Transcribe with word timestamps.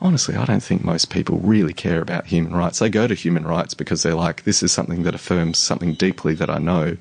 Honestly, 0.00 0.36
I 0.36 0.44
don't 0.44 0.62
think 0.62 0.84
most 0.84 1.10
people 1.10 1.38
really 1.38 1.72
care 1.72 2.00
about 2.00 2.26
human 2.26 2.54
rights. 2.54 2.78
They 2.78 2.88
go 2.88 3.08
to 3.08 3.14
human 3.14 3.44
rights 3.44 3.74
because 3.74 4.02
they're 4.04 4.14
like, 4.14 4.44
this 4.44 4.62
is 4.62 4.70
something 4.70 5.02
that 5.02 5.14
affirms 5.14 5.58
something 5.58 5.94
deeply 5.94 6.34
that 6.34 6.48
I 6.48 6.58
know. 6.58 6.96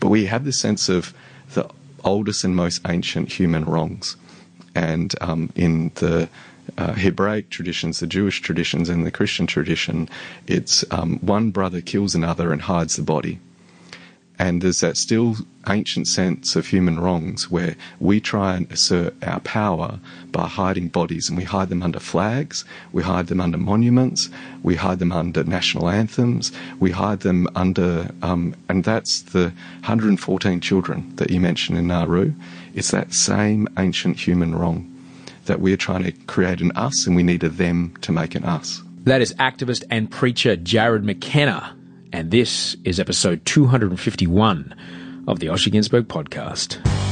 But 0.00 0.08
we 0.08 0.26
have 0.26 0.44
this 0.44 0.58
sense 0.58 0.88
of 0.88 1.12
the 1.52 1.68
oldest 2.04 2.44
and 2.44 2.56
most 2.56 2.80
ancient 2.88 3.32
human 3.32 3.66
wrongs. 3.66 4.16
And 4.74 5.14
um, 5.20 5.52
in 5.56 5.90
the 5.96 6.30
uh, 6.78 6.94
Hebraic 6.94 7.50
traditions, 7.50 8.00
the 8.00 8.06
Jewish 8.06 8.40
traditions, 8.40 8.88
and 8.88 9.04
the 9.04 9.10
Christian 9.10 9.46
tradition, 9.46 10.08
it's 10.46 10.84
um, 10.90 11.18
one 11.18 11.50
brother 11.50 11.82
kills 11.82 12.14
another 12.14 12.50
and 12.50 12.62
hides 12.62 12.96
the 12.96 13.02
body. 13.02 13.40
And 14.38 14.62
there's 14.62 14.80
that 14.80 14.96
still 14.96 15.36
ancient 15.68 16.06
sense 16.06 16.54
of 16.54 16.66
human 16.66 17.00
wrongs 17.00 17.50
where 17.50 17.76
we 17.98 18.20
try 18.20 18.56
and 18.56 18.70
assert 18.70 19.14
our 19.22 19.40
power 19.40 19.98
by 20.30 20.46
hiding 20.46 20.88
bodies 20.88 21.28
and 21.28 21.36
we 21.36 21.44
hide 21.44 21.68
them 21.68 21.82
under 21.82 21.98
flags, 21.98 22.64
we 22.92 23.02
hide 23.02 23.26
them 23.26 23.40
under 23.40 23.58
monuments, 23.58 24.30
we 24.62 24.76
hide 24.76 25.00
them 25.00 25.12
under 25.12 25.42
national 25.44 25.88
anthems, 25.88 26.52
we 26.78 26.90
hide 26.90 27.20
them 27.20 27.48
under, 27.54 28.10
um, 28.22 28.54
and 28.68 28.84
that's 28.84 29.22
the 29.22 29.52
114 29.80 30.60
children 30.60 31.12
that 31.16 31.30
you 31.30 31.40
mentioned 31.40 31.76
in 31.76 31.88
Nauru. 31.88 32.32
It's 32.74 32.92
that 32.92 33.12
same 33.12 33.68
ancient 33.76 34.16
human 34.16 34.54
wrong 34.54 34.94
that 35.46 35.60
we're 35.60 35.76
trying 35.76 36.04
to 36.04 36.12
create 36.26 36.60
an 36.60 36.70
us 36.72 37.06
and 37.06 37.16
we 37.16 37.22
need 37.22 37.42
a 37.42 37.48
them 37.48 37.94
to 38.02 38.12
make 38.12 38.34
an 38.34 38.44
us. 38.44 38.82
That 39.04 39.20
is 39.20 39.34
activist 39.34 39.84
and 39.90 40.10
preacher 40.10 40.56
Jarrod 40.56 41.02
McKenna 41.02 41.74
and 42.12 42.30
this 42.30 42.76
is 42.84 42.98
episode 43.00 43.44
251 43.44 44.74
of 45.26 45.40
the 45.40 45.46
Osher 45.46 45.72
Günsberg 45.72 46.04
podcast. 46.04 47.07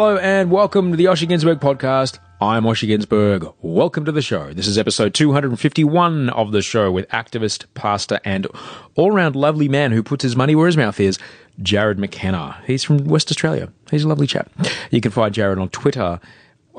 Hello 0.00 0.16
and 0.16 0.50
welcome 0.50 0.92
to 0.92 0.96
the 0.96 1.04
Osher 1.04 1.28
Günsberg 1.28 1.60
podcast. 1.60 2.20
I'm 2.40 2.64
Osher 2.64 2.88
Günsberg. 2.88 3.52
Welcome 3.60 4.06
to 4.06 4.12
the 4.12 4.22
show. 4.22 4.50
This 4.54 4.66
is 4.66 4.78
episode 4.78 5.12
251 5.12 6.30
of 6.30 6.52
the 6.52 6.62
show 6.62 6.90
with 6.90 7.06
activist, 7.10 7.66
pastor, 7.74 8.18
and 8.24 8.46
all-round 8.94 9.36
lovely 9.36 9.68
man 9.68 9.92
who 9.92 10.02
puts 10.02 10.22
his 10.22 10.34
money 10.34 10.54
where 10.54 10.68
his 10.68 10.76
mouth 10.78 10.98
is, 11.00 11.18
Jarrod 11.60 11.98
McKenna. 11.98 12.62
He's 12.66 12.82
from 12.82 13.04
West 13.04 13.30
Australia. 13.30 13.70
He's 13.90 14.04
a 14.04 14.08
lovely 14.08 14.26
chap. 14.26 14.50
You 14.90 15.02
can 15.02 15.10
find 15.12 15.34
Jarrod 15.34 15.60
on 15.60 15.68
Twitter 15.68 16.18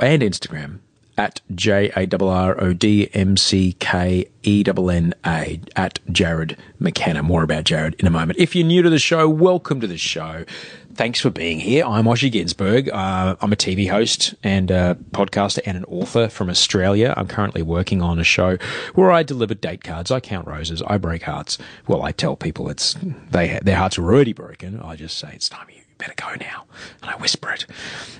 and 0.01 0.23
Instagram 0.23 0.79
at 1.17 1.41
J 1.53 1.91
A 1.95 2.07
R 2.21 2.31
R 2.31 2.63
O 2.63 2.73
D 2.73 3.09
M 3.13 3.37
C 3.37 3.73
K 3.73 4.25
E 4.43 4.63
N 4.65 4.89
N 4.89 5.13
A 5.25 5.59
at 5.75 5.99
Jarrod 6.07 6.57
McKenna. 6.79 7.23
More 7.23 7.43
about 7.43 7.65
Jarrod 7.65 7.95
in 7.99 8.07
a 8.07 8.09
moment. 8.09 8.39
If 8.39 8.55
you're 8.55 8.65
new 8.65 8.81
to 8.81 8.89
the 8.89 8.99
show, 8.99 9.27
welcome 9.29 9.79
to 9.81 9.87
the 9.87 9.97
show. 9.97 10.45
Thanks 10.93 11.21
for 11.21 11.29
being 11.29 11.59
here. 11.59 11.85
I'm 11.85 12.05
Osher 12.05 12.29
Günsberg. 12.29 12.89
Uh, 12.91 13.35
I'm 13.39 13.53
a 13.53 13.55
TV 13.55 13.89
host 13.89 14.35
and 14.43 14.69
a 14.69 14.97
podcaster 15.11 15.59
and 15.65 15.77
an 15.77 15.85
author 15.85 16.27
from 16.27 16.49
Australia. 16.49 17.13
I'm 17.15 17.27
currently 17.27 17.61
working 17.61 18.01
on 18.01 18.19
a 18.19 18.25
show 18.25 18.57
where 18.95 19.11
I 19.11 19.23
deliver 19.23 19.53
date 19.53 19.83
cards. 19.83 20.11
I 20.11 20.19
count 20.19 20.47
roses. 20.47 20.81
I 20.85 20.97
break 20.97 21.23
hearts. 21.23 21.57
Well, 21.87 22.03
I 22.03 22.11
tell 22.11 22.35
people 22.35 22.69
it's 22.69 22.95
they 23.31 23.59
their 23.61 23.77
hearts 23.77 23.97
are 23.97 24.03
already 24.03 24.33
broken. 24.33 24.79
I 24.81 24.95
just 24.95 25.17
say 25.17 25.31
it's 25.33 25.47
time 25.47 25.67
you 25.69 25.80
better 26.01 26.13
go 26.15 26.35
now. 26.43 26.65
And 27.01 27.11
I 27.11 27.15
whisper 27.15 27.51
it. 27.51 27.65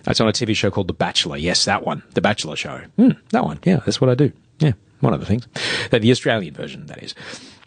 It's 0.07 0.21
on 0.21 0.27
a 0.27 0.31
TV 0.31 0.55
show 0.55 0.71
called 0.71 0.87
The 0.87 0.93
Bachelor. 0.93 1.37
Yes, 1.37 1.65
that 1.65 1.85
one. 1.85 2.03
The 2.13 2.21
Bachelor 2.21 2.55
show. 2.55 2.81
Hmm, 2.95 3.11
that 3.31 3.43
one. 3.43 3.59
Yeah, 3.65 3.81
that's 3.85 3.99
what 3.99 4.09
I 4.09 4.15
do. 4.15 4.31
Yeah, 4.59 4.73
one 4.99 5.13
of 5.13 5.19
the 5.19 5.25
things. 5.25 5.47
The 5.89 6.11
Australian 6.11 6.53
version, 6.53 6.85
that 6.85 7.03
is. 7.03 7.15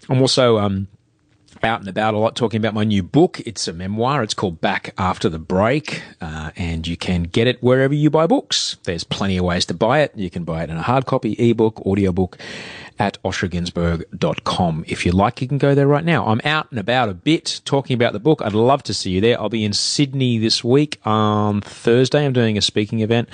I'm 0.08 0.20
also, 0.20 0.58
um, 0.58 0.88
out 1.62 1.80
and 1.80 1.88
about 1.88 2.14
a 2.14 2.18
lot 2.18 2.36
talking 2.36 2.58
about 2.58 2.74
my 2.74 2.84
new 2.84 3.02
book. 3.02 3.40
It's 3.46 3.66
a 3.68 3.72
memoir. 3.72 4.22
It's 4.22 4.34
called 4.34 4.60
Back 4.60 4.92
After 4.98 5.28
the 5.28 5.38
Break, 5.38 6.02
uh, 6.20 6.50
and 6.56 6.86
you 6.86 6.96
can 6.96 7.24
get 7.24 7.46
it 7.46 7.62
wherever 7.62 7.94
you 7.94 8.10
buy 8.10 8.26
books. 8.26 8.76
There's 8.84 9.04
plenty 9.04 9.38
of 9.38 9.44
ways 9.44 9.64
to 9.66 9.74
buy 9.74 10.00
it. 10.00 10.12
You 10.14 10.30
can 10.30 10.44
buy 10.44 10.64
it 10.64 10.70
in 10.70 10.76
a 10.76 10.82
hard 10.82 11.06
copy, 11.06 11.32
ebook, 11.38 11.80
audiobook 11.86 12.38
at 12.98 13.22
oshergunsberg.com. 13.22 14.84
If 14.86 15.04
you 15.04 15.12
like, 15.12 15.40
you 15.40 15.48
can 15.48 15.58
go 15.58 15.74
there 15.74 15.86
right 15.86 16.04
now. 16.04 16.26
I'm 16.26 16.40
out 16.44 16.70
and 16.70 16.78
about 16.78 17.08
a 17.08 17.14
bit 17.14 17.60
talking 17.64 17.94
about 17.94 18.12
the 18.12 18.20
book. 18.20 18.40
I'd 18.42 18.52
love 18.52 18.82
to 18.84 18.94
see 18.94 19.10
you 19.10 19.20
there. 19.20 19.40
I'll 19.40 19.48
be 19.48 19.64
in 19.64 19.72
Sydney 19.72 20.38
this 20.38 20.62
week 20.62 21.00
on 21.04 21.60
Thursday. 21.60 22.24
I'm 22.24 22.32
doing 22.32 22.56
a 22.56 22.62
speaking 22.62 23.00
event, 23.00 23.28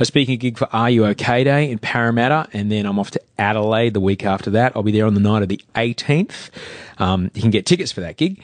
a 0.00 0.04
speaking 0.04 0.38
gig 0.38 0.58
for 0.58 0.68
Are 0.72 0.90
You 0.90 1.06
OK 1.06 1.44
Day 1.44 1.70
in 1.70 1.78
Parramatta, 1.78 2.48
and 2.52 2.72
then 2.72 2.86
I'm 2.86 2.98
off 2.98 3.10
to 3.12 3.20
Adelaide 3.38 3.94
the 3.94 4.00
week 4.00 4.24
after 4.24 4.50
that. 4.50 4.72
I'll 4.74 4.82
be 4.82 4.92
there 4.92 5.06
on 5.06 5.14
the 5.14 5.20
night 5.20 5.42
of 5.42 5.48
the 5.48 5.60
18th. 5.74 6.50
Um, 6.98 7.30
you 7.34 7.42
can 7.42 7.50
get 7.50 7.66
tickets 7.66 7.92
for 7.92 8.00
that 8.00 8.16
gig. 8.16 8.42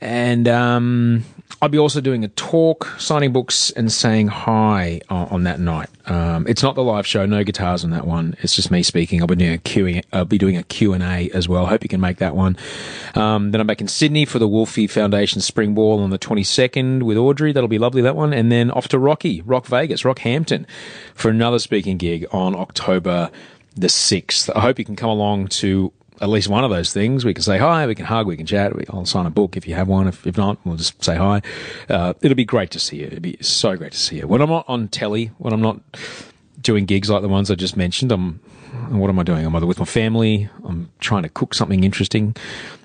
And 0.00 0.46
um, 0.46 1.24
I'll 1.60 1.68
be 1.68 1.78
also 1.78 2.00
doing 2.00 2.22
a 2.22 2.28
talk, 2.28 2.86
signing 2.98 3.32
books, 3.32 3.70
and 3.72 3.90
saying 3.90 4.28
hi 4.28 5.00
on, 5.08 5.28
on 5.28 5.42
that 5.42 5.58
night. 5.58 5.88
Um, 6.06 6.46
it's 6.46 6.62
not 6.62 6.76
the 6.76 6.84
live 6.84 7.04
show, 7.04 7.26
no 7.26 7.42
guitars 7.42 7.82
on 7.82 7.90
that 7.90 8.06
one. 8.06 8.36
It's 8.40 8.54
just 8.54 8.70
me 8.70 8.84
speaking. 8.84 9.20
I'll 9.20 9.26
be 9.26 9.34
doing 9.34 9.54
a 9.54 9.58
Q. 9.58 10.02
I'll 10.12 10.24
be 10.24 10.38
doing 10.38 10.56
a 10.56 10.62
Q 10.62 10.92
and 10.92 11.02
A 11.02 11.28
as 11.30 11.48
well. 11.48 11.66
Hope 11.66 11.82
you 11.82 11.88
can 11.88 12.00
make 12.00 12.18
that 12.18 12.36
one. 12.36 12.56
Um, 13.16 13.50
then 13.50 13.60
I'm 13.60 13.66
back 13.66 13.80
in 13.80 13.88
Sydney 13.88 14.24
for 14.24 14.38
the 14.38 14.46
Wolfie 14.46 14.86
Foundation 14.86 15.40
Spring 15.40 15.74
Ball 15.74 16.00
on 16.00 16.10
the 16.10 16.18
22nd 16.18 17.02
with 17.02 17.16
Audrey. 17.16 17.52
That'll 17.52 17.66
be 17.66 17.78
lovely. 17.78 18.02
That 18.02 18.14
one, 18.14 18.32
and 18.32 18.52
then 18.52 18.70
off 18.70 18.86
to 18.88 18.98
Rocky, 18.98 19.42
Rock 19.42 19.66
Vegas, 19.66 20.02
Rockhampton, 20.02 20.64
for 21.12 21.28
another 21.28 21.58
speaking 21.58 21.96
gig 21.96 22.24
on 22.30 22.54
October 22.54 23.30
the 23.74 23.88
6th. 23.88 24.50
I 24.54 24.60
hope 24.60 24.78
you 24.78 24.84
can 24.84 24.96
come 24.96 25.10
along 25.10 25.48
to 25.48 25.92
at 26.20 26.28
least 26.28 26.48
one 26.48 26.64
of 26.64 26.70
those 26.70 26.92
things. 26.92 27.24
We 27.24 27.34
can 27.34 27.42
say 27.42 27.58
hi, 27.58 27.86
we 27.86 27.94
can 27.94 28.06
hug, 28.06 28.26
we 28.26 28.36
can 28.36 28.46
chat. 28.46 28.74
We, 28.74 28.84
I'll 28.90 29.06
sign 29.06 29.26
a 29.26 29.30
book 29.30 29.56
if 29.56 29.66
you 29.66 29.74
have 29.74 29.88
one. 29.88 30.08
If, 30.08 30.26
if 30.26 30.36
not, 30.36 30.58
we'll 30.64 30.76
just 30.76 31.02
say 31.02 31.16
hi. 31.16 31.42
Uh, 31.88 32.14
it'll 32.22 32.34
be 32.34 32.44
great 32.44 32.70
to 32.72 32.80
see 32.80 32.98
you. 32.98 33.06
It'll 33.06 33.20
be 33.20 33.38
so 33.40 33.76
great 33.76 33.92
to 33.92 33.98
see 33.98 34.16
you. 34.16 34.26
When 34.26 34.40
I'm 34.40 34.50
not 34.50 34.64
on 34.68 34.88
telly, 34.88 35.26
when 35.38 35.52
I'm 35.52 35.62
not 35.62 35.80
doing 36.60 36.84
gigs 36.84 37.10
like 37.10 37.22
the 37.22 37.28
ones 37.28 37.50
I 37.50 37.54
just 37.54 37.76
mentioned. 37.76 38.12
I'm, 38.12 38.40
what 38.90 39.08
am 39.08 39.18
I 39.18 39.22
doing? 39.22 39.44
I'm 39.46 39.54
either 39.54 39.66
with 39.66 39.78
my 39.78 39.84
family. 39.84 40.48
I'm 40.64 40.90
trying 41.00 41.22
to 41.22 41.28
cook 41.28 41.54
something 41.54 41.84
interesting. 41.84 42.36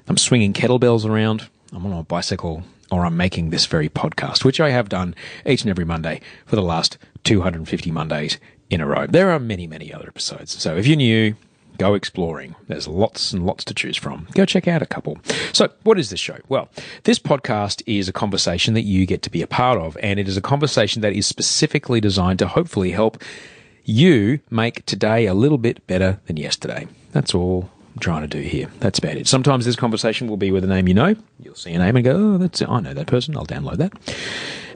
I'm 0.07 0.18
swinging 0.18 0.53
kettlebells 0.53 1.06
around. 1.06 1.47
I'm 1.71 1.86
on 1.86 1.94
a 1.94 2.03
bicycle 2.03 2.63
or 2.91 3.06
I'm 3.06 3.18
making 3.18 3.50
this 3.50 3.65
very 3.65 3.89
podcast, 3.89 4.45
which 4.45 4.59
I 4.59 4.69
have 4.69 4.89
done 4.89 5.15
each 5.45 5.62
and 5.62 5.69
every 5.69 5.86
Monday 5.86 6.21
for 6.45 6.56
the 6.56 6.62
last 6.62 6.97
250 7.24 7.91
Mondays 7.91 8.38
in 8.69 8.81
a 8.81 8.86
row. 8.86 9.07
There 9.07 9.31
are 9.31 9.39
many, 9.39 9.68
many 9.68 9.91
other 9.94 10.07
episodes. 10.07 10.62
So 10.62 10.77
if 10.77 10.86
you're 10.86 10.97
new, 10.97 11.36
go 11.83 11.95
exploring. 11.95 12.56
There's 12.69 12.88
lots 12.88 13.33
and 13.33 13.45
lots 13.45 13.65
to 13.65 13.74
choose 13.74 13.97
from. 13.97 14.25
Go 14.33 14.45
check 14.45 14.69
out 14.69 14.81
a 14.81 14.85
couple. 14.85 15.18
So, 15.51 15.69
what 15.83 16.00
is 16.00 16.09
this 16.09 16.19
show? 16.19 16.38
Well, 16.47 16.69
this 17.03 17.19
podcast 17.19 17.83
is 17.85 18.07
a 18.07 18.13
conversation 18.13 18.74
that 18.75 18.83
you 18.83 19.06
get 19.06 19.21
to 19.24 19.30
be 19.30 19.41
a 19.41 19.47
part 19.47 19.77
of, 19.77 19.97
and 20.01 20.18
it 20.18 20.30
is 20.30 20.38
a 20.38 20.41
conversation 20.41 21.01
that 21.01 21.12
is 21.12 21.27
specifically 21.27 22.00
designed 22.00 22.39
to 22.39 22.47
hopefully 22.47 22.91
help 22.91 23.21
you 23.83 24.39
make 24.50 24.85
today 24.85 25.25
a 25.25 25.33
little 25.33 25.57
bit 25.57 25.85
better 25.85 26.21
than 26.27 26.38
yesterday. 26.38 26.88
That's 27.12 27.35
all 27.35 27.69
I'm 27.94 28.00
trying 28.00 28.21
to 28.21 28.29
do 28.29 28.39
here. 28.39 28.71
That's 28.79 29.00
about 29.00 29.18
it. 29.18 29.27
Sometimes 29.27 29.65
this 29.65 29.75
conversation 29.75 30.29
will 30.29 30.38
be 30.38 30.51
with 30.51 30.63
a 30.63 30.68
name 30.68 30.88
you 30.88 30.94
know. 30.94 31.15
You'll 31.41 31.56
see 31.56 31.74
a 31.74 31.79
name 31.79 31.97
and 31.97 32.06
go, 32.06 32.15
oh, 32.15 32.38
that's 32.38 32.62
it. 32.62 32.69
I 32.69 32.79
know 32.79 32.94
that 32.94 33.07
person. 33.07 33.36
I'll 33.36 33.45
download 33.45 33.77
that. 33.77 33.91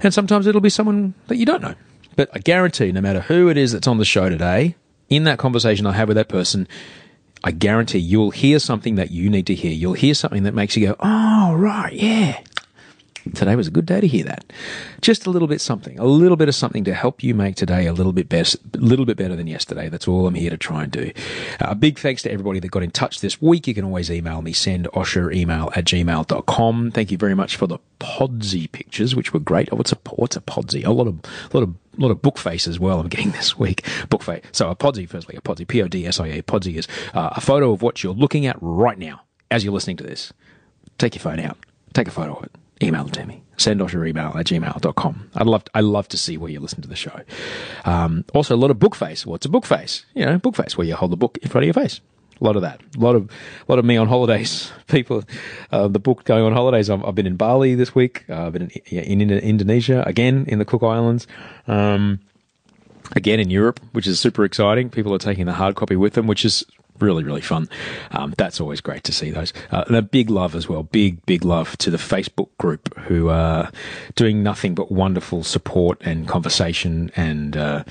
And 0.04 0.14
sometimes 0.14 0.46
it'll 0.46 0.60
be 0.60 0.70
someone 0.70 1.14
that 1.28 1.38
you 1.38 1.46
don't 1.46 1.62
know. 1.62 1.76
But 2.18 2.30
I 2.34 2.40
guarantee, 2.40 2.92
no 2.92 3.00
matter 3.00 3.22
who 3.22 3.48
it 3.48 3.56
is 3.56 3.72
that's 3.72 3.88
on 3.88 3.98
the 3.98 4.06
show 4.06 4.28
today, 4.28 4.76
in 5.10 5.24
that 5.26 5.40
conversation 5.40 5.86
I 5.86 5.94
have 5.94 6.08
with 6.08 6.18
that 6.18 6.30
person, 6.30 6.68
I 7.44 7.52
guarantee 7.52 8.00
you'll 8.00 8.32
hear 8.32 8.60
something 8.60 8.96
that 8.96 9.12
you 9.12 9.30
need 9.30 9.48
to 9.48 9.56
hear. 9.56 9.72
You'll 9.72 9.94
hear 9.94 10.14
something 10.14 10.44
that 10.44 10.54
makes 10.54 10.76
you 10.76 10.88
go, 10.88 10.96
oh, 11.00 11.54
right, 11.56 11.94
yeah. 11.94 12.42
Today 13.32 13.56
was 13.56 13.68
a 13.68 13.72
good 13.72 13.86
day 13.86 14.02
to 14.02 14.08
hear 14.08 14.24
that. 14.26 14.52
Just 15.02 15.26
a 15.26 15.30
little 15.30 15.48
bit 15.48 15.62
something, 15.62 15.98
a 16.00 16.06
little 16.06 16.38
bit 16.38 16.48
of 16.48 16.56
something 16.56 16.84
to 16.84 16.94
help 16.94 17.24
you 17.24 17.34
make 17.34 17.56
today 17.56 17.86
a 17.86 17.94
little 17.94 18.14
bit 18.14 18.30
better, 18.30 18.58
a 18.74 18.78
little 18.78 19.06
bit 19.06 19.18
better 19.18 19.36
than 19.36 19.48
yesterday. 19.48 19.90
That's 19.90 20.08
all 20.08 20.28
I'm 20.28 20.36
here 20.36 20.50
to 20.50 20.58
try 20.58 20.84
and 20.84 20.92
do. 20.92 21.12
A 21.60 21.72
uh, 21.72 21.74
big 21.74 22.00
thanks 22.00 22.22
to 22.24 22.32
everybody 22.32 22.60
that 22.60 22.70
got 22.70 22.84
in 22.84 22.92
touch 22.92 23.22
this 23.22 23.42
week. 23.42 23.68
You 23.68 23.74
can 23.74 23.86
always 23.86 24.12
email 24.12 24.42
me, 24.42 24.54
send 24.54 24.86
Osher 24.94 25.34
email 25.34 25.72
at 25.76 25.86
gmail.com. 25.86 26.92
Thank 26.92 27.12
you 27.12 27.18
very 27.18 27.36
much 27.36 27.56
for 27.56 27.68
the 27.68 27.80
Podsy 28.00 28.72
pictures, 28.72 29.16
which 29.16 29.34
were 29.34 29.40
great. 29.40 29.70
Oh, 29.72 29.76
what's 29.78 29.92
a, 29.92 29.98
what's 30.16 30.36
a 30.36 30.42
Podsy? 30.42 30.86
A 30.86 30.92
lot 30.92 31.08
of, 31.08 31.20
a 31.52 31.58
lot 31.58 31.64
of, 31.64 31.70
a 31.98 32.02
lot 32.02 32.12
of 32.12 32.22
book 32.22 32.38
face 32.38 32.68
as 32.68 32.80
well. 32.80 33.00
I'm 33.00 33.08
getting 33.08 33.32
this 33.34 33.58
week. 33.58 33.86
Book 34.10 34.24
face. 34.24 34.44
So 34.52 34.70
a 34.70 34.76
Podsy, 34.76 35.08
firstly, 35.08 35.36
a 35.36 35.42
Podsy, 35.42 35.68
P-O-D-S-I-A. 35.68 36.44
Podsy 36.44 36.76
is 36.76 36.88
uh, 37.14 37.30
a 37.34 37.42
photo 37.42 37.72
of 37.72 37.82
what 37.82 38.04
you're 38.04 38.14
looking 38.14 38.46
at 38.46 38.58
right 38.62 38.98
now 38.98 39.22
as 39.50 39.64
you're 39.64 39.74
listening 39.74 39.98
to 39.98 40.04
this. 40.04 40.34
Take 40.98 41.16
your 41.16 41.22
phone 41.22 41.40
out. 41.40 41.58
Take 41.94 42.08
a 42.08 42.12
photo 42.12 42.36
of 42.36 42.44
it 42.44 42.52
email 42.82 43.08
to 43.10 43.26
me. 43.26 43.44
Send 43.58 43.82
us 43.82 43.92
your 43.92 44.06
email 44.06 44.34
at 44.38 44.46
gmail.com. 44.46 45.32
I'd 45.36 45.48
love, 45.48 45.64
to, 45.64 45.72
I 45.74 45.82
love 45.82 46.08
to 46.10 46.18
see 46.18 46.38
where 46.38 46.52
you 46.52 46.60
listen 46.60 46.82
to 46.82 46.88
the 46.88 46.96
show. 46.96 47.22
Um, 47.86 48.24
also, 48.34 48.56
a 48.56 48.58
lot 48.58 48.70
of 48.70 48.80
book 48.80 48.96
face. 48.96 49.26
What's 49.26 49.46
a 49.46 49.50
book 49.50 49.66
face? 49.66 50.06
You 50.14 50.26
know, 50.26 50.38
book 50.38 50.56
face, 50.56 50.78
where 50.78 50.86
you 50.86 50.96
hold 50.96 51.12
the 51.12 51.18
book 51.18 51.40
in 51.42 51.50
front 51.50 51.64
of 51.64 51.76
your 51.76 51.84
face. 51.84 52.02
A 52.40 52.44
lot 52.44 52.56
of 52.56 52.62
that. 52.62 52.82
A 52.96 53.00
lot 53.00 53.16
of, 53.16 53.32
a 53.32 53.72
lot 53.72 53.80
of 53.80 53.86
me 53.86 53.98
on 53.98 54.08
holidays. 54.08 54.72
People, 54.88 55.24
uh, 55.72 55.88
the 55.88 56.00
book 56.00 56.24
going 56.24 56.44
on 56.44 56.54
holidays. 56.54 56.90
I've, 56.90 57.04
I've 57.04 57.16
been 57.16 57.26
in 57.26 57.36
Bali 57.36 57.74
this 57.74 57.96
week. 57.96 58.26
Uh, 58.30 58.46
I've 58.46 58.54
been 58.54 58.70
in, 58.70 59.00
in, 59.00 59.22
in, 59.22 59.32
Indonesia 59.32 60.04
again 60.06 60.46
in 60.48 60.60
the 60.60 60.66
Cook 60.66 60.84
Islands. 60.84 61.26
Um, 61.68 62.20
again 63.16 63.40
in 63.40 63.50
Europe, 63.50 63.80
which 63.94 64.06
is 64.06 64.20
super 64.20 64.44
exciting. 64.44 64.90
People 64.90 65.14
are 65.14 65.20
taking 65.20 65.46
the 65.46 65.54
hard 65.54 65.76
copy 65.76 65.96
with 65.96 66.14
them, 66.14 66.28
which 66.28 66.46
is 66.46 66.66
really, 67.00 67.24
really 67.24 67.42
fun. 67.42 67.70
Um, 68.12 68.34
that's 68.38 68.60
always 68.60 68.82
great 68.82 69.04
to 69.06 69.12
see 69.12 69.32
those. 69.32 69.54
Uh, 69.72 69.84
and 69.88 69.96
a 69.96 70.02
big 70.02 70.30
love 70.30 70.56
as 70.56 70.68
well, 70.68 70.84
big, 70.84 71.26
big 71.26 71.44
love 71.44 71.78
to 71.80 71.90
the 71.90 71.98
Facebook 71.98 72.50
group 72.58 72.98
who 73.00 73.30
are 73.30 73.72
doing 74.16 74.44
nothing 74.44 74.76
but 74.76 74.92
wonderful 74.92 75.44
support 75.44 76.02
and 76.02 76.28
conversation 76.28 77.12
and, 77.16 77.58
uh, 77.58 77.84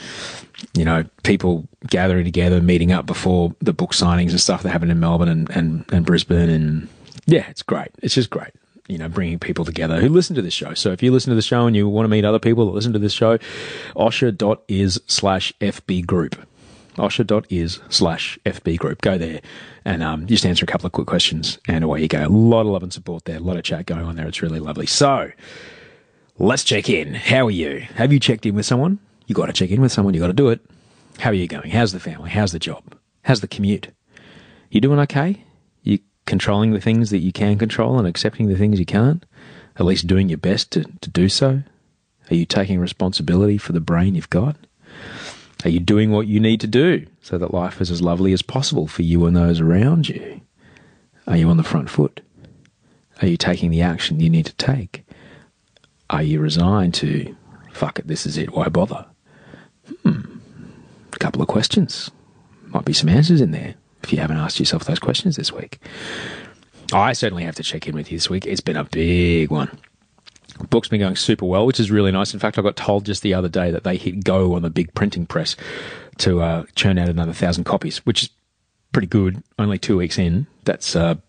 you 0.75 0.85
know, 0.85 1.05
people 1.23 1.69
gathering 1.88 2.25
together, 2.25 2.61
meeting 2.61 2.93
up 2.93 3.06
before 3.06 3.55
the 3.61 3.73
book 3.73 3.93
signings 3.93 4.31
and 4.31 4.41
stuff 4.41 4.62
that 4.62 4.70
happen 4.70 4.91
in 4.91 5.00
Melbourne 5.00 5.29
and, 5.29 5.50
and, 5.50 5.85
and 5.93 6.06
Brisbane. 6.06 6.50
And 6.50 6.88
yeah, 7.26 7.47
it's 7.49 7.62
great. 7.62 7.88
It's 8.03 8.14
just 8.14 8.31
great 8.31 8.53
you 8.88 8.99
know, 8.99 9.08
bringing 9.08 9.38
people 9.38 9.64
together 9.64 10.00
who 10.00 10.08
listen 10.08 10.37
to 10.37 10.43
this 10.43 10.55
show. 10.55 10.75
So 10.75 10.93
if 10.93 11.03
you 11.03 11.11
listen 11.11 11.31
to 11.31 11.35
the 11.35 11.43
show 11.43 11.67
and 11.67 11.75
you 11.75 11.88
want 11.88 12.05
to 12.05 12.08
meet 12.08 12.25
other 12.25 12.38
people 12.38 12.67
that 12.67 12.73
listen 12.73 12.93
to 12.93 12.99
this 12.99 13.12
show, 13.12 13.38
osher.is 13.97 15.00
slash 15.06 15.53
FB 15.61 16.06
group 16.06 16.37
osher.is 16.96 17.81
slash 17.88 18.38
FB 18.44 18.78
group. 18.78 19.00
Go 19.00 19.19
there 19.19 19.40
and 19.84 20.02
um, 20.02 20.26
just 20.26 20.44
answer 20.44 20.64
a 20.64 20.66
couple 20.66 20.87
of 20.87 20.93
quick 20.93 21.06
questions 21.06 21.58
and 21.69 21.84
away 21.84 22.02
you 22.02 22.08
go. 22.08 22.26
A 22.26 22.28
lot 22.28 22.62
of 22.62 22.66
love 22.66 22.82
and 22.82 22.93
support 22.93 23.25
there, 23.25 23.37
a 23.37 23.40
lot 23.40 23.56
of 23.56 23.64
chat 23.64 23.87
going 23.87 24.04
on 24.04 24.16
there. 24.16 24.26
It's 24.26 24.43
really 24.43 24.60
lovely. 24.60 24.87
So 24.87 25.31
let's 26.38 26.64
check 26.64 26.88
in. 26.88 27.14
How 27.14 27.46
are 27.46 27.50
you? 27.50 27.87
Have 27.94 28.12
you 28.12 28.20
checked 28.20 28.46
in 28.46 28.54
with 28.54 28.66
someone? 28.66 28.98
You 29.26 29.34
got 29.34 29.46
to 29.46 29.52
check 29.52 29.70
in 29.70 29.81
with 29.81 29.93
someone. 29.93 30.14
You 30.14 30.20
got 30.20 30.28
to 30.28 30.32
do 30.32 30.48
it. 30.48 30.60
How 31.19 31.31
are 31.31 31.34
you 31.34 31.48
going? 31.48 31.70
How's 31.70 31.93
the 31.93 32.00
family? 32.00 32.31
How's 32.31 32.52
the 32.52 32.58
job? 32.58 32.82
How's 33.22 33.40
the 33.40 33.48
commute? 33.48 33.88
You 34.70 34.81
doing 34.81 34.98
okay? 35.00 35.44
You 35.82 35.98
controlling 36.26 36.72
the 36.72 36.81
things 36.81 37.10
that 37.10 37.19
you 37.19 37.32
can 37.32 37.58
control 37.58 37.98
and 37.98 38.06
accepting 38.06 38.48
the 38.48 38.56
things 38.56 38.78
you 38.78 38.87
can't? 38.87 39.25
At 39.78 39.87
least 39.87 40.06
doing 40.06 40.28
your 40.28 40.38
best 40.38 40.70
to, 40.72 40.84
to 41.00 41.10
do 41.10 41.28
so? 41.28 41.62
Are 42.31 42.34
you 42.34 42.44
taking 42.44 42.81
responsibility 42.81 43.58
for 43.58 43.72
the 43.72 43.81
brain 43.81 44.14
you've 44.14 44.31
got? 44.31 44.56
Are 45.64 45.70
you 45.70 45.81
doing 45.81 46.11
what 46.11 46.26
you 46.26 46.38
need 46.38 46.61
to 46.61 46.67
do 46.67 47.06
so 47.23 47.38
that 47.38 47.55
life 47.55 47.81
is 47.81 47.91
as 47.91 48.03
lovely 48.03 48.32
as 48.32 48.43
possible 48.43 48.87
for 48.87 49.03
you 49.03 49.26
and 49.26 49.37
those 49.37 49.61
around 49.61 50.08
you? 50.08 50.41
Are 51.26 51.37
you 51.37 51.49
on 51.49 51.56
the 51.56 51.62
front 51.62 51.91
foot? 51.91 52.20
Are 53.23 53.26
you 53.26 53.37
taking 53.37 53.70
the 53.70 53.82
action 53.82 54.20
you 54.20 54.31
need 54.31 54.47
to 54.47 54.55
take? 54.55 55.05
Are 56.11 56.23
you 56.23 56.41
resigned 56.41 56.94
to, 56.94 57.35
fuck 57.73 57.99
it, 57.99 58.06
this 58.06 58.26
is 58.26 58.37
it, 58.37 58.53
why 58.53 58.69
bother? 58.69 59.06
Hmm. 60.03 60.38
A 61.12 61.19
couple 61.19 61.43
of 61.43 61.49
questions. 61.49 62.11
Might 62.67 62.85
be 62.85 62.93
some 62.93 63.08
answers 63.08 63.41
in 63.41 63.50
there 63.50 63.75
if 64.03 64.12
you 64.12 64.19
haven't 64.19 64.37
asked 64.37 64.61
yourself 64.61 64.85
those 64.85 64.99
questions 64.99 65.37
this 65.37 65.53
week. 65.53 65.81
I 66.93 67.14
certainly 67.14 67.44
have 67.44 67.56
to 67.56 67.62
check 67.62 67.88
in 67.88 67.94
with 67.94 68.12
you 68.12 68.19
this 68.19 68.31
week. 68.31 68.47
It's 68.47 68.61
been 68.61 68.76
a 68.76 68.85
big 68.85 69.50
one 69.50 69.76
book's 70.70 70.88
been 70.88 71.00
going 71.00 71.17
super 71.17 71.44
well, 71.44 71.67
which 71.67 71.81
is 71.81 71.91
really 71.91 72.12
nice. 72.12 72.35
In 72.35 72.41
fact, 72.41 72.58
I 72.58 72.62
got 72.62 72.76
told 72.76 73.05
just 73.05 73.23
the 73.23 73.35
other 73.35 73.49
day 73.49 73.70
that 73.70 73.85
they 73.85 73.97
hit 73.97 74.25
go 74.25 74.55
on 74.55 74.62
the 74.62 74.70
big 74.70 74.94
printing 74.94 75.26
press 75.26 75.56
to 76.19 76.41
uh, 76.41 76.64
churn 76.75 76.99
out 76.99 77.08
another 77.08 77.32
thousand 77.32 77.64
copies, 77.64 77.99
which 78.06 78.25
is 78.25 78.31
pretty 78.93 79.08
good. 79.08 79.43
Only 79.58 79.79
two 79.79 79.97
weeks 79.97 80.19
in, 80.19 80.47
that's 80.64 80.94
a 80.94 81.20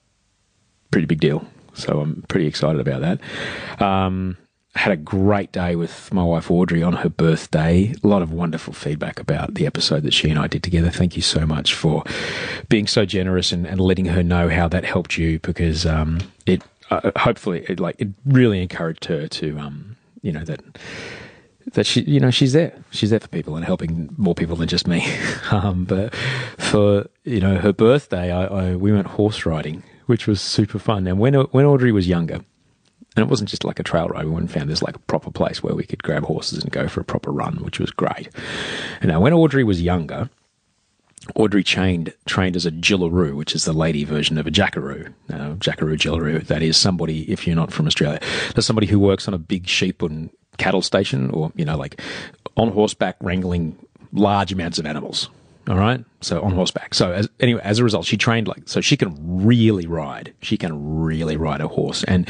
pretty 0.91 1.07
big 1.07 1.19
deal. 1.19 1.45
So 1.73 1.99
I'm 1.99 2.23
pretty 2.27 2.47
excited 2.47 2.79
about 2.79 3.01
that. 3.01 3.81
Um, 3.81 4.37
had 4.77 4.91
a 4.91 4.97
great 4.97 5.51
day 5.51 5.75
with 5.75 6.13
my 6.13 6.23
wife 6.23 6.49
Audrey 6.49 6.83
on 6.83 6.93
her 6.93 7.09
birthday. 7.09 7.93
A 8.03 8.07
lot 8.07 8.21
of 8.21 8.31
wonderful 8.31 8.73
feedback 8.73 9.19
about 9.19 9.55
the 9.55 9.65
episode 9.65 10.03
that 10.03 10.13
she 10.13 10.29
and 10.29 10.39
I 10.39 10.47
did 10.47 10.63
together. 10.63 10.89
Thank 10.89 11.15
you 11.15 11.21
so 11.21 11.45
much 11.45 11.73
for 11.73 12.03
being 12.69 12.87
so 12.87 13.05
generous 13.05 13.51
and, 13.51 13.65
and 13.65 13.79
letting 13.79 14.05
her 14.05 14.23
know 14.23 14.49
how 14.49 14.67
that 14.69 14.85
helped 14.85 15.17
you 15.17 15.39
because 15.39 15.85
um, 15.85 16.19
it 16.45 16.61
uh, 16.89 17.11
hopefully, 17.17 17.65
it, 17.67 17.79
like 17.79 17.95
it 17.99 18.09
really 18.25 18.61
encouraged 18.61 19.05
her 19.05 19.27
to, 19.27 19.57
um, 19.59 19.97
you 20.21 20.31
know, 20.31 20.43
that 20.43 20.61
that 21.73 21.85
she, 21.85 22.01
you 22.01 22.19
know, 22.19 22.31
she's 22.31 22.53
there. 22.53 22.73
She's 22.91 23.09
there 23.09 23.19
for 23.19 23.27
people 23.27 23.55
and 23.55 23.65
helping 23.65 24.13
more 24.17 24.33
people 24.33 24.55
than 24.55 24.67
just 24.67 24.87
me. 24.87 25.05
um, 25.51 25.85
but 25.85 26.15
for 26.15 27.07
you 27.23 27.39
know 27.39 27.57
her 27.57 27.73
birthday, 27.73 28.31
I, 28.31 28.45
I, 28.45 28.75
we 28.75 28.91
went 28.91 29.07
horse 29.07 29.45
riding, 29.45 29.83
which 30.05 30.27
was 30.27 30.41
super 30.41 30.79
fun. 30.79 31.07
And 31.07 31.19
when 31.19 31.33
when 31.33 31.65
Audrey 31.65 31.91
was 31.91 32.07
younger, 32.07 32.41
and 33.17 33.23
it 33.23 33.29
wasn't 33.29 33.49
just 33.49 33.63
like 33.63 33.79
a 33.79 33.83
trail 33.83 34.07
ride. 34.07 34.25
We 34.25 34.31
went 34.31 34.43
and 34.43 34.51
found 34.51 34.69
this 34.69 34.83
like 34.83 34.95
a 34.95 34.99
proper 34.99 35.31
place 35.31 35.63
where 35.63 35.73
we 35.73 35.85
could 35.85 36.03
grab 36.03 36.23
horses 36.23 36.61
and 36.61 36.71
go 36.71 36.87
for 36.87 37.01
a 37.01 37.03
proper 37.03 37.31
run, 37.31 37.57
which 37.63 37.79
was 37.79 37.89
great. 37.89 38.29
And 39.01 39.09
now 39.09 39.19
when 39.19 39.33
Audrey 39.33 39.63
was 39.63 39.81
younger, 39.81 40.29
Audrey 41.35 41.63
trained 41.63 42.13
trained 42.25 42.55
as 42.55 42.65
a 42.65 42.71
jillaroo, 42.71 43.35
which 43.35 43.53
is 43.53 43.65
the 43.65 43.73
lady 43.73 44.03
version 44.03 44.37
of 44.37 44.47
a 44.47 44.51
jackaroo. 44.51 45.13
Uh, 45.31 45.53
jackaroo, 45.55 45.97
jillaroo. 45.97 46.45
That 46.45 46.61
is 46.61 46.77
somebody, 46.77 47.29
if 47.31 47.45
you're 47.45 47.55
not 47.55 47.73
from 47.73 47.87
Australia, 47.87 48.19
that's 48.55 48.67
somebody 48.67 48.87
who 48.87 48.99
works 48.99 49.27
on 49.27 49.33
a 49.33 49.37
big 49.37 49.67
sheep 49.67 50.01
and 50.01 50.29
cattle 50.57 50.81
station, 50.81 51.29
or 51.31 51.51
you 51.55 51.65
know, 51.65 51.77
like 51.77 52.01
on 52.55 52.69
horseback 52.71 53.17
wrangling 53.21 53.77
large 54.13 54.51
amounts 54.51 54.79
of 54.79 54.85
animals. 54.85 55.29
All 55.67 55.77
right. 55.77 56.03
So 56.21 56.41
on 56.41 56.53
horseback. 56.53 56.93
So 56.93 57.11
as, 57.11 57.27
anyway, 57.39 57.61
as 57.63 57.79
a 57.79 57.83
result, 57.83 58.05
she 58.05 58.15
trained 58.15 58.47
like, 58.47 58.69
so 58.69 58.79
she 58.79 58.95
can 58.95 59.15
really 59.19 59.85
ride. 59.85 60.33
She 60.41 60.57
can 60.57 61.01
really 61.01 61.35
ride 61.35 61.59
a 61.59 61.67
horse. 61.67 62.03
And 62.05 62.27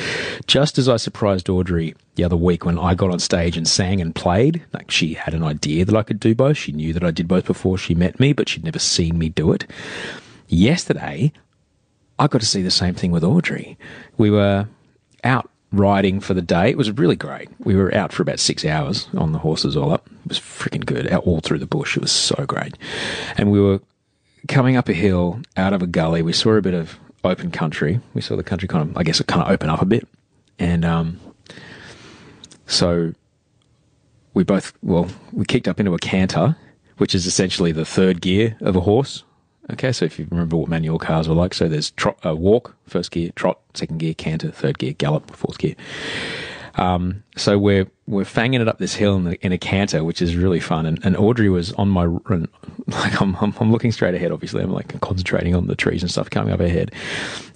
just 0.48 0.78
as 0.80 0.90
I 0.90 0.98
surprised 0.98 1.48
Audrey 1.48 1.94
the 2.16 2.24
other 2.24 2.36
week 2.36 2.66
when 2.66 2.80
I 2.80 2.96
got 2.96 3.12
on 3.12 3.20
stage 3.20 3.56
and 3.56 3.68
sang 3.68 4.02
and 4.02 4.16
played, 4.16 4.66
like 4.74 4.90
she 4.90 5.14
had 5.14 5.36
an 5.36 5.44
idea 5.44 5.86
that 5.86 5.96
I 5.96 6.02
could 6.02 6.20
do 6.20 6.34
both. 6.34 6.58
She 6.58 6.72
knew 6.72 6.94
that 6.94 7.04
I 7.04 7.12
did 7.12 7.28
both 7.28 7.46
before 7.46 7.78
she 7.78 7.94
met 7.94 8.20
me, 8.20 8.34
but 8.34 8.50
she'd 8.50 8.64
never 8.64 8.80
seen 8.80 9.20
me 9.20 9.30
do 9.30 9.54
it. 9.54 9.66
Yesterday, 10.48 11.32
I 12.18 12.28
got 12.28 12.42
to 12.42 12.48
see 12.48 12.64
the 12.64 12.72
same 12.72 12.96
thing 12.96 13.12
with 13.12 13.24
Audrey. 13.24 13.78
We 14.18 14.32
were 14.32 14.68
out 15.24 15.52
riding 15.72 16.20
for 16.20 16.34
the 16.34 16.42
day. 16.42 16.70
It 16.70 16.78
was 16.78 16.92
really 16.92 17.16
great. 17.16 17.50
We 17.60 17.76
were 17.76 17.94
out 17.94 18.14
for 18.14 18.22
about 18.22 18.40
six 18.40 18.64
hours 18.64 19.08
on 19.16 19.32
the 19.32 19.40
horses 19.40 19.76
all 19.76 19.92
up. 19.92 20.08
It 20.26 20.30
was 20.30 20.40
freaking 20.40 20.86
good, 20.86 21.12
out 21.12 21.26
all 21.26 21.40
through 21.40 21.60
the 21.60 21.66
bush. 21.66 21.98
It 21.98 22.02
was 22.02 22.12
so 22.12 22.46
great. 22.46 22.78
And 23.38 23.52
we 23.52 23.60
were 23.60 23.82
coming 24.48 24.78
up 24.78 24.88
a 24.90 24.94
hill 24.94 25.42
out 25.58 25.74
of 25.74 25.82
a 25.82 25.88
gully. 25.88 26.22
We 26.22 26.34
saw 26.34 26.54
a 26.54 26.62
bit 26.62 26.74
of 26.74 26.98
open 27.24 27.52
country. 27.52 28.00
We 28.14 28.22
saw 28.22 28.36
the 28.36 28.44
country 28.44 28.68
kind 28.68 28.90
of, 28.90 28.98
I 28.98 29.04
guess, 29.04 29.20
it 29.20 29.28
kind 29.28 29.42
of 29.42 29.50
open 29.50 29.70
up 29.70 29.82
a 29.82 29.86
bit. 29.86 30.08
And 30.58 30.86
um, 30.86 31.20
so 32.66 33.14
we 34.34 34.44
both, 34.44 34.74
well, 34.82 35.10
we 35.34 35.46
kicked 35.46 35.68
up 35.68 35.80
into 35.80 35.94
a 35.94 36.00
canter. 36.00 36.56
which 36.98 37.14
is 37.16 37.26
essentially 37.26 37.72
the 37.72 37.86
third 37.86 38.22
gear 38.22 38.58
of 38.62 38.76
a 38.76 38.82
horse. 38.82 39.24
Okay, 39.72 39.92
so 39.92 40.06
if 40.06 40.18
you 40.18 40.28
remember 40.32 40.56
what 40.56 40.70
manual 40.70 40.98
cars 40.98 41.28
were 41.28 41.36
like, 41.36 41.54
so 41.54 41.68
there's 41.68 41.92
trot, 41.92 42.18
uh, 42.26 42.36
walk, 42.36 42.76
first 42.88 43.12
gear, 43.12 43.32
trot, 43.36 43.60
second 43.74 43.98
gear, 43.98 44.14
canter, 44.14 44.50
third 44.50 44.78
gear, 44.78 44.94
gallop, 44.94 45.30
fourth 45.36 45.58
gear. 45.58 45.76
Um, 46.76 47.24
so 47.36 47.58
we're 47.58 47.88
we're 48.06 48.24
fanging 48.24 48.62
it 48.62 48.68
up 48.68 48.78
this 48.78 48.96
hill 48.96 49.16
in, 49.16 49.24
the, 49.26 49.46
in 49.46 49.52
a 49.52 49.58
canter, 49.58 50.04
which 50.04 50.22
is 50.22 50.36
really 50.36 50.60
fun. 50.60 50.86
And, 50.86 51.04
and 51.04 51.18
Audrey 51.18 51.50
was 51.50 51.74
on 51.74 51.90
my 51.90 52.06
like 52.88 53.22
I'm, 53.22 53.36
I'm, 53.38 53.54
I'm 53.60 53.72
looking 53.72 53.92
straight 53.92 54.16
ahead. 54.16 54.32
Obviously, 54.32 54.64
I'm 54.64 54.72
like 54.72 55.00
concentrating 55.02 55.56
on 55.56 55.68
the 55.68 55.76
trees 55.76 56.02
and 56.04 56.12
stuff 56.12 56.30
coming 56.30 56.54
up 56.54 56.60
ahead. 56.60 56.94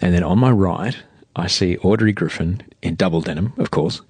And 0.02 0.14
then 0.14 0.24
on 0.24 0.40
my 0.40 0.52
right, 0.52 0.98
I 1.36 1.48
see 1.48 1.78
Audrey 1.78 2.14
Griffen 2.14 2.62
in 2.82 2.96
double 2.96 3.22
denim, 3.22 3.54
of 3.58 3.72
course, 3.72 4.02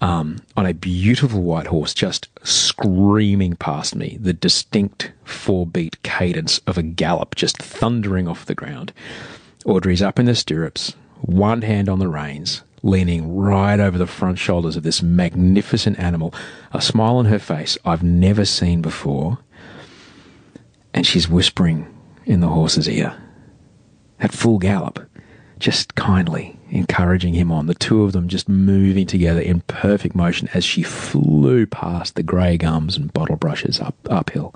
um, 0.00 0.38
on 0.56 0.66
a 0.66 0.74
beautiful 0.74 1.42
white 1.42 1.68
horse, 1.68 1.94
just 1.94 2.28
screaming 2.42 3.56
past 3.56 3.94
me. 3.94 4.18
The 4.20 4.32
distinct 4.32 5.12
four 5.24 5.66
beat 5.66 6.02
cadence 6.02 6.58
of 6.66 6.76
a 6.76 6.82
gallop, 6.82 7.34
just 7.34 7.58
thundering 7.58 8.28
off 8.28 8.46
the 8.46 8.54
ground. 8.54 8.92
Audrey's 9.64 10.02
up 10.02 10.18
in 10.18 10.26
the 10.26 10.34
stirrups, 10.34 10.94
one 11.22 11.62
hand 11.62 11.88
on 11.88 11.98
the 11.98 12.08
reins, 12.08 12.62
leaning 12.82 13.34
right 13.34 13.80
over 13.80 13.98
the 13.98 14.06
front 14.06 14.38
shoulders 14.38 14.76
of 14.76 14.82
this 14.82 15.02
magnificent 15.02 15.98
animal, 15.98 16.32
a 16.72 16.80
smile 16.80 17.16
on 17.16 17.24
her 17.26 17.38
face 17.38 17.76
I've 17.84 18.02
never 18.02 18.44
seen 18.44 18.82
before. 18.82 19.38
And 20.94 21.06
she's 21.06 21.28
whispering 21.28 21.92
in 22.24 22.40
the 22.40 22.48
horse's 22.48 22.88
ear 22.88 23.20
at 24.20 24.32
full 24.32 24.58
gallop, 24.58 25.00
just 25.58 25.94
kindly 25.94 26.58
encouraging 26.70 27.34
him 27.34 27.50
on. 27.50 27.66
The 27.66 27.74
two 27.74 28.02
of 28.02 28.12
them 28.12 28.28
just 28.28 28.48
moving 28.48 29.06
together 29.06 29.40
in 29.40 29.60
perfect 29.62 30.14
motion 30.14 30.48
as 30.54 30.64
she 30.64 30.82
flew 30.82 31.66
past 31.66 32.14
the 32.14 32.22
grey 32.22 32.56
gums 32.56 32.96
and 32.96 33.12
bottle 33.12 33.36
brushes 33.36 33.80
up 33.80 33.94
uphill. 34.10 34.54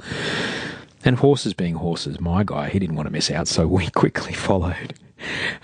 And 1.04 1.16
horses 1.16 1.54
being 1.54 1.74
horses, 1.74 2.20
my 2.20 2.44
guy, 2.44 2.68
he 2.68 2.78
didn't 2.78 2.96
want 2.96 3.06
to 3.06 3.12
miss 3.12 3.30
out, 3.30 3.48
so 3.48 3.66
we 3.66 3.88
quickly 3.94 4.32
followed. 4.32 4.94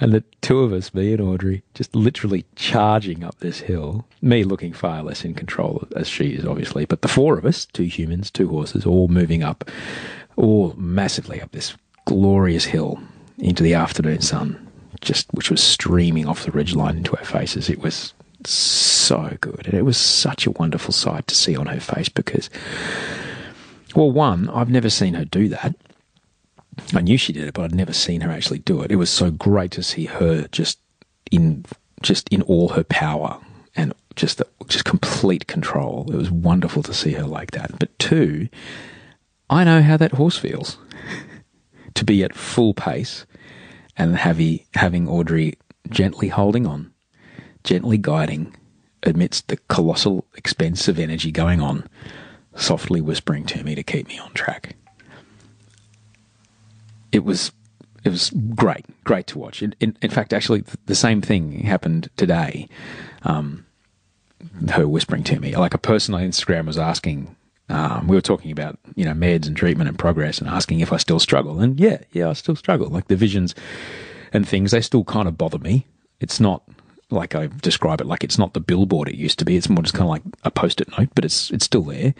And 0.01 0.13
the 0.13 0.23
two 0.43 0.61
of 0.61 0.73
us, 0.73 0.93
me 0.93 1.13
and 1.13 1.21
Audrey, 1.21 1.63
just 1.75 1.95
literally 1.95 2.45
charging 2.57 3.25
up 3.25 3.39
this 3.39 3.61
hill. 3.61 4.07
Me 4.21 4.45
looking 4.45 4.73
far 4.73 5.03
less 5.03 5.25
in 5.25 5.35
control 5.35 5.87
as 5.97 6.09
she 6.09 6.35
is, 6.35 6.45
obviously, 6.45 6.85
but 6.85 7.03
the 7.03 7.09
four 7.09 7.39
of 7.39 7.47
us, 7.47 7.67
two 7.67 7.85
humans, 7.85 8.31
two 8.31 8.49
horses, 8.49 8.85
all 8.85 9.09
moving 9.09 9.43
up, 9.43 9.71
all 10.37 10.75
massively 10.77 11.41
up 11.41 11.53
this 11.53 11.75
glorious 12.05 12.67
hill 12.67 13.01
into 13.39 13.63
the 13.63 13.75
afternoon 13.75 14.21
sun, 14.21 14.66
just 15.07 15.33
which 15.33 15.51
was 15.51 15.63
streaming 15.63 16.27
off 16.27 16.45
the 16.45 16.51
ridgeline 16.51 16.97
into 16.97 17.17
our 17.17 17.25
faces. 17.25 17.71
It 17.71 17.79
was 17.79 18.13
so 18.45 19.37
good, 19.41 19.67
and 19.67 19.75
it 19.75 19.85
was 19.85 19.97
such 19.97 20.47
a 20.47 20.51
wonderful 20.51 20.93
sight 20.93 21.27
to 21.29 21.35
see 21.35 21.57
on 21.57 21.67
her 21.67 21.81
face 21.81 22.09
because, 22.09 22.51
well, 23.95 24.11
one, 24.11 24.51
I've 24.51 24.69
never 24.69 24.91
seen 24.91 25.15
her 25.15 25.25
do 25.25 25.49
that. 25.49 25.77
I 26.93 27.01
knew 27.01 27.17
she 27.17 27.33
did 27.33 27.49
it, 27.49 27.55
but 27.55 27.65
I'd 27.65 27.75
never 27.75 27.93
seen 27.93 28.21
her 28.21 28.31
actually 28.31 28.59
do 28.59 28.83
it. 28.83 28.91
It 28.91 28.97
was 28.97 29.09
so 29.09 29.31
great 29.31 29.71
to 29.73 29.83
see 29.83 30.07
her 30.07 30.49
just 30.49 30.79
in 31.31 31.65
just 32.03 32.29
in 32.29 32.43
all 32.43 32.71
her 32.71 32.85
power 32.85 33.41
and 33.75 33.95
just 34.17 34.43
just 34.67 34.85
complete 34.85 35.47
control. 35.47 36.11
It 36.13 36.17
was 36.17 36.31
wonderful 36.31 36.83
to 36.83 36.93
see 36.93 37.13
her 37.13 37.25
like 37.25 37.53
that. 37.53 37.79
But 37.79 37.97
two, 37.99 38.49
I 39.49 39.63
know 39.65 39.83
how 39.83 39.97
that 39.97 40.13
horse 40.13 40.37
feels 40.37 40.79
to 41.95 42.05
be 42.05 42.25
at 42.25 42.35
full 42.35 42.75
pace 42.75 43.25
and 43.97 44.17
having 44.17 44.61
having 44.75 45.09
Audrey 45.09 45.59
gently 45.89 46.29
holding 46.29 46.67
on, 46.67 46.93
gently 47.65 47.99
guiding 47.99 48.57
amidst 49.03 49.49
the 49.49 49.57
colossal 49.69 50.27
expense 50.35 50.89
of 50.89 50.99
energy 50.99 51.31
going 51.31 51.61
on, 51.61 51.89
softly 52.55 53.01
whispering 53.01 53.45
to 53.47 53.63
me 53.63 53.75
to 53.75 53.83
keep 53.83 54.09
me 54.09 54.19
on 54.19 54.33
track 54.33 54.77
it 57.13 57.25
was 57.25 57.53
it 58.05 58.11
was 58.11 58.31
great, 58.55 58.85
great 59.03 59.27
to 59.27 59.39
watch. 59.39 59.63
In, 59.63 59.75
in, 59.81 59.97
in 60.01 60.11
fact, 60.11 60.33
actually, 60.33 60.63
the 60.85 60.95
same 60.95 61.21
thing 61.21 61.65
happened 61.65 62.09
today. 62.17 62.69
Um, 63.23 63.67
her 64.71 64.87
whispering 64.87 65.25
to 65.25 65.41
me, 65.41 65.57
like 65.57 65.75
a 65.75 65.79
person 65.79 66.15
on 66.15 66.21
Instagram 66.21 66.67
was 66.67 66.79
asking. 66.79 67.35
Um, 67.69 68.07
we 68.07 68.17
were 68.17 68.23
talking 68.23 68.53
about 68.53 68.79
you 68.95 69.05
know 69.05 69.13
meds 69.13 69.47
and 69.47 69.57
treatment 69.57 69.89
and 69.89 69.99
progress, 69.99 70.39
and 70.39 70.49
asking 70.49 70.81
if 70.81 70.93
I 70.93 70.97
still 70.99 71.19
struggle. 71.19 71.61
And 71.61 71.79
yeah, 71.81 71.99
yeah, 72.13 72.29
I 72.29 72.33
still 72.35 72.57
struggle. 72.57 72.89
Like 72.89 73.09
the 73.09 73.17
visions 73.17 73.55
and 74.33 74.49
things, 74.49 74.71
they 74.71 74.81
still 74.81 75.05
kind 75.05 75.29
of 75.29 75.39
bother 75.39 75.59
me. 75.59 75.87
It's 76.21 76.41
not 76.41 76.63
like 77.11 77.35
I 77.35 77.49
describe 77.63 78.01
it 78.01 78.07
like 78.07 78.25
it's 78.25 78.39
not 78.39 78.55
the 78.55 78.61
billboard 78.61 79.09
it 79.09 79.15
used 79.15 79.39
to 79.39 79.45
be. 79.45 79.57
It's 79.57 79.69
more 79.69 79.83
just 79.83 79.95
kind 79.95 80.05
of 80.05 80.11
like 80.11 80.23
a 80.45 80.51
post-it 80.51 80.89
note, 80.99 81.09
but 81.15 81.25
it's 81.25 81.51
it's 81.51 81.65
still 81.65 81.83
there. 81.83 82.15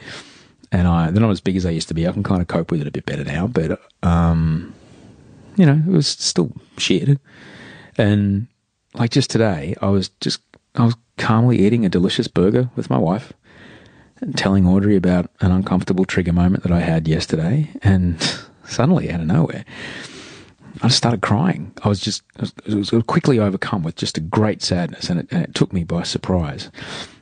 And 0.73 0.89
I 0.89 1.11
they're 1.11 1.23
not 1.23 1.31
as 1.31 1.41
big 1.41 1.57
as 1.57 1.63
they 1.63 1.73
used 1.75 1.89
to 1.89 1.95
be. 1.95 2.07
I 2.07 2.13
can 2.13 2.23
kind 2.23 2.43
of 2.43 2.49
cope 2.49 2.71
with 2.71 2.81
it 2.81 2.87
a 2.87 2.93
bit 2.93 3.07
better 3.07 3.25
now, 3.25 3.47
but 3.47 3.81
um, 4.03 4.75
you 5.57 5.65
know, 5.65 5.83
it 5.87 5.91
was 5.91 6.07
still 6.07 6.53
shit. 6.77 7.19
And 7.99 8.49
like 8.95 9.11
just 9.11 9.31
today, 9.31 9.75
I 9.81 9.89
was 9.89 10.11
just, 10.21 10.41
I 10.75 10.85
was 10.85 10.97
calmly 11.19 11.59
eating 11.61 11.85
a 11.85 11.89
delicious 11.89 12.29
burger 12.29 12.71
with 12.77 12.91
my 12.91 12.99
wife 12.99 13.33
telling 14.35 14.67
Audrey 14.67 14.97
about 14.97 15.31
an 15.41 15.53
uncomfortable 15.53 16.05
trigger 16.05 16.33
moment 16.33 16.63
that 16.63 16.73
I 16.73 16.81
had 16.81 17.09
yesterday. 17.09 17.71
And 17.83 18.21
suddenly, 18.65 19.11
out 19.11 19.21
of 19.21 19.27
nowhere, 19.27 19.65
I 20.83 20.89
just 20.89 20.99
started 20.99 21.23
crying. 21.23 21.73
I 21.83 21.89
was 21.89 22.01
just, 22.01 22.23
I 22.39 22.75
was, 22.75 22.91
quickly 23.07 23.39
overcome 23.39 23.83
with 23.83 23.97
just 23.97 24.19
a 24.19 24.21
great 24.21 24.63
sadness 24.63 25.09
and 25.09 25.21
it, 25.21 25.29
and 25.31 25.43
it, 25.45 25.55
took 25.55 25.73
me 25.73 25.85
by 25.85 26.03
surprise. 26.03 26.71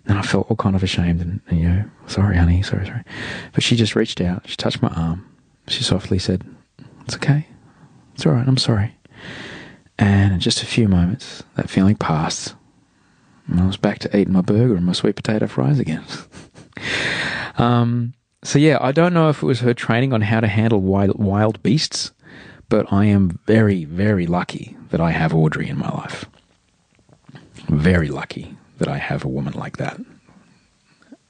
And 0.06 0.18
I 0.18 0.22
felt 0.22 0.50
all 0.50 0.56
kind 0.56 0.76
of 0.76 0.82
ashamed 0.82 1.20
and, 1.20 1.40
and, 1.48 1.60
you 1.60 1.68
know, 1.68 1.84
sorry, 2.06 2.36
honey, 2.36 2.62
sorry, 2.62 2.86
sorry. 2.86 3.04
But 3.52 3.62
she 3.62 3.76
just 3.76 3.96
reached 3.96 4.20
out, 4.20 4.48
she 4.48 4.56
touched 4.56 4.82
my 4.82 4.88
arm, 4.88 5.26
she 5.68 5.82
softly 5.82 6.18
said, 6.18 6.44
It's 7.06 7.14
okay. 7.14 7.46
It's 8.14 8.26
all 8.26 8.32
right, 8.32 8.46
I'm 8.46 8.58
sorry. 8.58 8.94
And 9.98 10.32
in 10.32 10.40
just 10.40 10.62
a 10.62 10.66
few 10.66 10.88
moments, 10.88 11.42
that 11.54 11.70
feeling 11.70 11.96
passed, 11.96 12.54
and 13.46 13.60
I 13.60 13.66
was 13.66 13.76
back 13.76 13.98
to 14.00 14.16
eating 14.16 14.32
my 14.32 14.40
burger 14.40 14.76
and 14.76 14.86
my 14.86 14.92
sweet 14.92 15.16
potato 15.16 15.46
fries 15.46 15.78
again. 15.78 16.04
um, 17.58 18.14
so, 18.42 18.58
yeah, 18.58 18.78
I 18.80 18.92
don't 18.92 19.14
know 19.14 19.30
if 19.30 19.42
it 19.42 19.46
was 19.46 19.60
her 19.60 19.74
training 19.74 20.12
on 20.12 20.20
how 20.20 20.40
to 20.40 20.46
handle 20.46 20.80
wild, 20.80 21.18
wild 21.18 21.62
beasts, 21.62 22.12
but 22.68 22.92
I 22.92 23.06
am 23.06 23.38
very, 23.46 23.84
very 23.84 24.26
lucky 24.26 24.76
that 24.90 25.00
I 25.00 25.10
have 25.10 25.34
Audrey 25.34 25.68
in 25.68 25.78
my 25.78 25.90
life. 25.90 26.26
Very 27.68 28.08
lucky 28.08 28.56
that 28.78 28.88
I 28.88 28.98
have 28.98 29.24
a 29.24 29.28
woman 29.28 29.54
like 29.54 29.78
that. 29.78 29.98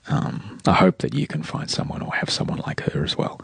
Um, 0.08 0.58
I 0.66 0.72
hope 0.72 0.98
that 0.98 1.14
you 1.14 1.26
can 1.26 1.42
find 1.42 1.70
someone 1.70 2.02
or 2.02 2.14
have 2.14 2.30
someone 2.30 2.60
like 2.66 2.80
her 2.80 3.04
as 3.04 3.16
well. 3.16 3.40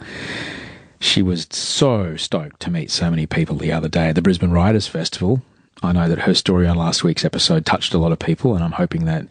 She 1.00 1.23
was 1.23 1.47
so 1.50 2.16
stoked 2.16 2.61
to 2.61 2.71
meet 2.71 2.90
so 2.90 3.09
many 3.09 3.26
people 3.26 3.57
the 3.57 3.73
other 3.73 3.88
day 3.88 4.09
at 4.09 4.14
the 4.14 4.23
Brisbane 4.23 4.50
Writers 4.50 4.87
Festival. 4.87 5.42
I 5.83 5.92
know 5.92 6.09
that 6.09 6.21
her 6.21 6.35
story 6.35 6.66
on 6.66 6.76
last 6.76 7.02
week's 7.02 7.25
episode 7.25 7.64
touched 7.64 7.95
a 7.95 7.99
lot 7.99 8.12
of 8.12 8.19
people, 8.19 8.54
and 8.54 8.62
I'm 8.62 8.73
hoping 8.73 9.07
that 9.07 9.26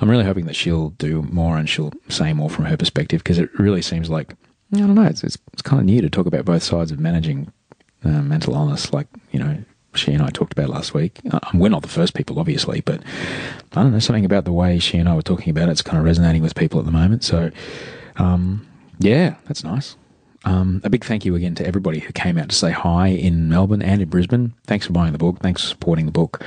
I'm 0.00 0.10
really 0.10 0.24
hoping 0.24 0.46
that 0.46 0.56
she'll 0.56 0.90
do 0.90 1.22
more 1.22 1.56
and 1.56 1.68
she'll 1.68 1.92
say 2.08 2.32
more 2.32 2.50
from 2.50 2.66
her 2.66 2.76
perspective 2.76 3.22
because 3.22 3.38
it 3.38 3.50
really 3.58 3.82
seems 3.82 4.08
like 4.08 4.34
I 4.74 4.78
don't 4.78 4.94
know. 4.94 5.02
It's, 5.02 5.24
it's, 5.24 5.38
it's 5.52 5.62
kind 5.62 5.80
of 5.80 5.86
new 5.86 6.02
to 6.02 6.10
talk 6.10 6.26
about 6.26 6.44
both 6.44 6.62
sides 6.62 6.90
of 6.92 7.00
managing 7.00 7.50
uh, 8.04 8.22
mental 8.22 8.54
illness, 8.54 8.92
like 8.92 9.06
you 9.30 9.38
know 9.38 9.64
she 9.94 10.12
and 10.12 10.22
I 10.22 10.30
talked 10.30 10.52
about 10.52 10.68
last 10.68 10.94
week. 10.94 11.20
Uh, 11.30 11.40
we're 11.54 11.70
not 11.70 11.82
the 11.82 11.88
first 11.88 12.14
people, 12.14 12.38
obviously, 12.38 12.80
but 12.82 13.02
I 13.72 13.82
don't 13.82 13.92
know 13.92 13.98
something 13.98 14.24
about 14.24 14.44
the 14.44 14.52
way 14.52 14.78
she 14.78 14.98
and 14.98 15.08
I 15.08 15.14
were 15.14 15.22
talking 15.22 15.50
about 15.50 15.68
it. 15.68 15.72
It's 15.72 15.82
kind 15.82 15.98
of 15.98 16.04
resonating 16.04 16.42
with 16.42 16.54
people 16.54 16.78
at 16.78 16.86
the 16.86 16.92
moment. 16.92 17.24
So, 17.24 17.50
um, 18.16 18.66
yeah, 18.98 19.36
that's 19.46 19.64
nice. 19.64 19.96
Um, 20.44 20.80
a 20.84 20.90
big 20.90 21.04
thank 21.04 21.24
you 21.24 21.34
again 21.34 21.54
to 21.56 21.66
everybody 21.66 21.98
who 21.98 22.12
came 22.12 22.38
out 22.38 22.48
to 22.50 22.54
say 22.54 22.70
hi 22.70 23.08
in 23.08 23.48
Melbourne 23.48 23.82
and 23.82 24.00
in 24.00 24.08
Brisbane. 24.08 24.54
Thanks 24.66 24.86
for 24.86 24.92
buying 24.92 25.12
the 25.12 25.18
book. 25.18 25.40
Thanks 25.40 25.62
for 25.62 25.68
supporting 25.68 26.06
the 26.06 26.12
book. 26.12 26.44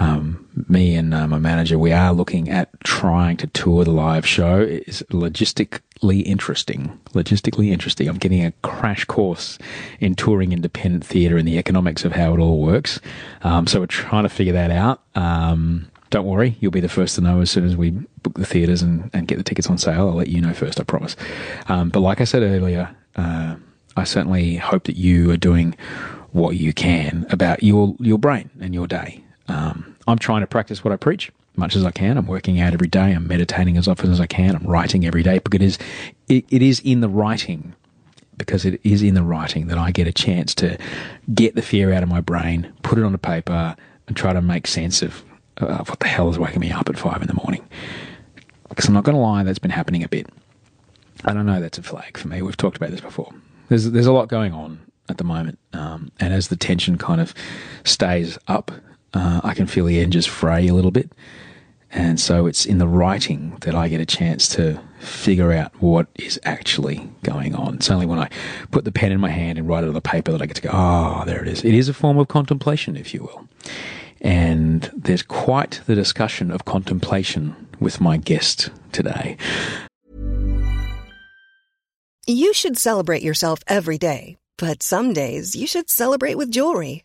Um, 0.00 0.48
me 0.68 0.96
and 0.96 1.14
uh, 1.14 1.28
my 1.28 1.38
manager, 1.38 1.78
we 1.78 1.92
are 1.92 2.12
looking 2.12 2.48
at 2.48 2.68
trying 2.80 3.36
to 3.36 3.46
tour 3.48 3.84
the 3.84 3.90
live 3.90 4.26
show. 4.26 4.60
It's 4.60 5.02
logistically 5.04 6.24
interesting. 6.24 6.98
Logistically 7.10 7.70
interesting. 7.70 8.08
I'm 8.08 8.16
getting 8.16 8.44
a 8.44 8.52
crash 8.62 9.04
course 9.04 9.58
in 10.00 10.14
touring 10.14 10.52
independent 10.52 11.04
theatre 11.04 11.36
and 11.36 11.46
the 11.46 11.58
economics 11.58 12.04
of 12.04 12.12
how 12.12 12.34
it 12.34 12.40
all 12.40 12.60
works. 12.60 12.98
Um, 13.42 13.66
so 13.66 13.80
we're 13.80 13.86
trying 13.86 14.22
to 14.22 14.30
figure 14.30 14.54
that 14.54 14.70
out. 14.70 15.02
Um, 15.14 15.90
don't 16.08 16.26
worry, 16.26 16.56
you'll 16.60 16.72
be 16.72 16.80
the 16.80 16.88
first 16.88 17.14
to 17.14 17.20
know 17.20 17.40
as 17.40 17.50
soon 17.50 17.64
as 17.64 17.76
we 17.76 17.90
book 17.90 18.34
the 18.34 18.46
theatres 18.46 18.82
and, 18.82 19.10
and 19.12 19.28
get 19.28 19.38
the 19.38 19.44
tickets 19.44 19.68
on 19.68 19.78
sale. 19.78 20.08
I'll 20.08 20.14
let 20.14 20.28
you 20.28 20.40
know 20.40 20.52
first, 20.52 20.80
I 20.80 20.82
promise. 20.82 21.14
Um, 21.68 21.90
but 21.90 22.00
like 22.00 22.20
I 22.20 22.24
said 22.24 22.42
earlier, 22.42 22.94
uh, 23.16 23.54
I 23.96 24.04
certainly 24.04 24.56
hope 24.56 24.84
that 24.84 24.96
you 24.96 25.30
are 25.30 25.36
doing 25.36 25.76
what 26.32 26.56
you 26.56 26.72
can 26.72 27.26
about 27.30 27.62
your 27.62 27.96
your 27.98 28.18
brain 28.18 28.50
and 28.60 28.72
your 28.72 28.86
day. 28.86 29.22
Um, 29.50 29.96
I'm 30.06 30.18
trying 30.18 30.40
to 30.40 30.46
practice 30.46 30.84
what 30.84 30.92
I 30.92 30.96
preach 30.96 31.28
as 31.28 31.58
much 31.58 31.76
as 31.76 31.84
I 31.84 31.90
can. 31.90 32.16
I'm 32.16 32.26
working 32.26 32.60
out 32.60 32.72
every 32.72 32.88
day. 32.88 33.12
I'm 33.12 33.26
meditating 33.26 33.76
as 33.76 33.88
often 33.88 34.12
as 34.12 34.20
I 34.20 34.26
can. 34.26 34.54
I'm 34.54 34.64
writing 34.64 35.04
every 35.04 35.22
day 35.22 35.38
because 35.38 35.56
it 35.56 35.62
is 35.62 35.78
it, 36.28 36.44
it 36.50 36.62
is 36.62 36.80
in 36.80 37.00
the 37.00 37.08
writing 37.08 37.74
because 38.38 38.64
it 38.64 38.80
is 38.84 39.02
in 39.02 39.14
the 39.14 39.22
writing 39.22 39.66
that 39.66 39.76
I 39.76 39.90
get 39.90 40.06
a 40.06 40.12
chance 40.12 40.54
to 40.56 40.78
get 41.34 41.56
the 41.56 41.62
fear 41.62 41.92
out 41.92 42.02
of 42.02 42.08
my 42.08 42.20
brain, 42.20 42.72
put 42.82 42.98
it 42.98 43.04
on 43.04 43.14
a 43.14 43.18
paper, 43.18 43.76
and 44.06 44.16
try 44.16 44.32
to 44.32 44.40
make 44.40 44.66
sense 44.66 45.02
of, 45.02 45.22
of 45.58 45.90
what 45.90 46.00
the 46.00 46.06
hell 46.08 46.30
is 46.30 46.38
waking 46.38 46.60
me 46.60 46.70
up 46.70 46.88
at 46.88 46.96
five 46.96 47.20
in 47.20 47.28
the 47.28 47.34
morning. 47.34 47.68
Because 48.70 48.88
I'm 48.88 48.94
not 48.94 49.04
going 49.04 49.16
to 49.16 49.20
lie, 49.20 49.42
that's 49.42 49.58
been 49.58 49.70
happening 49.70 50.02
a 50.04 50.08
bit. 50.08 50.26
I 51.24 51.34
don't 51.34 51.44
know. 51.44 51.60
That's 51.60 51.76
a 51.76 51.82
flag 51.82 52.16
for 52.16 52.28
me. 52.28 52.40
We've 52.40 52.56
talked 52.56 52.78
about 52.78 52.92
this 52.92 53.02
before. 53.02 53.30
There's 53.68 53.90
there's 53.90 54.06
a 54.06 54.12
lot 54.12 54.28
going 54.28 54.54
on 54.54 54.80
at 55.10 55.18
the 55.18 55.24
moment, 55.24 55.58
um, 55.74 56.10
and 56.18 56.32
as 56.32 56.48
the 56.48 56.56
tension 56.56 56.96
kind 56.96 57.20
of 57.20 57.34
stays 57.84 58.38
up, 58.48 58.70
uh, 59.14 59.40
I 59.42 59.54
can 59.54 59.66
feel 59.66 59.84
the 59.86 60.00
edges 60.00 60.26
fray 60.26 60.68
a 60.68 60.74
little 60.74 60.90
bit. 60.90 61.12
And 61.92 62.20
so 62.20 62.46
it's 62.46 62.66
in 62.66 62.78
the 62.78 62.86
writing 62.86 63.56
that 63.62 63.74
I 63.74 63.88
get 63.88 64.00
a 64.00 64.06
chance 64.06 64.48
to 64.50 64.80
figure 65.00 65.52
out 65.52 65.72
what 65.82 66.06
is 66.16 66.38
actually 66.44 67.10
going 67.24 67.54
on. 67.54 67.74
It's 67.74 67.90
only 67.90 68.06
when 68.06 68.18
I 68.18 68.28
put 68.70 68.84
the 68.84 68.92
pen 68.92 69.10
in 69.10 69.20
my 69.20 69.30
hand 69.30 69.58
and 69.58 69.68
write 69.68 69.82
it 69.82 69.88
on 69.88 69.94
the 69.94 70.00
paper 70.00 70.30
that 70.30 70.40
I 70.40 70.46
get 70.46 70.56
to 70.56 70.62
go, 70.62 70.70
oh, 70.72 71.24
there 71.26 71.42
it 71.42 71.48
is. 71.48 71.64
It 71.64 71.74
is 71.74 71.88
a 71.88 71.94
form 71.94 72.18
of 72.18 72.28
contemplation, 72.28 72.96
if 72.96 73.12
you 73.12 73.22
will. 73.22 73.48
And 74.20 74.88
there's 74.94 75.22
quite 75.22 75.80
the 75.86 75.94
discussion 75.94 76.50
of 76.52 76.64
contemplation 76.64 77.56
with 77.80 78.00
my 78.00 78.18
guest 78.18 78.70
today. 78.92 79.36
You 82.26 82.54
should 82.54 82.78
celebrate 82.78 83.22
yourself 83.22 83.60
every 83.66 83.98
day, 83.98 84.36
but 84.58 84.82
some 84.82 85.12
days 85.12 85.56
you 85.56 85.66
should 85.66 85.90
celebrate 85.90 86.36
with 86.36 86.52
jewelry. 86.52 87.04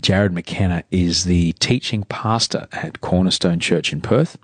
Jarrod 0.00 0.32
McKenna 0.32 0.82
is 0.90 1.24
the 1.24 1.52
teaching 1.54 2.04
pastor 2.04 2.66
at 2.72 3.00
Cornerstone 3.00 3.60
Church 3.60 3.92
in 3.92 4.00
Perth. 4.00 4.38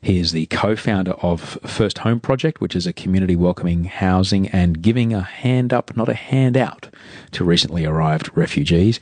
He 0.00 0.18
is 0.18 0.32
the 0.32 0.46
co 0.46 0.76
founder 0.76 1.12
of 1.12 1.58
First 1.64 1.98
Home 1.98 2.20
Project, 2.20 2.60
which 2.60 2.74
is 2.74 2.86
a 2.86 2.92
community 2.92 3.36
welcoming 3.36 3.84
housing 3.84 4.48
and 4.48 4.80
giving 4.80 5.12
a 5.12 5.20
hand 5.20 5.72
up, 5.72 5.96
not 5.96 6.08
a 6.08 6.14
hand 6.14 6.56
out, 6.56 6.88
to 7.32 7.44
recently 7.44 7.84
arrived 7.84 8.30
refugees, 8.34 8.98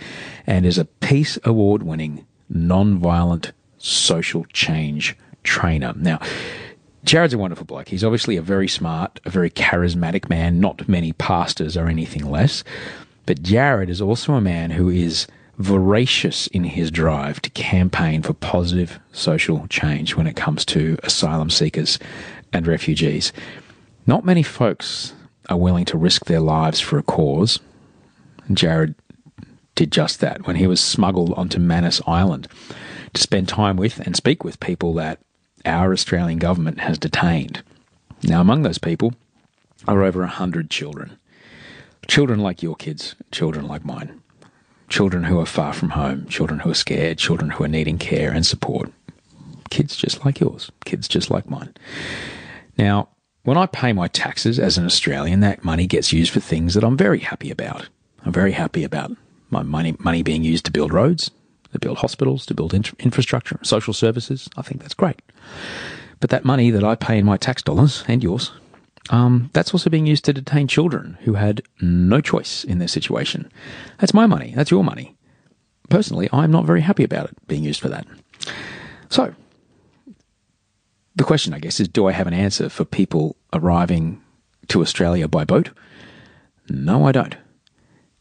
and 0.47 0.67
is 0.67 0.79
a 0.79 0.87
Peace 0.87 1.39
Award 1.45 1.83
winning 1.83 2.27
non-violent 2.49 3.53
social 3.79 4.45
change 4.53 5.17
trainer. 5.45 5.93
Now, 5.97 6.19
Jarrod's 7.05 7.35
a 7.35 7.39
wonderful 7.39 7.67
bloke. 7.67 7.89
He's 7.89 8.05
obviously 8.05 8.37
a 8.37 8.43
very 8.43 8.69
smart, 8.69 9.21
a 9.25 9.31
very 9.31 9.51
charismatic 9.51 10.29
man. 10.29 10.61
Not 10.61 10.89
many 10.89 11.13
pastors 11.13 11.77
are 11.77 11.89
anything 11.89 12.31
less. 12.31 12.63
But 13.27 13.43
Jarrod 13.43 13.89
is 13.89 14.01
also 14.01 14.35
a 14.35 14.41
man 14.41 14.73
who 14.73 14.89
is 14.89 15.27
voracious 15.59 16.47
in 16.49 16.65
his 16.65 16.91
drive 16.91 17.41
to 17.43 17.51
campaign 17.51 18.23
for 18.23 18.33
positive 18.33 18.99
social 19.13 19.67
change 19.69 20.17
when 20.17 20.27
it 20.27 20.37
comes 20.37 20.65
to 20.65 20.99
asylum 21.03 21.51
seekers 21.51 21.99
and 22.53 22.67
refugees. 22.67 23.33
Not 24.07 24.25
many 24.25 24.43
folks 24.43 25.15
are 25.49 25.57
willing 25.57 25.85
to 25.87 25.99
risk 25.99 26.25
their 26.25 26.41
lives 26.41 26.81
for 26.81 26.99
a 26.99 27.03
cause. 27.03 27.61
Jarrod 28.51 28.95
did 29.75 29.93
just 29.93 30.21
that 30.21 30.47
when 30.47 30.57
he 30.57 30.67
was 30.67 30.81
smuggled 30.81 31.33
onto 31.35 31.59
Manus 31.59 32.01
Island 32.07 32.49
to 33.15 33.21
spend 33.21 33.49
time 33.49 33.77
with 33.77 34.01
and 34.01 34.17
speak 34.17 34.45
with 34.45 34.61
people 34.61 34.95
that 34.95 35.21
our 35.65 35.93
Australian 35.93 36.39
government 36.39 36.81
has 36.81 36.99
detained. 36.99 37.63
Now, 38.23 38.41
among 38.41 38.63
those 38.63 38.79
people 38.79 39.15
are 39.87 40.03
over 40.03 40.23
a 40.23 40.29
hundred 40.29 40.71
children. 40.71 41.19
Children 42.09 42.41
like 42.41 42.63
your 42.63 42.75
kids, 42.75 43.15
children 43.31 43.67
like 43.67 43.85
mine 43.85 44.22
children 44.93 45.25
who 45.25 45.41
are 45.41 45.47
far 45.47 45.73
from 45.73 45.91
home, 45.91 46.27
children 46.27 46.61
who 46.61 46.71
are 46.71 46.75
scared, 46.75 47.17
children 47.17 47.51
who 47.51 47.65
are 47.65 47.69
needing 47.69 47.97
care 47.97 48.31
and 48.31 48.45
support. 48.45 48.93
Kids 49.71 49.97
just 49.97 50.23
like 50.25 50.39
yours, 50.39 50.71
kids 50.85 51.09
just 51.09 51.31
like 51.31 51.49
mine. 51.49 51.73
Now, 52.77 53.09
when 53.45 53.57
I 53.57 53.65
pay 53.65 53.95
my 53.95 54.09
taxes 54.09 54.59
as 54.59 54.77
an 54.77 54.85
Australian, 54.85 55.41
that 55.41 55.65
money 55.65 55.87
gets 55.87 56.13
used 56.13 56.31
for 56.31 56.41
things 56.41 56.75
that 56.75 56.85
I'm 56.85 56.99
very 56.99 57.21
happy 57.21 57.51
about. 57.51 57.89
I'm 58.25 58.33
very 58.33 58.53
happy 58.53 58.85
about 58.85 59.11
my 59.51 59.63
money, 59.63 59.97
money 59.99 60.23
being 60.23 60.45
used 60.45 60.67
to 60.67 60.71
build 60.71 60.93
roads, 60.93 61.31
to 61.73 61.79
build 61.79 61.99
hospitals, 61.99 62.45
to 62.47 62.55
build 62.55 62.75
infrastructure, 62.75 63.59
social 63.63 63.95
services. 63.95 64.49
I 64.59 64.63
think 64.63 64.83
that's 64.83 64.95
great. 64.95 65.23
But 66.21 66.29
that 66.31 66.45
money 66.45 66.71
that 66.71 66.85
I 66.85 66.97
pay 66.97 67.17
in 67.17 67.25
my 67.25 67.39
tax 67.39 67.63
dollars 67.63 68.05
and 68.07 68.23
yours 68.23 68.53
um, 69.11 69.51
that's 69.53 69.73
also 69.73 69.91
being 69.91 70.07
used 70.07 70.25
to 70.25 70.33
detain 70.33 70.69
children 70.69 71.19
who 71.23 71.35
had 71.35 71.63
no 71.81 72.21
choice 72.21 72.65
in 72.65 72.79
their 72.79 72.89
situation. 72.89 73.51
That's 73.99 74.15
my 74.15 74.27
money. 74.27 74.53
That's 74.55 74.71
your 74.71 74.85
money. 74.85 75.17
Personally, 75.89 76.29
I'm 76.33 76.51
not 76.51 76.65
very 76.65 76.81
happy 76.81 77.05
about 77.05 77.27
it 77.27 77.47
being 77.49 77.65
used 77.65 77.81
for 77.81 77.89
that. 77.89 78.07
So, 79.09 79.35
the 81.17 81.25
question, 81.25 81.53
I 81.53 81.59
guess, 81.59 81.81
is 81.81 81.89
do 81.89 82.07
I 82.07 82.13
have 82.13 82.27
an 82.27 82.33
answer 82.33 82.69
for 82.69 82.85
people 82.85 83.37
arriving 83.53 84.23
to 84.69 84.81
Australia 84.81 85.29
by 85.29 85.45
boat? 85.45 85.71
No, 86.69 87.07
I 87.07 87.13
don't. 87.13 87.37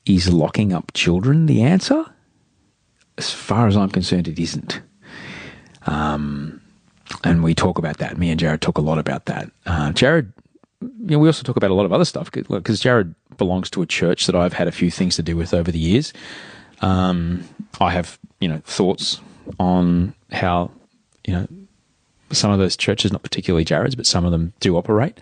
Is 0.06 0.34
locking 0.34 0.74
up 0.74 0.92
children 0.94 1.46
the 1.46 1.62
answer? 1.62 2.06
As 3.18 3.32
far 3.32 3.68
as 3.68 3.78
I'm 3.78 3.90
concerned, 3.90 4.28
it 4.28 4.40
isn't. 4.40 4.82
Um, 5.86 6.62
and 7.24 7.44
we 7.44 7.54
talk 7.54 7.78
about 7.78 8.00
that. 8.00 8.18
Me 8.18 8.32
and 8.32 8.40
Jarrod 8.40 8.60
talk 8.60 8.78
a 8.78 8.82
lot 8.82 8.98
about 8.98 9.26
that. 9.26 9.52
Uh, 9.66 9.92
Jarrod 9.92 10.34
you 10.82 10.90
know, 11.12 11.20
we 11.20 11.28
also 11.28 11.44
talk 11.44 11.58
about 11.58 11.72
a 11.72 11.76
lot 11.76 11.86
of 11.86 11.94
other 11.94 12.06
stuff 12.06 12.32
because 12.32 12.82
Jarrod 12.82 13.14
belongs 13.38 13.70
to 13.72 13.82
a 13.82 13.86
church 13.86 14.26
that 14.26 14.36
I've 14.36 14.54
had 14.54 14.68
a 14.68 14.72
few 14.72 14.92
things 14.92 15.16
to 15.16 15.24
do 15.24 15.38
with 15.38 15.54
over 15.54 15.72
the 15.72 15.80
years. 15.80 16.14
Um, 16.82 17.44
I 17.80 17.92
have, 17.92 18.18
you 18.40 18.48
know, 18.48 18.62
thoughts 18.66 19.22
on 19.60 20.14
how, 20.32 20.72
you 21.26 21.34
know, 21.34 21.48
some 22.32 22.52
of 22.52 22.60
those 22.60 22.76
churches, 22.76 23.12
not 23.12 23.24
particularly 23.24 23.66
Jarrod's, 23.66 23.96
but 23.96 24.08
some 24.08 24.26
of 24.26 24.32
them 24.32 24.54
do 24.60 24.78
operate. 24.78 25.20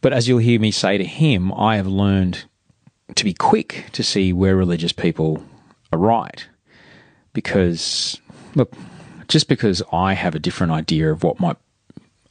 But 0.00 0.12
as 0.12 0.28
you'll 0.28 0.38
hear 0.38 0.58
me 0.58 0.70
say 0.70 0.98
to 0.98 1.04
him, 1.04 1.52
I 1.52 1.76
have 1.76 1.86
learned 1.86 2.44
to 3.14 3.24
be 3.24 3.34
quick 3.34 3.86
to 3.92 4.02
see 4.02 4.32
where 4.32 4.56
religious 4.56 4.92
people 4.92 5.44
are 5.92 5.98
right. 5.98 6.46
Because, 7.32 8.20
look, 8.54 8.72
just 9.28 9.48
because 9.48 9.82
I 9.92 10.14
have 10.14 10.34
a 10.34 10.40
different 10.40 10.72
idea 10.72 11.12
of 11.12 11.22
what 11.22 11.40
might 11.40 11.56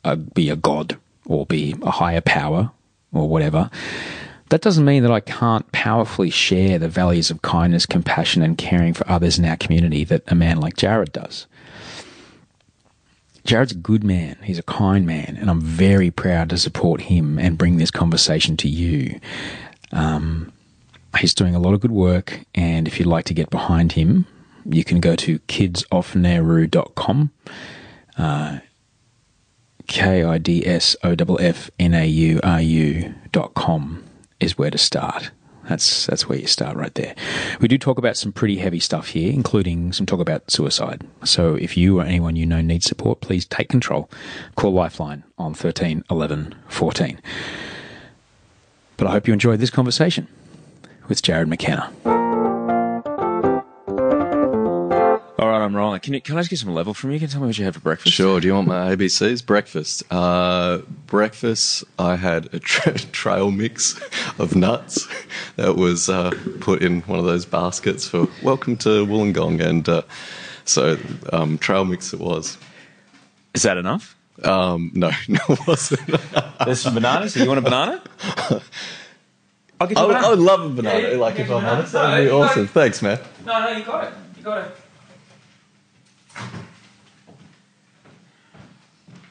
uh, 0.04 0.16
be 0.16 0.50
a 0.50 0.56
God 0.56 0.98
or 1.28 1.46
be 1.46 1.76
a 1.84 1.92
higher 1.92 2.22
power 2.22 2.72
or 3.14 3.28
whatever, 3.30 3.70
that 4.50 4.62
doesn't 4.62 4.86
mean 4.86 5.04
that 5.04 5.12
I 5.12 5.20
can't 5.20 5.70
powerfully 5.72 6.30
share 6.30 6.80
the 6.80 6.88
values 6.88 7.30
of 7.30 7.42
kindness, 7.42 7.86
compassion, 7.86 8.42
and 8.42 8.58
caring 8.58 8.94
for 8.94 9.10
others 9.10 9.38
in 9.38 9.46
our 9.46 9.58
community 9.58 10.04
that 10.06 10.24
a 10.28 10.36
man 10.36 10.60
like 10.60 10.76
Jarrod 10.76 11.12
does. 11.12 11.48
Jarrod's 13.46 13.72
a 13.72 13.76
good 13.76 14.04
man. 14.04 14.38
He's 14.44 14.60
a 14.60 14.64
kind 14.64 15.06
man, 15.06 15.38
and 15.40 15.50
I'm 15.50 15.62
very 15.62 16.12
proud 16.12 16.50
to 16.50 16.58
support 16.58 17.02
him 17.02 17.40
and 17.40 17.58
bring 17.58 17.78
this 17.78 17.92
conversation 17.92 18.58
to 18.58 18.68
you. 18.68 19.20
Um, 19.92 20.52
he's 21.18 21.34
doing 21.34 21.56
a 21.56 21.60
lot 21.60 21.74
of 21.74 21.80
good 21.80 21.92
work, 21.92 22.42
and 22.56 22.88
if 22.88 23.00
you'd 23.00 23.08
like 23.08 23.26
to 23.26 23.34
get 23.34 23.50
behind 23.50 23.94
him, 23.94 24.26
you 24.66 24.84
can 24.84 25.00
go 25.00 25.16
to 25.16 25.40
kidsoffnauru.com. 25.40 27.32
Uh, 28.18 28.60
K 29.88 30.24
I 30.24 30.38
D 30.38 30.66
S 30.66 30.96
O 31.04 31.16
F 31.18 31.40
F 31.40 31.72
N 31.80 31.94
A 31.94 32.06
U 32.06 32.40
R 32.44 32.62
U 32.62 33.14
dot 33.32 33.54
com 33.54 34.04
is 34.40 34.58
where 34.58 34.70
to 34.70 34.78
start. 34.78 35.32
That's 35.68 36.06
that's 36.06 36.30
where 36.30 36.38
you 36.38 36.48
start 36.48 36.78
right 36.78 36.94
there. 36.96 37.16
We 37.60 37.68
do 37.68 37.78
talk 37.78 37.98
about 37.98 38.16
some 38.16 38.32
pretty 38.32 38.58
heavy 38.58 38.80
stuff 38.80 39.10
here, 39.10 39.32
including 39.34 39.92
some 39.92 40.06
talk 40.06 40.20
about 40.20 40.50
suicide. 40.50 41.06
So 41.24 41.56
if 41.56 41.76
you 41.76 42.00
or 42.00 42.04
anyone 42.04 42.36
you 42.36 42.46
know 42.46 42.62
needs 42.62 42.86
support, 42.86 43.22
please 43.22 43.46
take 43.46 43.70
control. 43.70 44.10
Call 44.56 44.72
Lifeline 44.72 45.24
on 45.38 45.54
13 45.54 46.04
11 46.10 46.56
14. 46.70 47.20
But 48.96 49.08
I 49.08 49.12
hope 49.12 49.28
you 49.28 49.34
enjoyed 49.34 49.60
this 49.60 49.70
conversation 49.70 50.28
with 51.08 51.22
Jarrod 51.22 51.48
McKenna. 51.48 52.27
I'm 55.68 55.76
rolling. 55.76 56.00
Can 56.00 56.14
you, 56.14 56.22
can 56.22 56.38
I 56.38 56.40
just 56.40 56.50
get 56.50 56.60
some 56.60 56.74
level 56.74 56.94
from 56.94 57.12
you? 57.12 57.20
Can 57.20 57.28
you 57.28 57.32
tell 57.32 57.42
me 57.42 57.48
what 57.48 57.58
you 57.58 57.66
had 57.66 57.74
for 57.74 57.82
breakfast? 57.82 58.16
Sure. 58.16 58.40
Do 58.40 58.48
you 58.48 58.54
want 58.54 58.70
my 58.70 58.96
ABCs? 58.96 59.46
Breakfast. 59.46 60.02
Uh, 60.10 60.80
breakfast. 61.08 61.84
I 62.00 62.16
had 62.16 62.46
a 62.54 62.60
tra- 62.60 62.94
trail 63.12 63.52
mix 63.52 64.00
of 64.40 64.56
nuts 64.56 65.06
that 65.58 65.76
was 65.76 66.08
uh, 66.08 66.32
put 66.62 66.82
in 66.82 67.02
one 67.02 67.20
of 67.20 67.26
those 67.26 67.46
baskets 67.46 68.08
for 68.08 68.30
welcome 68.42 68.78
to 68.78 69.06
Wollongong, 69.06 69.62
and 69.62 69.90
uh, 69.90 70.04
so 70.64 70.98
um, 71.34 71.58
trail 71.58 71.84
mix 71.84 72.14
it 72.14 72.22
was. 72.22 72.58
Is 73.54 73.64
that 73.64 73.76
enough? 73.76 74.16
Um, 74.44 74.92
no, 74.94 75.12
no, 75.28 75.40
it 75.50 75.68
wasn't. 75.68 76.00
There's 76.64 76.80
some 76.80 76.94
bananas. 76.94 77.34
Do 77.34 77.42
you 77.44 77.48
want 77.48 77.58
a 77.58 77.62
banana? 77.62 78.02
I'll 79.82 79.88
get 79.88 79.98
I 79.98 80.02
you 80.02 80.06
a 80.06 80.08
would, 80.08 80.14
banana. 80.14 80.28
I 80.28 80.30
would 80.30 80.40
love 80.40 80.62
a 80.62 80.70
banana. 80.70 81.00
Yeah, 81.00 81.12
yeah, 81.12 81.18
like 81.18 81.40
if 81.40 81.50
I'm 81.52 81.60
banana. 81.62 81.72
honest, 81.80 81.92
that'd 81.92 82.26
be 82.26 82.32
you 82.32 82.42
awesome. 82.42 82.64
it. 82.64 82.70
Thanks, 82.70 83.02
man. 83.02 83.20
No, 83.46 83.60
no, 83.60 83.72
you 83.78 83.84
got 83.84 84.04
it. 84.06 84.14
You 84.38 84.44
got 84.44 84.66
it. 84.66 84.76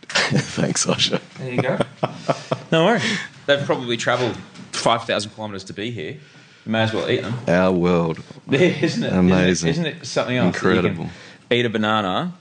Thanks, 0.08 0.86
Osher. 0.86 1.20
There 1.38 1.52
you 1.52 1.62
go. 1.62 1.78
no 2.72 2.84
worries. 2.86 3.18
They've 3.46 3.64
probably 3.64 3.96
travelled 3.96 4.36
5,000 4.72 5.30
kilometres 5.32 5.64
to 5.64 5.72
be 5.72 5.90
here. 5.90 6.12
You 6.12 6.72
may 6.72 6.82
as 6.82 6.92
well 6.92 7.08
eat 7.08 7.22
them. 7.22 7.38
Our 7.46 7.70
world. 7.72 8.20
Isn't 8.50 9.04
it? 9.04 9.12
Amazing. 9.12 9.70
Isn't 9.70 9.86
it, 9.86 9.88
isn't 9.90 10.02
it 10.02 10.06
something 10.06 10.36
else? 10.36 10.54
that 10.54 10.66
you 10.66 10.74
can 10.74 10.86
Incredible. 10.86 11.10
eat 11.50 11.64
a 11.64 11.70
banana 11.70 12.34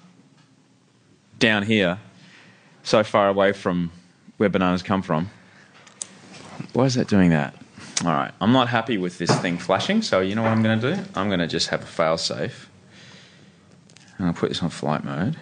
down 1.38 1.63
here, 1.63 1.99
so 2.84 3.04
far 3.04 3.28
away 3.30 3.51
from 3.51 3.91
where 4.38 4.49
bananas 4.49 4.82
come 4.82 5.01
from. 5.01 5.30
Why 6.73 6.86
is 6.86 6.95
that 6.95 7.08
doing 7.08 7.30
that? 7.30 7.54
All 8.04 8.12
right. 8.12 8.32
I'm 8.41 8.51
not 8.51 8.69
happy 8.69 8.97
with 8.97 9.17
this 9.17 9.34
thing 9.41 9.58
flashing, 9.58 10.01
so 10.01 10.21
you 10.21 10.36
know 10.36 10.41
what 10.41 10.51
I'm 10.51 10.63
going 10.63 10.80
to 10.80 10.95
do? 10.95 11.01
I'm 11.15 11.28
going 11.28 11.39
to 11.39 11.47
just 11.47 11.69
have 11.69 11.84
a 11.84 11.86
fail 11.86 12.17
safe. 12.17 12.64
Going 14.17 14.34
to 14.34 14.39
put 14.39 14.49
this 14.49 14.63
on 14.63 14.69
flight 14.69 15.04
mode. 15.04 15.36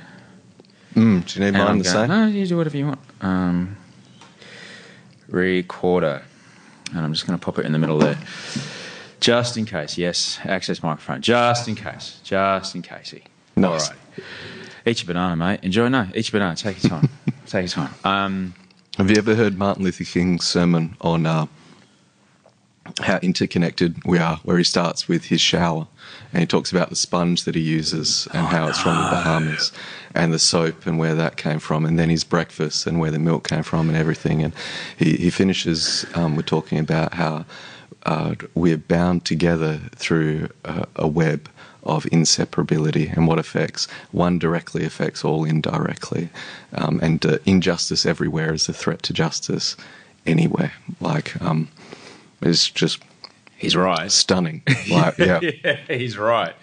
Mm, 0.96 1.26
do 1.26 1.40
you 1.40 1.46
need 1.46 1.48
And 1.50 1.58
mine 1.58 1.68
I'm 1.68 1.78
the 1.80 1.84
going, 1.84 1.94
same? 1.96 2.08
No, 2.10 2.28
you 2.28 2.46
do 2.48 2.58
whatever 2.58 2.78
you 2.78 2.88
want. 2.88 3.00
Um, 3.22 3.78
recorder. 5.28 6.24
And 6.92 7.00
I'm 7.00 7.14
just 7.14 7.26
going 7.26 7.38
to 7.38 7.44
pop 7.44 7.60
it 7.60 7.66
in 7.66 7.72
the 7.72 7.80
middle 7.80 7.98
there. 8.00 8.18
Just 9.20 9.58
in 9.58 9.66
case. 9.66 9.98
Yes, 9.98 10.40
access 10.44 10.84
microphone. 10.84 11.22
Just 11.22 11.68
in 11.68 11.76
case. 11.76 12.20
Just 12.24 12.76
in 12.76 12.82
casey. 12.82 13.24
Nice. 13.56 13.90
All 13.90 13.96
right. 13.96 14.00
Eat 14.86 15.02
your 15.02 15.08
banana, 15.08 15.36
mate. 15.36 15.62
Enjoy. 15.64 15.88
No, 15.88 16.08
eat 16.14 16.32
your 16.32 16.40
banana. 16.40 16.56
Take 16.56 16.84
your 16.84 16.90
time. 16.90 17.10
Take 17.46 17.62
your 17.76 17.88
time. 17.88 17.94
Um, 18.04 18.54
Have 18.98 19.10
you 19.10 19.16
ever 19.18 19.34
heard 19.34 19.58
Martin 19.58 19.84
Luther 19.84 20.04
King's 20.04 20.46
sermon 20.46 20.98
on 21.02 21.26
uh, 21.26 21.46
how 23.02 23.18
interconnected 23.20 24.04
we 24.06 24.18
are, 24.20 24.38
where 24.44 24.58
he 24.58 24.64
starts 24.64 25.08
with 25.08 25.26
his 25.26 25.40
shower 25.40 25.88
and 26.34 26.42
he 26.42 26.48
talks 26.48 26.72
about 26.72 26.90
the 26.90 26.96
sponge 26.96 27.44
that 27.44 27.56
he 27.56 27.62
uses 27.62 28.28
and 28.34 28.48
how 28.48 28.68
it's 28.68 28.80
from 28.80 28.96
the 28.96 29.10
Bahamas 29.10 29.72
and 30.16 30.34
the 30.34 30.40
soap 30.40 30.86
and 30.86 30.98
where 30.98 31.16
that 31.16 31.38
came 31.38 31.60
from, 31.60 31.86
and 31.86 31.98
then 31.98 32.10
his 32.10 32.24
breakfast 32.24 32.88
and 32.88 33.00
where 33.00 33.12
the 33.12 33.20
milk 33.20 33.48
came 33.48 33.64
from 33.64 33.88
and 33.88 33.98
everything. 33.98 34.44
And 34.44 34.54
he, 34.98 35.16
he 35.16 35.30
finishes 35.30 36.06
um, 36.16 36.36
with 36.36 36.46
talking 36.46 36.80
about 36.80 37.14
how 37.14 37.46
uh, 38.06 38.36
we're 38.54 38.78
bound 38.78 39.26
together 39.26 39.80
through 39.96 40.50
a, 40.66 40.88
a 40.98 41.08
web 41.08 41.50
of 41.84 42.06
inseparability 42.06 43.12
and 43.14 43.28
what 43.28 43.40
affects 43.40 43.88
one 44.12 44.40
directly 44.40 44.86
affects 44.86 45.24
all 45.24 45.44
indirectly. 45.44 46.30
Um, 46.74 47.00
and 47.02 47.26
uh, 47.26 47.38
injustice 47.46 48.06
everywhere 48.06 48.54
is 48.54 48.68
a 48.68 48.74
threat 48.74 49.04
to 49.04 49.14
justice 49.14 49.76
anywhere 50.26 50.74
like 51.02 51.42
um, 51.42 51.68
it's 52.42 52.70
just 52.70 53.02
he's 53.64 53.76
right. 53.76 54.12
stunning 54.12 54.62
like 54.90 55.18
yeah 55.18 55.40
yeah, 55.42 55.78
he's 55.88 56.18
right. 56.18 56.56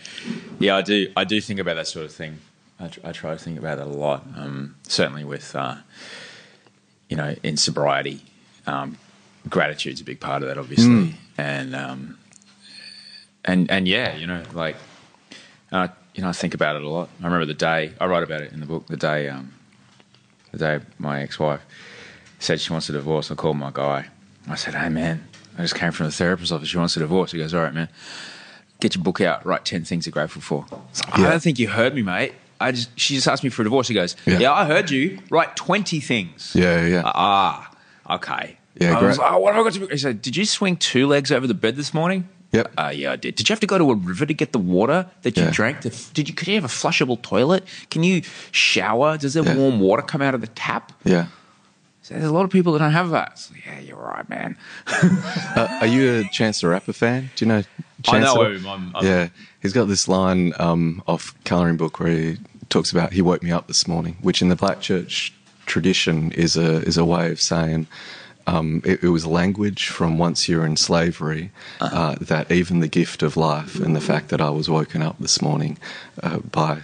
Yeah, 0.61 0.77
I 0.77 0.83
do. 0.83 1.11
I 1.17 1.25
do 1.25 1.41
think 1.41 1.59
about 1.59 1.77
that 1.77 1.87
sort 1.87 2.05
of 2.05 2.13
thing. 2.13 2.39
I, 2.79 2.89
tr- 2.89 3.01
I 3.03 3.13
try 3.13 3.33
to 3.33 3.39
think 3.39 3.59
about 3.59 3.79
that 3.79 3.87
a 3.87 3.91
lot. 3.91 4.27
Um, 4.37 4.77
certainly 4.83 5.25
with, 5.25 5.55
uh, 5.57 5.77
you 7.09 7.17
know, 7.17 7.35
in 7.43 7.57
sobriety, 7.57 8.23
um, 8.67 8.99
gratitude's 9.49 10.01
a 10.01 10.05
big 10.05 10.21
part 10.21 10.43
of 10.43 10.49
that, 10.49 10.59
obviously, 10.59 11.15
and 11.39 11.75
um, 11.75 12.19
and 13.45 13.71
and 13.71 13.89
yeah, 13.89 14.15
you 14.17 14.27
know, 14.27 14.43
like, 14.53 14.77
uh, 15.73 15.89
you 16.15 16.23
know, 16.23 16.29
I 16.29 16.33
think 16.33 16.55
about 16.55 16.77
it 16.77 16.83
a 16.83 16.89
lot. 16.89 17.09
I 17.21 17.25
remember 17.25 17.47
the 17.47 17.55
day 17.55 17.93
I 18.01 18.07
write 18.07 18.23
about 18.23 18.43
it 18.43 18.53
in 18.53 18.61
the 18.61 18.67
book. 18.67 18.87
The 18.87 18.97
day, 18.99 19.29
um, 19.29 19.53
the 20.53 20.59
day 20.59 20.81
my 20.99 21.23
ex-wife 21.23 21.63
said 22.39 22.61
she 22.61 22.73
wants 22.73 22.89
a 22.91 22.93
divorce. 22.93 23.31
I 23.31 23.35
called 23.35 23.57
my 23.57 23.71
guy. 23.73 24.09
I 24.49 24.55
said, 24.57 24.75
"Hey, 24.75 24.89
man, 24.91 25.27
I 25.59 25.63
just 25.63 25.75
came 25.75 25.93
from 25.93 26.07
the 26.07 26.13
therapist's 26.13 26.53
office. 26.53 26.69
She 26.69 26.79
wants 26.79 26.97
a 26.97 27.01
divorce." 27.01 27.33
He 27.33 27.39
goes, 27.39 27.55
"All 27.55 27.63
right, 27.63 27.75
man." 27.75 27.89
get 28.81 28.95
your 28.95 29.05
book 29.05 29.21
out, 29.21 29.45
write 29.45 29.63
10 29.67 29.85
things 29.85 30.07
you're 30.07 30.11
grateful 30.11 30.41
for. 30.41 30.65
Like, 30.71 31.19
I 31.19 31.29
don't 31.29 31.43
think 31.43 31.59
you 31.59 31.69
heard 31.69 31.95
me, 31.95 32.01
mate. 32.01 32.33
I 32.59 32.73
just, 32.73 32.99
she 32.99 33.15
just 33.15 33.29
asked 33.29 33.45
me 33.45 33.51
for 33.51 33.61
a 33.61 33.65
divorce. 33.67 33.89
He 33.89 33.93
goes, 33.95 34.17
Yeah. 34.25 34.39
yeah, 34.39 34.53
I 34.55 34.65
heard 34.65 34.91
you. 34.91 35.19
Write 35.29 35.55
20 35.55 36.01
things. 36.01 36.53
yeah 36.55 36.87
yeah 36.87 37.03
Ah, 37.05 37.71
okay. 38.09 38.57
Yeah, 38.81 38.97
I 38.99 39.03
was 39.03 39.19
like, 39.19 39.33
oh, 39.33 39.39
what 39.39 39.53
have 39.55 39.61
I 39.61 39.65
got 39.65 39.75
to 39.75 39.79
do? 39.81 39.87
He 39.89 39.99
said, 39.99 40.23
did 40.23 40.35
you 40.35 40.47
swing 40.47 40.79
two 40.79 41.07
legs 41.07 41.31
over 41.31 41.47
the 41.47 41.53
bed 41.53 41.77
this 41.77 41.93
morning? 41.93 42.27
Yep. 42.53 42.73
Uh, 42.79 42.91
yeah, 42.95 43.13
I 43.13 43.17
did. 43.17 43.35
Did 43.35 43.51
you 43.51 43.53
have 43.53 43.61
to 43.61 43.67
go 43.67 43.77
to 43.77 43.91
a 43.91 43.95
river 43.95 44.25
to 44.25 44.33
get 44.33 44.53
the 44.53 44.59
water 44.59 45.05
that 45.23 45.37
you 45.37 45.43
Yeah. 45.45 45.51
drank? 45.51 45.83
Did 46.15 46.29
you? 46.31 46.35
Could 46.35 46.49
you 46.49 46.55
have 46.55 46.65
a 46.65 46.69
flushable 46.69 47.21
toilet? 47.21 47.65
Can 47.91 48.03
you 48.03 48.23
shower? 48.51 49.19
Does 49.19 49.35
there 49.35 49.45
Yeah. 49.45 49.57
warm 49.57 49.79
water 49.79 50.01
come 50.03 50.23
out 50.23 50.35
of 50.35 50.41
the 50.41 50.47
tap? 50.49 50.93
yeah 51.05 51.27
So 52.11 52.17
there's 52.17 52.29
a 52.29 52.33
lot 52.33 52.45
of 52.45 52.51
people 52.51 52.73
that 52.73 52.81
don't 52.81 52.91
have 52.91 53.11
that. 53.11 53.31
It's 53.35 53.53
like, 53.53 53.65
yeah, 53.65 53.79
you're 53.79 53.97
right, 53.97 54.29
man. 54.29 54.57
uh, 54.87 55.79
are 55.81 55.87
you 55.87 56.17
a 56.17 56.25
Chance 56.31 56.61
the 56.61 56.67
Rapper 56.67 56.93
fan 56.93 57.31
do 57.37 57.45
you 57.45 57.49
know 57.49 57.63
Chance 58.03 58.29
I 58.29 58.35
know 58.35 58.51
him. 58.51 58.67
I'm, 58.67 58.97
I'm, 58.97 59.07
yeah 59.07 59.29
he's 59.61 59.73
got 59.73 59.85
this 59.85 60.09
line 60.09 60.53
um, 60.59 61.03
off 61.07 61.35
colouring 61.45 61.77
book 61.77 62.01
where 62.01 62.11
he 62.11 62.39
talks 62.69 62.91
about 62.91 63.13
he 63.13 63.23
woke 63.23 63.45
me 63.45 63.53
up 63.53 63.69
this 63.69 63.87
morning 63.87 64.17
which 64.23 64.43
in 64.43 64.49
the 64.49 64.57
black 64.57 64.81
church 64.81 65.33
tradition 65.67 66.33
is 66.33 66.57
a 66.57 66.83
is 66.83 66.97
a 66.97 67.05
way 67.05 67.31
of 67.31 67.41
saying 67.41 67.87
um, 68.49 68.83
it, 68.85 69.05
it 69.05 69.09
was 69.11 69.25
language 69.25 69.89
from 69.89 70.19
once 70.19 70.49
you're 70.49 70.67
in 70.67 70.77
slavery 70.77 71.53
uh, 71.81 72.17
that 72.21 72.51
even 72.51 72.81
the 72.81 72.89
gift 72.89 73.23
of 73.23 73.37
life 73.37 73.79
and 73.79 73.95
the 73.95 74.01
fact 74.01 74.31
that 74.31 74.41
I 74.41 74.51
was 74.51 74.69
woken 74.69 75.03
up 75.03 75.17
this 75.21 75.41
morning 75.41 75.79
uh, 76.23 76.39
by 76.39 76.81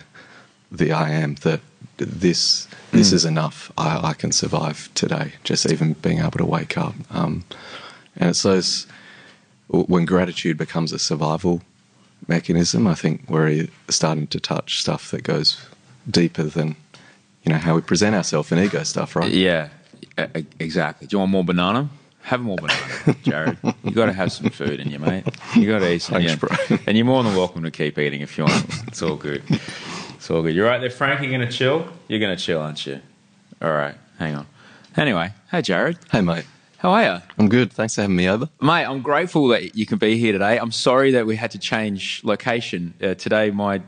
the 0.70 0.92
I 0.92 1.10
am 1.10 1.34
that 1.36 1.60
this 1.98 2.68
this 2.92 3.12
is 3.12 3.24
enough. 3.24 3.72
I, 3.76 4.09
I 4.09 4.12
can 4.12 4.32
survive 4.32 4.90
today, 4.94 5.32
just 5.44 5.70
even 5.70 5.94
being 5.94 6.18
able 6.18 6.38
to 6.38 6.46
wake 6.46 6.78
up. 6.78 6.94
Um, 7.11 7.44
and 8.16 8.30
it's 8.30 8.42
those 8.42 8.87
when 9.68 10.04
gratitude 10.04 10.56
becomes 10.56 10.92
a 10.92 10.98
survival 10.98 11.62
mechanism. 12.28 12.87
I 12.87 12.94
think 12.94 13.28
we're 13.28 13.68
starting 13.88 14.26
to 14.28 14.40
touch 14.40 14.80
stuff 14.80 15.11
that 15.11 15.22
goes 15.22 15.61
deeper 16.09 16.44
than 16.44 16.76
you 17.42 17.52
know 17.52 17.59
how 17.59 17.74
we 17.74 17.80
present 17.80 18.14
ourselves 18.14 18.52
and 18.52 18.61
ego 18.61 18.82
stuff, 18.82 19.16
right? 19.16 19.30
Yeah, 19.30 19.68
exactly. 20.59 21.06
Do 21.06 21.16
you 21.16 21.18
want 21.20 21.32
more 21.32 21.44
banana? 21.44 21.88
Have 22.22 22.40
more 22.40 22.56
banana, 22.56 22.80
Jarrod. 23.22 23.74
you 23.85 23.92
got 23.92 24.06
to 24.06 24.12
have 24.12 24.32
some 24.32 24.50
food 24.50 24.80
in 24.80 24.90
you, 24.90 24.98
mate. 24.98 25.24
You 25.54 25.68
got 25.68 25.78
to 25.78 25.92
eat 25.92 26.02
some. 26.02 26.16
Thanks, 26.16 26.32
yeah. 26.32 26.66
bro. 26.68 26.78
And 26.87 26.96
you're 26.96 27.06
more 27.06 27.22
than 27.22 27.37
welcome 27.37 27.62
to 27.62 27.70
keep 27.70 27.98
eating 27.98 28.20
if 28.20 28.37
you 28.37 28.44
want. 28.44 28.66
It's 28.88 29.00
all 29.00 29.14
good. 29.14 29.44
It's 30.16 30.31
all 30.31 30.42
good. 30.42 30.55
You're 30.55 30.66
right 30.66 30.81
there, 30.81 30.90
Frank. 30.90 31.20
You're 31.20 31.31
going 31.31 31.46
to 31.48 31.52
chill. 31.52 31.87
You're 32.09 32.20
going 32.20 32.37
to 32.37 32.42
chill, 32.42 32.61
aren't 32.61 32.85
you? 32.87 33.00
All 33.62 33.70
right. 33.70 33.94
Hang 34.18 34.35
on. 34.35 34.46
Anyway, 34.96 35.31
hey, 35.50 35.61
Jarrod. 35.61 35.98
Hey, 36.11 36.22
mate, 36.22 36.44
How 36.79 36.90
are 36.90 37.02
you? 37.02 37.22
I'm 37.38 37.48
good. 37.48 37.72
Thanks 37.72 37.94
for 37.94 38.00
having 38.00 38.16
me 38.16 38.29
over. 38.29 38.48
Mate, 38.61 38.85
I'm 38.87 39.02
grateful 39.02 39.48
that 39.48 39.76
you 39.76 39.85
can 39.87 39.98
be 39.98 40.16
here 40.16 40.33
today. 40.33 40.59
I'm 40.59 40.72
sorry 40.72 41.11
that 41.12 41.26
we 41.26 41.37
had 41.37 41.50
to 41.52 41.59
change 41.59 42.22
location. 42.24 42.94
Uh, 43.02 43.14
today, 43.14 43.50
my 43.50 43.83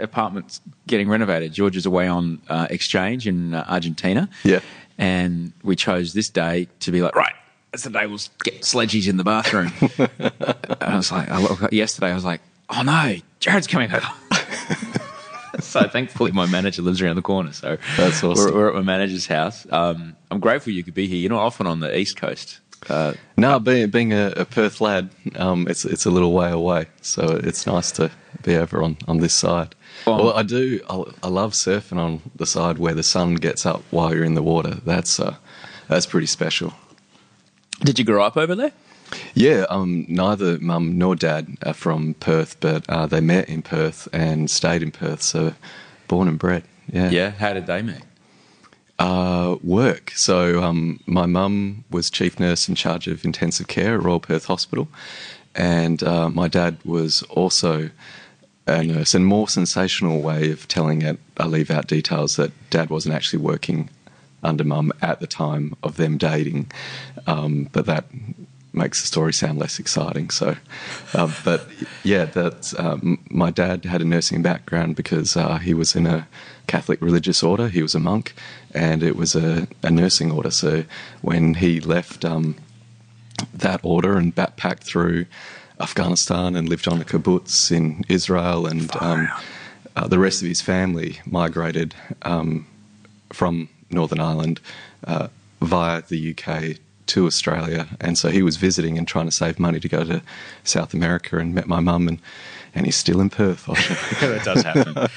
apartment's 0.00 0.60
getting 0.86 1.08
renovated. 1.08 1.52
George 1.52 1.76
is 1.76 1.86
away 1.86 2.08
on 2.08 2.40
uh, 2.48 2.66
exchange 2.68 3.26
in 3.28 3.54
uh, 3.54 3.64
Argentina. 3.68 4.28
Yeah. 4.42 4.60
And 4.98 5.52
we 5.62 5.76
chose 5.76 6.12
this 6.12 6.28
day 6.28 6.66
to 6.80 6.90
be 6.90 7.00
like, 7.00 7.14
right, 7.14 7.34
that's 7.70 7.84
the 7.84 7.90
day 7.90 8.06
we'll 8.06 8.18
get 8.42 8.62
sledgies 8.62 9.08
in 9.08 9.16
the 9.16 9.24
bathroom. 9.24 9.72
and 9.98 10.82
I 10.82 10.96
was 10.96 11.12
like, 11.12 11.30
I 11.30 11.40
look, 11.40 11.72
yesterday, 11.72 12.10
I 12.10 12.14
was 12.14 12.24
like, 12.24 12.40
oh 12.68 12.82
no, 12.82 13.16
Jarrod's 13.40 13.66
coming 13.66 13.92
over. 13.92 14.06
So 15.60 15.88
thankfully, 15.88 16.32
my 16.32 16.46
manager 16.46 16.82
lives 16.82 17.00
around 17.02 17.16
the 17.16 17.22
corner. 17.22 17.52
So 17.52 17.76
That's 17.96 18.22
awesome. 18.24 18.46
We're, 18.46 18.54
we're 18.54 18.68
at 18.68 18.74
my 18.74 18.82
manager's 18.82 19.26
house. 19.26 19.66
Um, 19.70 20.16
I'm 20.30 20.40
grateful 20.40 20.72
you 20.72 20.82
could 20.84 20.94
be 20.94 21.06
here. 21.06 21.18
You're 21.18 21.30
not 21.30 21.42
often 21.42 21.66
on 21.66 21.80
the 21.80 21.96
East 21.96 22.16
Coast. 22.16 22.60
Uh, 22.88 23.12
No, 23.36 23.58
being 23.60 23.90
being 23.90 24.12
a, 24.12 24.32
a 24.36 24.44
Perth 24.44 24.80
lad, 24.80 25.10
um, 25.36 25.66
it's 25.68 25.84
it's 25.84 26.06
a 26.06 26.10
little 26.10 26.32
way 26.32 26.50
away, 26.50 26.86
so 27.02 27.22
it's 27.44 27.66
nice 27.66 27.90
to 27.92 28.10
be 28.42 28.56
over 28.56 28.82
on, 28.82 28.96
on 29.06 29.18
this 29.18 29.34
side. 29.34 29.74
Well- 30.06 30.24
well, 30.24 30.32
I 30.34 30.42
do. 30.42 30.80
I, 30.88 31.02
I 31.24 31.28
love 31.28 31.52
surfing 31.52 31.98
on 31.98 32.22
the 32.36 32.46
side 32.46 32.78
where 32.78 32.94
the 32.94 33.02
sun 33.02 33.34
gets 33.34 33.66
up 33.66 33.82
while 33.90 34.14
you're 34.14 34.24
in 34.24 34.34
the 34.34 34.42
water. 34.42 34.76
That's 34.86 35.20
uh, 35.20 35.36
that's 35.88 36.06
pretty 36.06 36.26
special. 36.26 36.72
Did 37.84 37.98
you 37.98 38.04
grow 38.04 38.22
up 38.24 38.36
over 38.36 38.54
there? 38.54 38.72
Yeah, 39.34 39.66
um, 39.68 40.06
neither 40.08 40.58
mum 40.58 40.98
nor 40.98 41.16
dad 41.16 41.56
are 41.64 41.74
from 41.74 42.14
Perth, 42.14 42.58
but 42.60 42.88
uh, 42.88 43.06
they 43.06 43.20
met 43.20 43.48
in 43.48 43.62
Perth 43.62 44.08
and 44.12 44.50
stayed 44.50 44.82
in 44.82 44.90
Perth, 44.90 45.22
so 45.22 45.54
born 46.08 46.28
and 46.28 46.38
bred. 46.38 46.64
Yeah. 46.92 47.10
Yeah. 47.10 47.30
How 47.30 47.52
did 47.52 47.66
they 47.66 47.82
meet? 47.82 48.02
Uh, 48.98 49.56
work. 49.62 50.12
So 50.14 50.62
um, 50.62 51.00
my 51.06 51.26
mum 51.26 51.84
was 51.90 52.10
chief 52.10 52.38
nurse 52.38 52.68
in 52.68 52.74
charge 52.74 53.06
of 53.06 53.24
intensive 53.24 53.66
care 53.66 53.94
at 53.94 54.02
Royal 54.02 54.20
Perth 54.20 54.44
Hospital, 54.44 54.88
and 55.54 56.02
uh, 56.02 56.28
my 56.28 56.48
dad 56.48 56.78
was 56.84 57.22
also 57.24 57.90
a 58.66 58.84
nurse, 58.84 59.14
and 59.14 59.26
more 59.26 59.48
sensational 59.48 60.20
way 60.20 60.50
of 60.50 60.68
telling 60.68 61.02
it. 61.02 61.18
I 61.38 61.46
leave 61.46 61.70
out 61.70 61.86
details 61.86 62.36
that 62.36 62.52
Dad 62.70 62.90
wasn't 62.90 63.14
actually 63.14 63.42
working 63.42 63.88
under 64.42 64.64
Mum 64.64 64.92
at 65.02 65.20
the 65.20 65.26
time 65.26 65.76
of 65.82 65.96
them 65.96 66.18
dating, 66.18 66.70
um, 67.26 67.68
but 67.72 67.86
that 67.86 68.04
makes 68.72 69.00
the 69.00 69.06
story 69.06 69.32
sound 69.32 69.58
less 69.58 69.78
exciting. 69.78 70.30
So, 70.30 70.56
uh, 71.14 71.32
but 71.44 71.66
yeah, 72.04 72.24
that 72.26 72.72
um, 72.78 73.18
my 73.30 73.50
dad 73.50 73.84
had 73.84 74.00
a 74.00 74.04
nursing 74.04 74.42
background 74.42 74.96
because 74.96 75.36
uh, 75.36 75.58
he 75.58 75.74
was 75.74 75.96
in 75.96 76.06
a 76.06 76.28
Catholic 76.66 77.00
religious 77.02 77.42
order. 77.42 77.68
He 77.68 77.82
was 77.82 77.94
a 77.94 78.00
monk, 78.00 78.34
and 78.74 79.02
it 79.02 79.16
was 79.16 79.34
a, 79.34 79.66
a 79.82 79.90
nursing 79.90 80.30
order. 80.30 80.50
So 80.50 80.84
when 81.20 81.54
he 81.54 81.80
left 81.80 82.24
um, 82.24 82.56
that 83.52 83.80
order 83.82 84.16
and 84.16 84.34
backpacked 84.34 84.84
through 84.84 85.26
Afghanistan 85.80 86.54
and 86.54 86.68
lived 86.68 86.86
on 86.86 87.00
a 87.00 87.04
kibbutz 87.04 87.72
in 87.72 88.04
Israel, 88.08 88.66
and 88.66 88.90
um, 89.00 89.28
uh, 89.96 90.06
the 90.06 90.18
rest 90.18 90.42
of 90.42 90.48
his 90.48 90.60
family 90.60 91.20
migrated 91.26 91.94
um, 92.22 92.66
from 93.32 93.68
Northern 93.90 94.20
Ireland 94.20 94.60
uh, 95.04 95.28
via 95.60 96.02
the 96.02 96.36
UK 96.36 96.76
to 97.14 97.26
Australia, 97.26 97.86
and 98.00 98.16
so 98.18 98.28
he 98.30 98.42
was 98.42 98.56
visiting 98.56 98.98
and 98.98 99.06
trying 99.06 99.26
to 99.26 99.32
save 99.32 99.58
money 99.58 99.80
to 99.80 99.88
go 99.88 100.04
to 100.04 100.22
South 100.64 100.92
America, 100.94 101.38
and 101.38 101.54
met 101.54 101.66
my 101.66 101.80
mum, 101.80 102.08
and 102.08 102.18
and 102.74 102.86
he's 102.86 102.96
still 102.96 103.20
in 103.20 103.30
Perth. 103.30 103.66
that 104.20 104.42
does 104.44 104.62
happen. 104.62 105.08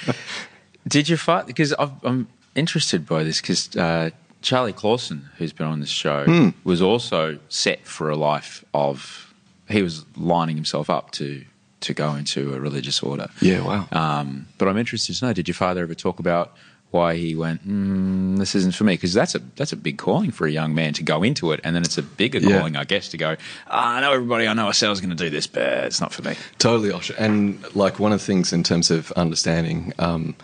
Did 0.87 1.07
you 1.09 1.17
fight? 1.17 1.45
Because 1.47 1.73
I'm 1.77 2.27
interested 2.55 3.05
by 3.07 3.23
this 3.23 3.39
because 3.41 3.75
uh, 3.77 4.09
Charlie 4.41 4.73
Clausen, 4.73 5.29
who's 5.37 5.53
been 5.53 5.67
on 5.67 5.79
this 5.79 5.89
show, 5.89 6.25
Mm. 6.25 6.53
was 6.63 6.81
also 6.81 7.39
set 7.49 7.85
for 7.87 8.09
a 8.09 8.15
life 8.15 8.63
of. 8.73 9.33
He 9.69 9.81
was 9.81 10.05
lining 10.17 10.55
himself 10.57 10.89
up 10.89 11.11
to 11.11 11.45
to 11.81 11.93
go 11.93 12.15
into 12.15 12.53
a 12.53 12.59
religious 12.59 13.01
order. 13.03 13.27
Yeah, 13.41 13.61
wow. 13.61 13.87
Um, 13.91 14.47
but 14.57 14.67
I'm 14.67 14.77
interested 14.77 15.15
to 15.15 15.25
know: 15.27 15.33
Did 15.33 15.47
your 15.47 15.55
father 15.55 15.83
ever 15.83 15.95
talk 15.95 16.19
about 16.19 16.55
why 16.93 17.15
he 17.15 17.35
went? 17.35 17.67
Mm, 17.67 18.37
this 18.37 18.53
isn't 18.55 18.75
for 18.75 18.83
me 18.83 18.93
because 18.93 19.13
that's 19.13 19.33
a 19.35 19.39
that's 19.55 19.73
a 19.73 19.75
big 19.75 19.97
calling 19.97 20.31
for 20.31 20.45
a 20.47 20.51
young 20.51 20.73
man 20.75 20.93
to 20.93 21.03
go 21.03 21.23
into 21.23 21.51
it, 21.51 21.59
and 21.63 21.75
then 21.75 21.83
it's 21.83 21.97
a 21.97 22.03
bigger 22.03 22.39
Yeah. 22.39 22.57
calling, 22.57 22.75
I 22.77 22.83
guess, 22.83 23.09
to 23.09 23.17
go. 23.17 23.35
"Ah, 23.69 23.95
I 23.97 24.01
know 24.01 24.13
everybody. 24.13 24.47
I 24.47 24.53
know 24.53 24.67
ourselves 24.67 25.01
going 25.01 25.09
to 25.17 25.23
do 25.23 25.29
this, 25.29 25.47
but 25.47 25.63
it's 25.85 25.99
not 25.99 26.13
for 26.13 26.21
me. 26.21 26.35
Totally, 26.59 26.91
Osh. 26.91 27.11
And 27.17 27.63
like 27.75 27.99
one 27.99 28.13
of 28.13 28.19
the 28.19 28.25
things 28.25 28.53
in 28.53 28.63
terms 28.63 28.91
of 28.91 29.11
understanding 29.13 29.93
um, 29.99 30.35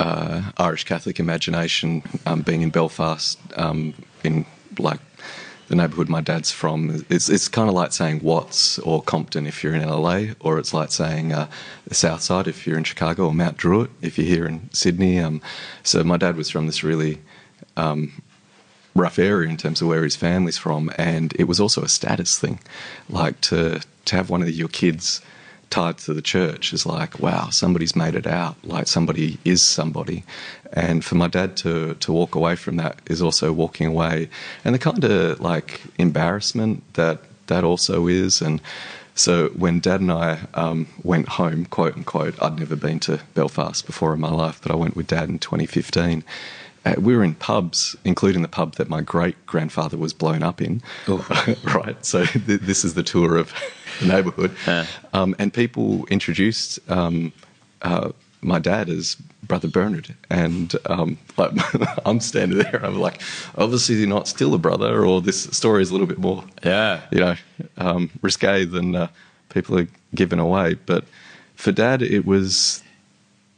uh, 0.00 0.50
Irish 0.58 0.84
Catholic 0.84 1.18
imagination, 1.20 2.02
um, 2.26 2.42
being 2.42 2.62
in 2.62 2.70
Belfast, 2.70 3.38
um, 3.56 3.94
in 4.22 4.46
like 4.78 5.00
the 5.74 5.82
neighbourhood 5.82 6.08
my 6.08 6.20
dad's 6.20 6.50
from, 6.52 7.04
it's, 7.08 7.28
it's 7.28 7.48
kind 7.48 7.68
of 7.68 7.74
like 7.74 7.92
saying 7.92 8.20
Watts 8.22 8.78
or 8.80 9.02
Compton 9.02 9.46
if 9.46 9.64
you're 9.64 9.74
in 9.74 9.86
LA, 9.86 10.34
or 10.40 10.58
it's 10.58 10.72
like 10.72 10.92
saying 10.92 11.32
uh, 11.32 11.48
the 11.86 11.94
South 11.94 12.22
Side 12.22 12.46
if 12.46 12.66
you're 12.66 12.78
in 12.78 12.84
Chicago, 12.84 13.26
or 13.26 13.34
Mount 13.34 13.56
Druitt 13.56 13.90
if 14.00 14.16
you're 14.16 14.26
here 14.26 14.46
in 14.46 14.72
Sydney. 14.72 15.18
Um, 15.18 15.40
so 15.82 16.04
my 16.04 16.16
dad 16.16 16.36
was 16.36 16.48
from 16.50 16.66
this 16.66 16.84
really 16.84 17.20
rough 18.94 19.18
area 19.18 19.48
in 19.48 19.56
terms 19.56 19.82
of 19.82 19.88
where 19.88 20.04
his 20.04 20.16
family's 20.16 20.58
from, 20.58 20.90
and 20.96 21.34
it 21.38 21.44
was 21.44 21.58
also 21.58 21.82
a 21.82 21.88
status 21.88 22.38
thing. 22.38 22.60
Like 23.08 23.40
to 23.42 23.80
to 24.04 24.16
have 24.16 24.30
one 24.30 24.42
of 24.42 24.50
your 24.50 24.68
kids 24.68 25.20
tied 25.74 25.98
to 25.98 26.14
the 26.14 26.22
church 26.22 26.72
is 26.72 26.86
like, 26.86 27.18
wow, 27.18 27.48
somebody's 27.50 27.96
made 27.96 28.14
it 28.14 28.28
out. 28.28 28.54
Like 28.62 28.86
somebody 28.86 29.38
is 29.44 29.60
somebody. 29.60 30.22
And 30.72 31.04
for 31.04 31.16
my 31.16 31.26
dad 31.26 31.56
to 31.58 31.94
to 31.94 32.12
walk 32.12 32.36
away 32.36 32.54
from 32.54 32.76
that 32.76 33.00
is 33.06 33.20
also 33.20 33.52
walking 33.52 33.88
away, 33.88 34.28
and 34.64 34.72
the 34.74 34.78
kind 34.78 35.02
of 35.02 35.40
like 35.40 35.80
embarrassment 35.98 36.82
that 36.94 37.18
that 37.48 37.64
also 37.64 38.06
is, 38.06 38.40
and. 38.40 38.60
So 39.16 39.50
when 39.50 39.78
Dad 39.78 40.00
and 40.00 40.10
I 40.10 40.40
um, 40.54 40.88
went 41.04 41.28
home, 41.28 41.66
quote 41.66 41.94
unquote, 41.96 42.34
I'd 42.42 42.58
never 42.58 42.74
been 42.74 42.98
to 43.06 43.20
Belfast 43.34 43.86
before 43.86 44.12
in 44.12 44.18
my 44.18 44.32
life, 44.42 44.58
but 44.60 44.72
I 44.72 44.74
went 44.74 44.96
with 44.96 45.06
Dad 45.06 45.28
in 45.28 45.38
2015 45.38 46.24
uh, 46.84 46.94
we 46.98 47.16
were 47.16 47.24
in 47.24 47.34
pubs, 47.34 47.96
including 48.04 48.42
the 48.42 48.48
pub 48.48 48.74
that 48.76 48.88
my 48.88 49.00
great 49.00 49.46
grandfather 49.46 49.96
was 49.96 50.12
blown 50.12 50.42
up 50.42 50.60
in. 50.60 50.82
right. 51.64 51.96
So 52.04 52.24
th- 52.26 52.60
this 52.60 52.84
is 52.84 52.94
the 52.94 53.02
tour 53.02 53.36
of 53.36 53.52
the 54.00 54.06
neighbourhood, 54.06 54.52
um, 55.12 55.34
and 55.38 55.52
people 55.52 56.06
introduced 56.06 56.78
um, 56.90 57.32
uh, 57.82 58.10
my 58.42 58.58
dad 58.58 58.88
as 58.90 59.16
brother 59.42 59.68
Bernard, 59.68 60.14
and 60.30 60.74
um, 60.86 61.18
like 61.36 61.52
I'm 62.06 62.20
standing 62.20 62.58
there, 62.58 62.76
and 62.76 62.86
I'm 62.86 63.00
like, 63.00 63.20
obviously 63.56 63.96
you're 63.96 64.08
not 64.08 64.28
still 64.28 64.54
a 64.54 64.58
brother, 64.58 65.04
or 65.04 65.20
this 65.22 65.44
story 65.44 65.82
is 65.82 65.90
a 65.90 65.92
little 65.92 66.06
bit 66.06 66.18
more, 66.18 66.44
Yeah. 66.62 67.00
you 67.10 67.20
know, 67.20 67.36
um, 67.78 68.10
risque 68.22 68.64
than 68.64 68.94
uh, 68.94 69.08
people 69.48 69.78
are 69.78 69.88
giving 70.14 70.38
away. 70.38 70.74
But 70.74 71.04
for 71.56 71.72
dad, 71.72 72.02
it 72.02 72.24
was 72.26 72.82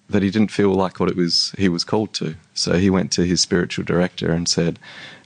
that 0.09 0.23
he 0.23 0.31
didn't 0.31 0.51
feel 0.51 0.73
like 0.73 1.01
what 1.01 1.09
it 1.09 1.17
was 1.17 1.55
he 1.59 1.69
was 1.69 1.85
called 1.85 2.13
to. 2.15 2.37
So 2.55 2.75
he 2.75 2.91
went 2.91 3.13
to 3.13 3.23
his 3.23 3.41
spiritual 3.41 3.85
director 3.85 4.33
and 4.33 4.49
said, 4.49 4.79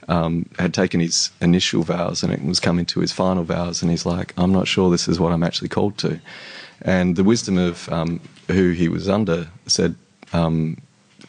um, 0.08 0.46
had 0.58 0.74
taken 0.74 1.00
his 1.00 1.30
initial 1.40 1.82
vows 1.82 2.22
and 2.22 2.32
it 2.32 2.42
was 2.42 2.60
coming 2.60 2.86
to 2.86 3.00
his 3.00 3.12
final 3.12 3.44
vows, 3.44 3.82
and 3.82 3.90
he's 3.90 4.06
like, 4.06 4.34
I'm 4.36 4.52
not 4.52 4.66
sure 4.66 4.90
this 4.90 5.08
is 5.08 5.20
what 5.20 5.32
I'm 5.32 5.42
actually 5.42 5.68
called 5.68 5.98
to. 5.98 6.20
And 6.82 7.16
the 7.16 7.24
wisdom 7.24 7.58
of 7.58 7.88
um, 7.92 8.20
who 8.48 8.70
he 8.70 8.88
was 8.88 9.08
under 9.08 9.48
said, 9.66 9.94
um, 10.32 10.78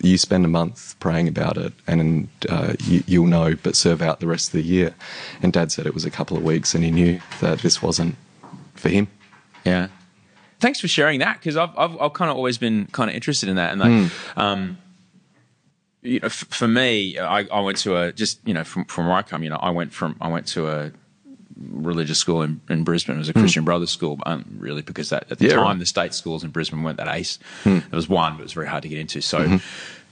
you 0.02 0.18
spend 0.18 0.46
a 0.46 0.48
month 0.48 0.96
praying 1.00 1.28
about 1.28 1.58
it 1.58 1.74
and 1.88 2.28
uh, 2.50 2.74
you, 2.86 3.04
you'll 3.06 3.28
know, 3.28 3.56
but 3.62 3.76
serve 3.76 4.02
out 4.02 4.20
the 4.20 4.28
rest 4.28 4.48
of 4.50 4.54
the 4.54 4.64
year. 4.64 4.96
And 5.44 5.54
dad 5.54 5.72
said 5.72 5.86
it 5.86 5.94
was 5.94 6.06
a 6.06 6.12
couple 6.12 6.38
of 6.38 6.44
weeks 6.44 6.74
and 6.74 6.84
he 6.84 6.92
knew 6.92 7.20
that 7.40 7.60
this 7.60 7.82
wasn't 7.82 8.16
for 8.74 8.90
him. 8.90 9.08
Yeah. 9.64 9.90
Thanks 10.62 10.80
for 10.80 10.88
sharing 10.88 11.20
that 11.20 11.40
because 11.40 11.58
I've, 11.58 11.78
I've 11.78 12.00
I've 12.00 12.14
kind 12.14 12.32
of 12.32 12.38
always 12.38 12.58
been 12.58 12.86
kind 12.94 13.10
of 13.10 13.16
interested 13.16 13.50
in 13.50 13.56
that. 13.58 13.72
And 13.74 13.82
like, 13.82 14.12
um, 14.38 14.78
you 16.04 16.20
know, 16.20 16.28
f- 16.28 16.46
for 16.50 16.68
me, 16.68 17.18
I, 17.20 17.40
I 17.52 17.60
went 17.62 17.78
to 17.80 17.98
a 17.98 18.12
just 18.14 18.40
you 18.48 18.54
know 18.54 18.64
from 18.64 18.86
from 18.86 19.08
where 19.08 19.16
I 19.16 19.22
come, 19.24 19.44
you 19.44 19.50
know, 19.50 19.58
I 19.58 19.72
went 19.72 19.92
from 19.92 20.16
I 20.22 20.28
went 20.30 20.48
to 20.50 20.68
a 20.70 20.92
religious 21.70 22.18
school 22.20 22.42
in, 22.42 22.62
in 22.70 22.84
Brisbane. 22.84 23.16
It 23.16 23.20
was 23.20 23.30
a 23.30 23.34
Christian 23.34 23.64
Brothers 23.64 23.90
school, 23.92 24.20
um, 24.26 24.46
really 24.58 24.82
because 24.82 25.10
that, 25.10 25.32
at 25.32 25.40
the 25.40 25.46
Yeah, 25.48 25.54
time 25.56 25.64
right. 25.64 25.80
the 25.80 25.86
state 25.86 26.14
schools 26.14 26.44
in 26.44 26.50
Brisbane 26.52 26.84
weren't 26.84 26.98
that 26.98 27.08
ace. 27.08 27.40
There 27.64 27.82
was 27.92 28.10
one, 28.10 28.34
but 28.34 28.40
it 28.42 28.44
was 28.44 28.54
very 28.54 28.68
hard 28.68 28.84
to 28.84 28.90
get 28.90 29.00
into. 29.00 29.22
So. 29.22 29.60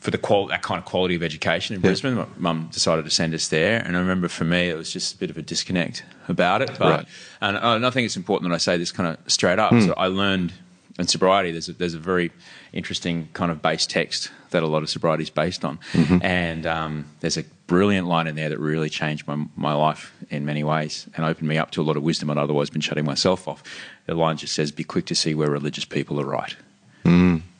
For 0.02 0.12
the 0.12 0.18
qual- 0.18 0.48
that 0.48 0.62
kind 0.62 0.80
of 0.80 0.86
quality 0.86 1.16
of 1.16 1.24
education 1.24 1.76
in 1.76 1.82
Brisbane, 1.82 2.16
my 2.16 2.26
mum 2.38 2.70
decided 2.72 3.04
to 3.04 3.12
send 3.12 3.34
us 3.34 3.50
there, 3.50 3.82
and 3.86 3.98
I 3.98 4.00
remember 4.00 4.30
for 4.30 4.46
me 4.46 4.70
it 4.70 4.78
was 4.78 4.94
just 4.94 5.16
a 5.16 5.18
bit 5.18 5.30
of 5.30 5.38
a 5.38 5.42
disconnect 5.42 6.06
about 6.30 6.62
it. 6.62 6.70
But 6.80 7.00
Right. 7.00 7.06
and, 7.42 7.58
uh, 7.58 7.60
and 7.76 7.86
I 7.86 7.90
think 7.90 8.06
it's 8.06 8.16
important 8.16 8.50
that 8.50 8.56
I 8.56 8.60
say 8.60 8.78
this 8.78 8.94
kind 8.94 9.10
of 9.10 9.18
straight 9.30 9.60
up. 9.60 9.74
So 9.82 9.94
I 9.98 10.08
learned 10.08 10.54
in 11.00 11.08
sobriety. 11.08 11.52
There's 11.52 11.70
a, 11.70 11.74
there's 11.74 11.96
a 11.96 12.00
very 12.00 12.32
interesting 12.74 13.30
kind 13.34 13.52
of 13.52 13.62
base 13.62 13.88
text 13.88 14.30
that 14.52 14.62
a 14.64 14.68
lot 14.68 14.84
of 14.84 14.90
sobriety 14.90 15.24
is 15.24 15.30
based 15.30 15.66
on, 15.66 15.80
and 16.22 16.66
um, 16.66 17.06
there's 17.22 17.38
a 17.38 17.44
brilliant 17.68 18.08
line 18.08 18.28
in 18.28 18.36
there 18.36 18.50
that 18.50 18.60
really 18.60 18.90
changed 18.90 19.28
my 19.28 19.46
my 19.56 19.74
life 19.74 20.14
in 20.30 20.46
many 20.46 20.64
ways 20.64 21.08
and 21.16 21.26
opened 21.26 21.48
me 21.48 21.58
up 21.58 21.72
to 21.72 21.82
a 21.82 21.84
lot 21.84 21.98
of 21.98 22.04
wisdom 22.04 22.30
I'd 22.30 22.38
otherwise 22.38 22.70
been 22.70 22.82
shutting 22.82 23.06
myself 23.06 23.48
off. 23.48 23.64
The 24.06 24.14
line 24.16 24.38
just 24.38 24.54
says, 24.54 24.72
"Be 24.72 24.84
quick 24.84 25.06
to 25.06 25.16
see 25.16 25.34
where 25.34 25.50
religious 25.50 25.86
people 25.86 26.20
are 26.20 26.26
right." 26.26 26.56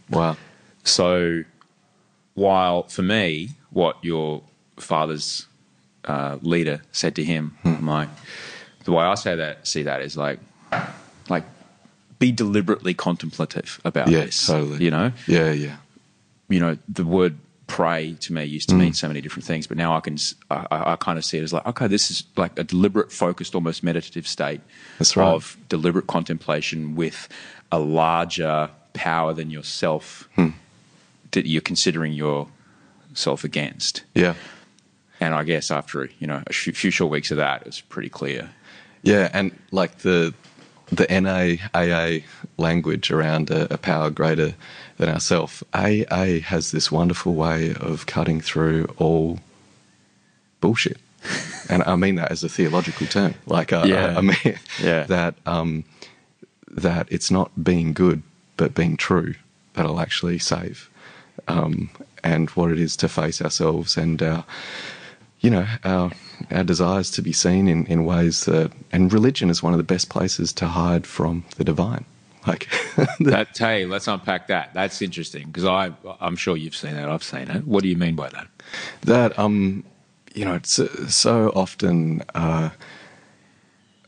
Wow. 0.10 0.38
So, 0.84 1.44
while 2.34 2.84
for 2.84 3.02
me, 3.04 3.50
what 3.72 3.98
your 4.04 4.42
father's 4.78 5.46
uh, 6.06 6.38
leader 6.42 6.82
said 6.92 7.16
to 7.16 7.24
him, 7.24 7.58
I'm 7.64 7.86
like, 7.86 8.10
the 8.86 8.92
way 8.92 9.04
I 9.04 9.16
say 9.16 9.36
that, 9.36 9.68
see 9.68 9.84
that 9.84 10.02
is 10.02 10.18
like, 10.18 10.40
like, 11.30 11.44
be 12.20 12.32
deliberately 12.32 12.94
contemplative 12.94 13.80
about 13.84 14.10
Yeah, 14.10 14.26
this. 14.26 14.48
totally. 14.48 14.84
You 14.84 14.92
know, 14.92 15.12
Yeah, 15.26 15.52
yeah. 15.52 15.78
you 16.50 16.60
know, 16.60 16.78
the 16.88 17.06
word 17.06 17.38
pray 17.68 18.16
to 18.20 18.34
me 18.34 18.44
used 18.44 18.68
to 18.70 18.76
mean 18.76 18.92
mm. 18.92 18.96
so 18.96 19.08
many 19.08 19.22
different 19.22 19.46
things, 19.46 19.68
but 19.68 19.78
now 19.78 19.96
I 19.96 20.00
can, 20.02 20.18
I 20.50 20.98
kind 21.00 21.18
of 21.18 21.24
see 21.24 21.38
it 21.38 21.44
as 21.44 21.54
like, 21.54 21.66
okay, 21.68 21.88
this 21.88 22.12
is 22.12 22.24
like 22.36 22.58
a 22.58 22.64
deliberate, 22.64 23.12
focused, 23.12 23.56
almost 23.56 23.84
meditative 23.84 24.28
state 24.28 24.60
right. 25.00 25.18
of 25.18 25.56
deliberate 25.70 26.08
contemplation 26.08 26.96
with 26.96 27.30
a 27.72 27.80
larger 27.80 28.70
power 28.94 29.34
than 29.34 29.50
yourself 29.50 30.28
hmm. 30.36 30.50
that 31.32 31.46
you're 31.46 31.62
considering 31.62 32.12
yourself 32.12 33.44
against. 33.44 34.04
Yeah. 34.16 34.34
And 35.22 35.36
I 35.36 35.44
guess 35.44 35.70
after 35.70 36.10
you 36.20 36.28
know 36.28 36.42
a 36.48 36.54
sh- 36.54 36.72
few 36.74 36.92
short 36.92 37.12
weeks 37.12 37.30
of 37.30 37.38
that, 37.38 37.62
it 37.62 37.68
was 37.68 37.82
pretty 37.82 38.10
clear. 38.10 38.50
Yeah, 39.04 39.30
and 39.34 39.52
like 39.72 40.00
the 40.00 40.34
the 40.92 41.06
NAAA 41.08 42.24
language 42.58 43.12
around 43.12 43.50
a, 43.50 43.74
a 43.74 43.78
power 43.78 44.10
greater 44.10 44.56
than 44.98 45.10
ourselves, 45.10 45.64
AA 45.74 46.40
has 46.44 46.72
this 46.72 46.92
wonderful 46.92 47.36
way 47.36 47.74
of 47.76 48.06
cutting 48.06 48.42
through 48.42 48.94
all 48.98 49.40
bullshit. 50.62 50.98
and 51.70 51.84
I 51.84 51.96
mean 51.96 52.16
that 52.16 52.32
as 52.32 52.44
a 52.44 52.50
theological 52.50 53.08
term. 53.08 53.36
Like, 53.46 53.72
uh, 53.74 53.84
Yeah. 53.86 54.08
I, 54.08 54.18
I 54.18 54.22
mean 54.22 54.36
Yeah. 54.84 55.04
that 55.04 55.36
um, 55.46 55.84
that 56.70 57.08
it's 57.12 57.30
not 57.32 57.52
being 57.64 57.94
good, 57.94 58.24
but 58.58 58.74
being 58.76 58.98
true 58.98 59.36
that'll 59.74 60.00
actually 60.00 60.40
save. 60.40 60.90
Um, 61.48 61.90
and 62.24 62.50
what 62.52 62.72
it 62.72 62.80
is 62.80 62.98
to 62.98 63.08
face 63.10 63.42
ourselves 63.42 63.96
and 63.98 64.22
our, 64.22 64.44
you 65.40 65.50
know, 65.50 65.66
our 65.86 66.12
our 66.52 66.64
desires 66.64 67.12
to 67.12 67.22
be 67.22 67.34
seen 67.34 67.68
in, 67.68 67.86
in 67.88 68.06
ways 68.06 68.46
that, 68.46 68.72
and 68.92 69.12
religion 69.12 69.50
is 69.50 69.62
one 69.64 69.74
of 69.74 69.78
the 69.78 69.84
best 69.84 70.10
places 70.10 70.54
to 70.54 70.68
hide 70.68 71.06
from 71.06 71.44
the 71.58 71.64
divine. 71.64 72.06
Like 72.48 72.70
That 73.20 73.58
hey, 73.58 73.86
let's 73.86 74.08
unpack 74.08 74.48
that. 74.48 74.74
That's 74.74 75.02
interesting 75.02 75.48
because 75.48 75.66
I 75.66 75.92
I'm 76.22 76.36
sure 76.36 76.56
you've 76.56 76.76
seen 76.76 76.96
that. 76.96 77.10
I've 77.10 77.24
seen 77.24 77.50
it. 77.50 77.68
What 77.68 77.84
do 77.84 77.90
you 77.90 77.98
mean 77.98 78.16
by 78.16 78.30
that? 78.30 78.48
that 79.04 79.38
um 79.38 79.84
you 80.34 80.46
know 80.46 80.54
it's 80.54 80.80
uh, 80.80 81.08
so 81.08 81.52
often 81.56 82.24
uh, 82.36 82.70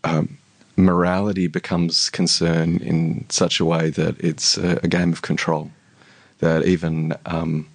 um, 0.03 0.37
morality 0.75 1.47
becomes 1.47 2.09
concern 2.09 2.77
in 2.77 3.25
such 3.29 3.59
a 3.59 3.65
way 3.65 3.89
that 3.89 4.19
it's 4.19 4.57
a, 4.57 4.79
a 4.83 4.87
game 4.87 5.11
of 5.11 5.21
control 5.21 5.71
that 6.39 6.65
even 6.65 7.13
um, 7.25 7.67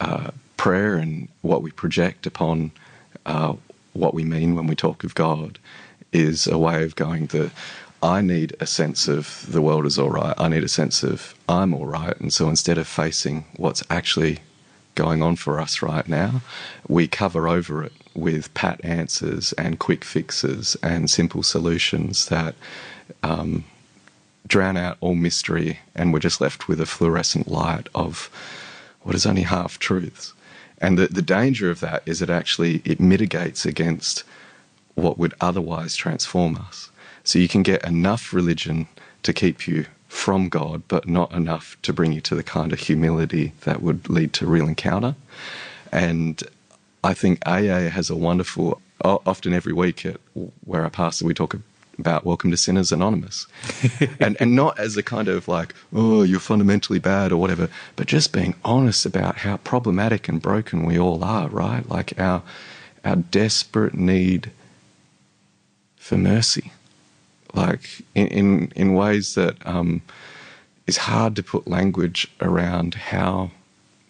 uh, 0.00 0.30
prayer 0.56 0.96
and 0.96 1.28
what 1.42 1.62
we 1.62 1.70
project 1.70 2.26
upon 2.26 2.70
uh, 3.26 3.54
what 3.92 4.14
we 4.14 4.24
mean 4.24 4.54
when 4.54 4.66
we 4.66 4.74
talk 4.74 5.04
of 5.04 5.14
God 5.14 5.58
is 6.12 6.46
a 6.46 6.58
way 6.58 6.84
of 6.84 6.96
going 6.96 7.26
that 7.26 7.50
I 8.02 8.20
need 8.20 8.56
a 8.58 8.66
sense 8.66 9.06
of 9.06 9.46
the 9.48 9.62
world 9.62 9.86
is 9.86 9.98
all 9.98 10.10
right. 10.10 10.34
I 10.36 10.48
need 10.48 10.64
a 10.64 10.68
sense 10.68 11.02
of 11.02 11.34
I'm 11.48 11.72
all 11.72 11.86
right. 11.86 12.18
And 12.20 12.32
so 12.32 12.48
instead 12.48 12.78
of 12.78 12.88
facing 12.88 13.44
what's 13.56 13.82
actually 13.88 14.40
going 14.94 15.22
on 15.22 15.36
for 15.36 15.60
us 15.60 15.82
right 15.82 16.06
now, 16.08 16.42
we 16.88 17.06
cover 17.06 17.48
over 17.48 17.84
it 17.84 17.92
with 18.14 18.52
pat 18.54 18.84
answers 18.84 19.52
and 19.54 19.78
quick 19.78 20.04
fixes 20.04 20.76
and 20.82 21.08
simple 21.08 21.42
solutions 21.42 22.26
that 22.26 22.54
um, 23.22 23.64
drown 24.46 24.76
out 24.76 24.96
all 25.00 25.14
mystery, 25.14 25.78
and 25.94 26.12
we're 26.12 26.18
just 26.18 26.40
left 26.40 26.68
with 26.68 26.80
a 26.80 26.86
fluorescent 26.86 27.48
light 27.48 27.88
of 27.94 28.28
what 29.02 29.14
is 29.14 29.26
only 29.26 29.42
half 29.42 29.78
truths. 29.78 30.34
And 30.82 30.98
the, 30.98 31.06
the 31.06 31.22
danger 31.22 31.70
of 31.70 31.80
that 31.80 32.02
is 32.04 32.20
it 32.20 32.28
actually 32.28 32.82
it 32.84 33.00
mitigates 33.00 33.64
against 33.64 34.24
what 34.94 35.16
would 35.16 35.32
otherwise 35.40 35.94
transform 35.96 36.56
us. 36.56 36.90
So 37.24 37.38
you 37.38 37.48
can 37.48 37.62
get 37.62 37.84
enough 37.86 38.32
religion 38.32 38.88
to 39.22 39.32
keep 39.32 39.68
you 39.68 39.86
from 40.08 40.48
God, 40.48 40.82
but 40.88 41.08
not 41.08 41.32
enough 41.32 41.76
to 41.82 41.92
bring 41.92 42.12
you 42.12 42.20
to 42.22 42.34
the 42.34 42.42
kind 42.42 42.72
of 42.72 42.80
humility 42.80 43.52
that 43.60 43.80
would 43.80 44.10
lead 44.10 44.32
to 44.34 44.46
real 44.46 44.66
encounter. 44.66 45.14
And 45.92 46.42
I 47.04 47.14
think 47.14 47.38
AA 47.46 47.88
has 47.88 48.10
a 48.10 48.16
wonderful, 48.16 48.82
often 49.02 49.54
every 49.54 49.72
week 49.72 50.04
at 50.04 50.20
where 50.64 50.84
I 50.84 50.88
pastor, 50.88 51.24
we 51.24 51.32
talk 51.32 51.54
about 51.98 52.24
Welcome 52.24 52.50
to 52.50 52.56
Sinners 52.56 52.92
Anonymous. 52.92 53.46
and, 54.20 54.36
and 54.40 54.54
not 54.54 54.78
as 54.78 54.96
a 54.96 55.02
kind 55.02 55.28
of 55.28 55.48
like, 55.48 55.74
oh, 55.92 56.22
you're 56.22 56.40
fundamentally 56.40 56.98
bad 56.98 57.32
or 57.32 57.36
whatever, 57.36 57.68
but 57.96 58.06
just 58.06 58.32
being 58.32 58.54
honest 58.64 59.06
about 59.06 59.38
how 59.38 59.58
problematic 59.58 60.28
and 60.28 60.40
broken 60.40 60.84
we 60.84 60.98
all 60.98 61.22
are, 61.22 61.48
right? 61.48 61.88
Like 61.88 62.18
our, 62.18 62.42
our 63.04 63.16
desperate 63.16 63.94
need 63.94 64.50
for 65.96 66.16
mercy, 66.16 66.72
like 67.54 68.02
in, 68.14 68.26
in, 68.28 68.72
in 68.74 68.94
ways 68.94 69.34
that 69.34 69.56
um, 69.66 70.02
is 70.86 70.96
hard 70.96 71.36
to 71.36 71.42
put 71.42 71.68
language 71.68 72.28
around 72.40 72.94
how 72.94 73.50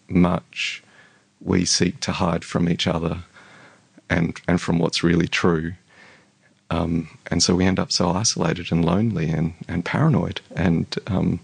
much 0.09 0.83
we 1.41 1.65
seek 1.65 2.01
to 2.01 2.13
hide 2.13 2.45
from 2.45 2.69
each 2.69 2.87
other 2.87 3.25
and, 4.09 4.41
and 4.47 4.61
from 4.61 4.79
what's 4.79 5.03
really 5.03 5.29
true. 5.29 5.73
Um, 6.73 7.09
and 7.31 7.43
so 7.43 7.55
we 7.55 7.67
end 7.67 7.79
up 7.79 7.93
so 7.93 8.11
isolated 8.11 8.73
and 8.73 8.83
lonely 8.83 9.29
and, 9.29 9.53
and 9.69 9.85
paranoid. 9.85 10.41
And 10.57 10.87
um, 11.07 11.41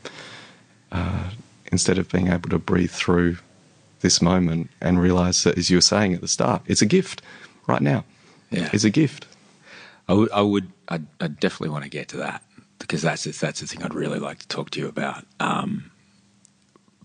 uh, 0.91 1.31
instead 1.71 1.99
of 1.99 2.11
being 2.11 2.29
able 2.29 2.49
to 2.49 2.59
breathe 2.59 2.91
through 2.91 3.37
this 4.01 4.23
moment 4.23 4.71
and 4.81 4.99
realize 4.99 5.45
that, 5.45 5.59
as 5.59 5.69
you 5.69 5.77
were 5.77 5.83
saying 5.83 6.15
at 6.15 6.23
the 6.23 6.29
start, 6.29 6.63
it's 6.67 6.81
a 6.81 6.87
gift 6.87 7.21
right 7.67 7.83
now. 7.83 8.05
Yeah. 8.51 8.71
It's 8.73 8.85
a 8.85 8.91
gift. 8.91 9.27
I 10.09 10.15
would, 10.15 10.33
I 10.33 10.41
would, 10.41 10.73
I, 10.89 11.01
I 11.21 11.27
definitely 11.27 11.69
want 11.69 11.85
to 11.85 11.91
get 11.91 12.09
to 12.09 12.17
that 12.19 12.43
because 12.79 13.03
that's 13.03 13.25
that's 13.25 13.61
the 13.61 13.67
thing 13.67 13.83
I'd 13.83 13.93
really 13.93 14.19
like 14.19 14.39
to 14.39 14.49
talk 14.49 14.71
to 14.71 14.81
you 14.81 14.89
about. 14.89 15.27
Um, 15.41 15.91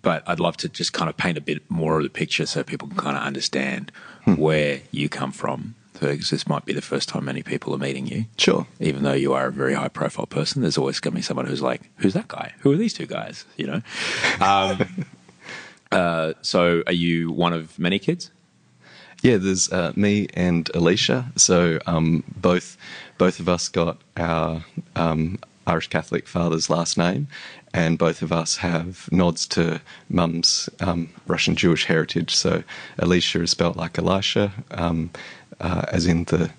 but 0.02 0.24
I'd 0.28 0.40
love 0.40 0.56
to 0.58 0.70
just 0.70 0.94
kind 0.94 1.10
of 1.10 1.18
paint 1.18 1.38
a 1.38 1.42
bit 1.42 1.70
more 1.70 1.98
of 1.98 2.04
the 2.04 2.10
picture 2.10 2.46
so 2.46 2.64
people 2.64 2.88
can 2.88 2.98
kind 2.98 3.18
of 3.18 3.24
understand 3.24 3.92
where 4.38 4.82
you 4.92 5.10
come 5.10 5.34
from. 5.34 5.76
Because 5.94 6.30
this 6.30 6.48
might 6.48 6.66
be 6.66 6.74
the 6.74 6.82
first 6.82 7.10
time 7.10 7.26
many 7.26 7.44
people 7.44 7.74
are 7.74 7.78
meeting 7.78 8.08
you. 8.08 8.26
Sure. 8.38 8.68
Even 8.80 9.04
though 9.04 9.14
you 9.14 9.34
are 9.34 9.48
a 9.48 9.52
very 9.52 9.74
high 9.74 9.88
profile 9.88 10.26
person, 10.26 10.62
there's 10.62 10.78
always 10.78 11.00
going 11.00 11.14
to 11.14 11.16
be 11.16 11.22
someone 11.22 11.46
who's 11.46 11.62
like, 11.62 11.82
"Who's 11.98 12.14
that 12.14 12.28
guy? 12.28 12.54
Who 12.60 12.72
are 12.72 12.78
these 12.78 12.94
two 12.94 13.06
guys?" 13.06 13.46
You 13.58 13.68
know. 13.68 13.82
Um, 14.42 15.06
uh, 15.92 16.34
so, 16.42 16.84
are 16.88 16.94
you 16.94 17.32
one 17.32 17.54
of 17.54 17.78
many 17.78 18.00
kids? 18.00 18.32
Yeah, 19.24 19.38
there's 19.38 19.72
uh, 19.72 19.94
me 19.96 20.28
and 20.34 20.70
Alicia. 20.76 21.32
So 21.38 21.80
um, 21.88 22.26
both 22.36 22.78
both 23.18 23.40
of 23.40 23.48
us 23.48 23.70
got 23.70 23.98
our 24.18 24.66
um, 24.98 25.40
Irish 25.66 25.88
Catholic 25.88 26.28
father's 26.28 26.70
last 26.70 26.98
name, 26.98 27.30
and 27.74 27.98
both 27.98 28.22
of 28.22 28.34
us 28.34 28.58
have 28.58 29.10
nods 29.14 29.48
to 29.48 29.80
mum's 30.10 30.70
um, 30.82 31.10
Russian 31.26 31.56
Jewish 31.56 31.86
heritage. 31.86 32.36
So 32.36 32.64
Alicia 33.00 33.42
is 33.44 33.52
spelt 33.52 33.78
like 33.78 33.98
Elisha, 33.98 34.52
um, 34.72 35.10
uh, 35.62 35.86
as 35.92 36.06
in 36.08 36.26
the 36.26 36.50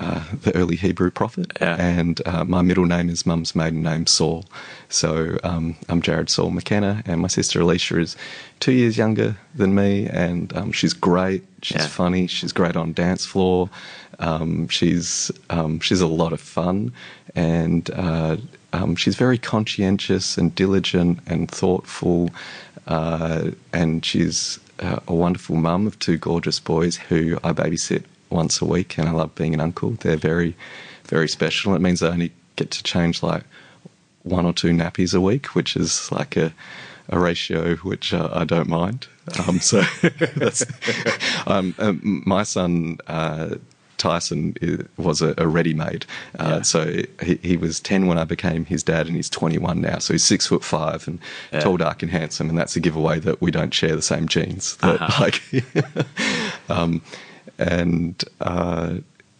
uh, 0.00 0.22
the 0.42 0.54
early 0.54 0.76
Hebrew 0.76 1.10
prophet, 1.10 1.52
Yeah. 1.60 1.74
and 1.76 2.22
uh, 2.24 2.44
my 2.44 2.62
middle 2.62 2.86
name 2.86 3.08
is 3.08 3.26
mum's 3.26 3.56
maiden 3.56 3.82
name, 3.82 4.06
Saul. 4.06 4.44
So 4.88 5.38
um, 5.42 5.74
I'm 5.88 6.00
Jarrod 6.00 6.28
Saul 6.30 6.50
McKenna, 6.50 7.02
and 7.04 7.20
my 7.20 7.26
sister 7.26 7.60
Alicia 7.60 7.98
is 7.98 8.16
two 8.60 8.70
years 8.70 8.96
younger 8.96 9.36
than 9.56 9.74
me, 9.74 10.06
and 10.06 10.56
um, 10.56 10.70
she's 10.70 10.92
great. 10.92 11.42
She's 11.62 11.82
Yeah. 11.82 11.88
funny. 11.88 12.28
She's 12.28 12.52
great 12.52 12.76
on 12.76 12.92
dance 12.92 13.26
floor. 13.26 13.70
Um, 14.20 14.68
she's 14.68 15.32
um, 15.50 15.80
she's 15.80 16.00
a 16.00 16.06
lot 16.06 16.32
of 16.32 16.40
fun, 16.40 16.92
and 17.34 17.90
uh, 17.90 18.36
um, 18.72 18.94
she's 18.94 19.16
very 19.16 19.38
conscientious 19.38 20.38
and 20.38 20.54
diligent 20.54 21.18
and 21.26 21.50
thoughtful, 21.50 22.30
uh, 22.86 23.50
and 23.72 24.04
she's 24.04 24.60
uh, 24.78 25.00
a 25.08 25.14
wonderful 25.14 25.56
mum 25.56 25.88
of 25.88 25.98
two 25.98 26.18
gorgeous 26.18 26.60
boys 26.60 26.96
who 27.08 27.38
I 27.42 27.52
babysit 27.52 28.04
once 28.30 28.60
a 28.60 28.64
week, 28.64 28.98
and 28.98 29.08
I 29.08 29.12
love 29.12 29.34
being 29.34 29.54
an 29.54 29.60
uncle. 29.60 29.90
They're 29.90 30.16
very, 30.16 30.56
very 31.04 31.28
special. 31.28 31.74
It 31.74 31.80
means 31.80 32.02
I 32.02 32.08
only 32.08 32.32
get 32.56 32.70
to 32.72 32.82
change 32.82 33.22
like 33.22 33.44
one 34.24 34.44
or 34.46 34.52
two 34.52 34.68
nappies 34.70 35.14
a 35.14 35.20
week, 35.20 35.46
which 35.54 35.76
is 35.76 36.10
like 36.12 36.36
a 36.36 36.52
a 37.10 37.18
ratio 37.18 37.76
which 37.76 38.12
uh, 38.12 38.28
I 38.32 38.44
don't 38.44 38.68
mind. 38.68 39.06
Um, 39.46 39.60
so 39.60 39.80
that's 40.36 40.62
um, 41.46 41.74
um, 41.78 42.22
my 42.26 42.42
son. 42.42 42.98
Uh, 43.06 43.56
Tyson 43.96 44.54
was 44.96 45.22
a, 45.22 45.34
ready-made, 45.48 46.06
uh, 46.38 46.44
Yeah. 46.58 46.62
so 46.62 47.02
he, 47.20 47.34
he 47.42 47.56
was 47.56 47.80
ten 47.80 48.06
when 48.06 48.16
I 48.16 48.22
became 48.22 48.64
his 48.64 48.84
dad, 48.84 49.08
and 49.08 49.16
he's 49.16 49.28
twenty-one 49.28 49.80
now. 49.80 49.98
So 49.98 50.14
he's 50.14 50.22
six 50.22 50.46
foot 50.46 50.62
five 50.62 51.08
and 51.08 51.18
Yeah. 51.52 51.58
tall, 51.62 51.78
dark, 51.78 52.04
and 52.04 52.12
handsome, 52.12 52.48
and 52.48 52.56
that's 52.56 52.76
a 52.76 52.80
giveaway 52.80 53.18
that 53.18 53.42
we 53.42 53.50
don't 53.50 53.74
share 53.74 53.96
the 53.96 54.02
same 54.02 54.28
genes. 54.28 54.76
That, 54.76 55.02
Uh-huh. 55.02 55.24
Like, 55.24 55.42
um, 56.68 57.02
and 57.58 58.22
uh, 58.40 58.96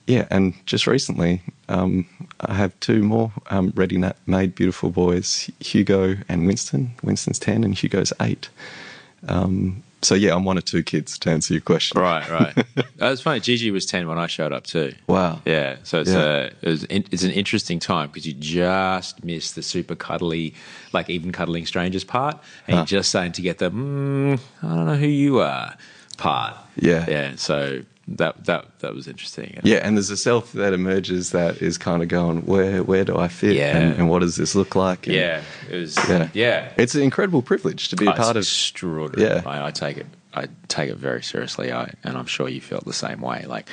yeah, 0.06 0.26
and 0.30 0.54
just 0.66 0.86
recently, 0.86 1.42
um, 1.68 2.06
I 2.40 2.54
have 2.54 2.78
two 2.80 3.02
more 3.02 3.30
um, 3.50 3.72
ready-made 3.76 4.54
beautiful 4.54 4.90
boys, 4.90 5.50
Hugo 5.60 6.16
and 6.28 6.46
Winston. 6.46 6.92
Winston's 7.02 7.38
ten, 7.38 7.62
and 7.64 7.74
Hugo's 7.74 8.12
eight. 8.20 8.48
Um, 9.26 9.82
so 10.00 10.14
yeah, 10.14 10.34
I'm 10.34 10.44
one 10.44 10.56
of 10.56 10.64
two 10.64 10.82
kids 10.84 11.18
to 11.18 11.30
answer 11.30 11.52
your 11.52 11.60
question. 11.60 12.00
Right, 12.00 12.28
right. 12.30 12.64
That's 12.96 13.20
funny. 13.20 13.40
Gigi 13.40 13.70
was 13.72 13.84
ten 13.84 14.06
when 14.06 14.16
I 14.18 14.28
showed 14.28 14.52
up 14.52 14.64
too. 14.64 14.94
Wow. 15.08 15.42
Yeah, 15.44 15.76
so 15.82 16.00
it's 16.00 16.10
Yeah. 16.10 16.50
a 16.62 16.90
it 16.90 17.08
it's 17.10 17.24
an 17.24 17.32
interesting 17.32 17.80
time 17.80 18.08
because 18.08 18.24
you 18.26 18.32
just 18.34 19.24
miss 19.24 19.52
the 19.52 19.62
super 19.62 19.96
cuddly, 19.96 20.54
like 20.92 21.10
even 21.10 21.32
cuddling 21.32 21.66
strangers 21.66 22.04
part, 22.04 22.38
and 22.68 22.76
Huh. 22.76 22.80
you're 22.88 23.00
just 23.00 23.10
saying 23.10 23.32
to 23.32 23.42
get 23.42 23.58
the 23.58 23.70
mm, 23.72 24.38
I 24.62 24.66
don't 24.68 24.86
know 24.86 24.96
who 24.96 25.08
you 25.08 25.40
are 25.40 25.74
part. 26.16 26.54
Yeah. 26.76 27.04
yeah. 27.08 27.34
So 27.36 27.82
that 28.16 28.44
that 28.46 28.78
that 28.80 28.94
was 28.94 29.06
interesting. 29.06 29.60
Yeah, 29.62 29.78
and 29.78 29.96
there's 29.96 30.10
a 30.10 30.16
self 30.16 30.52
that 30.52 30.72
emerges 30.72 31.30
that 31.32 31.60
is 31.60 31.76
kind 31.78 32.02
of 32.02 32.08
going, 32.08 32.46
where 32.46 32.82
where 32.82 33.04
do 33.04 33.16
I 33.18 33.28
fit, 33.28 33.54
Yeah. 33.56 33.76
and, 33.76 33.94
and 33.98 34.08
what 34.08 34.20
does 34.20 34.36
this 34.36 34.54
look 34.54 34.74
like? 34.74 35.06
And, 35.06 35.14
yeah. 35.16 35.42
It 35.70 35.76
was 35.76 35.96
yeah, 36.08 36.28
yeah. 36.32 36.72
It's 36.76 36.94
an 36.94 37.02
incredible 37.02 37.42
privilege 37.42 37.88
to 37.90 37.96
be 37.96 38.06
a 38.06 38.08
Oh, 38.08 38.12
it's 38.12 38.20
part 38.20 38.36
of. 38.36 38.42
extraordinary. 38.42 39.30
Yeah. 39.36 39.42
I, 39.46 39.66
I 39.66 39.70
take 39.70 39.98
it. 39.98 40.06
I 40.34 40.46
take 40.68 40.90
it 40.90 40.96
very 40.96 41.22
seriously. 41.22 41.72
I, 41.72 41.92
and 42.04 42.16
I'm 42.16 42.26
sure 42.26 42.48
you 42.48 42.60
felt 42.60 42.84
the 42.84 42.92
same 42.92 43.20
way. 43.20 43.44
Like 43.46 43.68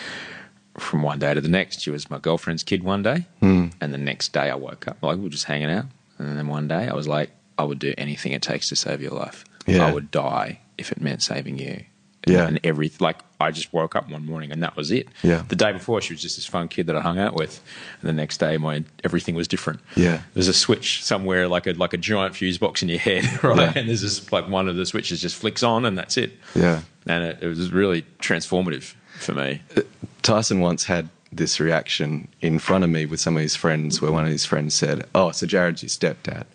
from 0.77 1.01
one 1.03 1.19
day 1.19 1.33
to 1.33 1.39
the 1.41 1.47
next, 1.49 1.81
she 1.81 1.89
was 1.91 2.09
my 2.09 2.17
girlfriend's 2.19 2.63
kid 2.63 2.83
one 2.83 3.03
day, 3.03 3.25
Hmm. 3.39 3.67
and 3.79 3.93
the 3.93 3.97
next 3.97 4.33
day 4.33 4.49
I 4.49 4.55
woke 4.55 4.87
up 4.87 4.97
like 5.01 5.17
we 5.17 5.23
were 5.23 5.29
just 5.29 5.45
hanging 5.45 5.71
out, 5.71 5.85
and 6.17 6.37
then 6.37 6.47
one 6.47 6.67
day 6.67 6.87
I 6.87 6.93
was 6.93 7.07
like, 7.07 7.29
I 7.57 7.63
would 7.63 7.79
do 7.79 7.93
anything 7.97 8.33
it 8.33 8.41
takes 8.41 8.67
to 8.69 8.75
save 8.75 9.01
your 9.01 9.11
life. 9.11 9.45
Yeah. 9.65 9.85
I 9.87 9.93
would 9.93 10.11
die 10.11 10.59
if 10.77 10.91
it 10.91 10.99
meant 10.99 11.23
saving 11.23 11.57
you. 11.57 11.83
Yeah. 12.25 12.47
and 12.47 12.59
every 12.63 12.91
like 12.99 13.17
I 13.39 13.51
just 13.51 13.71
woke 13.73 13.95
up 13.95 14.09
one 14.09 14.25
morning 14.25 14.51
and 14.51 14.63
that 14.63 14.75
was 14.75 14.91
it. 14.91 15.07
Yeah. 15.23 15.43
The 15.47 15.55
day 15.55 15.71
before 15.71 16.01
she 16.01 16.13
was 16.13 16.21
just 16.21 16.37
this 16.37 16.45
fun 16.45 16.67
kid 16.67 16.87
that 16.87 16.95
I 16.95 17.01
hung 17.01 17.19
out 17.19 17.35
with, 17.35 17.61
and 18.01 18.09
the 18.09 18.13
next 18.13 18.37
day 18.37 18.57
my 18.57 18.83
everything 19.03 19.35
was 19.35 19.47
different. 19.47 19.79
Yeah. 19.95 20.21
There's 20.33 20.47
a 20.47 20.53
switch 20.53 21.03
somewhere, 21.03 21.47
like 21.47 21.67
a 21.67 21.73
like 21.73 21.93
a 21.93 21.97
giant 21.97 22.35
fuse 22.35 22.57
box 22.57 22.81
in 22.81 22.89
your 22.89 22.99
head, 22.99 23.23
right? 23.43 23.57
Yeah. 23.57 23.73
And 23.75 23.89
there's 23.89 24.01
this 24.01 24.31
like 24.31 24.47
one 24.49 24.67
of 24.67 24.75
the 24.75 24.85
switches 24.85 25.21
just 25.21 25.35
flicks 25.35 25.63
on, 25.63 25.85
and 25.85 25.97
that's 25.97 26.17
it. 26.17 26.33
Yeah. 26.55 26.81
And 27.07 27.23
it, 27.23 27.37
it 27.41 27.47
was 27.47 27.71
really 27.71 28.03
transformative 28.19 28.93
for 29.19 29.33
me. 29.33 29.61
Uh, 29.77 29.81
Tyson 30.23 30.59
once 30.59 30.85
had 30.85 31.09
this 31.31 31.59
reaction 31.59 32.27
in 32.41 32.57
front 32.59 32.83
of 32.83 32.89
me 32.89 33.05
with 33.05 33.19
some 33.19 33.35
of 33.35 33.41
his 33.43 33.55
friends, 33.55 34.01
where 34.01 34.11
one 34.11 34.23
of 34.23 34.31
his 34.31 34.45
friends 34.45 34.73
said, 34.73 35.05
"Oh, 35.13 35.31
so 35.31 35.45
Jarrod's 35.45 35.83
your 35.83 35.89
stepdad," 35.89 36.45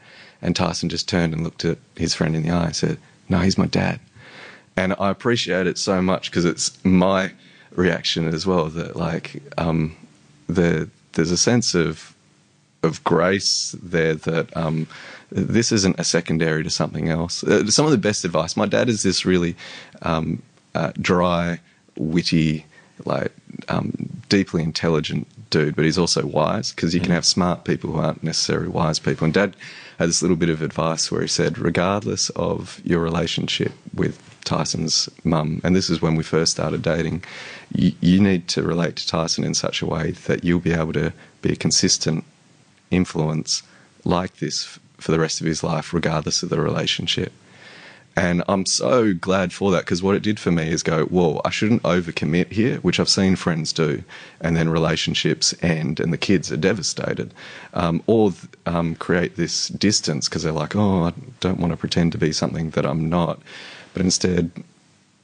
and 0.42 0.56
Tyson 0.56 0.88
just 0.88 1.08
turned 1.08 1.32
and 1.34 1.44
looked 1.44 1.64
at 1.64 1.78
his 1.96 2.14
friend 2.14 2.34
in 2.34 2.42
the 2.42 2.50
eye 2.50 2.66
and 2.66 2.76
said, 2.76 2.98
"No, 3.28 3.38
he's 3.38 3.58
my 3.58 3.66
dad." 3.66 4.00
And 4.80 4.94
I 4.98 5.10
appreciate 5.10 5.66
it 5.66 5.76
so 5.76 6.00
much 6.00 6.30
because 6.30 6.46
it's 6.46 6.82
my 6.84 7.32
reaction 7.72 8.26
as 8.26 8.46
well. 8.46 8.70
That 8.70 8.96
like 8.96 9.42
um, 9.58 9.94
the 10.48 10.88
there's 11.12 11.30
a 11.30 11.36
sense 11.36 11.74
of 11.74 12.14
of 12.82 13.04
grace 13.04 13.76
there 13.82 14.14
that 14.14 14.56
um, 14.56 14.86
this 15.30 15.70
isn't 15.70 16.00
a 16.00 16.04
secondary 16.04 16.64
to 16.64 16.70
something 16.70 17.10
else. 17.10 17.44
Uh, 17.44 17.66
some 17.66 17.84
of 17.84 17.92
the 17.92 17.98
best 17.98 18.24
advice. 18.24 18.56
My 18.56 18.64
dad 18.64 18.88
is 18.88 19.02
this 19.02 19.26
really 19.26 19.54
um, 20.00 20.42
uh, 20.74 20.92
dry, 20.98 21.60
witty, 21.98 22.64
like 23.04 23.32
um, 23.68 23.92
deeply 24.30 24.62
intelligent 24.62 25.26
dude, 25.50 25.76
but 25.76 25.84
he's 25.84 25.98
also 25.98 26.24
wise 26.24 26.72
because 26.72 26.94
you 26.94 27.02
can 27.02 27.10
have 27.10 27.26
smart 27.26 27.64
people 27.64 27.92
who 27.92 27.98
aren't 27.98 28.22
necessarily 28.22 28.68
wise 28.68 28.98
people. 28.98 29.26
And 29.26 29.34
dad 29.34 29.54
had 29.98 30.08
this 30.08 30.22
little 30.22 30.38
bit 30.38 30.48
of 30.48 30.62
advice 30.62 31.12
where 31.12 31.20
he 31.20 31.28
said, 31.28 31.58
regardless 31.58 32.30
of 32.30 32.80
your 32.82 33.00
relationship 33.00 33.72
with 33.92 34.29
Tyson's 34.44 35.08
mum, 35.24 35.60
and 35.62 35.74
this 35.74 35.90
is 35.90 36.02
when 36.02 36.16
we 36.16 36.22
first 36.22 36.52
started 36.52 36.82
dating, 36.82 37.22
you, 37.74 37.92
you 38.00 38.20
need 38.20 38.48
to 38.48 38.62
relate 38.62 38.96
to 38.96 39.06
Tyson 39.06 39.44
in 39.44 39.54
such 39.54 39.82
a 39.82 39.86
way 39.86 40.12
that 40.12 40.44
you'll 40.44 40.60
be 40.60 40.72
able 40.72 40.92
to 40.94 41.12
be 41.42 41.52
a 41.52 41.56
consistent 41.56 42.24
influence 42.90 43.62
like 44.04 44.36
this 44.36 44.64
f- 44.64 44.80
for 44.98 45.12
the 45.12 45.20
rest 45.20 45.40
of 45.40 45.46
his 45.46 45.62
life, 45.62 45.94
regardless 45.94 46.42
of 46.42 46.48
the 46.48 46.60
relationship. 46.60 47.32
And 48.16 48.42
I'm 48.48 48.66
so 48.66 49.14
glad 49.14 49.52
for 49.52 49.70
that 49.70 49.84
because 49.84 50.02
what 50.02 50.16
it 50.16 50.22
did 50.22 50.40
for 50.40 50.50
me 50.50 50.70
is 50.70 50.82
go, 50.82 51.04
whoa, 51.06 51.40
I 51.44 51.50
shouldn't 51.50 51.82
overcommit 51.84 52.52
here, 52.52 52.76
which 52.78 52.98
I've 52.98 53.08
seen 53.08 53.36
friends 53.36 53.72
do. 53.72 54.02
And 54.40 54.56
then 54.56 54.68
relationships 54.68 55.54
end 55.62 56.00
and 56.00 56.12
the 56.12 56.18
kids 56.18 56.50
are 56.50 56.56
devastated. 56.56 57.32
Um, 57.72 58.02
or 58.06 58.32
um, 58.66 58.96
create 58.96 59.36
this 59.36 59.68
distance 59.68 60.28
because 60.28 60.42
they're 60.42 60.52
like, 60.52 60.74
oh, 60.74 61.04
I 61.04 61.12
don't 61.38 61.60
want 61.60 61.72
to 61.72 61.76
pretend 61.76 62.12
to 62.12 62.18
be 62.18 62.32
something 62.32 62.70
that 62.70 62.84
I'm 62.84 63.08
not. 63.08 63.40
But 63.92 64.02
instead, 64.02 64.50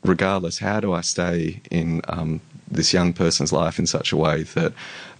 regardless, 0.05 0.59
how 0.59 0.81
do 0.81 0.93
I 0.93 1.01
stay 1.01 1.61
in 1.71 2.03
um, 2.09 2.41
this 2.71 2.93
young 2.93 3.13
person's 3.13 3.53
life 3.53 3.79
in 3.79 3.87
such 3.87 4.13
a 4.13 4.17
way 4.17 4.43
that, 4.43 4.73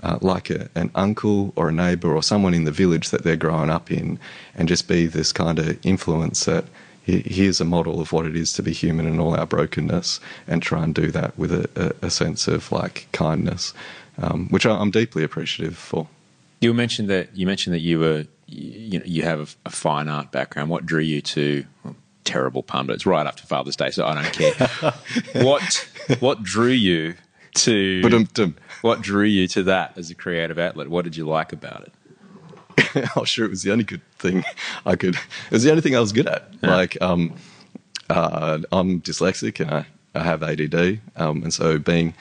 uh, 0.03 0.19
like 0.21 0.51
a, 0.51 0.69
an 0.75 0.91
uncle 0.95 1.53
or 1.57 1.69
a 1.69 1.73
neighbour 1.73 2.15
or 2.15 2.23
someone 2.23 2.55
in 2.55 2.65
the 2.65 2.73
village 2.73 3.11
that 3.11 3.23
they're 3.23 3.37
growing 3.37 3.71
up 3.71 3.91
in, 3.91 4.19
and 4.55 4.69
just 4.69 4.89
be 4.89 5.07
this 5.07 5.33
kind 5.33 5.59
of 5.59 5.85
influence 5.85 6.45
that 6.45 6.65
he- 7.05 7.23
here's 7.25 7.61
a 7.61 7.65
model 7.65 8.01
of 8.01 8.13
what 8.13 8.27
it 8.27 8.37
is 8.37 8.53
to 8.55 8.63
be 8.63 8.73
human 8.73 9.07
and 9.07 9.21
all 9.21 9.39
our 9.39 9.47
brokenness, 9.47 10.21
and 10.49 10.63
try 10.63 10.83
and 10.83 10.95
do 10.95 11.11
that 11.13 11.39
with 11.39 11.53
a, 11.53 11.95
a, 12.03 12.11
sense 12.11 12.49
of 12.49 12.73
like 12.73 13.07
kindness, 13.13 13.73
um, 14.19 14.49
which 14.49 14.67
I'm 14.67 14.91
deeply 14.91 15.23
appreciative 15.23 15.77
for. 15.77 16.09
You 16.61 16.75
mentioned 16.75 17.09
that 17.09 17.37
you 17.37 17.47
mentioned 17.47 17.75
that 17.75 17.81
you 17.81 18.01
were 18.01 18.27
you 18.49 18.99
know 18.99 19.05
you 19.05 19.23
have 19.23 19.57
a, 19.65 19.71
fine 19.71 20.09
art 20.09 20.33
background. 20.33 20.71
What 20.71 20.85
drew 20.85 21.01
you 21.01 21.21
to 21.21 21.65
terrible 22.27 22.63
pun, 22.63 22.87
but 22.87 22.95
it's 22.95 23.07
right 23.07 23.27
after 23.27 23.47
Father's 23.47 23.77
Day, 23.77 23.91
so 23.91 24.07
I 24.07 24.15
don't 24.23 24.33
care. 24.33 24.93
what 25.45 25.89
what 26.21 26.43
drew 26.43 26.69
you 26.69 27.15
to 27.55 28.03
Ba-dum-dum. 28.03 28.57
what 28.83 29.01
drew 29.01 29.25
you 29.25 29.49
to 29.49 29.63
that 29.63 29.97
as 29.97 30.11
a 30.11 30.15
creative 30.15 30.59
outlet? 30.59 30.89
What 30.89 31.05
did 31.05 31.17
you 31.17 31.27
like 31.27 31.53
about 31.53 31.89
it? 31.89 31.93
oh, 33.17 33.25
sure, 33.25 33.47
it 33.47 33.51
was 33.51 33.63
the 33.63 33.73
only 33.73 33.85
good 33.85 34.03
thing 34.19 34.45
I 34.85 34.97
could. 34.97 35.15
It 35.15 35.51
was 35.51 35.63
the 35.63 35.71
only 35.71 35.81
thing 35.81 35.97
I 35.97 36.01
was 36.01 36.13
good 36.13 36.27
at. 36.27 36.51
Like, 36.63 37.01
um, 37.01 37.35
uh, 38.11 38.59
I'm 38.71 39.01
dyslexic 39.01 39.61
and 39.61 39.71
I, 39.71 39.87
I 40.15 40.23
have 40.23 40.43
ADD, 40.43 41.01
um, 41.17 41.43
and 41.43 41.55
so 41.55 41.79
being 41.79 42.15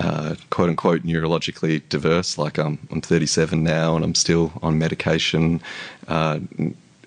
uh, 0.00 0.34
quote 0.50 0.68
unquote 0.70 1.02
neurologically 1.02 1.82
diverse, 1.88 2.38
like 2.38 2.58
I'm, 2.58 2.78
I'm 2.90 3.00
37 3.00 3.62
now 3.62 3.96
and 3.96 4.04
I'm 4.04 4.14
still 4.14 4.52
on 4.62 4.78
medication 4.78 5.60
uh, 6.08 6.38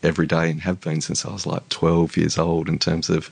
every 0.03 0.27
day 0.27 0.49
and 0.49 0.61
have 0.61 0.81
been 0.81 1.01
since 1.01 1.25
I 1.25 1.31
was 1.31 1.45
like 1.45 1.67
12 1.69 2.17
years 2.17 2.37
old. 2.37 2.69
In 2.69 2.79
terms 2.79 3.09
of, 3.09 3.29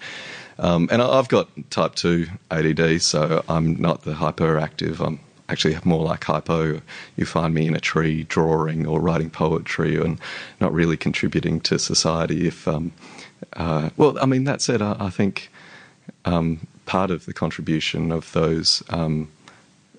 um, 0.59 0.88
and 0.91 1.01
I've 1.01 1.28
got 1.28 1.49
type 1.69 1.95
2 1.95 2.28
ADD, 2.49 3.01
so 3.01 3.43
I'm 3.47 3.80
not 3.80 4.03
the 4.03 4.13
hyperactive. 4.13 5.05
I'm 5.05 5.19
actually 5.49 5.78
more 5.84 6.03
like 6.03 6.24
hypo. 6.24 6.82
You 7.17 7.26
find 7.26 7.53
me 7.53 7.67
in 7.67 7.76
a 7.76 7.80
tree 7.80 8.24
drawing 8.24 8.88
or 8.88 9.01
writing 9.01 9.30
poetry 9.30 9.99
and 9.99 10.19
not 10.59 10.74
really 10.74 10.97
contributing 10.97 11.59
to 11.61 11.78
society. 11.78 12.47
If, 12.47 12.67
um, 12.67 12.93
uh, 13.53 13.89
well, 13.97 14.17
I 14.19 14.26
mean, 14.26 14.45
that 14.45 14.61
said, 14.61 14.82
I, 14.82 14.95
I 14.99 15.09
think 15.09 15.51
um, 16.26 16.67
part 16.86 17.11
of 17.11 17.26
the 17.26 17.34
contribution 17.34 18.11
of 18.11 18.32
those 18.32 18.82
um, 18.89 19.30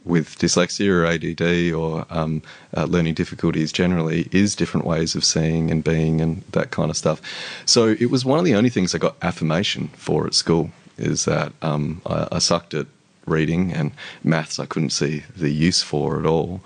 with 0.04 0.38
dyslexia 0.38 0.88
or 0.88 1.06
ADD 1.06 1.72
or 1.72 2.06
um, 2.10 2.42
uh, 2.76 2.84
learning 2.84 3.14
difficulties 3.14 3.72
generally 3.72 4.28
is 4.32 4.56
different 4.56 4.86
ways 4.86 5.14
of 5.14 5.24
seeing 5.24 5.70
and 5.70 5.84
being 5.84 6.20
and 6.20 6.42
that 6.52 6.70
kind 6.70 6.90
of 6.90 6.96
stuff. 6.96 7.20
So 7.66 7.88
it 7.88 8.10
was 8.10 8.24
one 8.24 8.38
of 8.38 8.44
the 8.44 8.54
only 8.54 8.70
things 8.70 8.94
I 8.94 8.98
got 8.98 9.16
affirmation 9.22 9.88
for 9.88 10.26
at 10.26 10.34
school 10.34 10.70
is 10.98 11.24
that 11.24 11.52
um, 11.62 12.02
I, 12.06 12.28
I 12.32 12.38
sucked 12.38 12.74
at 12.74 12.86
reading 13.26 13.72
and 13.72 13.92
maths 14.24 14.58
I 14.58 14.66
couldn't 14.66 14.90
see 14.90 15.22
the 15.36 15.50
use 15.50 15.82
for 15.82 16.18
at 16.18 16.26
all. 16.26 16.60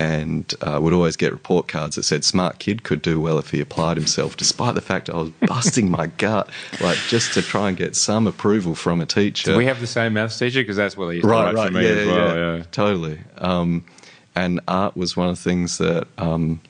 And 0.00 0.54
uh, 0.60 0.78
would 0.80 0.92
always 0.92 1.16
get 1.16 1.32
report 1.32 1.66
cards 1.66 1.96
that 1.96 2.04
said 2.04 2.24
"smart 2.24 2.60
kid 2.60 2.84
could 2.84 3.02
do 3.02 3.20
well 3.20 3.36
if 3.38 3.50
he 3.50 3.60
applied 3.60 3.96
himself," 3.96 4.36
despite 4.36 4.76
the 4.76 4.80
fact 4.80 5.10
I 5.10 5.16
was 5.16 5.30
busting 5.40 5.90
my 5.90 6.06
gut, 6.06 6.48
like 6.80 6.98
just 7.08 7.34
to 7.34 7.42
try 7.42 7.68
and 7.68 7.76
get 7.76 7.96
some 7.96 8.28
approval 8.28 8.76
from 8.76 9.00
a 9.00 9.06
teacher. 9.06 9.56
we 9.56 9.66
have 9.66 9.80
the 9.80 9.88
same 9.88 10.12
maths 10.12 10.38
teacher 10.38 10.60
because 10.60 10.76
that's 10.76 10.96
what 10.96 11.08
he 11.14 11.20
Right, 11.20 11.52
right, 11.52 11.66
for 11.66 11.74
me 11.74 11.82
yeah, 11.84 11.90
as 11.94 12.06
well. 12.06 12.36
yeah, 12.36 12.56
yeah. 12.58 12.62
totally. 12.70 13.18
Um, 13.38 13.84
and 14.36 14.60
art 14.68 14.96
was 14.96 15.16
one 15.16 15.28
of 15.30 15.36
the 15.36 15.42
things 15.42 15.78
that 15.78 16.06
um, 16.16 16.60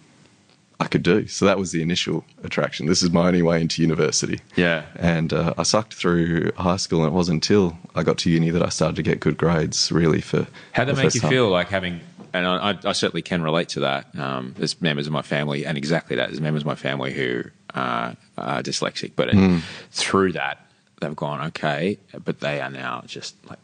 I 0.80 0.86
could 0.86 1.02
do. 1.02 1.26
So 1.26 1.44
that 1.44 1.58
was 1.58 1.70
the 1.72 1.82
initial 1.82 2.24
attraction. 2.44 2.86
This 2.86 3.02
is 3.02 3.10
my 3.10 3.26
only 3.26 3.42
way 3.42 3.60
into 3.60 3.82
university. 3.82 4.40
Yeah. 4.56 4.84
And 4.96 5.34
uh, 5.34 5.52
I 5.58 5.64
sucked 5.64 5.92
through 5.92 6.52
high 6.56 6.76
school, 6.78 7.00
and 7.04 7.08
it 7.12 7.14
wasn't 7.14 7.44
until 7.44 7.76
I 7.94 8.04
got 8.04 8.16
to 8.18 8.30
uni 8.30 8.48
that 8.50 8.62
I 8.62 8.70
started 8.70 8.96
to 8.96 9.02
get 9.02 9.20
good 9.20 9.36
grades. 9.36 9.92
Really, 9.92 10.22
for 10.22 10.46
How 10.72 10.84
did 10.86 10.96
that 10.96 11.02
make 11.04 11.14
you 11.14 11.20
time. 11.20 11.30
feel 11.30 11.50
like 11.50 11.68
having, 11.68 12.00
and 12.32 12.46
I, 12.46 12.78
I- 12.84 12.92
certainly 12.92 13.22
can 13.22 13.42
relate 13.42 13.68
to 13.70 13.80
that. 13.80 14.16
Um, 14.18 14.54
there's 14.58 14.80
members 14.80 15.06
of 15.06 15.12
my 15.12 15.22
family, 15.22 15.64
and 15.66 15.76
exactly 15.78 16.16
that. 16.16 16.28
There's 16.28 16.40
members 16.40 16.62
of 16.62 16.66
my 16.66 16.74
family 16.74 17.12
who 17.12 17.44
uh, 17.74 18.14
are 18.36 18.62
dyslexic, 18.62 19.12
but 19.16 19.30
Hmm. 19.30 19.56
it, 19.58 19.62
through 19.90 20.32
that, 20.32 20.64
they've 21.00 21.14
gone, 21.16 21.46
okay, 21.48 21.98
but 22.24 22.40
they 22.40 22.60
are 22.60 22.70
now 22.70 23.02
just 23.06 23.36
like 23.48 23.58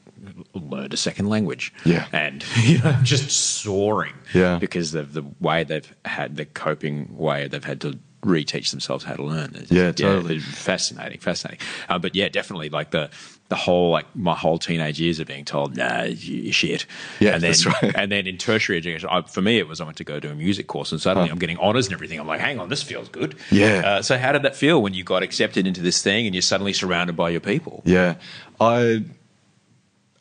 learned 0.55 0.95
a 0.95 0.97
second 0.97 1.29
language. 1.29 1.73
Yeah. 1.85 2.07
And, 2.13 2.45
you 2.63 2.79
know, 2.79 2.97
just 3.03 3.31
soaring. 3.31 4.15
Yeah. 4.33 4.59
Because 4.59 4.95
of 4.95 5.13
the 5.13 5.25
way 5.41 5.65
they've 5.65 5.93
had, 6.05 6.37
the 6.37 6.45
coping 6.47 7.17
way 7.17 7.49
they've 7.49 7.65
had 7.65 7.81
to 7.83 7.99
reteach 8.23 8.71
themselves 8.71 9.05
how 9.05 9.15
to 9.15 9.23
learn. 9.23 9.51
It's- 9.51 9.71
Yeah, 9.71 9.93
totally. 9.93 10.37
it's 10.37 10.45
fascinating, 10.47 11.19
fascinating. 11.21 11.61
Uh, 11.91 11.99
but 11.99 12.15
yeah, 12.15 12.29
definitely 12.29 12.71
like 12.71 12.91
the 12.91 13.11
the 13.51 13.57
whole 13.57 13.91
like 13.91 14.07
my 14.17 14.35
whole 14.35 14.59
teenage 14.59 14.99
years 14.99 15.21
of 15.21 15.27
being 15.27 15.45
told, 15.45 15.77
nah, 15.77 16.05
you 16.05 16.51
shit. 16.51 16.87
Yeah, 17.21 17.35
and 17.35 17.43
then, 17.43 17.51
that's 17.51 17.67
right. 17.67 17.95
And 17.95 18.11
then 18.11 18.27
in 18.27 18.39
tertiary 18.39 18.79
education, 18.79 19.09
I, 19.13 19.21
for 19.21 19.43
me, 19.43 19.59
it 19.59 19.69
was 19.69 19.83
I 19.83 19.85
went 19.85 19.99
to 19.99 20.05
go 20.05 20.19
do 20.19 20.31
a 20.31 20.35
music 20.35 20.67
course, 20.67 20.93
and 20.93 21.01
suddenly 21.01 21.31
I'm 21.31 21.39
getting 21.39 21.59
honors 21.59 21.87
and 21.87 21.93
everything. 21.93 22.19
I'm 22.19 22.27
like, 22.27 22.41
hang 22.41 22.59
on, 22.59 22.71
this 22.71 22.83
feels 22.83 23.09
good. 23.11 23.37
Yeah. 23.51 23.83
Uh, 23.85 24.03
so 24.03 24.17
how 24.17 24.33
did 24.33 24.43
that 24.43 24.57
feel 24.57 24.81
when 24.83 24.95
you 24.95 25.05
got 25.05 25.23
accepted 25.23 25.67
into 25.67 25.83
this 25.83 26.03
thing 26.03 26.27
and 26.27 26.35
you're 26.35 26.43
suddenly 26.43 26.73
surrounded 26.73 27.17
by 27.17 27.29
your 27.29 27.41
people? 27.41 27.83
Yeah, 27.85 28.15
I 28.61 29.05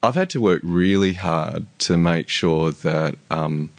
I've 0.04 0.16
had 0.16 0.30
to 0.32 0.42
work 0.42 0.60
really 0.62 1.14
hard 1.14 1.66
to 1.80 1.98
make 1.98 2.28
sure 2.28 2.72
that 2.72 3.16
um, 3.32 3.70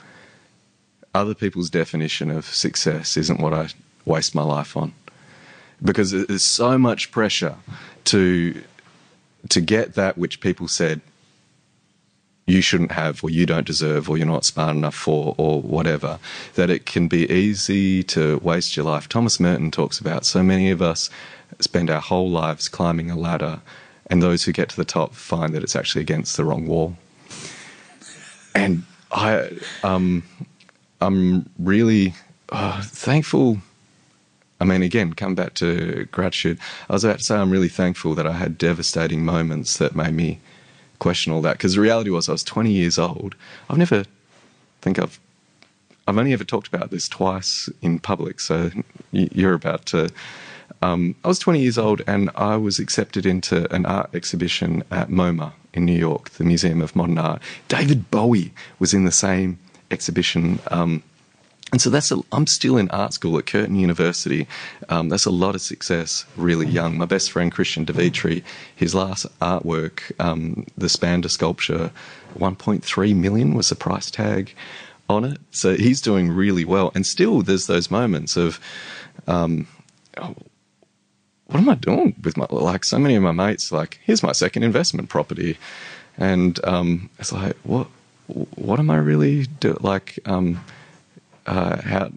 other 1.15 1.35
people's 1.35 1.69
definition 1.69 2.31
of 2.31 2.47
success 2.47 3.19
isn't 3.19 3.41
what 3.41 3.53
I 3.53 3.69
waste 4.07 4.35
my 4.35 4.43
life 4.43 4.75
on, 4.75 4.95
because 5.83 6.13
there's 6.13 6.43
so 6.43 6.79
much 6.79 7.11
pressure 7.11 7.57
to 8.05 8.63
to 9.51 9.61
get 9.61 9.95
that 9.95 10.17
which 10.19 10.41
people 10.41 10.69
said 10.69 11.01
you 12.47 12.61
shouldn't 12.61 12.93
have 12.93 13.25
or 13.25 13.31
you 13.31 13.47
don't 13.47 13.67
deserve 13.67 14.11
or 14.11 14.19
you're 14.19 14.27
not 14.27 14.45
smart 14.45 14.77
enough 14.77 14.95
for 14.95 15.35
or 15.39 15.63
whatever 15.63 16.19
that 16.55 16.69
it 16.69 16.85
can 16.85 17.09
be 17.09 17.31
easy 17.31 18.03
to 18.03 18.39
waste 18.39 18.77
your 18.77 18.85
life. 18.85 19.09
Thomas 19.09 19.41
merton 19.41 19.71
talks 19.71 19.99
about 19.99 20.27
so 20.27 20.43
many 20.43 20.71
of 20.71 20.83
us 20.83 21.09
spend 21.61 21.89
our 21.91 22.01
whole 22.01 22.31
lives 22.31 22.69
climbing 22.69 23.11
a 23.11 23.17
ladder 23.17 23.61
and 24.09 24.23
those 24.23 24.45
who 24.45 24.53
get 24.53 24.69
to 24.69 24.77
the 24.77 24.85
top 24.85 25.15
find 25.15 25.55
that 25.55 25.63
it's 25.63 25.77
actually 25.77 26.03
against 26.03 26.37
the 26.37 26.45
wrong 26.45 26.67
wall. 26.67 26.97
And 28.55 28.85
i 29.15 29.49
um 29.83 30.25
i'm 31.01 31.49
really 31.59 32.15
uh, 32.51 32.83
thankful 32.83 33.59
I 34.61 34.65
mean, 34.65 34.83
again, 34.83 35.13
come 35.13 35.35
back 35.35 35.55
to 35.55 36.07
gratitude. 36.13 36.59
I 36.89 36.93
was 36.93 37.05
about 37.05 37.19
to 37.19 37.25
say 37.25 37.37
I'm 37.37 37.51
really 37.51 37.69
thankful 37.69 38.15
that 38.15 38.27
I 38.27 38.33
had 38.33 38.57
devastating 38.57 39.25
moments 39.25 39.79
that 39.79 39.97
made 39.97 40.15
me 40.15 40.41
question 41.01 41.33
all 41.33 41.43
that. 41.43 41.59
Because 41.59 41.75
the 41.75 41.81
reality 41.81 42.11
was, 42.11 42.29
I 42.29 42.33
was 42.33 42.45
20 42.45 42.71
years 42.71 42.99
old. 42.99 43.35
I've 43.69 43.79
never 43.79 44.05
think 44.81 44.99
I've 44.99 45.19
I've 46.07 46.19
only 46.19 46.35
ever 46.35 46.45
talked 46.45 46.69
about 46.69 46.91
this 46.91 47.09
twice 47.09 47.71
in 47.81 47.99
public. 47.99 48.39
So 48.39 48.71
you're 49.11 49.55
about 49.55 49.87
to 49.87 50.11
Um, 50.83 51.15
I 51.25 51.29
was 51.29 51.39
20 51.39 51.61
years 51.61 51.79
old 51.79 52.03
and 52.07 52.31
I 52.35 52.57
was 52.57 52.79
accepted 52.79 53.25
into 53.25 53.73
an 53.75 53.87
art 53.87 54.11
exhibition 54.15 54.83
at 54.91 55.09
MoMA 55.09 55.53
in 55.73 55.87
New 55.87 55.97
York, 55.97 56.31
the 56.31 56.45
Museum 56.45 56.83
of 56.83 56.95
Modern 56.95 57.17
Art. 57.17 57.41
David 57.69 58.11
Bowie 58.11 58.53
was 58.79 58.93
in 58.93 59.05
the 59.05 59.13
same 59.13 59.59
exhibition. 59.91 60.59
Um, 60.71 61.03
and 61.75 61.81
so 61.81 61.91
that's 61.91 62.12
a, 62.12 62.20
I'm 62.31 62.47
still 62.47 62.77
in 62.77 62.89
art 62.91 63.14
school 63.14 63.37
at 63.37 63.47
Curtin 63.47 63.75
University. 63.75 64.47
Um, 64.91 65.09
that's 65.09 65.25
a 65.25 65.31
lot 65.33 65.57
of 65.57 65.61
success, 65.61 66.25
really 66.37 66.68
young. 66.68 66.97
My 66.97 67.05
best 67.05 67.33
friend 67.33 67.51
Christian 67.51 67.85
de 67.85 67.93
Vietri, 67.93 68.45
his 68.77 68.95
last 68.95 69.27
artwork, 69.41 70.12
um, 70.20 70.66
the 70.79 70.87
Spanda 70.87 71.29
sculpture, 71.29 71.91
1.3 72.39 73.16
million 73.16 73.55
was 73.55 73.70
the 73.70 73.75
price 73.75 74.09
tag 74.09 74.55
on 75.09 75.25
it. 75.25 75.39
So 75.51 75.75
he's 75.75 76.01
doing 76.01 76.31
really 76.31 76.64
well. 76.64 76.93
And 76.95 77.05
still, 77.05 77.43
there's 77.43 77.66
those 77.66 77.91
moments 77.91 78.37
of, 78.37 78.61
um, 79.27 79.66
oh, 80.16 80.37
what 81.47 81.59
am 81.59 81.68
I 81.68 81.75
doing 81.75 82.14
with 82.22 82.37
my 82.37 82.47
like? 82.51 82.85
So 82.85 83.01
many 83.01 83.16
of 83.16 83.25
my 83.25 83.33
mates 83.33 83.72
like, 83.72 83.99
here's 84.05 84.22
my 84.22 84.31
second 84.31 84.62
investment 84.62 85.09
property, 85.09 85.59
and 86.18 86.64
um, 86.64 87.11
it's 87.18 87.33
like, 87.33 87.57
what, 87.64 87.89
what 88.29 88.79
am 88.79 88.91
I 88.91 88.99
really 88.99 89.47
doing? 89.47 89.79
Like, 89.81 90.20
um, 90.25 90.64
uh, 91.47 91.83
how 91.83 92.11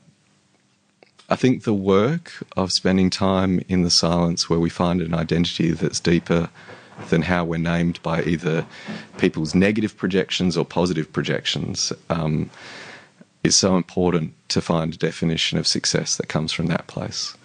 I 1.29 1.35
think 1.35 1.63
the 1.63 1.73
work 1.73 2.31
of 2.55 2.71
spending 2.71 3.09
time 3.09 3.61
in 3.67 3.81
the 3.81 3.89
silence 3.89 4.49
where 4.49 4.59
we 4.59 4.69
find 4.69 5.01
an 5.01 5.13
identity 5.13 5.71
that's 5.71 5.99
deeper 5.99 6.49
than 7.09 7.23
how 7.23 7.43
we're 7.43 7.57
named 7.57 8.01
by 8.01 8.23
either 8.23 8.65
people's 9.17 9.53
negative 9.53 9.97
projections 9.97 10.55
or 10.55 10.63
positive 10.65 11.11
projections 11.11 11.91
um, 12.09 12.49
is 13.43 13.55
so 13.57 13.75
important 13.75 14.33
to 14.49 14.61
find 14.61 14.93
a 14.93 14.97
definition 14.97 15.57
of 15.57 15.67
success 15.67 16.15
that 16.15 16.29
comes 16.29 16.51
from 16.53 16.67
that 16.67 16.87
place 16.87 17.35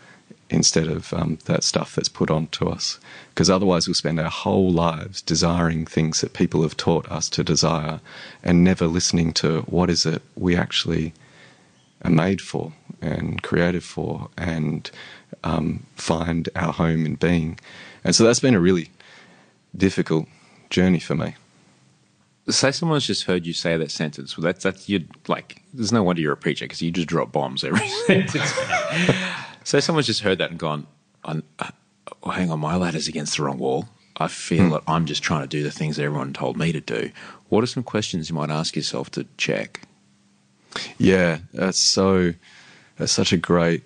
instead 0.49 0.87
of 0.87 1.13
um, 1.13 1.39
that 1.47 1.65
stuff 1.65 1.95
that's 1.95 2.09
put 2.09 2.31
onto 2.31 2.69
us. 2.69 3.01
Because 3.31 3.51
otherwise, 3.51 3.89
we'll 3.89 3.95
spend 3.95 4.21
our 4.21 4.31
whole 4.31 4.71
lives 4.71 5.23
desiring 5.23 5.87
things 5.87 6.21
that 6.21 6.35
people 6.35 6.63
have 6.63 6.77
taught 6.77 7.11
us 7.11 7.29
to 7.31 7.43
desire 7.43 8.01
and 8.45 8.63
never 8.63 8.87
listening 8.87 9.33
to 9.33 9.63
what 9.63 9.91
is 9.91 10.07
it 10.07 10.23
we 10.37 10.55
actually 10.55 11.15
made 12.11 12.41
for 12.41 12.73
and 13.01 13.43
created 13.43 13.83
for 13.83 14.29
and 14.37 14.91
um, 15.45 15.87
find 15.97 16.49
our 16.57 16.73
home 16.73 17.05
in 17.07 17.17
being. 17.17 17.59
And 18.05 18.15
so 18.15 18.25
that's 18.25 18.41
been 18.41 18.55
a 18.55 18.61
really 18.61 18.91
difficult 19.77 20.27
journey 20.71 21.01
for 21.01 21.15
me. 21.15 21.35
Say 22.49 22.73
someone's 22.73 23.07
just 23.07 23.25
heard 23.25 23.47
you 23.47 23.53
say 23.53 23.77
that 23.77 23.91
sentence. 23.91 24.37
Well, 24.37 24.43
that's 24.43 24.65
that's 24.65 24.89
you 24.89 25.07
like. 25.29 25.63
There's 25.73 25.93
no 25.93 26.03
wonder 26.03 26.21
you're 26.21 26.33
a 26.33 26.37
preacher 26.37 26.65
because 26.65 26.83
you 26.83 26.91
just 26.91 27.07
drop 27.07 27.31
bombs 27.31 27.63
every 27.63 27.87
sentence. 28.07 28.53
Say 29.63 29.81
someone's 29.81 30.07
just 30.07 30.23
heard 30.23 30.39
that 30.39 30.51
and 30.51 30.59
gone, 30.59 30.89
uh, 31.25 31.41
oh, 32.25 32.31
"Hang 32.31 32.51
on, 32.51 32.59
my 32.59 32.75
ladder's 32.75 33.07
against 33.07 33.37
the 33.37 33.45
wrong 33.45 33.59
wall. 33.59 33.89
I 34.17 34.27
feel 34.27 34.71
that 34.71 34.83
I'm 34.89 35.07
just 35.07 35.23
trying 35.23 35.43
to 35.43 35.47
do 35.47 35.63
the 35.63 35.71
things 35.71 35.97
that 35.97 36.03
everyone 36.03 36.33
told 36.33 36.57
me 36.57 36.73
to 36.73 36.81
do." 36.81 37.13
What 37.49 37.63
are 37.63 37.69
some 37.69 37.85
questions 37.85 38.29
you 38.29 38.35
might 38.35 38.51
ask 38.51 38.75
yourself 38.75 39.09
to 39.13 39.25
check? 39.37 39.83
Yeah, 40.99 41.39
that's 41.53 41.79
so. 41.79 42.35
That's 42.97 43.13
such 43.13 43.33
a 43.33 43.37
great 43.37 43.83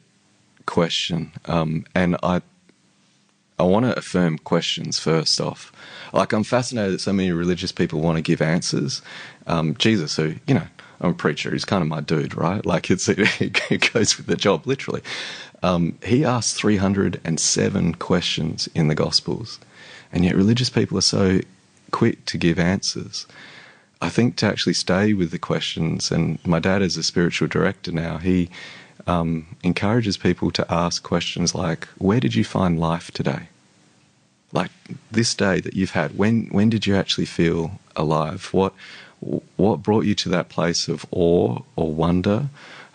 question, 0.67 1.33
um, 1.47 1.87
and 1.95 2.17
I. 2.23 2.43
I 3.59 3.63
want 3.63 3.87
to 3.87 3.99
affirm 3.99 4.37
questions 4.37 4.99
first 4.99 5.41
off. 5.41 5.73
Like 6.13 6.35
I'm 6.35 6.45
fascinated 6.45 6.93
that 6.93 7.01
so 7.01 7.15
many 7.15 7.33
religious 7.33 7.73
people 7.73 8.03
want 8.03 8.17
to 8.17 8.23
give 8.23 8.43
answers. 8.43 9.01
Um, 9.47 9.75
Jesus, 9.79 10.15
who 10.17 10.35
you 10.47 10.55
know, 10.55 10.67
I'm 11.01 11.11
a 11.11 11.15
preacher. 11.15 11.51
He's 11.53 11.65
kind 11.65 11.83
of 11.83 11.89
my 11.89 12.01
dude, 12.01 12.37
right? 12.37 12.65
Like 12.67 12.91
it's 12.91 13.09
it 13.09 13.93
goes 13.93 14.17
with 14.17 14.27
the 14.27 14.37
job, 14.37 14.67
literally. 14.67 15.03
Um, 15.63 15.99
he 16.05 16.25
asked 16.25 16.57
307 16.57 17.95
questions 17.95 18.69
in 18.75 18.89
the 18.89 18.95
Gospels, 18.95 19.59
and 20.13 20.25
yet 20.25 20.37
religious 20.37 20.69
people 20.71 20.99
are 20.99 21.03
so 21.03 21.41
quick 21.91 22.25
to 22.27 22.39
give 22.39 22.59
answers. 22.59 23.27
I 24.01 24.09
think 24.11 24.37
to 24.37 24.47
actually 24.47 24.75
stay 24.75 25.15
with 25.15 25.31
the 25.31 25.39
questions, 25.39 26.11
and 26.11 26.39
my 26.47 26.59
dad 26.59 26.83
is 26.83 26.97
a 26.97 27.03
spiritual 27.03 27.49
director 27.49 27.93
now, 27.93 28.19
he 28.19 28.51
um, 29.07 29.57
encourages 29.63 30.17
people 30.17 30.51
to 30.53 30.73
ask 30.73 31.03
questions 31.03 31.55
like, 31.55 31.87
Where 31.99 32.21
did 32.21 32.35
you 32.35 32.45
find 32.45 32.79
life 32.79 33.11
today? 33.11 33.49
Like 34.53 34.71
this 35.11 35.35
day 35.35 35.61
that 35.61 35.75
you've 35.75 35.93
had, 35.93 36.17
when, 36.17 36.47
when 36.47 36.71
did 36.71 36.87
you 36.87 36.95
actually 36.95 37.27
feel 37.27 37.81
alive? 37.95 38.49
What, 38.53 38.75
what 39.57 39.83
brought 39.83 40.05
you 40.05 40.15
to 40.17 40.29
that 40.31 40.49
place 40.49 40.89
of 40.89 41.07
awe 41.11 41.61
or 41.75 41.93
wonder 41.93 42.49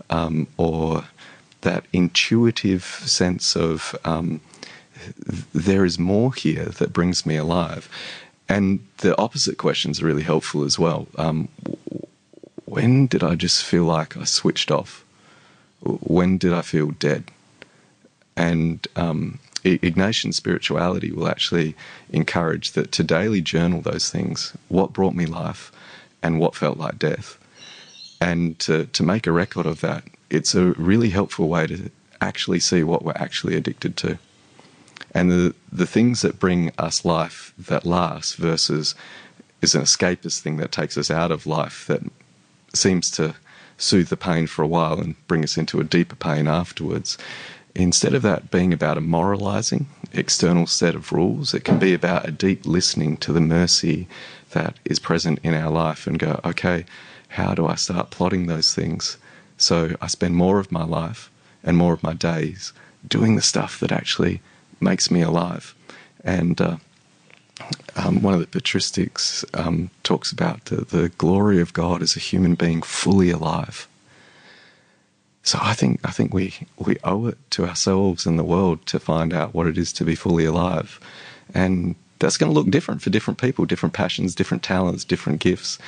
um, 0.10 0.48
or 0.58 1.06
that 1.62 1.86
intuitive 1.94 2.84
sense 2.84 3.56
of 3.56 3.96
um, 4.06 4.42
there 5.54 5.84
is 5.84 5.98
more 5.98 6.34
here 6.34 6.66
that 6.66 6.94
brings 6.94 7.26
me 7.26 7.38
alive? 7.38 7.90
And 8.52 8.86
the 8.98 9.18
opposite 9.18 9.58
questions 9.58 10.02
are 10.02 10.06
really 10.06 10.24
helpful 10.24 10.66
as 10.66 10.78
well. 10.78 11.08
Um, 11.18 11.48
when 12.66 13.08
did 13.08 13.24
I 13.24 13.36
just 13.36 13.64
feel 13.64 13.86
like 13.86 14.18
I 14.18 14.26
switched 14.26 14.70
off? 14.70 15.06
When 15.80 16.38
did 16.38 16.52
I 16.52 16.62
feel 16.62 16.92
dead? 16.92 17.32
And 18.36 18.86
um, 18.98 19.40
Ignatian 19.64 20.34
spirituality 20.34 21.14
will 21.14 21.30
actually 21.30 21.78
encourage 22.10 22.74
that 22.74 22.92
to 22.92 23.04
daily 23.04 23.40
journal 23.40 23.80
those 23.80 24.10
things 24.10 24.52
what 24.68 24.92
brought 24.92 25.16
me 25.16 25.26
life 25.26 25.72
and 26.22 26.38
what 26.38 26.54
felt 26.54 26.78
like 26.78 27.00
death. 27.00 27.38
And 28.20 28.60
to, 28.60 28.86
to 28.88 29.02
make 29.02 29.28
a 29.28 29.32
record 29.32 29.66
of 29.66 29.80
that, 29.80 30.04
it's 30.30 30.56
a 30.56 30.74
really 30.74 31.12
helpful 31.12 31.48
way 31.48 31.68
to 31.68 31.90
actually 32.20 32.60
see 32.60 32.84
what 32.84 33.06
we're 33.06 33.14
actually 33.16 33.56
addicted 33.56 33.96
to 33.98 34.20
and 35.14 35.32
the 35.32 35.56
the 35.72 35.86
things 35.86 36.22
that 36.22 36.40
bring 36.40 36.72
us 36.78 37.06
life 37.06 37.54
that 37.58 37.86
lasts 37.86 38.36
versus 38.36 38.96
is 39.62 39.76
an 39.76 39.82
escapist 39.82 40.40
thing 40.40 40.58
that 40.58 40.72
takes 40.72 40.98
us 40.98 41.12
out 41.12 41.32
of 41.32 41.46
life 41.46 41.86
that 41.88 42.02
seems 42.74 43.12
to 43.12 43.36
soothe 43.78 44.10
the 44.10 44.18
pain 44.18 44.48
for 44.48 44.64
a 44.64 44.68
while 44.68 45.00
and 45.00 45.16
bring 45.28 45.44
us 45.44 45.58
into 45.58 45.80
a 45.80 45.84
deeper 45.84 46.16
pain 46.16 46.48
afterwards. 46.48 47.18
Instead 47.74 48.14
of 48.14 48.22
that 48.22 48.52
being 48.52 48.74
about 48.74 48.98
a 48.98 49.02
moralizing 49.02 49.88
external 50.14 50.68
set 50.68 50.94
of 50.94 51.12
rules, 51.12 51.54
it 51.54 51.64
can 51.64 51.80
be 51.80 51.94
about 51.94 52.28
a 52.28 52.32
deep 52.32 52.66
listening 52.66 53.16
to 53.18 53.32
the 53.32 53.42
mercy 53.42 54.08
that 54.52 54.76
is 54.84 55.00
present 55.00 55.40
in 55.42 55.54
our 55.54 55.72
life 55.72 56.06
and 56.06 56.20
go, 56.20 56.40
okay, 56.44 56.86
how 57.30 57.56
do 57.56 57.66
I 57.66 57.76
start 57.76 58.10
plotting 58.12 58.48
those 58.48 58.74
things 58.74 59.18
so 59.58 59.96
I 60.02 60.08
spend 60.08 60.36
more 60.36 60.60
of 60.60 60.72
my 60.72 60.84
life 60.84 61.30
and 61.64 61.78
more 61.78 61.94
of 61.94 62.04
my 62.04 62.14
days 62.14 62.74
doing 63.08 63.36
the 63.36 63.42
stuff 63.42 63.80
that 63.80 63.92
actually 63.92 64.42
makes 64.82 65.12
me 65.12 65.22
alive. 65.22 65.76
And 66.24 66.60
uh, 66.60 66.78
um, 67.96 68.22
one 68.22 68.34
of 68.34 68.40
the 68.40 68.60
patristics 68.60 69.46
um, 69.58 69.90
talks 70.04 70.32
about 70.32 70.66
the, 70.66 70.78
the 70.78 71.10
glory 71.10 71.62
of 71.62 71.74
God 71.74 72.02
as 72.02 72.16
a 72.16 72.20
human 72.20 72.56
being 72.56 72.82
fully 72.82 73.30
alive. 73.30 73.88
So 75.44 75.58
I 75.62 75.74
think 75.74 76.00
I 76.04 76.12
think 76.12 76.34
we 76.34 76.54
we 76.78 76.98
owe 77.04 77.26
it 77.26 77.38
to 77.52 77.66
ourselves 77.66 78.26
and 78.26 78.38
the 78.38 78.44
world 78.44 78.86
to 78.88 79.00
find 79.00 79.34
out 79.34 79.56
what 79.56 79.68
it 79.68 79.78
is 79.78 79.92
to 79.94 80.04
be 80.04 80.16
fully 80.16 80.46
alive, 80.46 81.00
and 81.54 81.96
that's 82.20 82.38
going 82.38 82.52
to 82.52 82.54
look 82.54 82.70
different 82.70 83.02
for 83.02 83.10
different 83.10 83.42
people, 83.42 83.66
different 83.66 83.94
passions, 83.94 84.36
different 84.36 84.62
talents, 84.62 85.04
different 85.04 85.40
gifts. 85.40 85.80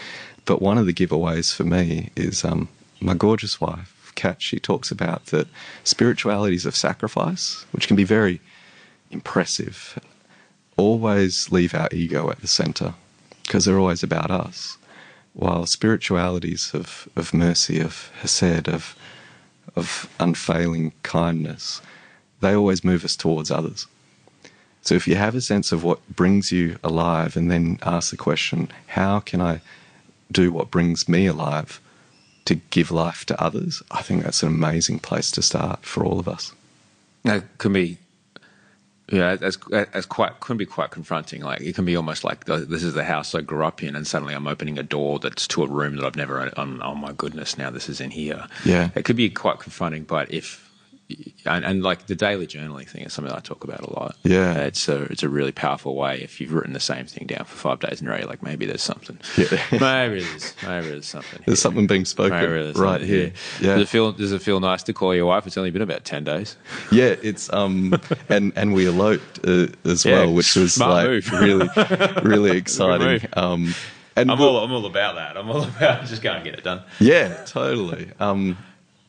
But 0.46 0.62
one 0.62 0.80
of 0.80 0.88
the 0.88 0.94
giveaways 0.94 1.54
for 1.54 1.64
me 1.64 2.10
is 2.16 2.44
um, 2.44 2.68
my 3.00 3.14
gorgeous 3.14 3.62
wife, 3.62 4.12
Kat. 4.16 4.42
She 4.42 4.60
talks 4.60 4.90
about 4.90 5.28
that 5.28 5.48
spiritualities 5.84 6.66
of 6.66 6.76
sacrifice, 6.76 7.66
which 7.72 7.88
can 7.88 7.96
be 7.96 8.04
very 8.04 8.42
impressive, 9.14 10.00
always 10.76 11.52
leave 11.52 11.74
our 11.74 11.90
ego 11.92 12.30
at 12.30 12.42
the 12.42 12.48
center 12.48 12.96
because 13.44 13.66
they're 13.66 13.80
always 13.80 14.04
about 14.04 14.32
us. 14.32 14.78
While 15.34 15.66
spiritualities 15.66 16.72
of, 16.74 17.08
of 17.16 17.34
mercy, 17.34 17.80
of 17.80 18.12
hesed, 18.22 18.68
of, 18.68 18.96
of 19.76 20.10
unfailing 20.20 20.94
kindness, 21.04 21.82
they 22.42 22.54
always 22.54 22.84
move 22.84 23.04
us 23.06 23.16
towards 23.16 23.50
others. 23.50 23.88
So 24.82 24.96
if 24.96 25.08
you 25.08 25.16
have 25.16 25.34
a 25.34 25.42
sense 25.42 25.72
of 25.72 25.84
what 25.84 26.08
brings 26.14 26.52
you 26.52 26.78
alive 26.84 27.38
and 27.38 27.50
then 27.50 27.80
ask 27.84 28.12
the 28.12 28.18
question, 28.18 28.70
how 28.88 29.22
can 29.22 29.42
I 29.42 29.62
do 30.32 30.52
what 30.52 30.72
brings 30.72 31.08
me 31.08 31.26
alive 31.26 31.80
to 32.46 32.56
give 32.56 32.92
life 32.92 33.26
to 33.28 33.42
others? 33.42 33.82
I 33.92 34.02
think 34.02 34.24
that's 34.24 34.44
an 34.44 34.50
amazing 34.50 35.00
place 35.00 35.32
to 35.32 35.42
start 35.42 35.86
for 35.86 36.04
all 36.04 36.20
of 36.20 36.28
us. 36.28 36.52
That 37.24 37.58
can 37.58 37.74
be 37.74 37.98
yeah, 39.12 39.38
as 39.42 39.58
as 39.72 40.06
quite 40.06 40.40
can 40.40 40.58
be 40.58 40.66
quite 40.66 40.92
confronting. 40.92 41.42
Like 41.42 41.62
it 41.62 41.76
can 41.76 41.86
be 41.86 41.96
almost 41.96 42.24
like 42.24 42.46
this 42.46 42.84
is 42.84 42.94
the 42.94 43.04
house 43.04 43.36
I 43.36 43.42
grew 43.42 43.66
up 43.66 43.84
in, 43.84 43.96
and 43.96 44.08
suddenly 44.08 44.34
I'm 44.34 44.48
opening 44.48 44.80
a 44.80 44.84
door 44.84 45.20
that's 45.20 45.48
to 45.50 45.64
a 45.64 45.68
room 45.68 45.98
that 45.98 46.06
I've 46.06 46.16
never. 46.16 46.52
oh 46.58 46.96
my 46.96 47.12
goodness! 47.12 47.58
Now 47.58 47.70
this 47.70 47.90
is 47.90 48.00
in 48.00 48.12
here. 48.12 48.48
Yeah, 48.64 48.90
it 48.96 49.04
could 49.04 49.18
be 49.18 49.30
quite 49.30 49.60
confronting. 49.60 50.04
But 50.04 50.32
if 50.34 50.63
and, 51.46 51.66
and 51.66 51.84
like 51.84 52.08
the 52.08 52.16
daily 52.16 52.48
journaling 52.48 52.88
thing 52.88 53.04
is 53.04 53.14
something 53.14 53.34
I 53.34 53.40
talk 53.40 53.64
about 53.64 53.82
a 53.82 53.92
lot. 53.94 54.16
Yeah. 54.24 54.52
Uh, 54.58 54.62
it's 54.62 54.88
a 54.88 55.04
it's 55.04 55.24
a 55.24 55.30
really 55.30 55.52
powerful 55.52 55.96
way. 55.96 56.20
If 56.22 56.40
you've 56.40 56.54
written 56.54 56.74
the 56.74 56.80
same 56.80 57.06
thing 57.06 57.28
down 57.28 57.46
for 57.46 57.56
five 57.56 57.80
days 57.80 58.02
in 58.02 58.08
a 58.08 58.12
row, 58.12 58.26
like 58.28 58.42
maybe 58.44 58.66
there's 58.66 58.82
something. 58.84 59.20
Yeah. 59.38 59.58
maybe 59.72 60.24
there's 60.24 60.54
maybe 60.66 60.88
there's 60.90 61.06
something. 61.08 61.42
There's 61.46 61.60
here. 61.60 61.64
something 61.64 61.88
being 61.88 62.06
spoken 62.06 62.38
right 62.50 62.76
something 62.76 63.08
here. 63.08 63.34
Yeah. 63.60 63.76
Does 63.76 63.82
it 63.84 63.90
feel 63.90 64.12
Does 64.12 64.32
it 64.32 64.42
feel 64.42 64.60
nice 64.60 64.84
to 64.84 64.94
call 64.94 65.14
your 65.16 65.26
wife? 65.26 65.46
It's 65.48 65.58
only 65.58 65.72
been 65.72 65.82
about 65.82 66.06
ten 66.06 66.24
days. 66.24 66.56
Yeah, 66.92 67.16
it's 67.22 67.52
um, 67.52 67.94
and 68.30 68.54
and 68.56 68.74
we 68.74 68.88
eloped 68.88 69.40
uh, 69.46 69.68
as 69.86 70.06
Yeah, 70.06 70.20
well, 70.26 70.34
which 70.34 70.56
was 70.56 70.80
like 70.80 71.08
move. 71.08 71.32
really, 71.32 71.70
really 72.24 72.58
exciting. 72.58 73.28
Um, 73.34 73.74
and 74.16 74.30
I'm 74.32 74.40
all 74.40 74.58
I'm 74.64 74.72
all 74.72 74.86
about 74.86 75.16
that. 75.16 75.38
I'm 75.38 75.50
all 75.50 75.64
about 75.64 76.06
just 76.06 76.22
go 76.22 76.32
and 76.32 76.44
get 76.44 76.54
it 76.54 76.64
done. 76.64 76.82
Yeah, 77.00 77.44
totally. 77.46 78.12
Um, 78.20 78.58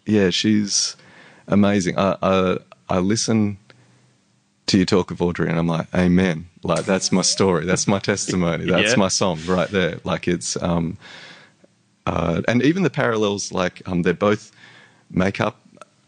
yeah, 0.06 0.30
she's 0.30 0.96
amazing. 1.48 1.98
I, 1.98 2.16
I 2.22 2.58
I 2.88 2.98
listen 2.98 3.58
to 4.66 4.78
you 4.78 4.86
talk 4.86 5.10
of 5.10 5.20
Audrey, 5.20 5.48
and 5.48 5.58
I'm 5.58 5.66
like, 5.66 5.86
Amen. 5.94 6.48
Like 6.62 6.84
that's 6.86 7.12
my 7.12 7.22
story. 7.22 7.66
That's 7.66 7.86
my 7.86 7.98
testimony. 7.98 8.64
That's 8.70 8.92
Yeah. 8.92 8.96
my 8.96 9.08
song 9.08 9.38
right 9.46 9.68
there. 9.70 10.00
Like 10.04 10.26
it's 10.28 10.56
um, 10.62 10.96
uh, 12.06 12.42
and 12.48 12.62
even 12.62 12.82
the 12.82 12.90
parallels. 12.90 13.52
Like 13.52 13.82
um, 13.86 14.02
they're 14.02 14.14
both 14.14 14.50
makeup. 15.10 15.60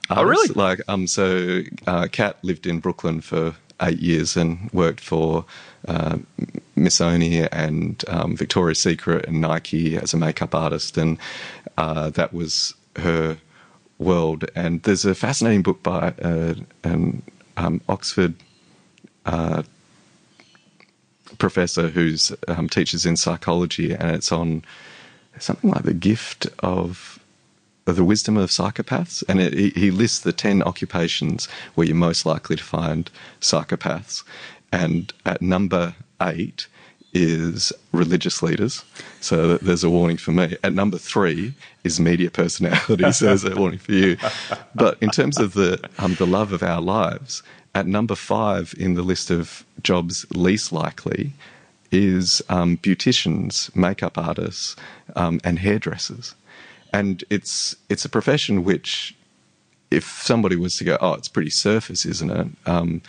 Artists. 0.09 0.23
Oh, 0.23 0.25
really? 0.25 0.49
Like 0.55 0.81
um, 0.89 1.07
so, 1.07 1.63
uh, 1.87 2.07
Kat 2.11 2.39
lived 2.43 2.67
in 2.67 2.79
Brooklyn 2.81 3.21
for 3.21 3.55
eight 3.83 3.99
years 3.99 4.37
and 4.37 4.71
worked 4.73 5.01
for 5.01 5.45
uh, 5.89 6.17
Missoni 6.77 7.47
and 7.53 8.03
um, 8.09 8.37
Victoria's 8.37 8.79
Secret 8.81 9.27
and 9.27 9.41
Nike 9.41 9.97
as 9.97 10.15
a 10.15 10.17
makeup 10.17 10.55
artist, 10.55 10.97
and 10.97 11.19
uh, 11.77 12.09
that 12.11 12.33
was 12.33 12.73
her 12.97 13.37
world. 13.99 14.45
And 14.55 14.83
there's 14.83 15.05
a 15.05 15.15
fascinating 15.15 15.63
book 15.63 15.83
by 15.83 16.15
uh, 16.23 16.55
an 16.85 17.23
um, 17.57 17.81
Oxford 17.89 18.35
uh, 19.25 19.63
professor 21.39 21.89
who's 21.89 22.33
um, 22.49 22.69
teaches 22.69 23.05
in 23.07 23.17
psychology, 23.17 23.93
and 23.93 24.11
it's 24.11 24.33
on 24.33 24.65
something 25.39 25.71
like 25.71 25.83
the 25.83 25.95
gift 25.95 26.47
of 26.61 27.19
the 27.85 28.05
wisdom 28.05 28.37
of 28.37 28.51
psychopaths, 28.51 29.23
and 29.29 29.41
it, 29.41 29.77
he- 29.77 29.91
lists 29.91 30.21
the 30.21 30.33
ten 30.33 30.63
occupations 30.63 31.47
where 31.75 31.87
you're 31.87 31.97
most 31.97 32.27
likely 32.27 32.57
to 32.57 32.65
find 32.65 33.11
psychopaths, 33.41 34.25
and 34.73 35.13
at 35.25 35.41
number 35.41 35.95
eight 36.21 36.67
is 37.13 37.73
religious 37.93 38.43
leaders. 38.43 38.85
So 39.21 39.57
there's 39.59 39.85
a 39.85 39.91
warning 39.91 40.17
for 40.17 40.33
me. 40.33 40.57
At 40.63 40.75
number 40.75 40.99
three 40.99 41.55
is 41.85 41.99
media 41.99 42.31
personality. 42.31 43.05
So 43.13 43.27
there's 43.27 43.45
a 43.45 43.55
warning 43.55 43.79
for 43.79 43.93
you. 43.93 44.17
But 44.75 44.99
in 45.01 45.11
terms 45.11 45.39
of 45.39 45.55
the 45.55 45.81
um, 45.99 46.15
the 46.15 46.27
love 46.27 46.53
of 46.53 46.63
our 46.63 46.81
lives, 46.81 47.43
at 47.75 47.87
number 47.87 48.15
five 48.15 48.75
in 48.79 48.95
the 48.95 49.03
list 49.03 49.31
of 49.31 49.65
jobs 49.83 50.27
least 50.31 50.73
likely 50.73 51.33
is 51.93 52.43
um, 52.49 52.77
beauticians, 52.79 53.75
makeup 53.75 54.19
artists, 54.19 54.77
um, 55.15 55.41
and 55.45 55.59
hairdressers. 55.59 56.35
And 56.93 57.25
it's 57.31 57.77
it's 57.89 58.05
a 58.05 58.09
profession 58.09 58.65
which, 58.65 59.15
if 59.91 60.05
somebody 60.05 60.57
was 60.57 60.77
to 60.79 60.85
go, 60.85 60.99
oh, 61.01 61.15
it's 61.15 61.29
pretty 61.29 61.51
surface, 61.51 62.05
isn't 62.05 62.31
it? 62.31 62.49
Um, 62.67 63.03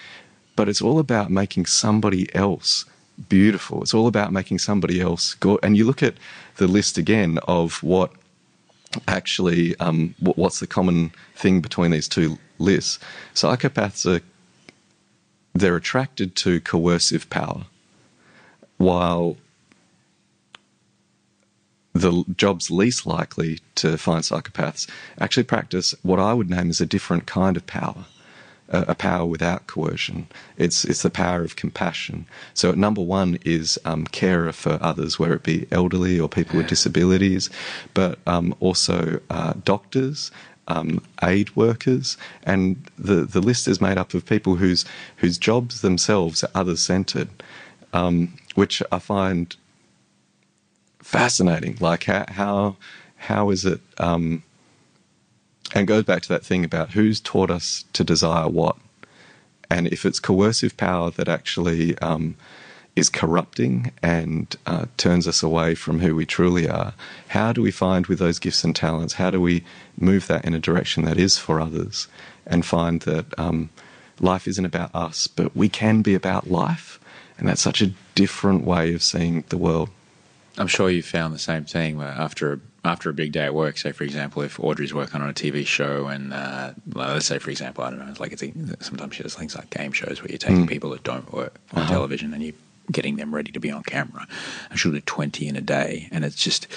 but 0.56 0.68
it's 0.68 0.82
all 0.82 1.00
about 1.00 1.30
making 1.30 1.66
somebody 1.68 2.34
else 2.36 2.86
beautiful. 3.30 3.82
It's 3.82 3.94
all 3.94 4.08
about 4.08 4.32
making 4.32 4.60
somebody 4.60 5.02
else 5.02 5.34
go. 5.36 5.60
And 5.64 5.76
you 5.76 5.86
look 5.86 6.04
at 6.04 6.16
the 6.58 6.68
list 6.68 6.98
again 6.98 7.40
of 7.48 7.82
what 7.84 8.12
actually 9.08 9.76
um, 9.80 10.16
what, 10.20 10.38
what's 10.38 10.60
the 10.60 10.68
common 10.68 11.12
thing 11.36 11.62
between 11.62 11.92
these 11.92 12.08
two 12.08 12.38
lists. 12.60 13.00
Psychopaths 13.34 14.06
are 14.06 14.22
they're 15.54 15.76
attracted 15.76 16.36
to 16.36 16.62
coercive 16.62 17.30
power, 17.30 17.66
while 18.78 19.38
the 21.94 22.24
jobs 22.36 22.70
least 22.70 23.08
likely 23.08 23.60
to 23.74 23.98
find 23.98 24.24
psychopaths 24.24 24.88
actually 25.20 25.44
practice 25.44 25.96
what 26.04 26.20
I 26.20 26.34
would 26.34 26.50
name 26.50 26.70
as 26.70 26.80
a 26.80 26.86
different 26.86 27.26
kind 27.26 27.58
of 27.58 27.66
power, 27.66 28.06
a, 28.70 28.86
a 28.90 28.96
power 28.96 29.26
without 29.26 29.68
coercion. 29.68 30.28
It's 30.58 30.86
it's 30.86 31.04
the 31.04 31.10
power 31.10 31.42
of 31.44 31.56
compassion. 31.56 32.26
So 32.54 32.72
number 32.72 33.02
one 33.02 33.40
is 33.46 33.80
um, 33.86 34.06
carer 34.06 34.52
for 34.52 34.78
others, 34.82 35.20
whether 35.20 35.36
it 35.36 35.44
be 35.44 35.68
elderly 35.72 36.20
or 36.20 36.30
people 36.30 36.58
with 36.58 36.68
disabilities, 36.68 37.50
but 37.94 38.20
um, 38.28 38.56
also 38.60 39.20
uh, 39.30 39.54
doctors. 39.64 40.32
Um, 40.70 41.02
aid 41.24 41.56
workers, 41.56 42.18
and 42.44 42.76
the, 43.00 43.24
the 43.24 43.40
list 43.40 43.70
is 43.70 43.80
made 43.80 43.98
up 43.98 44.14
of 44.14 44.26
people 44.26 44.56
whose 44.58 44.84
whose 45.16 45.38
jobs 45.38 45.80
themselves 45.80 46.44
are 46.44 46.50
others 46.54 46.82
centered, 46.82 47.30
um, 47.94 48.34
which 48.56 48.84
I 48.92 49.00
find 49.00 49.56
fascinating. 51.02 51.78
Like 51.80 52.04
how 52.04 52.26
how 52.28 52.76
how 53.16 53.50
is 53.50 53.64
it? 53.64 53.80
Um, 53.98 54.44
and 55.74 55.88
goes 55.88 56.04
back 56.04 56.22
to 56.24 56.30
that 56.30 56.46
thing 56.46 56.64
about 56.64 56.92
who's 56.92 57.20
taught 57.20 57.52
us 57.52 57.86
to 57.94 58.04
desire 58.04 58.48
what, 58.48 58.78
and 59.70 59.88
if 59.88 60.06
it's 60.06 60.20
coercive 60.20 60.78
power 60.78 61.12
that 61.12 61.28
actually 61.28 61.98
um, 62.00 62.36
is 62.96 63.10
corrupting 63.10 63.92
and 64.02 64.56
uh, 64.66 64.86
turns 64.96 65.28
us 65.28 65.44
away 65.44 65.76
from 65.76 66.00
who 66.00 66.16
we 66.16 66.26
truly 66.26 66.68
are, 66.70 66.94
how 67.30 67.52
do 67.52 67.62
we 67.62 67.72
find 67.72 68.08
with 68.08 68.20
those 68.20 68.40
gifts 68.40 68.64
and 68.64 68.76
talents? 68.76 69.16
How 69.16 69.30
do 69.30 69.42
we 69.42 69.64
move 69.98 70.28
that 70.28 70.46
in 70.46 70.54
a 70.54 70.60
direction 70.60 71.04
that 71.06 71.18
is 71.18 71.38
for 71.38 71.60
others, 71.60 72.08
and 72.46 72.66
find 72.66 73.02
that 73.02 73.38
um, 73.38 73.70
life 74.20 74.48
isn't 74.48 74.66
about 74.66 74.94
us, 74.96 75.28
but 75.28 75.56
we 75.56 75.70
can 75.70 76.02
be 76.02 76.16
about 76.16 76.50
life, 76.50 77.00
and 77.38 77.48
that's 77.48 77.62
such 77.62 77.82
a 77.82 77.94
different 78.16 78.64
way 78.64 78.94
of 78.94 79.04
seeing 79.04 79.44
the 79.50 79.58
world. 79.58 79.90
I'm 80.58 80.68
sure 80.68 80.90
you 80.90 81.04
found 81.04 81.36
the 81.36 81.40
same 81.40 81.66
thing 81.66 82.02
after 82.02 82.54
a, 82.54 82.60
after 82.86 83.10
a 83.10 83.14
big 83.14 83.32
day 83.32 83.46
at 83.46 83.54
work. 83.54 83.78
Say, 83.78 83.92
for 83.92 84.04
example, 84.04 84.42
if 84.42 84.60
Audrey's 84.60 84.94
working 84.94 85.22
on 85.22 85.30
a 85.30 85.34
TV 85.34 85.66
show, 85.66 86.08
and 86.08 86.34
uh, 86.34 86.72
let's 86.94 87.26
say, 87.26 87.40
for 87.40 87.50
example, 87.50 87.84
I 87.84 87.90
don't 87.90 88.00
know, 88.00 88.08
it's 88.10 88.20
like 88.20 88.32
it's 88.32 88.44
sometimes 88.86 89.16
she 89.16 89.24
does 89.24 89.36
things 89.36 89.56
like 89.56 89.70
game 89.70 89.92
shows 89.92 90.22
where 90.22 90.30
you're 90.30 90.38
taking 90.38 90.68
people 90.68 90.90
that 90.92 91.04
don't 91.04 91.32
work 91.34 91.60
on 91.74 91.88
television 91.88 92.34
and 92.34 92.42
you're 92.44 92.54
getting 92.92 93.18
them 93.18 93.36
ready 93.36 93.52
to 93.52 93.60
be 93.60 93.70
on 93.70 93.84
camera. 93.84 94.26
And 94.70 94.80
she'll 94.80 94.92
do 94.94 95.02
20 95.02 95.48
in 95.48 95.56
a 95.58 95.62
day, 95.62 96.08
and 96.12 96.24
it's 96.24 96.36
just 96.38 96.68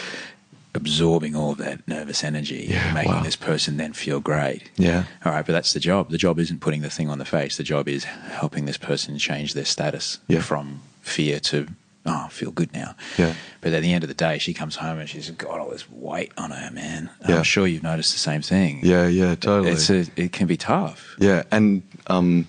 absorbing 0.73 1.35
all 1.35 1.51
of 1.53 1.59
that 1.59 1.87
nervous 1.89 2.23
energy, 2.23 2.67
Yeah, 2.71 2.93
making 2.95 3.13
wow. 3.13 3.23
this 3.23 3.35
person 3.37 3.77
then 3.77 3.93
feel 3.93 4.21
great. 4.21 4.71
Yeah. 4.77 5.05
All 5.25 5.33
right, 5.33 5.45
but 5.45 5.53
that's 5.53 5.73
the 5.73 5.81
job. 5.81 6.11
The 6.11 6.19
job 6.19 6.39
isn't 6.39 6.61
putting 6.61 6.83
the 6.83 6.91
thing 6.91 7.09
on 7.11 7.19
the 7.19 7.25
face. 7.25 7.57
The 7.57 7.65
job 7.65 7.89
is 7.89 8.05
helping 8.05 8.67
this 8.67 8.77
person 8.77 9.19
change 9.19 9.55
their 9.55 9.65
status 9.65 10.19
Yeah. 10.29 10.41
from 10.43 10.81
fear 11.01 11.41
to 11.41 11.67
oh, 12.07 12.25
I 12.27 12.29
feel 12.29 12.51
good 12.51 12.73
now. 12.73 12.95
Yeah. 13.19 13.35
But 13.61 13.73
at 13.73 13.83
the 13.83 13.93
end 13.93 14.05
of 14.05 14.09
the 14.09 14.15
day, 14.15 14.39
she 14.39 14.55
comes 14.55 14.77
home 14.77 14.99
and 14.99 15.09
she's 15.09 15.31
got 15.31 15.61
all 15.61 15.71
this 15.71 15.91
weight 15.91 16.33
on 16.37 16.51
her, 16.51 16.71
man. 16.71 17.11
Yeah. 17.29 17.39
I'm 17.39 17.43
sure 17.43 17.67
you've 17.67 17.83
noticed 17.83 18.13
the 18.13 18.19
same 18.19 18.43
thing. 18.43 18.81
Yeah, 18.83 19.07
yeah, 19.07 19.35
totally. 19.35 19.73
It's 19.73 19.91
a, 19.91 20.07
it 20.17 20.33
can 20.33 20.47
be 20.47 20.57
tough. 20.57 21.17
Yeah, 21.19 21.43
and 21.51 21.83
um, 22.07 22.47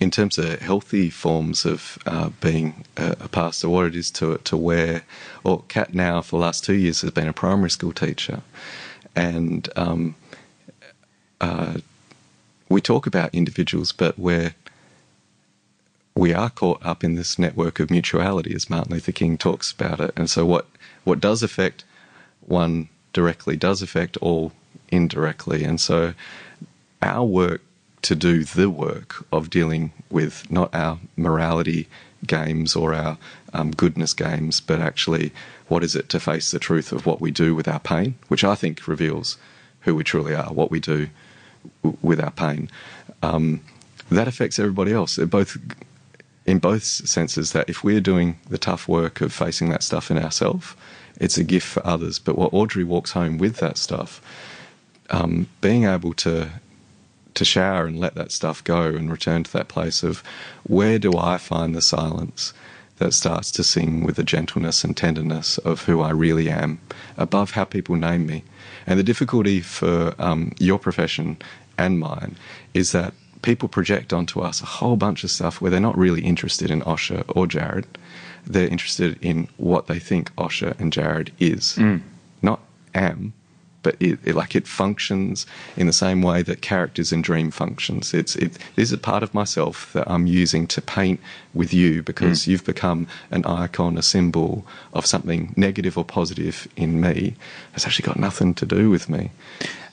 in 0.00 0.10
terms 0.10 0.38
of 0.38 0.60
healthy 0.60 1.10
forms 1.10 1.64
of 1.64 1.98
uh, 2.06 2.30
being 2.40 2.84
a, 2.96 3.16
a 3.20 3.28
pastor, 3.28 3.68
what 3.68 3.86
it 3.86 3.96
is 3.96 4.10
to 4.12 4.38
to 4.38 4.56
wear, 4.56 5.02
or 5.44 5.62
Kat 5.68 5.94
now 5.94 6.20
for 6.22 6.38
the 6.38 6.44
last 6.44 6.64
two 6.64 6.74
years 6.74 7.00
has 7.02 7.10
been 7.12 7.28
a 7.28 7.32
primary 7.32 7.70
school 7.70 7.92
teacher, 7.92 8.42
and 9.14 9.68
um, 9.76 10.14
uh, 11.40 11.78
we 12.68 12.80
talk 12.80 13.06
about 13.06 13.34
individuals, 13.34 13.92
but 13.92 14.18
we're 14.18 14.54
we 16.16 16.32
are 16.32 16.50
caught 16.50 16.84
up 16.84 17.04
in 17.04 17.14
this 17.14 17.38
network 17.38 17.78
of 17.78 17.90
mutuality, 17.90 18.54
as 18.54 18.70
Martin 18.70 18.94
Luther 18.94 19.12
King 19.12 19.36
talks 19.36 19.70
about 19.70 20.00
it. 20.00 20.12
And 20.16 20.28
so, 20.28 20.44
what 20.46 20.66
what 21.04 21.20
does 21.20 21.42
affect 21.42 21.84
one 22.40 22.88
directly 23.12 23.56
does 23.56 23.82
affect 23.82 24.16
all 24.18 24.52
indirectly. 24.88 25.64
And 25.64 25.80
so, 25.80 26.14
our 27.02 27.24
work 27.24 27.60
to 28.02 28.14
do 28.14 28.44
the 28.44 28.70
work 28.70 29.24
of 29.32 29.50
dealing 29.50 29.92
with 30.10 30.50
not 30.50 30.74
our 30.74 30.98
morality 31.16 31.88
games 32.26 32.76
or 32.76 32.94
our 32.94 33.18
um, 33.52 33.70
goodness 33.72 34.14
games, 34.14 34.60
but 34.60 34.80
actually 34.80 35.32
what 35.68 35.82
is 35.82 35.96
it 35.96 36.08
to 36.10 36.20
face 36.20 36.50
the 36.50 36.58
truth 36.58 36.92
of 36.92 37.04
what 37.04 37.20
we 37.20 37.30
do 37.30 37.54
with 37.54 37.66
our 37.68 37.80
pain, 37.80 38.14
which 38.28 38.44
I 38.44 38.54
think 38.54 38.86
reveals 38.86 39.36
who 39.80 39.94
we 39.94 40.04
truly 40.04 40.34
are, 40.34 40.52
what 40.52 40.70
we 40.70 40.80
do 40.80 41.08
w- 41.82 41.98
with 42.00 42.20
our 42.20 42.30
pain. 42.30 42.70
Um, 43.22 43.62
that 44.10 44.28
affects 44.28 44.58
everybody 44.58 44.92
else. 44.92 45.18
It 45.18 45.30
both 45.30 45.56
in 46.46 46.58
both 46.58 46.84
senses 46.84 47.52
that 47.52 47.68
if 47.68 47.82
we're 47.82 48.00
doing 48.00 48.38
the 48.48 48.58
tough 48.58 48.88
work 48.88 49.20
of 49.20 49.32
facing 49.32 49.68
that 49.70 49.82
stuff 49.82 50.10
in 50.10 50.18
ourselves, 50.18 50.74
it's 51.18 51.36
a 51.36 51.44
gift 51.44 51.66
for 51.66 51.84
others. 51.86 52.18
But 52.18 52.38
what 52.38 52.54
Audrey 52.54 52.84
walks 52.84 53.12
home 53.12 53.36
with 53.36 53.56
that 53.56 53.76
stuff, 53.76 54.22
um, 55.10 55.48
being 55.60 55.84
able 55.84 56.14
to 56.14 56.50
to 57.34 57.44
shower 57.44 57.84
and 57.84 58.00
let 58.00 58.14
that 58.14 58.32
stuff 58.32 58.64
go 58.64 58.84
and 58.84 59.12
return 59.12 59.44
to 59.44 59.52
that 59.52 59.68
place 59.68 60.02
of 60.02 60.22
where 60.62 60.98
do 60.98 61.18
I 61.18 61.36
find 61.36 61.74
the 61.74 61.82
silence 61.82 62.54
that 62.96 63.12
starts 63.12 63.50
to 63.52 63.62
sing 63.62 64.04
with 64.04 64.16
the 64.16 64.24
gentleness 64.24 64.82
and 64.82 64.96
tenderness 64.96 65.58
of 65.58 65.84
who 65.84 66.00
I 66.00 66.10
really 66.10 66.48
am 66.48 66.80
above 67.18 67.50
how 67.50 67.64
people 67.64 67.94
name 67.94 68.26
me. 68.26 68.42
And 68.86 68.98
the 68.98 69.04
difficulty 69.04 69.60
for 69.60 70.14
um, 70.18 70.52
your 70.58 70.78
profession 70.78 71.36
and 71.76 71.98
mine 71.98 72.36
is 72.72 72.92
that 72.92 73.12
people 73.46 73.68
project 73.68 74.12
onto 74.12 74.40
us 74.40 74.60
a 74.60 74.66
whole 74.66 74.96
bunch 74.96 75.22
of 75.22 75.30
stuff 75.30 75.60
where 75.60 75.70
they're 75.70 75.88
not 75.88 75.96
really 75.96 76.20
interested 76.22 76.68
in 76.68 76.82
Osher 76.82 77.22
or 77.28 77.46
Jarrod. 77.46 77.84
They're 78.44 78.66
interested 78.66 79.16
in 79.22 79.46
what 79.56 79.86
they 79.86 80.00
think 80.00 80.34
Osher 80.34 80.78
and 80.80 80.92
Jarrod 80.92 81.30
is, 81.38 81.76
mm. 81.76 82.02
not 82.42 82.58
am, 82.92 83.34
but 83.84 83.94
it, 84.00 84.18
it, 84.24 84.34
like 84.34 84.56
it 84.56 84.66
functions 84.66 85.46
in 85.76 85.86
the 85.86 85.92
same 85.92 86.22
way 86.22 86.42
that 86.42 86.60
characters 86.60 87.12
in 87.12 87.22
Dream 87.22 87.52
functions. 87.52 88.12
It's 88.12 88.34
it. 88.34 88.58
This 88.74 88.88
is 88.88 88.92
a 88.92 88.98
part 88.98 89.22
of 89.22 89.32
myself 89.32 89.92
that 89.92 90.10
I'm 90.10 90.26
using 90.26 90.66
to 90.66 90.82
paint 90.82 91.20
with 91.54 91.72
you 91.72 92.02
because 92.02 92.40
mm. 92.40 92.46
you've 92.48 92.64
become 92.64 93.06
an 93.30 93.46
icon, 93.46 93.96
a 93.96 94.02
symbol 94.02 94.66
of 94.92 95.06
something 95.06 95.54
negative 95.56 95.96
or 95.96 96.04
positive 96.04 96.66
in 96.74 97.00
me. 97.00 97.36
It's 97.74 97.86
actually 97.86 98.06
got 98.06 98.18
nothing 98.18 98.54
to 98.54 98.66
do 98.66 98.90
with 98.90 99.08
me. 99.08 99.30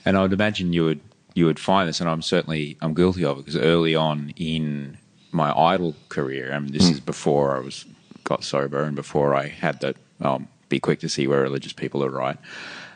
And 0.04 0.18
I'd 0.18 0.32
imagine 0.32 0.72
you 0.72 0.86
would 0.86 1.00
you 1.34 1.46
would 1.46 1.58
find 1.58 1.88
this, 1.88 2.00
and 2.00 2.08
I'm 2.08 2.22
certainly 2.22 2.76
I'm 2.80 2.94
guilty 2.94 3.24
of 3.24 3.38
it 3.38 3.46
because 3.46 3.60
early 3.60 3.94
on 3.94 4.32
in 4.36 4.98
my 5.32 5.52
idol 5.52 5.94
career, 6.08 6.52
I 6.52 6.58
mean, 6.60 6.72
this 6.72 6.88
is 6.88 7.00
before 7.00 7.56
I 7.56 7.60
was 7.60 7.84
got 8.22 8.44
sober 8.44 8.82
and 8.82 8.96
before 8.96 9.34
I 9.34 9.48
had 9.48 9.80
that. 9.80 9.96
Um, 10.20 10.48
be 10.68 10.80
quick 10.80 11.00
to 11.00 11.08
see 11.08 11.26
where 11.26 11.42
religious 11.42 11.72
people 11.72 12.02
are 12.04 12.10
right. 12.10 12.38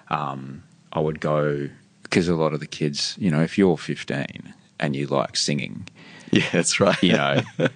Um, 0.09 0.63
I 0.93 1.01
would 1.01 1.21
go 1.21 1.69
because 2.03 2.29
a 2.29 2.35
lot 2.35 2.55
of 2.55 2.61
the 2.61 2.67
kids, 2.67 3.15
you 3.19 3.31
know, 3.31 3.43
if 3.43 3.59
you're 3.59 3.77
15 3.77 4.55
and 4.81 4.97
you 4.97 5.07
like 5.07 5.37
singing, 5.37 5.87
Yeah, 6.33 6.49
that's 6.53 6.79
right. 6.81 7.03
you 7.03 7.13
know, 7.13 7.41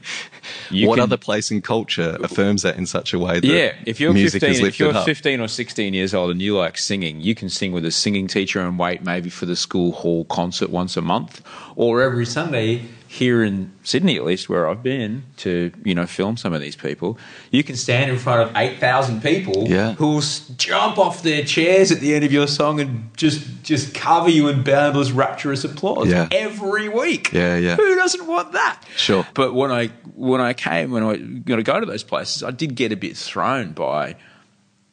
you 0.70 0.88
what 0.88 0.96
can- 0.96 1.04
other 1.04 1.16
place 1.16 1.50
in 1.50 1.62
culture 1.62 2.16
affirms 2.22 2.62
that 2.62 2.76
in 2.76 2.86
such 2.86 3.12
a 3.14 3.18
way 3.18 3.40
that 3.40 3.46
Yeah, 3.46 3.74
if 3.86 3.98
you're 4.00 4.12
music 4.12 4.40
15, 4.42 4.66
if 4.66 4.78
you're 4.78 4.94
up? 4.94 5.06
15 5.06 5.40
or 5.40 5.48
16 5.48 5.94
years 5.94 6.12
old 6.14 6.30
and 6.30 6.40
you 6.42 6.56
like 6.56 6.76
singing, 6.78 7.20
you 7.20 7.34
can 7.34 7.48
sing 7.48 7.72
with 7.72 7.84
a 7.84 7.90
singing 7.90 8.26
teacher 8.26 8.60
and 8.60 8.78
wait 8.78 9.02
maybe 9.02 9.30
for 9.30 9.46
the 9.46 9.56
school 9.56 9.92
hall 9.92 10.24
concert 10.26 10.70
once 10.70 10.96
a 10.96 11.02
month, 11.02 11.40
or 11.76 12.02
every 12.02 12.26
Sunday 12.26 12.82
here 13.12 13.44
in 13.44 13.70
Sydney, 13.82 14.16
at 14.16 14.24
least 14.24 14.48
where 14.48 14.66
I've 14.66 14.82
been 14.82 15.24
to 15.36 15.70
you 15.84 15.94
know 15.94 16.06
film 16.06 16.38
some 16.38 16.54
of 16.54 16.62
these 16.62 16.76
people. 16.76 17.18
You 17.50 17.62
can 17.62 17.76
stand 17.76 18.10
in 18.10 18.16
front 18.18 18.40
of 18.48 18.56
8,000 18.56 19.20
people 19.22 19.66
Yeah. 19.68 19.92
who 19.96 20.14
will 20.14 20.22
jump 20.56 20.96
off 20.96 21.22
their 21.22 21.44
chairs 21.44 21.92
at 21.92 22.00
the 22.00 22.14
end 22.14 22.24
of 22.24 22.32
your 22.32 22.46
song 22.46 22.80
and 22.80 23.10
just 23.14 23.62
just 23.62 23.92
cover 23.94 24.30
you 24.30 24.48
in 24.48 24.62
boundless 24.62 25.10
rapturous 25.10 25.62
applause 25.62 26.08
Yeah. 26.08 26.28
every 26.32 26.88
week. 26.88 27.30
Yeah, 27.34 27.58
yeah. 27.58 27.76
Who 27.76 27.94
doesn't 27.96 28.26
want 28.26 28.52
that? 28.52 28.82
Sure. 28.96 29.26
But 29.34 29.52
when 29.52 29.70
I 29.70 29.88
when 30.14 30.40
I 30.40 30.54
came 30.54 30.90
when 30.90 31.02
I 31.02 31.16
going 31.16 31.58
to 31.58 31.62
go 31.62 31.78
to 31.80 31.84
those 31.84 32.02
places, 32.04 32.42
I 32.42 32.50
did 32.50 32.74
get 32.76 32.92
a 32.92 32.96
bit 32.96 33.14
thrown 33.18 33.72
by, 33.72 34.16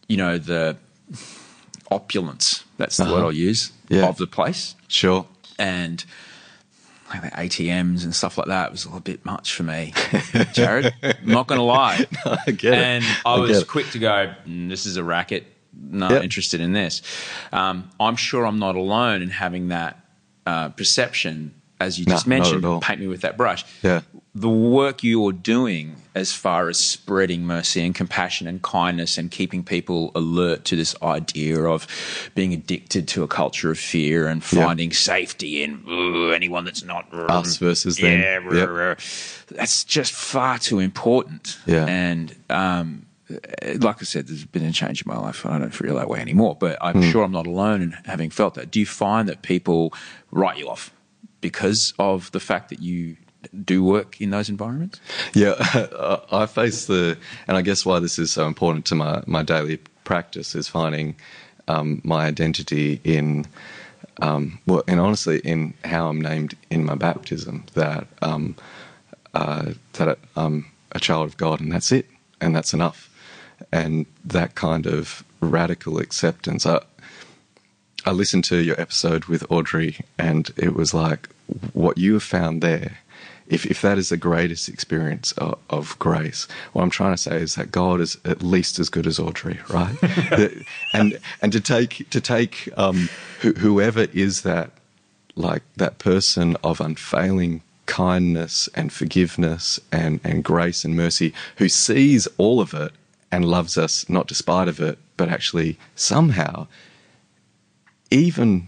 you 0.10 0.18
know, 0.18 0.38
the 0.38 0.76
opulence. 1.90 2.64
That's 2.78 2.98
the 2.98 3.06
word 3.06 3.14
Uh-huh. 3.14 3.26
I'll 3.28 3.32
use 3.32 3.72
Yeah. 3.90 4.08
of 4.08 4.18
the 4.18 4.28
place, 4.28 4.76
Sure. 4.90 5.26
and 5.58 6.04
like 7.10 7.22
the 7.22 7.30
ATMs 7.30 8.04
and 8.04 8.14
stuff 8.16 8.38
like 8.38 8.48
that 8.48 8.72
was 8.72 8.86
a 8.86 8.88
little 8.88 9.02
bit 9.02 9.26
much 9.26 9.54
for 9.54 9.64
me, 9.64 9.92
Jarrod. 9.96 10.94
I'm 11.04 11.26
not 11.32 11.48
going 11.48 11.60
to 11.60 11.64
lie. 11.64 12.06
I 12.26 12.52
get 12.52 12.74
it. 12.74 12.80
and 12.80 13.04
I, 13.26 13.36
I 13.36 13.40
was 13.40 13.62
it. 13.62 13.68
quick 13.68 13.90
to 13.92 14.00
go. 14.00 14.34
"Mm, 14.48 14.70
this 14.70 14.86
is 14.86 14.98
a 14.98 15.04
racket. 15.04 15.46
Not 15.74 16.12
Yep. 16.12 16.24
interested 16.24 16.62
in 16.62 16.74
this. 16.74 17.02
Um, 17.54 17.90
I'm 18.00 18.16
sure 18.16 18.46
I'm 18.46 18.60
not 18.60 18.76
alone 18.76 19.22
in 19.22 19.30
having 19.30 19.70
that 19.70 20.00
uh, 20.46 20.70
perception, 20.70 21.54
as 21.80 21.98
you 22.00 22.06
just 22.06 22.28
mentioned. 22.28 22.64
Paint 22.82 23.00
me 23.00 23.08
with 23.08 23.22
that 23.22 23.38
brush 23.38 23.64
Yeah. 23.84 24.02
the 24.36 24.50
work 24.50 25.04
you're 25.04 25.32
doing 25.32 25.96
as 26.20 26.32
far 26.34 26.70
as 26.70 26.78
spreading 26.78 27.44
mercy 27.46 27.82
and 27.86 27.96
compassion 27.96 28.46
and 28.48 28.62
kindness 28.62 29.18
and 29.18 29.32
keeping 29.32 29.64
people 29.64 30.12
alert 30.16 30.66
to 30.66 30.76
this 30.76 30.96
idea 31.02 31.62
of 31.64 31.88
being 32.36 32.54
addicted 32.54 33.08
to 33.08 33.24
a 33.24 33.28
culture 33.28 33.72
of 33.72 33.80
fear 33.80 34.28
and 34.28 34.44
finding 34.44 34.92
safety 34.92 35.64
in 35.64 35.82
"Ugh, 35.88 36.34
anyone 36.34 36.66
that's 36.66 36.84
not 36.84 37.12
Us 37.14 37.58
versus 37.58 37.98
them. 37.98 38.20
yeah, 38.22 38.54
Yep. 38.54 38.70
rah." 38.70 38.96
that's 39.48 39.84
just 39.84 40.14
far 40.14 40.60
too 40.60 40.80
important. 40.80 41.58
Yeah. 41.66 41.86
and 41.86 42.36
um, 42.50 43.06
like 43.80 43.98
I 44.02 44.06
said, 44.06 44.28
there's 44.28 44.46
been 44.46 44.66
a 44.66 44.72
change 44.72 45.04
in 45.06 45.10
my 45.12 45.18
life. 45.18 45.46
I 45.46 45.58
don't 45.60 45.74
feel 45.74 45.96
that 45.96 46.10
way 46.10 46.20
anymore, 46.20 46.58
but 46.60 46.78
I'm 46.82 47.02
Hmm. 47.02 47.10
sure 47.12 47.24
I'm 47.24 47.32
not 47.32 47.48
alone 47.48 47.82
in 47.82 47.92
having 48.06 48.30
felt 48.32 48.56
that. 48.56 48.72
Do 48.72 48.80
you 48.80 48.86
find 48.88 49.30
that 49.30 49.42
people 49.44 49.94
write 50.32 50.58
you 50.58 50.68
off 50.70 50.92
because 51.42 51.94
of 52.00 52.32
the 52.32 52.40
fact 52.40 52.70
that 52.70 52.82
you 52.82 53.18
do 53.64 53.84
work 53.84 54.20
in 54.20 54.32
those 54.32 54.50
environments? 54.50 55.00
Yeah, 55.34 55.56
I 56.32 56.46
face 56.46 56.86
the, 56.86 57.18
and 57.48 57.58
I 57.58 57.62
guess 57.62 57.86
why 57.86 58.00
this 58.00 58.20
is 58.20 58.32
so 58.32 58.46
important 58.48 58.86
to 58.88 58.96
my, 58.96 59.24
my 59.26 59.44
daily 59.44 59.80
practice 60.04 60.56
is 60.56 60.68
finding 60.68 61.16
um, 61.68 62.02
my 62.04 62.26
identity 62.26 63.00
in, 63.04 63.46
um, 64.22 64.60
well, 64.66 64.84
and 64.88 65.00
honestly, 65.00 65.40
in 65.40 65.74
how 65.86 66.10
I'm 66.10 66.20
named 66.20 66.56
in 66.70 66.84
my 66.84 66.96
baptism. 66.96 67.66
That 67.76 68.08
um, 68.22 68.56
uh, 69.34 69.74
that 69.94 70.18
I'm 70.36 70.66
a 70.92 71.00
child 71.00 71.28
of 71.28 71.38
God, 71.38 71.62
and 71.62 71.72
that's 71.72 71.92
it, 71.92 72.08
and 72.42 72.56
that's 72.56 72.74
enough, 72.74 73.10
and 73.72 74.06
that 74.26 74.56
kind 74.56 74.88
of 74.88 75.24
radical 75.40 76.00
acceptance. 76.00 76.66
I, 76.66 76.82
I 78.06 78.12
listened 78.12 78.46
to 78.46 78.58
your 78.58 78.80
episode 78.82 79.26
with 79.26 79.50
Audrey, 79.52 80.00
and 80.18 80.52
it 80.58 80.74
was 80.74 80.94
like 80.94 81.30
what 81.74 81.98
you 81.98 82.14
have 82.14 82.24
found 82.24 82.62
there. 82.62 83.00
If 83.50 83.66
if 83.66 83.82
that 83.82 83.98
is 83.98 84.10
the 84.10 84.18
greatest 84.18 84.70
experience 84.70 85.32
of, 85.34 85.58
of 85.70 85.98
grace, 86.00 86.48
what 86.74 86.84
I'm 86.84 86.90
trying 86.90 87.14
to 87.14 87.18
say 87.18 87.38
is 87.38 87.56
that 87.56 87.72
God 87.72 88.00
is 88.00 88.18
at 88.24 88.42
least 88.42 88.80
as 88.80 88.90
good 88.90 89.08
as 89.08 89.20
Audrey, 89.20 89.60
right? 89.70 89.96
And 90.94 91.20
and 91.42 91.52
to 91.52 91.60
take 91.60 92.10
to 92.10 92.22
take 92.22 92.70
um, 92.78 93.10
who, 93.42 93.54
whoever 93.54 94.08
is 94.14 94.44
that 94.44 94.72
like 95.36 95.64
that 95.78 95.98
person 95.98 96.58
of 96.64 96.80
unfailing 96.80 97.62
kindness 97.86 98.70
and 98.76 98.94
forgiveness 98.94 99.80
and, 99.92 100.20
and 100.24 100.44
grace 100.44 100.86
and 100.86 100.96
mercy 100.96 101.34
who 101.58 101.68
sees 101.68 102.28
all 102.38 102.62
of 102.62 102.74
it 102.74 102.92
and 103.32 103.46
loves 103.46 103.78
us 103.78 104.08
not 104.08 104.28
despite 104.28 104.68
of 104.68 104.80
it, 104.80 105.00
but 105.18 105.30
actually 105.30 105.78
somehow, 105.96 106.68
even 108.12 108.68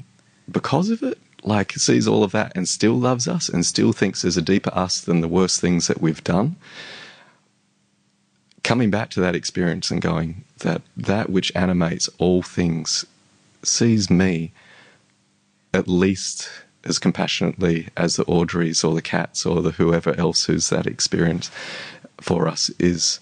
because 0.50 0.90
of 0.90 1.04
it, 1.04 1.20
like 1.44 1.74
sees 1.74 2.08
all 2.08 2.24
of 2.24 2.32
that 2.32 2.52
and 2.56 2.68
still 2.68 2.94
loves 2.94 3.28
us 3.28 3.50
and 3.50 3.66
still 3.66 3.94
thinks 3.94 4.22
there's 4.22 4.38
a 4.38 4.42
deeper 4.42 4.72
us 4.74 5.02
than 5.02 5.22
the 5.22 5.28
worst 5.28 5.60
things 5.60 5.88
that 5.88 6.02
we've 6.02 6.24
done. 6.24 6.56
Coming 8.64 8.92
back 8.92 9.10
to 9.12 9.22
that 9.22 9.36
experience 9.36 9.90
and 9.90 10.02
going 10.02 10.44
that 10.60 10.82
that 10.96 11.30
which 11.30 11.52
animates 11.56 12.10
all 12.20 12.42
things 12.42 13.06
sees 13.64 14.10
me 14.10 14.52
at 15.74 15.88
least 15.88 16.50
as 16.84 17.00
compassionately 17.00 17.88
as 17.96 18.16
the 18.16 18.26
Audreys 18.26 18.84
or 18.84 18.94
the 18.94 19.02
Kats 19.02 19.46
or 19.46 19.62
the 19.62 19.72
whoever 19.72 20.14
else 20.20 20.46
who's 20.46 20.70
that 20.70 20.88
experience 20.88 21.52
for 22.20 22.48
us 22.48 22.70
is 22.80 23.20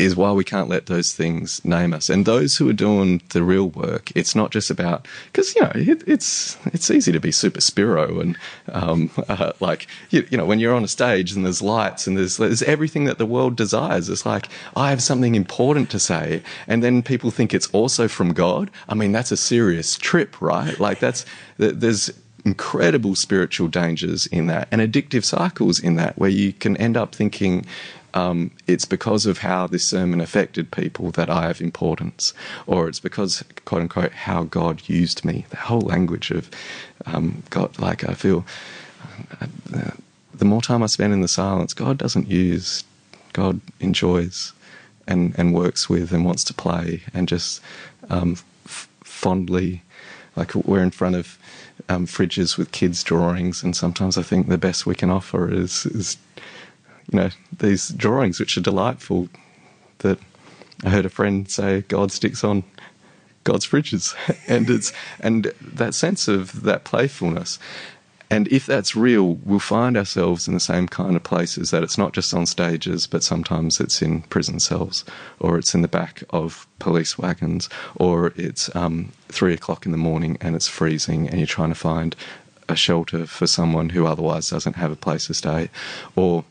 is 0.00 0.16
why 0.16 0.32
we 0.32 0.44
can't 0.44 0.68
let 0.68 0.86
those 0.86 1.12
things 1.12 1.64
name 1.64 1.92
us. 1.92 2.08
And 2.08 2.24
those 2.24 2.56
who 2.56 2.68
are 2.68 2.74
doing 2.74 3.22
the 3.30 3.42
real 3.42 3.68
work, 3.68 4.10
it's 4.14 4.34
not 4.34 4.50
just 4.50 4.70
about 4.70 5.06
because 5.26 5.54
you 5.54 5.62
know 5.62 5.72
it, 5.74 6.02
it's 6.06 6.56
it's 6.66 6.90
easy 6.90 7.12
to 7.12 7.20
be 7.20 7.32
super 7.32 7.60
spiro 7.60 8.20
and 8.20 8.36
um, 8.72 9.10
uh, 9.28 9.52
like 9.60 9.86
you, 10.10 10.26
you 10.30 10.36
know 10.36 10.46
when 10.46 10.58
you're 10.58 10.74
on 10.74 10.84
a 10.84 10.88
stage 10.88 11.32
and 11.32 11.44
there's 11.44 11.62
lights 11.62 12.06
and 12.06 12.16
there's 12.16 12.38
there's 12.38 12.62
everything 12.62 13.04
that 13.04 13.18
the 13.18 13.26
world 13.26 13.56
desires. 13.56 14.08
It's 14.08 14.26
like 14.26 14.48
I 14.74 14.90
have 14.90 15.02
something 15.02 15.34
important 15.34 15.90
to 15.90 15.98
say, 15.98 16.42
and 16.66 16.82
then 16.82 17.02
people 17.02 17.30
think 17.30 17.52
it's 17.52 17.68
also 17.68 18.08
from 18.08 18.32
God. 18.32 18.70
I 18.88 18.94
mean 18.94 19.12
that's 19.12 19.32
a 19.32 19.36
serious 19.36 19.96
trip, 19.96 20.40
right? 20.40 20.78
Like 20.80 20.98
that's 20.98 21.24
there's 21.58 22.10
incredible 22.44 23.14
spiritual 23.14 23.68
dangers 23.68 24.26
in 24.26 24.46
that 24.46 24.66
and 24.70 24.80
addictive 24.80 25.24
cycles 25.24 25.78
in 25.78 25.96
that 25.96 26.18
where 26.18 26.30
you 26.30 26.52
can 26.52 26.76
end 26.78 26.96
up 26.96 27.14
thinking 27.14 27.66
um, 28.14 28.50
it's 28.66 28.84
because 28.84 29.26
of 29.26 29.38
how 29.38 29.66
this 29.66 29.84
sermon 29.84 30.20
affected 30.20 30.72
people 30.72 31.10
that 31.12 31.30
I 31.30 31.46
have 31.46 31.60
importance, 31.60 32.34
or 32.66 32.88
it's 32.88 33.00
because, 33.00 33.44
quote 33.64 33.82
unquote, 33.82 34.12
how 34.12 34.44
God 34.44 34.88
used 34.88 35.24
me. 35.24 35.46
The 35.50 35.56
whole 35.56 35.80
language 35.80 36.30
of 36.30 36.50
um, 37.06 37.42
God, 37.50 37.78
like 37.78 38.08
I 38.08 38.14
feel 38.14 38.44
uh, 39.40 39.46
the 40.34 40.44
more 40.44 40.62
time 40.62 40.82
I 40.82 40.86
spend 40.86 41.12
in 41.12 41.20
the 41.20 41.28
silence, 41.28 41.74
God 41.74 41.98
doesn't 41.98 42.28
use, 42.28 42.84
God 43.32 43.60
enjoys 43.78 44.52
and, 45.06 45.34
and 45.38 45.54
works 45.54 45.88
with 45.88 46.12
and 46.12 46.24
wants 46.24 46.44
to 46.44 46.54
play 46.54 47.02
and 47.12 47.28
just 47.28 47.60
um, 48.08 48.36
f- 48.64 48.88
fondly, 49.02 49.82
like 50.36 50.54
we're 50.54 50.82
in 50.82 50.90
front 50.90 51.16
of 51.16 51.38
um, 51.90 52.06
fridges 52.06 52.56
with 52.56 52.70
kids' 52.70 53.02
drawings, 53.02 53.62
and 53.62 53.74
sometimes 53.74 54.16
I 54.16 54.22
think 54.22 54.48
the 54.48 54.58
best 54.58 54.86
we 54.86 54.94
can 54.94 55.10
offer 55.10 55.52
is, 55.52 55.86
is 55.86 56.16
you 57.10 57.18
know, 57.18 57.30
these 57.58 57.88
drawings 57.88 58.38
which 58.38 58.56
are 58.56 58.62
delightful. 58.62 59.28
That 59.98 60.18
I 60.84 60.90
heard 60.90 61.04
a 61.04 61.10
friend 61.10 61.50
say, 61.50 61.82
God 61.82 62.12
sticks 62.12 62.44
on 62.44 62.62
God's 63.44 63.66
fridges, 63.66 64.14
and 64.48 64.70
it's 64.70 64.92
and 65.18 65.52
that 65.60 65.94
sense 65.94 66.28
of 66.28 66.62
that 66.62 66.84
playfulness. 66.84 67.58
And 68.30 68.46
if 68.48 68.64
that's 68.64 68.94
real, 68.94 69.34
we'll 69.44 69.58
find 69.58 69.96
ourselves 69.96 70.46
in 70.46 70.54
the 70.54 70.60
same 70.60 70.86
kind 70.86 71.16
of 71.16 71.24
places 71.24 71.72
that 71.72 71.82
it's 71.82 71.98
not 71.98 72.12
just 72.12 72.32
on 72.32 72.46
stages, 72.46 73.08
but 73.08 73.24
sometimes 73.24 73.80
it's 73.80 74.00
in 74.02 74.22
prison 74.22 74.60
cells, 74.60 75.04
or 75.40 75.58
it's 75.58 75.74
in 75.74 75.82
the 75.82 75.88
back 75.88 76.22
of 76.30 76.66
police 76.78 77.18
wagons, 77.18 77.68
or 77.96 78.32
it's 78.36 78.74
um, 78.76 79.10
three 79.28 79.52
o'clock 79.52 79.84
in 79.84 79.90
the 79.90 79.98
morning 79.98 80.38
and 80.40 80.54
it's 80.54 80.68
freezing 80.68 81.28
and 81.28 81.38
you're 81.38 81.46
trying 81.46 81.70
to 81.70 81.74
find 81.74 82.14
a 82.68 82.76
shelter 82.76 83.26
for 83.26 83.48
someone 83.48 83.88
who 83.88 84.06
otherwise 84.06 84.48
doesn't 84.48 84.76
have 84.76 84.92
a 84.92 84.96
place 84.96 85.26
to 85.26 85.34
stay, 85.34 85.68
or 86.14 86.44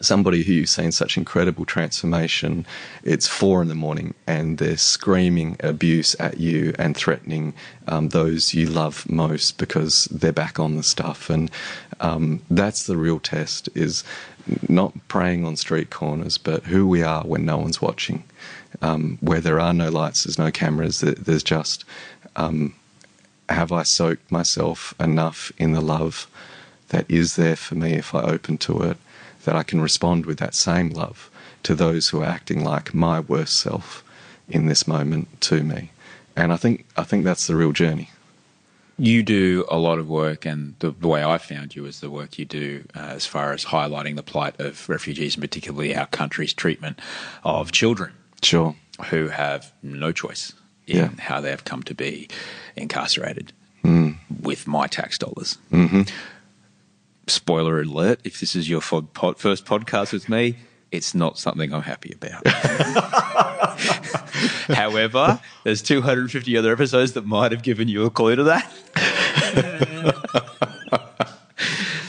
somebody 0.00 0.42
who 0.42 0.52
you've 0.52 0.68
seen 0.68 0.92
such 0.92 1.16
incredible 1.16 1.64
transformation. 1.64 2.66
It's 3.02 3.26
four 3.26 3.62
in 3.62 3.68
the 3.68 3.74
morning 3.74 4.14
and 4.26 4.58
they're 4.58 4.76
screaming 4.76 5.56
abuse 5.60 6.14
at 6.20 6.38
you 6.38 6.74
and 6.78 6.96
threatening 6.96 7.54
um, 7.86 8.10
those 8.10 8.54
you 8.54 8.66
love 8.66 9.08
most 9.08 9.58
because 9.58 10.04
they're 10.06 10.32
back 10.32 10.58
on 10.60 10.76
the 10.76 10.82
stuff. 10.82 11.30
And 11.30 11.50
um, 12.00 12.42
that's 12.50 12.86
the 12.86 12.96
real 12.96 13.18
test 13.18 13.68
is 13.74 14.04
not 14.68 14.92
praying 15.08 15.44
on 15.44 15.56
street 15.56 15.90
corners, 15.90 16.38
but 16.38 16.64
who 16.64 16.86
we 16.86 17.02
are 17.02 17.22
when 17.22 17.44
no 17.44 17.58
one's 17.58 17.82
watching. 17.82 18.24
Um, 18.82 19.18
where 19.20 19.40
there 19.40 19.58
are 19.58 19.72
no 19.72 19.88
lights, 19.88 20.24
there's 20.24 20.38
no 20.38 20.50
cameras, 20.50 21.00
there's 21.00 21.42
just 21.42 21.84
um, 22.36 22.74
have 23.48 23.72
I 23.72 23.82
soaked 23.82 24.30
myself 24.30 24.94
enough 25.00 25.50
in 25.58 25.72
the 25.72 25.80
love 25.80 26.28
that 26.90 27.10
is 27.10 27.36
there 27.36 27.56
for 27.56 27.74
me 27.74 27.94
if 27.94 28.14
I 28.14 28.22
open 28.22 28.58
to 28.58 28.82
it? 28.82 28.98
That 29.44 29.56
I 29.56 29.62
can 29.62 29.80
respond 29.80 30.26
with 30.26 30.38
that 30.38 30.54
same 30.54 30.90
love 30.90 31.30
to 31.62 31.74
those 31.74 32.08
who 32.10 32.22
are 32.22 32.26
acting 32.26 32.62
like 32.64 32.94
my 32.94 33.20
worst 33.20 33.56
self 33.58 34.04
in 34.48 34.66
this 34.66 34.86
moment 34.86 35.40
to 35.42 35.62
me. 35.62 35.90
And 36.36 36.52
I 36.52 36.56
think 36.56 36.86
I 36.96 37.02
think 37.04 37.24
that's 37.24 37.46
the 37.46 37.56
real 37.56 37.72
journey. 37.72 38.10
You 39.00 39.22
do 39.22 39.64
a 39.70 39.78
lot 39.78 39.98
of 40.00 40.08
work, 40.08 40.44
and 40.44 40.74
the, 40.80 40.90
the 40.90 41.06
way 41.06 41.22
I 41.24 41.38
found 41.38 41.76
you 41.76 41.86
is 41.86 42.00
the 42.00 42.10
work 42.10 42.36
you 42.36 42.44
do 42.44 42.82
uh, 42.96 42.98
as 43.00 43.26
far 43.26 43.52
as 43.52 43.66
highlighting 43.66 44.16
the 44.16 44.24
plight 44.24 44.58
of 44.60 44.88
refugees, 44.88 45.34
and 45.36 45.42
particularly 45.42 45.94
our 45.94 46.06
country's 46.06 46.52
treatment 46.52 46.98
of 47.44 47.70
children. 47.70 48.12
Sure. 48.42 48.74
Who 49.10 49.28
have 49.28 49.72
no 49.84 50.10
choice 50.10 50.52
in 50.88 50.96
Yeah. 50.96 51.10
how 51.20 51.40
they 51.40 51.50
have 51.50 51.64
come 51.64 51.82
to 51.84 51.94
be 51.94 52.28
incarcerated 52.76 53.52
Mm. 53.84 54.16
with 54.42 54.66
my 54.66 54.88
tax 54.88 55.16
dollars. 55.18 55.58
hmm 55.70 56.02
spoiler 57.28 57.80
alert 57.80 58.20
if 58.24 58.40
this 58.40 58.54
is 58.56 58.68
your 58.68 58.80
fod- 58.80 59.12
pod, 59.12 59.38
first 59.38 59.64
podcast 59.64 60.12
with 60.12 60.28
me 60.28 60.56
it's 60.90 61.14
not 61.14 61.38
something 61.38 61.72
i'm 61.72 61.82
happy 61.82 62.12
about 62.14 62.46
however 64.74 65.40
there's 65.64 65.82
250 65.82 66.56
other 66.56 66.72
episodes 66.72 67.12
that 67.12 67.26
might 67.26 67.52
have 67.52 67.62
given 67.62 67.88
you 67.88 68.04
a 68.04 68.10
clue 68.10 68.36
to 68.36 68.44
that 68.44 68.72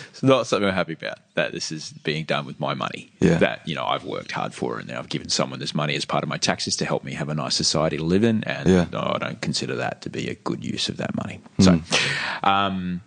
it's 0.09 0.23
not 0.23 0.47
something 0.47 0.67
i'm 0.67 0.73
happy 0.75 0.93
about 0.93 1.17
that 1.35 1.51
this 1.51 1.71
is 1.71 1.91
being 2.03 2.23
done 2.25 2.45
with 2.45 2.59
my 2.59 2.73
money 2.73 3.11
Yeah. 3.19 3.37
that 3.39 3.67
you 3.67 3.75
know 3.75 3.85
i've 3.85 4.03
worked 4.05 4.31
hard 4.31 4.53
for 4.53 4.79
and 4.79 4.89
then 4.89 4.97
i've 4.97 5.09
given 5.09 5.29
someone 5.29 5.59
this 5.59 5.73
money 5.75 5.95
as 5.95 6.05
part 6.05 6.23
of 6.23 6.29
my 6.29 6.37
taxes 6.37 6.75
to 6.77 6.85
help 6.85 7.03
me 7.03 7.13
have 7.13 7.29
a 7.29 7.35
nice 7.35 7.55
society 7.55 7.97
to 7.97 8.03
live 8.03 8.23
in 8.23 8.43
and 8.45 8.67
Yeah. 8.69 8.85
no, 8.91 9.11
i 9.15 9.17
don't 9.19 9.41
consider 9.41 9.75
that 9.77 10.01
to 10.03 10.09
be 10.09 10.29
a 10.29 10.35
good 10.35 10.63
use 10.63 10.89
of 10.89 10.97
that 10.97 11.15
money 11.15 11.41
so 11.59 11.81
um, 12.43 13.01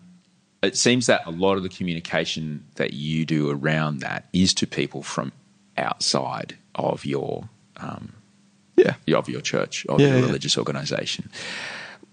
it 0.63 0.77
seems 0.77 1.07
that 1.07 1.27
a 1.27 1.31
lot 1.31 1.57
of 1.57 1.63
the 1.63 1.69
communication 1.69 2.65
that 2.77 2.93
you 2.93 3.25
do 3.25 3.51
around 3.51 4.01
that 4.01 4.29
is 4.33 4.55
to 4.55 4.67
people 4.67 5.03
from 5.03 5.33
outside 5.77 6.57
of 6.75 7.05
your 7.05 7.49
um, 7.79 8.13
Yeah. 8.77 8.95
of 9.17 9.29
your 9.29 9.41
church 9.41 9.85
of 9.87 10.01
Yeah, 10.01 10.09
your 10.09 10.19
yeah. 10.19 10.27
religious 10.27 10.57
organization. 10.59 11.31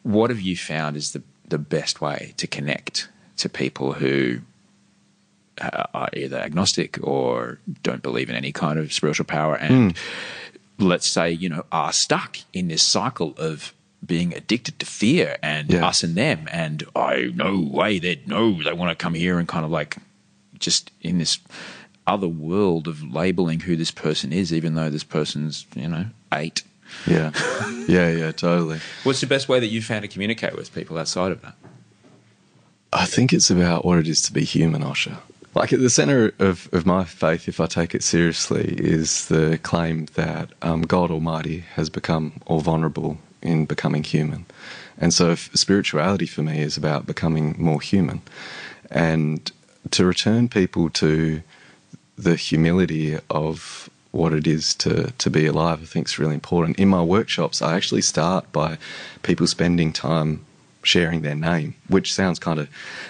What 0.03 0.29
have 0.29 0.41
you 0.41 0.55
found 0.55 0.95
is 0.97 1.11
the 1.11 1.21
the 1.47 1.57
best 1.57 1.99
way 1.99 2.33
to 2.37 2.45
connect 2.47 3.09
to 3.37 3.49
people 3.49 3.93
who 3.93 4.39
uh, 5.59 5.83
are 5.93 6.09
either 6.13 6.37
agnostic 6.37 6.99
or 7.01 7.59
don't 7.83 8.01
believe 8.03 8.29
in 8.29 8.35
any 8.35 8.51
kind 8.51 8.77
of 8.79 8.93
spiritual 8.93 9.25
power 9.25 9.55
and 9.55 9.97
Hmm. 9.97 10.87
let's 10.87 11.07
say 11.07 11.31
you 11.31 11.49
know 11.49 11.65
are 11.71 11.91
stuck 11.91 12.37
in 12.53 12.67
this 12.67 12.83
cycle 12.83 13.33
of 13.37 13.73
being 14.05 14.33
addicted 14.33 14.79
to 14.79 14.85
fear 14.85 15.37
and 15.43 15.69
Yeah. 15.69 15.85
us 15.87 16.03
and 16.03 16.15
them 16.15 16.47
and 16.51 16.83
I 16.95 17.31
no 17.35 17.59
way 17.59 17.99
they 17.99 18.21
no 18.25 18.61
they 18.63 18.73
want 18.73 18.89
to 18.97 19.01
come 19.03 19.13
here 19.13 19.37
and 19.39 19.47
kind 19.47 19.65
of 19.65 19.71
like 19.71 19.97
just 20.57 20.91
in 21.01 21.17
this 21.17 21.39
other 22.07 22.27
world 22.27 22.87
of 22.87 23.03
labeling 23.03 23.59
who 23.61 23.75
this 23.75 23.91
person 23.91 24.31
is 24.33 24.51
even 24.53 24.75
though 24.75 24.89
this 24.89 25.03
person's 25.03 25.65
you 25.75 25.87
know 25.87 26.05
eight 26.33 26.63
Yeah. 27.05 27.31
yeah, 27.87 28.09
yeah, 28.11 28.31
totally. 28.31 28.79
what's 29.03 29.21
the 29.21 29.27
best 29.27 29.47
way 29.49 29.59
that 29.59 29.67
you 29.67 29.81
found 29.81 30.01
to 30.03 30.07
communicate 30.07 30.55
with 30.55 30.73
people 30.73 30.97
outside 30.97 31.31
of 31.31 31.41
that 31.41 31.55
I 32.91 33.05
think 33.05 33.33
it's 33.33 33.51
about 33.51 33.85
what 33.85 33.99
it 33.99 34.07
is 34.07 34.21
to 34.23 34.33
be 34.33 34.43
human, 34.43 34.81
Osher. 34.81 35.17
Like 35.53 35.71
at 35.73 35.79
the 35.79 35.91
center 35.91 36.31
of, 36.39 36.67
of 36.71 36.87
my 36.87 37.03
faith, 37.05 37.47
if 37.47 37.59
I 37.59 37.67
take 37.67 37.93
it 37.93 38.03
seriously, 38.03 38.75
is 38.79 39.27
the 39.27 39.59
claim 39.61 40.07
that 40.15 40.49
um, 40.63 40.81
God 40.81 41.11
Almighty 41.11 41.59
has 41.75 41.89
become 41.91 42.33
all 42.47 42.61
vulnerable 42.61 43.19
in 43.41 43.65
becoming 43.65 44.03
human. 44.03 44.45
And 44.97 45.13
so 45.13 45.35
spirituality 45.35 46.25
for 46.25 46.43
me 46.43 46.61
is 46.61 46.77
about 46.77 47.05
becoming 47.05 47.55
more 47.57 47.81
human. 47.81 48.21
And 48.91 49.51
to 49.91 50.05
return 50.05 50.49
people 50.49 50.89
to 50.89 51.41
the 52.17 52.35
humility 52.35 53.17
of 53.29 53.89
what 54.11 54.33
it 54.33 54.47
is 54.47 54.73
to, 54.75 55.11
to 55.11 55.29
be 55.29 55.45
alive, 55.45 55.81
I 55.81 55.85
think 55.85 56.07
is 56.07 56.19
really 56.19 56.33
important. 56.33 56.79
In 56.79 56.89
my 56.89 57.01
workshops, 57.01 57.61
I 57.61 57.75
actually 57.75 58.01
start 58.01 58.51
by 58.51 58.77
people 59.23 59.47
spending 59.47 59.93
time 59.93 60.45
sharing 60.81 61.21
their 61.21 61.35
name, 61.35 61.75
which 61.87 62.13
sounds 62.13 62.39
kind 62.39 62.59
of 62.59 62.69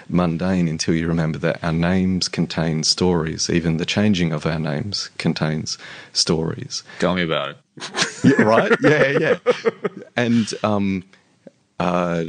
mundane 0.10 0.68
until 0.68 0.94
you 0.94 1.08
remember 1.08 1.38
that 1.38 1.64
our 1.64 1.72
names 1.72 2.28
contain 2.28 2.84
stories. 2.84 3.50
Even 3.50 3.78
the 3.78 3.86
changing 3.86 4.32
of 4.32 4.46
our 4.46 4.60
names 4.60 5.10
contains 5.18 5.78
stories. 6.12 6.84
tell 7.00 7.16
me 7.16 7.24
about 7.24 7.52
it 7.52 7.58
Yeah, 8.24 8.42
right? 8.42 8.72
yeah, 8.82 9.18
yeah. 9.20 9.38
And 10.16 10.54
um, 10.64 11.04
uh, 11.80 12.26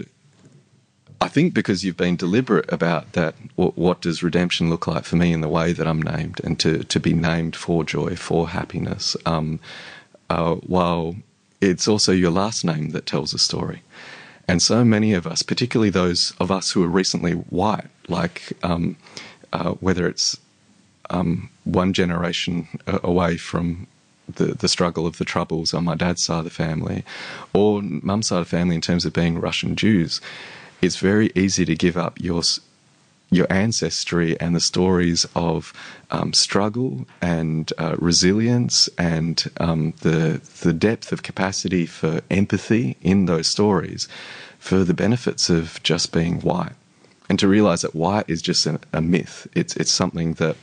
I 1.21 1.29
think 1.29 1.53
because 1.53 1.85
you've 1.85 1.97
been 1.97 2.17
deliberate 2.17 2.73
about 2.73 3.13
that, 3.13 3.35
what, 3.57 3.77
what 3.77 4.01
does 4.01 4.23
redemption 4.23 4.71
look 4.71 4.87
like 4.87 5.05
for 5.05 5.17
me 5.17 5.33
in 5.33 5.41
the 5.41 5.49
way 5.49 5.73
that 5.73 5.87
I'm 5.87 6.01
named, 6.01 6.41
and 6.45 6.59
to, 6.61 6.85
to 6.85 7.01
be 7.01 7.13
named 7.13 7.57
for 7.57 7.85
joy, 7.85 8.17
for 8.17 8.49
happiness, 8.49 9.17
um, 9.27 9.61
uh, 10.31 10.55
while 10.55 11.17
it's 11.61 11.87
also 11.87 12.13
your 12.13 12.31
last 12.31 12.65
name 12.65 12.91
that 12.91 13.05
tells 13.05 13.35
a 13.35 13.39
story. 13.39 13.83
And 14.49 14.63
so 14.63 14.85
many 14.85 15.13
of 15.13 15.27
us, 15.27 15.43
particularly 15.43 15.91
those 15.91 16.33
of 16.41 16.51
us 16.51 16.73
who 16.73 16.83
are 16.83 16.89
recently 16.89 17.33
white, 17.33 17.87
like 18.09 18.53
um, 18.63 18.97
uh, 19.53 19.73
whether 19.75 20.09
it's 20.09 20.39
um, 21.11 21.51
one 21.65 21.93
generation 21.93 22.67
away 22.87 23.37
from 23.37 23.87
the, 24.37 24.55
the 24.55 24.69
struggle 24.69 25.07
of 25.07 25.19
the 25.19 25.25
troubles 25.25 25.75
on 25.75 25.85
my 25.85 25.95
dad's 25.95 26.23
side 26.23 26.39
of 26.39 26.45
the 26.45 26.51
family, 26.51 27.05
or 27.53 27.83
mum's 27.83 28.29
side 28.29 28.41
of 28.41 28.51
the 28.51 28.57
family 28.57 28.75
in 28.75 28.81
terms 28.81 29.05
of 29.05 29.13
being 29.13 29.41
Russian 29.41 29.77
Jews, 29.77 30.21
it's 30.83 30.97
very 30.97 31.31
easy 31.35 31.65
to 31.65 31.75
give 31.75 31.97
up 31.97 32.21
your 32.21 32.43
your 33.33 33.47
ancestry 33.51 34.39
and 34.41 34.57
the 34.57 34.61
stories 34.61 35.25
of 35.37 35.73
um, 36.11 36.33
struggle 36.33 37.07
and 37.23 37.73
uh, 37.79 37.95
resilience 37.99 38.89
and 38.99 39.45
um, 39.59 39.95
the 40.01 40.41
the 40.63 40.73
depth 40.73 41.13
of 41.13 41.23
capacity 41.23 41.87
for 41.87 42.21
empathy 42.31 42.97
in 43.03 43.27
those 43.27 43.47
stories 43.47 44.09
for 44.59 44.85
the 44.85 44.95
benefits 44.95 45.49
of 45.49 45.81
just 45.83 46.13
being 46.13 46.41
white. 46.41 46.73
And 47.29 47.39
to 47.39 47.47
realize 47.47 47.83
that 47.83 47.95
white 47.95 48.29
is 48.29 48.43
just 48.43 48.67
a, 48.67 48.81
a 48.93 49.01
myth. 49.01 49.47
It's 49.55 49.77
it's 49.77 49.93
something 49.93 50.35
that 50.35 50.57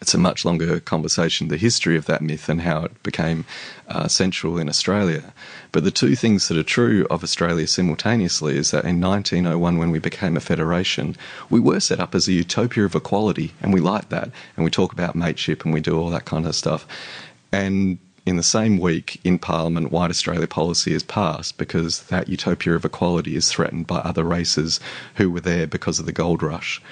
it's 0.00 0.14
a 0.14 0.18
much 0.18 0.44
longer 0.44 0.80
conversation, 0.80 1.48
the 1.48 1.56
history 1.56 1.96
of 1.96 2.06
that 2.06 2.22
myth 2.22 2.48
and 2.48 2.62
how 2.62 2.84
it 2.84 3.02
became 3.02 3.44
uh, 3.88 4.06
central 4.06 4.58
in 4.58 4.68
Australia. 4.68 5.32
But 5.72 5.84
the 5.84 5.90
two 5.90 6.14
things 6.14 6.48
that 6.48 6.56
are 6.56 6.62
true 6.62 7.06
of 7.10 7.24
Australia 7.24 7.66
simultaneously 7.66 8.56
is 8.56 8.70
that 8.70 8.84
in 8.84 9.00
1901, 9.00 9.78
when 9.78 9.90
we 9.90 9.98
became 9.98 10.36
a 10.36 10.40
federation, 10.40 11.16
we 11.50 11.60
were 11.60 11.80
set 11.80 12.00
up 12.00 12.14
as 12.14 12.28
a 12.28 12.32
utopia 12.32 12.84
of 12.84 12.94
equality, 12.94 13.52
and 13.60 13.72
we 13.72 13.80
like 13.80 14.08
that. 14.10 14.30
And 14.56 14.64
we 14.64 14.70
talk 14.70 14.92
about 14.92 15.16
mateship 15.16 15.64
and 15.64 15.74
we 15.74 15.80
do 15.80 15.98
all 15.98 16.10
that 16.10 16.24
kind 16.24 16.46
of 16.46 16.54
stuff. 16.54 16.86
And 17.50 17.98
in 18.24 18.36
the 18.36 18.42
same 18.42 18.78
week 18.78 19.20
in 19.24 19.38
Parliament, 19.38 19.90
White 19.90 20.10
Australia 20.10 20.46
policy 20.46 20.92
is 20.92 21.02
passed 21.02 21.56
because 21.56 22.02
that 22.04 22.28
utopia 22.28 22.74
of 22.74 22.84
equality 22.84 23.36
is 23.36 23.50
threatened 23.50 23.86
by 23.86 23.98
other 23.98 24.22
races 24.22 24.80
who 25.14 25.30
were 25.30 25.40
there 25.40 25.66
because 25.66 25.98
of 25.98 26.06
the 26.06 26.12
gold 26.12 26.42
rush. 26.42 26.82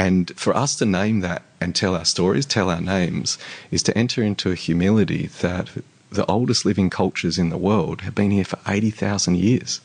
And 0.00 0.32
for 0.34 0.56
us 0.56 0.76
to 0.76 0.86
name 0.86 1.20
that 1.20 1.42
and 1.60 1.74
tell 1.74 1.94
our 1.94 2.06
stories, 2.06 2.46
tell 2.46 2.70
our 2.70 2.80
names, 2.80 3.36
is 3.70 3.82
to 3.82 3.98
enter 3.98 4.22
into 4.22 4.50
a 4.50 4.54
humility 4.54 5.26
that 5.42 5.68
the 6.10 6.24
oldest 6.24 6.64
living 6.64 6.88
cultures 6.88 7.36
in 7.36 7.50
the 7.50 7.58
world 7.58 8.00
have 8.00 8.14
been 8.14 8.30
here 8.30 8.46
for 8.46 8.58
80,000 8.66 9.36
years. 9.36 9.82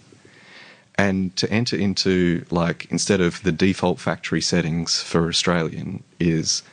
And 0.98 1.36
to 1.36 1.52
enter 1.52 1.76
into, 1.76 2.46
like, 2.50 2.88
instead 2.90 3.20
of 3.20 3.44
the 3.44 3.52
default 3.52 4.00
factory 4.00 4.40
settings 4.40 5.02
for 5.02 5.28
Australian 5.28 6.02
is 6.18 6.64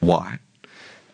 white, 0.00 0.40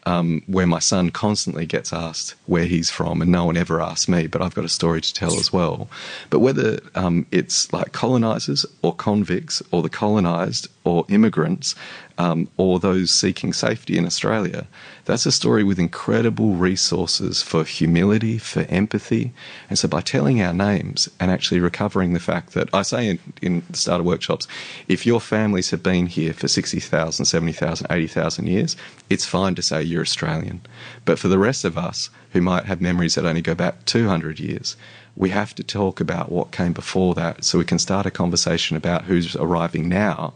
um, 0.07 0.43
where 0.49 0.67
my 0.67 0.81
son 0.81 1.11
constantly 1.11 1.67
gets 1.67 1.93
asked 1.93 2.35
where 2.47 2.65
he's 2.65 2.91
from, 2.91 3.23
and 3.23 3.31
no 3.31 3.45
one 3.45 3.57
ever 3.57 3.81
asks 3.81 4.09
me, 4.09 4.27
but 4.27 4.43
I've 4.43 4.55
got 4.55 4.65
a 4.65 4.69
story 4.69 5.03
to 5.03 5.15
tell 5.15 5.39
as 5.39 5.53
well. 5.53 5.89
But 6.31 6.41
whether 6.41 6.81
um, 6.97 7.27
it's 7.31 7.73
like 7.73 7.93
colonizers 7.93 8.67
or 8.83 8.93
convicts 8.93 9.63
or 9.71 9.83
the 9.83 9.89
colonized 9.89 10.67
or 10.89 11.05
immigrants 11.09 11.75
um, 12.19 12.49
or 12.57 12.81
those 12.81 13.11
seeking 13.11 13.53
safety 13.53 13.97
in 13.97 14.05
Australia. 14.05 14.67
That's 15.05 15.27
a 15.27 15.33
story 15.33 15.63
with 15.63 15.79
incredible 15.79 16.55
resources 16.55 17.43
for 17.43 17.65
humility, 17.65 18.39
for 18.39 18.63
empathy. 18.63 19.33
And 19.71 19.79
so 19.79 19.87
by 19.87 20.01
telling 20.01 20.43
our 20.43 20.53
names 20.53 21.09
and 21.21 21.31
actually 21.31 21.61
recovering 21.61 22.13
the 22.13 22.21
fact 22.21 22.55
that 22.55 22.69
I 22.73 22.83
say 22.83 23.09
in, 23.09 23.19
in 23.41 23.63
the 23.71 23.77
starter 23.77 24.03
workshops, 24.03 24.49
if 24.89 25.07
your 25.07 25.21
families 25.21 25.71
have 25.71 25.83
been 25.83 26.07
here 26.07 26.33
for 26.33 26.49
60,000, 26.49 27.25
70,000, 27.25 27.87
80,000 27.89 28.47
years, 28.47 28.77
it's 29.09 29.25
fine 29.25 29.55
to 29.55 29.63
say 29.63 29.83
you're 29.83 30.03
Australian. 30.03 30.61
But 31.05 31.19
for 31.19 31.29
the 31.29 31.39
rest 31.39 31.65
of 31.65 31.79
us 31.79 32.11
who 32.33 32.41
might 32.41 32.65
have 32.65 32.81
memories 32.81 33.15
that 33.15 33.25
only 33.25 33.43
go 33.43 33.55
back 33.55 33.85
200 33.85 34.41
years, 34.41 34.77
we 35.17 35.31
have 35.31 35.55
to 35.55 35.65
talk 35.65 36.01
about 36.01 36.31
what 36.31 36.53
came 36.53 36.73
before 36.73 37.15
that 37.15 37.45
so 37.45 37.59
we 37.59 37.65
can 37.65 37.79
start 37.79 38.07
a 38.07 38.11
conversation 38.11 38.77
about 38.77 39.05
who's 39.05 39.35
arriving 39.37 39.89
now 39.89 40.35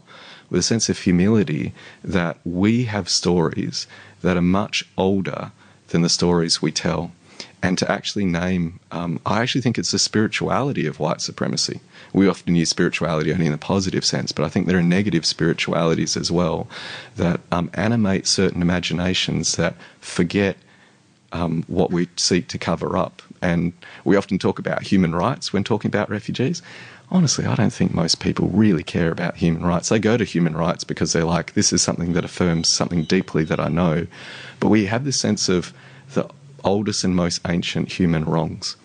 with 0.49 0.59
a 0.59 0.63
sense 0.63 0.89
of 0.89 0.99
humility 0.99 1.73
that 2.03 2.37
we 2.43 2.85
have 2.85 3.09
stories 3.09 3.87
that 4.21 4.37
are 4.37 4.41
much 4.41 4.85
older 4.97 5.51
than 5.89 6.01
the 6.01 6.09
stories 6.09 6.61
we 6.61 6.71
tell. 6.71 7.11
And 7.61 7.77
to 7.77 7.89
actually 7.89 8.25
name, 8.25 8.79
um, 8.91 9.21
I 9.25 9.41
actually 9.41 9.61
think 9.61 9.77
it's 9.77 9.91
the 9.91 9.99
spirituality 9.99 10.85
of 10.85 10.99
white 10.99 11.21
supremacy. 11.21 11.79
We 12.11 12.27
often 12.27 12.55
use 12.55 12.69
spirituality 12.69 13.31
only 13.31 13.45
in 13.45 13.53
a 13.53 13.57
positive 13.57 14.03
sense, 14.03 14.33
but 14.33 14.43
I 14.43 14.49
think 14.49 14.67
there 14.67 14.77
are 14.77 14.83
negative 14.83 15.25
spiritualities 15.25 16.17
as 16.17 16.29
well 16.29 16.67
that 17.15 17.39
um, 17.51 17.71
animate 17.73 18.27
certain 18.27 18.61
imaginations 18.61 19.55
that 19.55 19.75
forget 20.01 20.57
um, 21.31 21.63
what 21.67 21.91
we 21.91 22.09
seek 22.17 22.47
to 22.49 22.57
cover 22.57 22.97
up. 22.97 23.21
And 23.41 23.73
we 24.05 24.15
often 24.15 24.39
talk 24.39 24.59
about 24.59 24.83
human 24.83 25.15
rights 25.15 25.51
when 25.51 25.63
talking 25.63 25.89
about 25.89 26.09
refugees. 26.09 26.61
Honestly, 27.13 27.45
I 27.45 27.53
don't 27.53 27.71
think 27.71 27.93
most 27.93 28.19
people 28.19 28.47
really 28.47 28.81
care 28.81 29.11
about 29.11 29.35
human 29.35 29.63
rights. 29.63 29.89
They 29.89 29.99
go 29.99 30.17
to 30.17 30.23
human 30.23 30.57
rights 30.57 30.83
because 30.83 31.13
they're 31.13 31.23
like, 31.23 31.53
this 31.53 31.71
is 31.71 31.79
something 31.83 32.13
that 32.13 32.25
affirms 32.25 32.67
something 32.67 33.03
deeply 33.03 33.43
that 33.43 33.59
I 33.59 33.67
know. 33.67 34.07
But 34.59 34.69
we 34.69 34.87
have 34.87 35.05
this 35.05 35.19
sense 35.19 35.47
of 35.47 35.73
the 36.15 36.27
oldest 36.63 37.03
and 37.03 37.15
most 37.15 37.39
ancient 37.47 37.91
human 37.91 38.25
wrongs. 38.25 38.77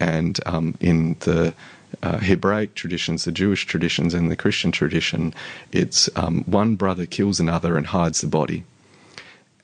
And 0.00 0.40
um, 0.44 0.76
in 0.80 1.14
the 1.20 1.54
uh, 2.02 2.18
Hebraic 2.18 2.74
traditions, 2.74 3.24
the 3.24 3.30
Jewish 3.30 3.64
traditions, 3.64 4.12
and 4.12 4.28
the 4.28 4.36
Christian 4.36 4.72
tradition, 4.72 5.32
it's 5.70 6.10
um, 6.16 6.42
one 6.46 6.74
brother 6.74 7.06
kills 7.06 7.38
another 7.38 7.76
and 7.76 7.86
hides 7.86 8.22
the 8.22 8.26
body. 8.26 8.64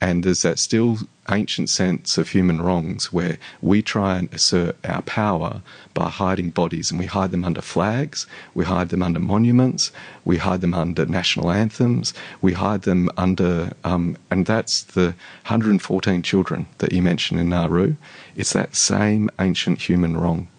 And 0.05 0.23
there's 0.23 0.43
that 0.43 0.59
still 0.59 0.99
ancient 1.31 1.67
sense 1.67 2.19
of 2.19 2.29
human 2.29 2.61
wrongs 2.61 3.11
where 3.11 3.39
we 3.59 3.81
try 3.81 4.19
and 4.19 4.31
assert 4.31 4.77
our 4.85 5.01
power 5.01 5.63
by 5.95 6.09
hiding 6.09 6.51
bodies 6.51 6.91
and 6.91 6.99
we 6.99 7.07
hide 7.07 7.31
them 7.31 7.43
under 7.43 7.59
flags, 7.59 8.27
we 8.53 8.65
hide 8.65 8.89
them 8.89 9.01
under 9.01 9.19
monuments, 9.19 9.91
we 10.23 10.37
hide 10.37 10.61
them 10.61 10.75
under 10.75 11.07
national 11.07 11.49
anthems, 11.49 12.13
we 12.39 12.53
hide 12.53 12.83
them 12.83 13.09
under, 13.17 13.73
um, 13.83 14.15
and 14.29 14.45
that's 14.45 14.83
the 14.83 15.15
114 15.47 16.21
children 16.21 16.67
that 16.77 16.93
you 16.93 17.01
mentioned 17.01 17.39
in 17.39 17.49
Nauru. 17.49 17.95
It's 18.35 18.53
that 18.53 18.75
same 18.75 19.31
ancient 19.39 19.81
human 19.81 20.15
wrong 20.17 20.49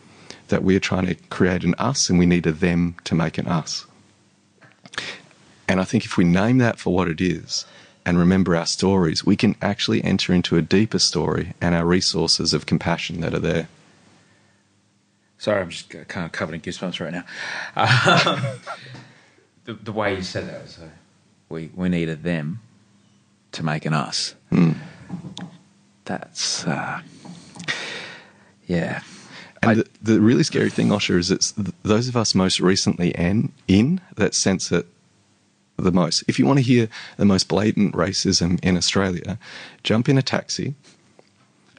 that 0.49 0.65
we're 0.65 0.81
trying 0.81 1.07
to 1.07 1.15
create 1.31 1.63
an 1.63 1.77
us 1.79 2.11
and 2.11 2.19
we 2.19 2.27
need 2.27 2.49
a 2.49 2.53
them 2.53 2.97
to 3.05 3.15
make 3.15 3.39
an 3.39 3.47
us. 3.47 3.87
And 5.69 5.81
I 5.81 5.85
think 5.85 6.05
if 6.05 6.17
we 6.17 6.25
name 6.25 6.59
that 6.59 6.81
for 6.81 6.93
what 6.93 7.07
it 7.07 7.21
is, 7.21 7.65
and 8.07 8.19
remember 8.19 8.55
our 8.55 8.67
stories, 8.67 9.27
we 9.27 9.35
can 9.35 9.57
actually 9.61 10.03
enter 10.05 10.33
into 10.33 10.57
a 10.57 10.63
deeper 10.63 11.01
story 11.01 11.55
and 11.61 11.75
our 11.75 11.85
resources 11.85 12.55
of 12.55 12.65
compassion 12.65 13.21
that 13.21 13.35
are 13.35 13.41
there. 13.41 13.69
Sorry, 15.39 15.61
I'm 15.61 15.69
just 15.71 15.91
kind 15.91 16.25
of 16.25 16.31
covered 16.33 16.55
in 16.55 16.61
goosebumps 16.61 17.01
right 17.01 17.13
now. 17.13 17.25
Uh, 17.75 18.55
the, 19.65 19.75
the 19.75 19.93
way 19.93 20.15
you 20.15 20.23
said 20.23 20.49
that 20.49 20.63
was 20.63 20.79
uh, 20.79 20.89
we, 21.49 21.71
we 21.75 21.89
needed 21.89 22.23
them 22.23 22.61
to 23.53 23.65
make 23.65 23.85
an 23.85 23.93
us. 23.93 24.35
Mm. 24.53 24.77
That's, 26.05 26.65
uh, 26.65 27.01
yeah. 28.69 29.03
And 29.63 29.71
I- 29.73 29.75
the, 29.75 29.87
the 30.01 30.21
really 30.21 30.45
scary 30.45 30.71
thing, 30.71 30.89
Osher, 30.89 31.19
is 31.19 31.31
it's 31.33 31.51
th- 31.53 31.69
those 31.83 32.07
of 32.09 32.17
us 32.17 32.35
most 32.37 32.61
recently 32.61 33.11
in, 33.11 33.53
in 33.67 34.01
that 34.17 34.33
sense 34.35 34.69
that 34.69 34.87
the 35.77 35.93
most. 35.93 36.25
If 36.27 36.39
you 36.39 36.47
want 36.47 36.59
to 36.59 36.65
hear 36.65 36.89
the 37.17 37.25
most 37.25 37.49
blatant 37.49 37.95
racism 37.95 38.59
in 38.63 38.77
Australia, 38.77 39.39
jump 39.83 40.09
in 40.09 40.19
a 40.19 40.23
taxi 40.23 40.75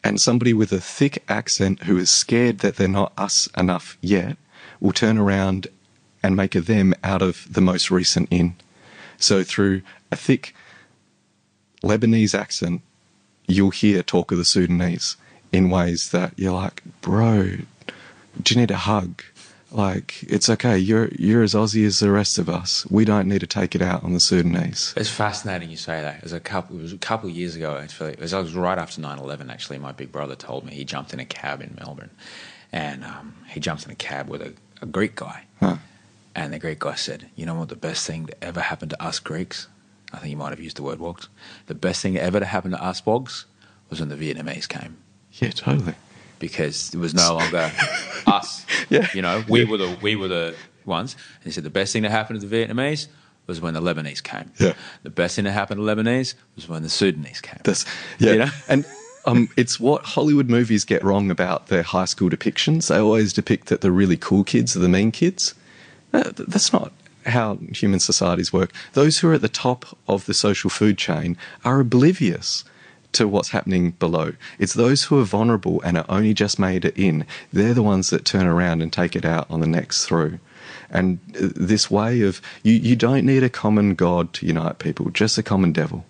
and 0.04 0.22
somebody 0.22 0.54
with 0.54 0.72
a 0.72 0.80
thick 0.80 1.24
accent 1.28 1.84
who 1.84 1.98
is 1.98 2.10
scared 2.10 2.60
that 2.60 2.76
they're 2.76 2.88
not 2.88 3.14
us 3.18 3.50
enough 3.58 3.98
yet 4.02 4.38
will 4.80 4.94
turn 4.94 5.18
around 5.18 5.68
and 6.24 6.36
make 6.36 6.56
a 6.56 6.62
them 6.62 6.94
out 7.04 7.22
of 7.22 7.48
the 7.52 7.62
most 7.62 7.90
recent 7.92 8.28
in. 8.32 8.56
So 9.18 9.44
through 9.44 9.82
a 10.12 10.16
thick 10.16 10.54
Lebanese 11.84 12.38
accent, 12.38 12.82
you'll 13.48 13.72
hear 13.72 14.04
talk 14.04 14.32
of 14.32 14.38
the 14.38 14.46
Sudanese 14.46 15.18
in 15.52 15.70
ways 15.70 16.12
that 16.12 16.34
you're 16.36 16.54
like, 16.54 16.84
bro, 17.02 17.58
do 18.42 18.54
you 18.54 18.62
need 18.62 18.72
a 18.72 18.78
hug? 18.78 19.24
Like, 19.72 20.24
it's 20.24 20.50
okay. 20.50 20.78
You're 20.78 21.10
you're 21.20 21.44
as 21.44 21.54
Aussie 21.54 21.86
as 21.86 22.00
the 22.00 22.10
rest 22.10 22.38
of 22.40 22.48
us. 22.48 22.86
We 22.90 23.04
don't 23.04 23.28
need 23.28 23.40
to 23.42 23.48
take 23.48 23.76
it 23.76 23.82
out 23.82 24.04
on 24.04 24.14
the 24.14 24.20
Sudanese. 24.20 24.94
It's 24.96 25.10
fascinating 25.10 25.70
you 25.70 25.76
say 25.78 26.02
that. 26.02 26.18
It 26.18 26.24
was 26.24 26.32
a 26.34 26.40
couple. 26.40 26.80
It 26.80 26.84
was 26.84 26.94
a 26.94 26.98
couple 26.98 27.30
of 27.30 27.36
years 27.36 27.56
ago. 27.56 27.76
Actually, 27.78 28.14
it 28.14 28.20
was, 28.20 28.32
it 28.32 28.38
was 28.38 28.54
right 28.54 28.78
after 28.78 29.02
9-11, 29.02 29.52
Actually, 29.52 29.80
my 29.80 29.92
big 29.92 30.12
brother 30.12 30.36
told 30.36 30.66
me 30.66 30.74
he 30.74 30.86
jumped 30.86 31.14
in 31.14 31.20
a 31.20 31.26
cab 31.26 31.62
in 31.62 31.76
Melbourne, 31.80 32.12
and 32.72 33.04
um, 33.04 33.36
he 33.50 33.60
jumped 33.60 33.84
in 33.86 33.92
a 33.92 33.96
cab 33.96 34.30
with 34.30 34.42
a, 34.42 34.54
a 34.82 34.86
Greek 34.86 35.16
guy, 35.16 35.44
Huh. 35.60 35.78
and 36.34 36.54
the 36.54 36.60
Greek 36.60 36.80
guy 36.80 36.96
said, 36.96 37.30
"You 37.36 37.46
know 37.46 37.56
what? 37.56 37.68
The 37.68 37.76
best 37.76 38.08
thing 38.08 38.28
that 38.28 38.42
ever 38.42 38.62
happened 38.62 38.92
to 38.92 39.04
us 39.04 39.20
Greeks, 39.20 39.68
I 40.14 40.18
think 40.20 40.30
he 40.30 40.36
might 40.36 40.52
have 40.52 40.62
used 40.62 40.78
the 40.78 40.84
word 40.84 41.00
wogs. 41.00 41.28
The 41.66 41.76
best 41.76 42.02
thing 42.02 42.18
ever 42.18 42.40
to 42.40 42.46
happen 42.46 42.72
to 42.72 42.82
us 42.82 43.06
wogs 43.06 43.44
was 43.90 44.00
when 44.00 44.08
the 44.08 44.16
Vietnamese 44.16 44.68
came." 44.70 44.96
Yeah, 45.34 45.50
totally. 45.52 45.96
Because 46.40 46.94
it 46.94 46.98
was 46.98 47.14
no 47.14 47.36
longer 47.36 47.72
us. 48.28 48.66
Yeah. 48.90 49.08
You 49.14 49.22
know, 49.22 49.44
we 49.48 49.66
were 49.66 49.78
the 49.78 49.98
we 50.02 50.16
were 50.16 50.28
the 50.28 50.56
ones. 50.86 51.16
And 51.36 51.46
he 51.46 51.52
said 51.52 51.64
the 51.64 51.70
best 51.70 51.94
thing 51.94 52.04
that 52.04 52.12
happened 52.12 52.42
to 52.42 52.48
the 52.48 52.56
Vietnamese 52.56 53.08
was 53.46 53.62
when 53.62 53.74
the 53.74 53.82
Lebanese 53.82 54.22
came. 54.22 54.52
Yeah. 54.60 54.74
The 55.04 55.10
best 55.10 55.36
thing 55.36 55.46
that 55.46 55.52
happened 55.52 55.80
to 55.80 55.84
Lebanese 55.84 56.36
was 56.56 56.68
when 56.68 56.84
the 56.84 56.90
Sudanese 56.90 57.42
came. 57.42 57.60
That's 57.64 57.86
yeah, 58.20 58.32
You 58.32 58.40
know? 58.40 58.50
and 58.68 58.86
um, 59.26 59.50
it's 59.58 59.80
what 59.80 60.04
Hollywood 60.04 60.50
movies 60.50 60.86
get 60.86 61.04
wrong 61.04 61.30
about 61.30 61.68
their 61.68 61.84
high 61.84 62.06
school 62.06 62.30
depictions. 62.30 62.88
They 62.88 62.98
always 62.98 63.34
depict 63.34 63.68
that 63.68 63.82
the 63.82 63.92
really 63.92 64.18
cool 64.18 64.44
kids 64.44 64.76
are 64.76 64.80
the 64.80 64.90
mean 64.90 65.12
kids. 65.12 65.54
Uh, 66.14 66.32
that's 66.34 66.72
not 66.72 66.92
how 67.26 67.56
human 67.74 68.00
societies 68.00 68.54
work. 68.54 68.72
Those 68.94 69.20
who 69.20 69.30
are 69.30 69.34
at 69.34 69.42
the 69.42 69.50
top 69.50 69.86
of 70.08 70.26
the 70.26 70.34
social 70.34 70.70
food 70.70 70.98
chain 70.98 71.36
are 71.66 71.82
oblivious 71.82 72.64
to 73.14 73.28
what's 73.28 73.50
happening 73.50 73.92
below. 73.92 74.34
It's 74.60 74.74
those 74.74 75.06
who 75.06 75.20
are 75.20 75.26
vulnerable 75.26 75.82
and 75.82 75.98
are 75.98 76.06
only 76.10 76.34
just 76.34 76.60
made 76.60 76.86
it 76.86 76.98
in. 76.98 77.26
They're 77.52 77.74
the 77.74 77.84
ones 77.84 78.10
that 78.10 78.26
turn 78.26 78.46
around 78.46 78.82
and 78.82 78.92
take 78.92 79.16
it 79.16 79.26
out 79.26 79.50
on 79.50 79.60
the 79.60 79.68
next 79.68 80.06
through. 80.06 80.40
And 80.90 81.20
uh, 81.36 81.50
this 81.56 81.90
way 81.92 82.22
of 82.22 82.42
you, 82.64 82.74
you 82.74 82.96
don't 82.96 83.26
need 83.26 83.44
a 83.44 83.50
common 83.50 83.96
god 83.96 84.34
to 84.34 84.46
unite 84.46 84.80
people, 84.80 85.10
just 85.10 85.38
a 85.38 85.44
common 85.44 85.72
devil. 85.72 86.06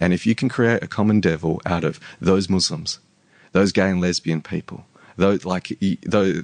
And 0.00 0.12
if 0.12 0.26
you 0.26 0.34
can 0.34 0.48
create 0.48 0.82
a 0.82 0.88
common 0.88 1.20
devil 1.20 1.60
out 1.64 1.84
of 1.84 2.00
those 2.20 2.48
Muslims, 2.48 2.98
those 3.52 3.72
gay 3.72 3.88
and 3.88 4.00
lesbian 4.00 4.42
people, 4.42 4.84
those 5.16 5.44
like 5.44 5.78
those, 6.04 6.42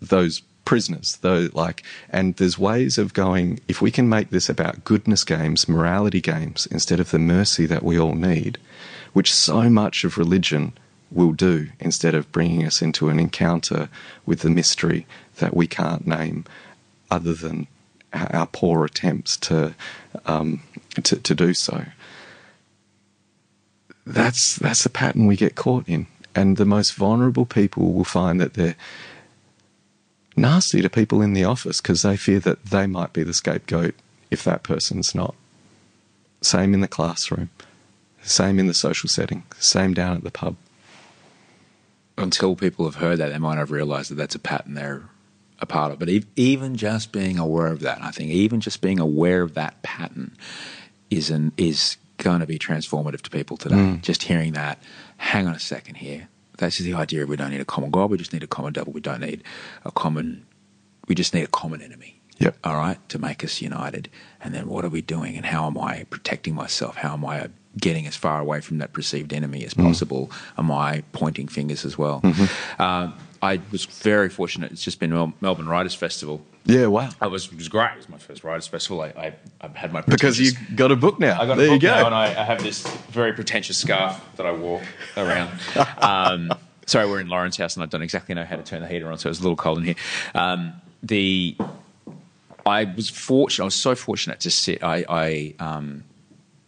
those 0.00 0.42
prisoners, 0.64 1.16
those 1.22 1.52
like, 1.54 1.82
and 2.10 2.36
there's 2.36 2.58
ways 2.58 2.98
of 2.98 3.14
going. 3.14 3.60
If 3.68 3.80
we 3.80 3.90
can 3.90 4.08
make 4.08 4.30
this 4.30 4.48
about 4.48 4.84
goodness 4.84 5.24
games, 5.24 5.68
morality 5.68 6.20
games, 6.20 6.66
instead 6.70 7.00
of 7.00 7.10
the 7.10 7.18
mercy 7.18 7.66
that 7.66 7.82
we 7.82 7.98
all 7.98 8.14
need, 8.14 8.58
which 9.12 9.32
so 9.32 9.68
much 9.68 10.04
of 10.04 10.18
religion 10.18 10.72
will 11.10 11.32
do, 11.32 11.68
instead 11.80 12.14
of 12.14 12.30
bringing 12.30 12.64
us 12.64 12.80
into 12.80 13.08
an 13.08 13.18
encounter 13.18 13.88
with 14.24 14.40
the 14.40 14.50
mystery 14.50 15.06
that 15.36 15.56
we 15.56 15.66
can't 15.66 16.06
name, 16.06 16.44
other 17.10 17.34
than 17.34 17.66
our 18.12 18.46
poor 18.46 18.84
attempts 18.84 19.36
to 19.36 19.74
um, 20.26 20.62
to, 21.02 21.16
to 21.16 21.34
do 21.34 21.54
so 21.54 21.84
that's 24.06 24.56
that's 24.56 24.82
the 24.82 24.90
pattern 24.90 25.26
we 25.26 25.36
get 25.36 25.54
caught 25.54 25.88
in. 25.88 26.06
And 26.34 26.56
the 26.56 26.64
most 26.64 26.94
vulnerable 26.94 27.46
people 27.46 27.92
will 27.92 28.04
find 28.04 28.40
that 28.40 28.54
they're 28.54 28.76
nasty 30.36 30.80
to 30.80 30.88
people 30.88 31.20
in 31.22 31.32
the 31.32 31.44
office 31.44 31.80
because 31.80 32.02
they 32.02 32.16
fear 32.16 32.38
that 32.40 32.66
they 32.66 32.86
might 32.86 33.12
be 33.12 33.22
the 33.22 33.34
scapegoat 33.34 33.94
if 34.30 34.44
that 34.44 34.62
person's 34.62 35.14
not. 35.14 35.34
Same 36.40 36.72
in 36.72 36.80
the 36.80 36.88
classroom, 36.88 37.50
same 38.22 38.58
in 38.58 38.66
the 38.66 38.74
social 38.74 39.08
setting, 39.08 39.44
same 39.58 39.94
down 39.94 40.16
at 40.16 40.24
the 40.24 40.30
pub. 40.30 40.56
Until 42.16 42.54
people 42.54 42.84
have 42.84 42.96
heard 42.96 43.18
that, 43.18 43.30
they 43.30 43.38
might 43.38 43.56
have 43.58 43.70
realised 43.70 44.10
that 44.10 44.16
that's 44.16 44.34
a 44.34 44.38
pattern 44.38 44.74
they're 44.74 45.08
a 45.60 45.66
part 45.66 45.92
of. 45.92 45.98
But 45.98 46.08
ev- 46.08 46.26
even 46.36 46.76
just 46.76 47.12
being 47.12 47.38
aware 47.38 47.68
of 47.68 47.80
that, 47.80 48.02
I 48.02 48.10
think 48.10 48.30
even 48.30 48.60
just 48.60 48.80
being 48.80 48.98
aware 48.98 49.42
of 49.42 49.54
that 49.54 49.82
pattern 49.82 50.36
is 51.10 51.30
an, 51.30 51.52
is 51.56 51.96
going 52.18 52.40
to 52.40 52.46
be 52.46 52.58
transformative 52.58 53.22
to 53.22 53.30
people 53.30 53.56
today. 53.56 53.74
Mm. 53.74 54.02
Just 54.02 54.24
hearing 54.24 54.52
that, 54.52 54.82
hang 55.16 55.46
on 55.46 55.54
a 55.54 55.60
second 55.60 55.96
here. 55.96 56.28
That's 56.58 56.76
just 56.76 56.86
the 56.86 56.94
idea 56.94 57.22
of 57.22 57.28
we 57.28 57.36
don't 57.36 57.50
need 57.50 57.60
a 57.60 57.64
common 57.64 57.90
God, 57.90 58.10
we 58.10 58.18
just 58.18 58.32
need 58.32 58.42
a 58.42 58.46
common 58.46 58.72
devil. 58.72 58.92
We 58.92 59.00
don't 59.00 59.20
need 59.20 59.42
a 59.84 59.90
common, 59.90 60.46
we 61.08 61.14
just 61.14 61.32
need 61.32 61.44
a 61.44 61.48
common 61.48 61.80
enemy. 61.80 62.20
Yep. 62.38 62.56
All 62.64 62.76
right, 62.76 62.96
to 63.10 63.18
make 63.18 63.44
us 63.44 63.60
united. 63.60 64.08
And 64.40 64.54
then 64.54 64.68
what 64.68 64.84
are 64.84 64.88
we 64.88 65.02
doing? 65.02 65.36
And 65.36 65.46
how 65.46 65.66
am 65.66 65.76
I 65.76 66.04
protecting 66.08 66.54
myself? 66.54 66.96
How 66.96 67.14
am 67.14 67.24
I 67.24 67.48
getting 67.78 68.06
as 68.06 68.16
far 68.16 68.40
away 68.40 68.60
from 68.60 68.78
that 68.78 68.92
perceived 68.92 69.32
enemy 69.32 69.64
as 69.64 69.74
possible? 69.74 70.30
Am 70.58 70.70
I 70.70 71.02
pointing 71.12 71.48
fingers 71.48 71.84
as 71.84 71.96
well? 71.96 72.22
Uh, 72.78 73.12
I 73.42 73.60
was 73.70 73.86
very 73.86 74.28
fortunate. 74.28 74.70
It's 74.72 74.82
just 74.84 75.00
been 75.00 75.10
Mel- 75.10 75.32
Melbourne 75.40 75.68
Writers 75.68 75.94
Festival. 75.94 76.42
Yeah, 76.66 76.86
wow. 76.86 77.08
I 77.22 77.26
was, 77.26 77.46
it 77.46 77.56
was 77.56 77.68
great. 77.68 77.90
It 77.92 77.96
was 77.96 78.08
my 78.10 78.18
first 78.18 78.44
Writers 78.44 78.66
Festival. 78.66 79.00
I, 79.00 79.06
I, 79.08 79.34
I 79.62 79.68
had 79.74 79.92
my 79.92 80.02
Because 80.02 80.38
you 80.38 80.52
got 80.74 80.92
a 80.92 80.96
book 80.96 81.18
now. 81.18 81.40
I 81.40 81.46
got 81.46 81.56
there 81.56 81.66
a 81.66 81.70
book 81.70 81.82
you 81.82 81.88
go. 81.88 81.94
now, 81.94 82.06
and 82.06 82.14
I, 82.14 82.26
I 82.26 82.44
have 82.44 82.62
this 82.62 82.86
very 83.10 83.32
pretentious 83.32 83.78
scarf 83.78 84.20
that 84.36 84.44
I 84.46 84.52
wore 84.52 84.82
around. 85.16 85.50
Um, 86.02 86.52
sorry, 86.86 87.08
we're 87.08 87.20
in 87.20 87.28
Lauren's 87.28 87.56
house, 87.56 87.76
and 87.76 87.82
I 87.82 87.86
don't 87.86 88.02
exactly 88.02 88.34
know 88.34 88.44
how 88.44 88.56
to 88.56 88.62
turn 88.62 88.82
the 88.82 88.88
heater 88.88 89.10
on, 89.10 89.16
so 89.16 89.30
it's 89.30 89.38
a 89.38 89.42
little 89.42 89.56
cold 89.56 89.78
in 89.78 89.84
here. 89.84 89.94
Um, 90.34 90.74
the 91.02 91.56
I 92.66 92.84
was 92.84 93.08
fortunate. 93.08 93.64
I 93.64 93.66
was 93.66 93.74
so 93.74 93.94
fortunate 93.94 94.40
to 94.40 94.50
sit. 94.50 94.82
I, 94.84 95.04
I 95.08 95.54
um, 95.58 96.04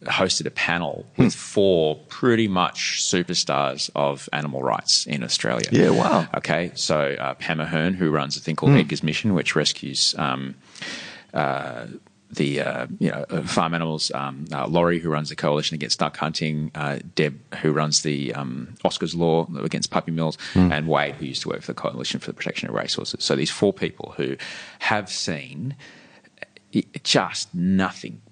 hosted 0.06 0.46
a 0.46 0.50
panel 0.50 1.06
Hmm. 1.16 1.24
with 1.24 1.34
four 1.34 1.96
pretty 2.08 2.48
much 2.48 3.00
superstars 3.02 3.90
of 3.94 4.28
animal 4.32 4.62
rights 4.62 5.06
in 5.06 5.22
Australia. 5.22 5.68
Yeah, 5.70 5.90
wow. 5.90 6.26
Okay, 6.36 6.72
so 6.74 7.16
uh, 7.20 7.34
Pam 7.34 7.60
Ahern, 7.60 7.94
who 7.94 8.10
runs 8.10 8.36
a 8.36 8.40
thing 8.40 8.56
called 8.56 8.72
Edgar's 8.72 9.02
Mission, 9.02 9.34
which 9.34 9.54
rescues 9.54 10.14
um, 10.18 10.54
uh, 11.34 11.86
the 12.30 12.60
uh, 12.62 12.86
you 12.98 13.10
know 13.10 13.26
uh, 13.28 13.42
farm 13.42 13.74
animals. 13.74 14.10
Um, 14.14 14.46
uh, 14.52 14.66
Laurie, 14.66 14.98
who 14.98 15.10
runs 15.10 15.28
the 15.28 15.36
Coalition 15.36 15.74
Against 15.74 15.98
Duck 15.98 16.16
Hunting. 16.16 16.70
Uh, 16.74 16.98
Deb, 17.14 17.38
who 17.56 17.72
runs 17.72 18.02
the 18.02 18.32
um, 18.34 18.74
Oscars 18.84 19.14
Law 19.14 19.46
against 19.62 19.90
puppy 19.90 20.12
mills, 20.12 20.38
and 20.54 20.88
Wade, 20.88 21.14
who 21.16 21.26
used 21.26 21.42
to 21.42 21.50
work 21.50 21.60
for 21.60 21.72
the 21.72 21.74
Coalition 21.80 22.20
for 22.20 22.26
the 22.28 22.32
Protection 22.34 22.68
of 22.70 22.74
Racehorses. 22.74 23.22
So 23.22 23.36
these 23.36 23.50
four 23.50 23.72
people 23.74 24.14
who 24.16 24.36
have 24.78 25.10
seen 25.10 25.76
just 27.02 27.54
nothing 27.54 28.22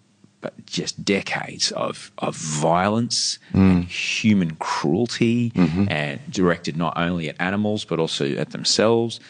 but 0.41 0.66
just 0.66 1.05
decades 1.05 1.70
of, 1.72 2.11
of 2.18 2.36
violence 2.36 3.38
hmm. 3.53 3.59
and 3.59 3.84
human 3.84 4.57
cruelty 4.57 5.51
mm-hmm. 5.51 5.86
and 5.91 6.20
directed 6.30 6.76
not 6.76 6.95
only 6.97 7.28
at 7.28 7.36
animals 7.38 7.84
but 7.84 7.99
also 7.99 8.26
at 8.36 8.51
themselves. 8.51 9.20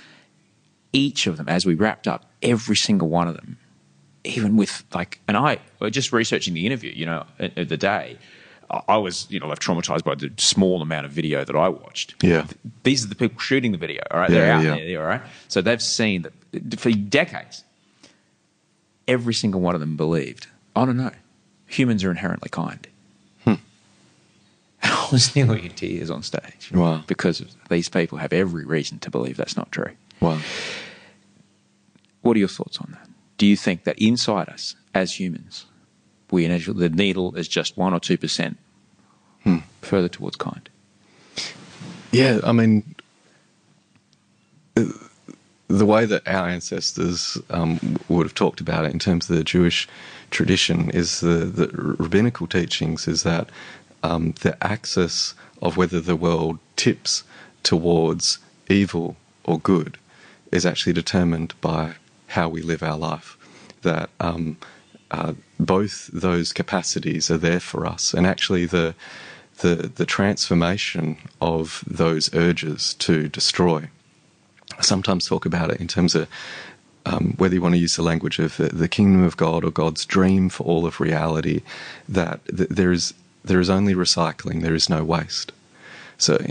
Each 0.92 1.26
of 1.26 1.36
them, 1.36 1.48
as 1.48 1.64
we 1.64 1.74
wrapped 1.74 2.08
up, 2.08 2.30
every 2.42 2.76
single 2.76 3.08
one 3.08 3.28
of 3.28 3.34
them, 3.34 3.58
even 4.24 4.56
with 4.56 4.84
like, 4.94 5.20
and 5.28 5.36
I 5.36 5.58
were 5.80 5.90
just 5.90 6.12
researching 6.12 6.54
the 6.54 6.66
interview, 6.66 6.92
you 6.94 7.06
know, 7.06 7.24
the 7.38 7.76
day, 7.76 8.18
I- 8.70 8.98
was, 8.98 9.26
you 9.30 9.40
know, 9.40 9.48
left 9.48 9.62
traumatized 9.62 10.04
by 10.04 10.14
the 10.14 10.30
small 10.36 10.80
amount 10.80 11.06
of 11.06 11.12
video 11.12 11.44
that 11.44 11.56
I 11.56 11.68
watched. 11.68 12.22
Yeah. 12.22 12.46
These 12.84 13.04
are 13.04 13.08
the 13.08 13.16
people 13.16 13.40
shooting 13.40 13.72
the 13.72 13.78
video, 13.78 14.02
all 14.11 14.20
right? 14.20 14.30
They're 14.30 14.52
out 14.52 14.62
yeah. 14.62 14.76
there, 14.76 15.02
all 15.02 15.08
right? 15.08 15.22
So 15.48 15.61
they've 15.61 15.82
seen 15.82 16.22
that 16.22 16.78
for 16.80 16.90
decades 16.90 17.64
every 19.08 19.34
single 19.34 19.61
one 19.61 19.74
of 19.74 19.80
them 19.80 19.96
believed, 19.96 20.46
oh, 20.81 20.85
no, 20.87 20.93
no, 20.93 21.11
humans 21.66 22.03
are 22.05 22.11
inherently 22.11 22.49
kind. 22.49 22.87
Hmm. 23.45 23.55
I 24.83 25.09
was 25.12 25.35
nearly 25.37 25.66
in 25.66 25.72
tears 25.72 26.11
on 26.11 26.22
stage. 26.22 26.70
Wow. 26.72 27.05
Because 27.07 27.45
these 27.68 27.89
people 27.89 28.18
have 28.18 28.33
every 28.33 28.64
reason 28.64 28.99
to 29.01 29.11
believe 29.11 29.37
that's 29.37 29.57
not 29.57 29.70
true. 29.70 29.93
Wow. 30.20 30.39
What 32.22 32.37
are 32.37 32.41
your 32.41 32.49
thoughts 32.49 32.78
on 32.78 32.91
that? 32.93 33.09
Do 33.39 33.47
you 33.47 33.57
think 33.57 33.85
that 33.85 33.99
inside 33.99 34.49
us, 34.49 34.76
as 34.95 35.18
humans, 35.18 35.66
we 36.31 36.47
the 36.47 36.89
needle 36.89 37.35
is 37.37 37.49
just 37.49 37.76
one 37.76 37.95
or 37.95 38.01
two 38.01 38.18
percent 38.18 38.59
Hmm. 39.45 39.59
further 39.81 40.09
towards 40.09 40.37
kind? 40.37 40.68
Yeah, 42.12 42.41
I 42.45 42.53
mean, 42.53 42.95
uh, 44.76 44.85
the 45.71 45.87
way 45.87 46.05
that 46.05 46.27
our 46.27 46.49
ancestors 46.49 47.39
um, 47.51 47.97
would 48.09 48.27
have 48.27 48.35
talked 48.35 48.61
about 48.61 48.85
it 48.85 48.93
in 48.93 48.99
terms 48.99 49.31
of 49.31 49.37
the 49.37 49.45
Jewish 49.45 49.89
tradition 50.31 50.91
is 50.91 51.21
the, 51.21 51.47
the 51.47 51.68
rabbinical 51.73 52.49
teachings 52.49 53.07
is 53.07 53.23
that 53.23 53.49
um, 54.03 54.35
the 54.41 54.57
axis 54.64 55.35
of 55.62 55.77
whether 55.77 56.01
the 56.01 56.16
world 56.16 56.59
tips 56.75 57.23
towards 57.62 58.39
evil 58.68 59.16
or 59.45 59.61
good 59.61 59.97
is 60.51 60.66
actually 60.66 60.93
determined 60.93 61.55
by 61.61 61.95
how 62.29 62.49
we 62.49 62.62
live 62.62 62.83
our 62.83 62.99
life. 62.99 63.37
That 63.83 64.11
um, 64.18 64.57
uh, 65.12 65.35
both 65.61 66.09
those 66.12 66.53
capacities 66.53 67.31
are 67.31 67.39
there 67.39 67.61
for 67.61 67.87
us, 67.87 68.12
and 68.12 68.27
actually 68.27 68.66
the 68.66 68.95
the 69.59 69.91
the 69.95 70.07
transformation 70.07 71.18
of 71.41 71.85
those 71.87 72.35
urges 72.35 72.95
to 72.95 73.29
destroy. 73.29 73.89
I 74.81 74.83
sometimes 74.83 75.26
talk 75.26 75.45
about 75.45 75.70
it 75.70 75.78
in 75.78 75.89
terms 75.89 76.14
of 76.14 76.26
um, 77.05 77.35
whether 77.37 77.55
you 77.55 77.61
want 77.61 77.74
to 77.74 77.81
use 77.81 77.97
the 77.97 78.03
language 78.03 78.39
of 78.39 78.57
the, 78.57 78.68
the 78.68 78.89
kingdom 78.89 79.22
of 79.22 79.37
God 79.37 79.62
or 79.62 79.70
God's 79.70 80.07
dream 80.07 80.49
for 80.49 80.64
all 80.64 80.87
of 80.87 81.01
reality. 81.01 81.61
That 82.09 82.41
th- 82.47 82.70
there 82.70 82.91
is 82.91 83.12
there 83.45 83.61
is 83.61 83.68
only 83.68 83.95
recycling. 83.95 84.62
There 84.62 84.74
is 84.74 84.89
no 84.89 85.05
waste. 85.05 85.53
So, 86.16 86.47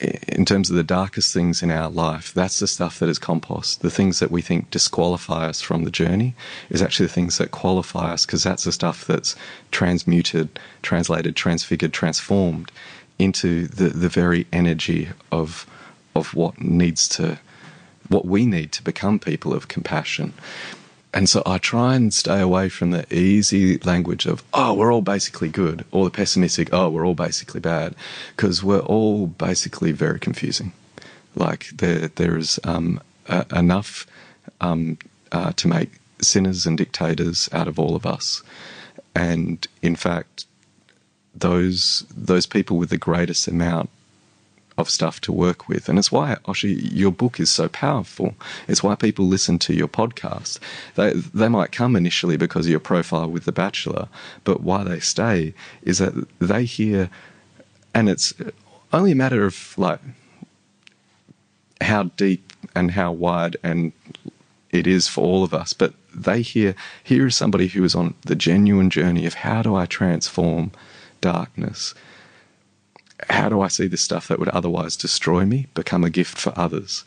in 0.00 0.44
terms 0.44 0.70
of 0.70 0.76
the 0.76 0.82
darkest 0.82 1.32
things 1.32 1.62
in 1.62 1.70
our 1.70 1.88
life, 1.88 2.34
that's 2.34 2.58
the 2.58 2.66
stuff 2.66 2.98
that 2.98 3.08
is 3.08 3.18
compost. 3.18 3.80
The 3.82 3.90
things 3.90 4.18
that 4.18 4.32
we 4.32 4.42
think 4.42 4.70
disqualify 4.70 5.46
us 5.46 5.60
from 5.60 5.84
the 5.84 5.90
journey 5.90 6.34
is 6.70 6.82
actually 6.82 7.06
the 7.06 7.12
things 7.12 7.38
that 7.38 7.52
qualify 7.52 8.12
us 8.12 8.26
because 8.26 8.42
that's 8.42 8.64
the 8.64 8.72
stuff 8.72 9.06
that's 9.06 9.36
transmuted, 9.70 10.58
translated, 10.82 11.36
transfigured, 11.36 11.92
transformed 11.92 12.72
into 13.20 13.68
the, 13.68 13.88
the 13.88 14.08
very 14.08 14.46
energy 14.52 15.10
of 15.30 15.64
of 16.16 16.34
what 16.34 16.60
needs 16.60 17.08
to 17.08 17.38
what 18.08 18.24
we 18.24 18.46
need 18.46 18.72
to 18.72 18.82
become 18.82 19.18
people 19.18 19.52
of 19.52 19.68
compassion. 19.68 20.32
And 21.14 21.28
so 21.28 21.42
I 21.46 21.58
try 21.58 21.94
and 21.94 22.12
stay 22.12 22.40
away 22.40 22.68
from 22.68 22.90
the 22.90 23.12
easy 23.12 23.78
language 23.78 24.26
of, 24.26 24.44
oh, 24.52 24.74
we're 24.74 24.92
all 24.92 25.00
basically 25.00 25.48
good, 25.48 25.84
or 25.90 26.04
the 26.04 26.10
pessimistic, 26.10 26.68
oh, 26.72 26.90
we're 26.90 27.06
all 27.06 27.14
basically 27.14 27.60
bad, 27.60 27.94
because 28.36 28.62
we're 28.62 28.80
all 28.80 29.26
basically 29.26 29.92
very 29.92 30.20
confusing. 30.20 30.72
Like 31.34 31.68
there, 31.74 32.08
there 32.08 32.36
is 32.36 32.60
um, 32.64 33.00
enough 33.54 34.06
um, 34.60 34.98
uh, 35.32 35.52
to 35.56 35.68
make 35.68 35.92
sinners 36.20 36.66
and 36.66 36.76
dictators 36.76 37.48
out 37.52 37.68
of 37.68 37.78
all 37.78 37.94
of 37.96 38.04
us, 38.04 38.42
and 39.14 39.66
in 39.82 39.96
fact, 39.96 40.46
those 41.34 42.04
those 42.14 42.46
people 42.46 42.76
with 42.76 42.90
the 42.90 42.98
greatest 42.98 43.46
amount 43.46 43.90
of 44.78 44.88
stuff 44.88 45.20
to 45.22 45.32
work 45.32 45.68
with. 45.68 45.88
And 45.88 45.98
it's 45.98 46.12
why, 46.12 46.36
Oshi, 46.46 46.88
your 46.92 47.10
book 47.10 47.40
is 47.40 47.50
so 47.50 47.68
powerful. 47.68 48.34
It's 48.68 48.82
why 48.82 48.94
people 48.94 49.26
listen 49.26 49.58
to 49.60 49.74
your 49.74 49.88
podcast. 49.88 50.60
They, 50.94 51.12
they 51.12 51.48
might 51.48 51.72
come 51.72 51.96
initially 51.96 52.36
because 52.36 52.66
of 52.66 52.70
your 52.70 52.80
profile 52.80 53.28
with 53.28 53.44
The 53.44 53.52
Bachelor, 53.52 54.08
but 54.44 54.62
why 54.62 54.84
they 54.84 55.00
stay 55.00 55.52
is 55.82 55.98
that 55.98 56.14
they 56.38 56.64
hear, 56.64 57.10
and 57.92 58.08
it's 58.08 58.32
only 58.92 59.12
a 59.12 59.16
matter 59.16 59.44
of 59.44 59.76
like 59.76 60.00
how 61.80 62.04
deep 62.04 62.52
and 62.74 62.92
how 62.92 63.12
wide 63.12 63.56
and 63.62 63.92
it 64.70 64.86
is 64.86 65.08
for 65.08 65.24
all 65.24 65.42
of 65.42 65.54
us, 65.54 65.72
but 65.72 65.94
they 66.14 66.42
hear, 66.42 66.74
here 67.02 67.26
is 67.26 67.34
somebody 67.36 67.68
who 67.68 67.82
is 67.84 67.94
on 67.94 68.14
the 68.22 68.36
genuine 68.36 68.90
journey 68.90 69.26
of 69.26 69.34
how 69.34 69.62
do 69.62 69.74
I 69.74 69.86
transform 69.86 70.72
darkness 71.20 71.94
how 73.30 73.48
do 73.48 73.60
I 73.60 73.68
see 73.68 73.86
this 73.86 74.02
stuff 74.02 74.28
that 74.28 74.38
would 74.38 74.48
otherwise 74.50 74.96
destroy 74.96 75.44
me 75.44 75.66
become 75.74 76.04
a 76.04 76.10
gift 76.10 76.38
for 76.38 76.52
others? 76.56 77.04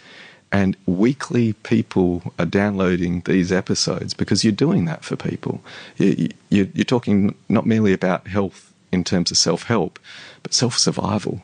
And 0.51 0.75
weekly, 0.85 1.53
people 1.53 2.33
are 2.37 2.45
downloading 2.45 3.21
these 3.21 3.51
episodes 3.51 4.13
because 4.13 4.43
you're 4.43 4.51
doing 4.51 4.83
that 4.85 5.05
for 5.05 5.15
people. 5.15 5.61
You, 5.97 6.29
you're 6.49 6.83
talking 6.83 7.35
not 7.47 7.65
merely 7.65 7.93
about 7.93 8.27
health 8.27 8.73
in 8.91 9.05
terms 9.05 9.31
of 9.31 9.37
self 9.37 9.63
help, 9.63 9.97
but 10.43 10.53
self 10.53 10.77
survival. 10.77 11.41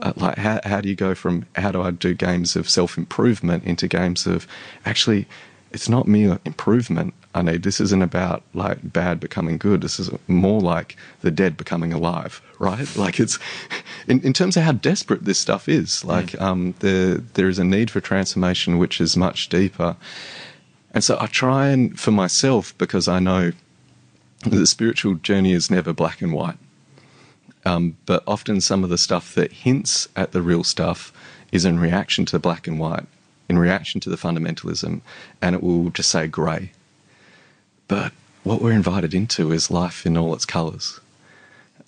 Uh, 0.00 0.12
like, 0.16 0.38
how, 0.38 0.60
how 0.64 0.80
do 0.80 0.88
you 0.88 0.94
go 0.94 1.14
from 1.14 1.46
how 1.56 1.70
do 1.70 1.82
I 1.82 1.90
do 1.90 2.14
games 2.14 2.56
of 2.56 2.68
self 2.68 2.96
improvement 2.96 3.64
into 3.64 3.88
games 3.88 4.26
of 4.26 4.46
actually, 4.86 5.26
it's 5.72 5.88
not 5.88 6.06
mere 6.06 6.38
improvement 6.44 7.14
I 7.34 7.42
need. 7.42 7.62
This 7.62 7.80
isn't 7.80 8.02
about 8.02 8.42
like 8.54 8.78
bad 8.92 9.20
becoming 9.20 9.58
good. 9.58 9.82
This 9.82 10.00
is 10.00 10.10
more 10.26 10.60
like 10.60 10.96
the 11.20 11.30
dead 11.30 11.56
becoming 11.56 11.92
alive, 11.92 12.40
right? 12.58 12.88
Like 12.96 13.20
it's 13.20 13.38
in, 14.08 14.20
in 14.22 14.32
terms 14.32 14.56
of 14.56 14.62
how 14.62 14.72
desperate 14.72 15.24
this 15.24 15.38
stuff 15.38 15.68
is. 15.68 16.04
Like 16.04 16.40
um, 16.40 16.74
there 16.80 17.16
there 17.34 17.48
is 17.48 17.58
a 17.58 17.64
need 17.64 17.90
for 17.90 18.00
transformation 18.00 18.78
which 18.78 19.00
is 19.00 19.16
much 19.16 19.48
deeper. 19.48 19.96
And 20.92 21.04
so 21.04 21.18
I 21.20 21.26
try 21.26 21.68
and 21.68 21.98
for 21.98 22.10
myself 22.10 22.76
because 22.78 23.06
I 23.06 23.18
know 23.18 23.52
the 24.44 24.66
spiritual 24.66 25.14
journey 25.16 25.52
is 25.52 25.70
never 25.70 25.92
black 25.92 26.22
and 26.22 26.32
white. 26.32 26.58
Um, 27.66 27.96
but 28.06 28.22
often 28.26 28.60
some 28.60 28.84
of 28.84 28.90
the 28.90 28.98
stuff 28.98 29.34
that 29.34 29.52
hints 29.52 30.08
at 30.14 30.32
the 30.32 30.40
real 30.40 30.62
stuff 30.62 31.12
is 31.50 31.64
in 31.64 31.80
reaction 31.80 32.24
to 32.26 32.38
black 32.38 32.66
and 32.66 32.78
white, 32.78 33.06
in 33.48 33.58
reaction 33.58 34.00
to 34.02 34.10
the 34.10 34.16
fundamentalism, 34.16 35.00
and 35.40 35.54
it 35.54 35.62
will 35.62 35.90
just 35.90 36.10
say 36.10 36.26
grey. 36.26 36.72
But 37.88 38.12
what 38.42 38.60
we're 38.60 38.72
invited 38.72 39.14
into 39.14 39.52
is 39.52 39.70
life 39.70 40.06
in 40.06 40.16
all 40.16 40.34
its 40.34 40.44
colours. 40.44 41.00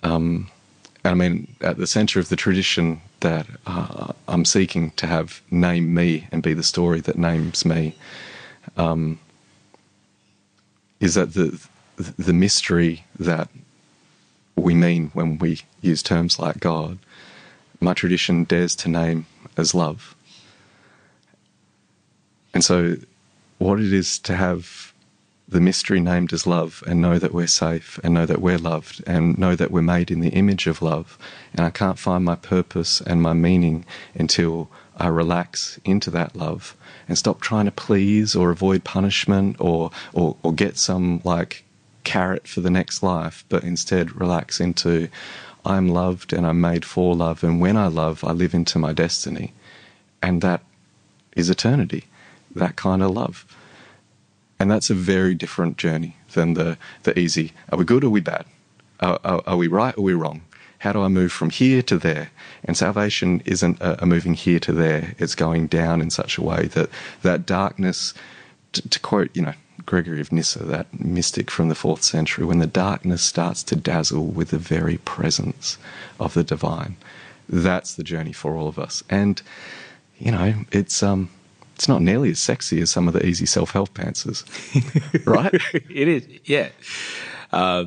Um, 0.03 0.49
and 1.03 1.11
I 1.11 1.15
mean, 1.15 1.55
at 1.61 1.77
the 1.77 1.87
centre 1.87 2.19
of 2.19 2.29
the 2.29 2.35
tradition 2.35 3.01
that 3.21 3.47
uh, 3.65 4.13
I'm 4.27 4.45
seeking 4.45 4.91
to 4.91 5.07
have 5.07 5.41
name 5.51 5.93
me 5.93 6.27
and 6.31 6.43
be 6.43 6.53
the 6.53 6.63
story 6.63 7.01
that 7.01 7.17
names 7.17 7.65
me, 7.65 7.95
um, 8.77 9.19
is 10.99 11.15
that 11.15 11.33
the 11.33 11.59
the 12.17 12.33
mystery 12.33 13.05
that 13.17 13.49
we 14.55 14.73
mean 14.73 15.09
when 15.13 15.37
we 15.37 15.61
use 15.81 16.01
terms 16.01 16.39
like 16.39 16.59
God, 16.59 16.97
my 17.79 17.93
tradition 17.93 18.43
dares 18.43 18.75
to 18.77 18.89
name 18.89 19.25
as 19.57 19.73
love. 19.73 20.15
And 22.53 22.63
so, 22.63 22.97
what 23.57 23.79
it 23.79 23.93
is 23.93 24.19
to 24.19 24.35
have 24.35 24.93
the 25.47 25.59
mystery 25.59 25.99
named 25.99 26.31
as 26.31 26.45
love 26.45 26.83
and 26.85 27.01
know 27.01 27.17
that 27.17 27.33
we're 27.33 27.47
safe 27.47 27.99
and 28.03 28.13
know 28.13 28.25
that 28.25 28.41
we're 28.41 28.59
loved 28.59 29.03
and 29.07 29.37
know 29.37 29.55
that 29.55 29.71
we're 29.71 29.81
made 29.81 30.11
in 30.11 30.19
the 30.19 30.29
image 30.29 30.67
of 30.67 30.81
love. 30.81 31.17
And 31.53 31.65
I 31.65 31.71
can't 31.71 31.97
find 31.97 32.23
my 32.23 32.35
purpose 32.35 33.01
and 33.01 33.21
my 33.21 33.33
meaning 33.33 33.83
until 34.13 34.69
I 34.95 35.07
relax 35.07 35.79
into 35.83 36.11
that 36.11 36.35
love 36.35 36.75
and 37.07 37.17
stop 37.17 37.41
trying 37.41 37.65
to 37.65 37.71
please 37.71 38.35
or 38.35 38.51
avoid 38.51 38.83
punishment 38.83 39.55
or, 39.59 39.89
or, 40.13 40.37
or 40.43 40.53
get 40.53 40.77
some 40.77 41.21
like 41.23 41.63
carrot 42.03 42.47
for 42.47 42.61
the 42.61 42.69
next 42.69 43.01
life, 43.01 43.43
but 43.49 43.63
instead 43.63 44.15
relax 44.15 44.59
into 44.59 45.09
I'm 45.65 45.89
loved 45.89 46.31
and 46.31 46.45
I'm 46.45 46.61
made 46.61 46.85
for 46.85 47.15
love. 47.15 47.43
And 47.43 47.59
when 47.59 47.75
I 47.75 47.87
love, 47.87 48.23
I 48.23 48.31
live 48.31 48.53
into 48.53 48.77
my 48.77 48.93
destiny. 48.93 49.53
And 50.21 50.41
that 50.41 50.61
is 51.35 51.49
eternity, 51.49 52.05
that 52.59 52.75
kind 52.75 53.01
of 53.01 53.11
love. 53.11 53.45
And 54.59 54.69
that's 54.69 54.89
a 54.89 54.93
very 54.93 55.35
different 55.35 55.77
journey 55.77 56.17
than 56.33 56.53
the, 56.53 56.77
the 57.03 57.17
easy 57.17 57.53
are 57.71 57.79
we 57.79 57.85
good 57.85 58.03
or 58.03 58.07
are 58.07 58.11
we 58.11 58.21
bad? 58.21 58.45
Are, 58.99 59.19
are, 59.23 59.41
are 59.47 59.57
we 59.57 59.67
right 59.67 59.95
or 59.97 60.01
are 60.01 60.03
we 60.03 60.13
wrong? 60.13 60.41
How 60.79 60.93
do 60.93 61.01
I 61.01 61.07
move 61.07 61.31
from 61.31 61.49
here 61.49 61.81
to 61.83 61.97
there? 61.97 62.31
And 62.63 62.77
salvation 62.77 63.41
isn't 63.45 63.81
a, 63.81 64.03
a 64.03 64.05
moving 64.05 64.33
here 64.33 64.59
to 64.61 64.71
there, 64.71 65.15
it's 65.17 65.35
going 65.35 65.67
down 65.67 66.01
in 66.01 66.09
such 66.09 66.37
a 66.37 66.41
way 66.41 66.67
that 66.67 66.89
that 67.21 67.45
darkness, 67.45 68.13
to, 68.73 68.87
to 68.87 68.99
quote, 68.99 69.29
you 69.33 69.41
know, 69.41 69.53
Gregory 69.85 70.21
of 70.21 70.31
Nyssa, 70.31 70.63
that 70.65 70.87
mystic 70.99 71.49
from 71.49 71.69
the 71.69 71.75
fourth 71.75 72.03
century, 72.03 72.45
when 72.45 72.59
the 72.59 72.67
darkness 72.67 73.21
starts 73.21 73.63
to 73.63 73.75
dazzle 73.75 74.25
with 74.25 74.49
the 74.49 74.57
very 74.57 74.97
presence 74.99 75.77
of 76.19 76.33
the 76.33 76.43
divine, 76.43 76.95
that's 77.47 77.95
the 77.95 78.03
journey 78.03 78.33
for 78.33 78.55
all 78.55 78.67
of 78.67 78.77
us. 78.77 79.03
And, 79.09 79.41
you 80.17 80.31
know, 80.31 80.65
it's 80.71 81.01
um 81.01 81.29
it's 81.79 81.87
not 81.87 82.01
nearly 82.01 82.29
as 82.31 82.39
sexy 82.39 82.81
as 82.81 82.89
some 82.89 83.07
of 83.07 83.13
the 83.13 83.25
easy 83.25 83.45
self 83.45 83.71
help 83.71 83.97
answers, 83.99 84.43
right? 85.25 85.53
it 85.73 86.07
is, 86.09 86.27
yeah. 86.43 86.67
Uh, 87.53 87.85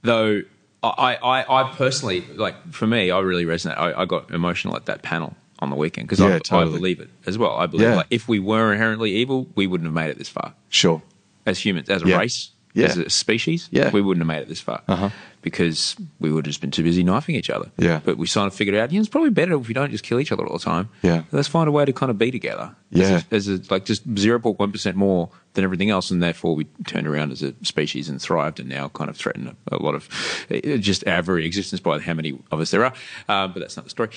though 0.00 0.40
I, 0.82 1.16
I, 1.16 1.60
I 1.62 1.72
personally 1.76 2.22
like 2.36 2.72
for 2.72 2.86
me, 2.86 3.10
I 3.10 3.18
really 3.18 3.44
resonate. 3.44 3.76
I, 3.76 3.92
I 4.00 4.04
got 4.06 4.30
emotional 4.30 4.76
at 4.76 4.86
that 4.86 5.02
panel 5.02 5.36
on 5.58 5.68
the 5.68 5.76
weekend 5.76 6.08
because 6.08 6.20
Yeah, 6.20 6.36
I, 6.36 6.38
totally. 6.38 6.72
I 6.74 6.76
believe 6.78 7.00
it 7.00 7.10
as 7.26 7.36
well. 7.36 7.54
I 7.56 7.66
believe 7.66 7.88
Yeah. 7.88 7.96
like 7.96 8.06
if 8.10 8.28
we 8.28 8.38
were 8.40 8.72
inherently 8.72 9.12
evil, 9.12 9.46
we 9.56 9.66
wouldn't 9.66 9.86
have 9.86 9.94
made 9.94 10.08
it 10.08 10.16
this 10.16 10.30
far 10.30 10.54
Sure. 10.70 11.02
as 11.44 11.58
humans, 11.58 11.90
as 11.90 12.02
a 12.02 12.08
Yeah. 12.08 12.16
race, 12.18 12.50
as 12.76 12.96
a 12.96 13.10
species. 13.10 13.68
Yeah. 13.70 13.90
we 13.90 14.00
wouldn't 14.00 14.22
have 14.22 14.28
made 14.34 14.40
it 14.42 14.48
this 14.48 14.60
far 14.60 14.80
Uh-huh. 14.88 15.10
Because 15.46 15.94
we 16.18 16.32
would 16.32 16.44
have 16.44 16.50
just 16.50 16.60
been 16.60 16.72
too 16.72 16.82
busy 16.82 17.04
knifing 17.04 17.36
each 17.36 17.50
other. 17.50 17.70
Yeah. 17.78 18.00
but 18.04 18.18
we 18.18 18.26
sort 18.26 18.48
of 18.48 18.54
figured 18.54 18.76
out, 18.76 18.90
you 18.90 18.98
know, 18.98 19.02
it's 19.02 19.08
probably 19.08 19.30
better 19.30 19.54
if 19.54 19.68
we 19.68 19.74
don't 19.74 19.92
just 19.92 20.02
kill 20.02 20.18
each 20.18 20.32
other 20.32 20.44
all 20.44 20.58
the 20.58 20.64
time. 20.64 20.88
Yeah. 21.02 21.22
let's 21.30 21.46
find 21.46 21.68
a 21.68 21.70
way 21.70 21.84
to 21.84 21.92
kind 21.92 22.10
of 22.10 22.18
be 22.18 22.32
together. 22.32 22.74
Yeah. 22.90 23.22
as 23.30 23.48
a, 23.48 23.54
as 23.54 23.68
a, 23.68 23.72
like 23.72 23.84
just 23.84 24.02
zero 24.18 24.40
point 24.40 24.58
one 24.58 24.72
percent 24.72 24.96
more 24.96 25.30
than 25.54 25.62
everything 25.62 25.88
else, 25.88 26.10
and 26.10 26.20
therefore 26.20 26.56
we 26.56 26.64
turned 26.88 27.06
around 27.06 27.30
as 27.30 27.44
a 27.44 27.54
species 27.62 28.08
and 28.08 28.20
thrived, 28.20 28.58
and 28.58 28.68
now 28.68 28.88
kind 28.88 29.08
of 29.08 29.16
threaten 29.16 29.56
a, 29.70 29.76
a 29.76 29.78
lot 29.78 29.94
of 29.94 30.08
uh, 30.50 30.76
just 30.78 31.06
our 31.06 31.22
very 31.22 31.46
existence 31.46 31.78
by 31.80 32.00
how 32.00 32.14
many 32.14 32.36
of 32.50 32.58
us 32.58 32.72
there 32.72 32.84
are. 32.84 32.92
Um, 33.28 33.52
but 33.52 33.60
that's 33.60 33.76
not 33.76 33.84
the 33.84 33.90
story. 33.90 34.10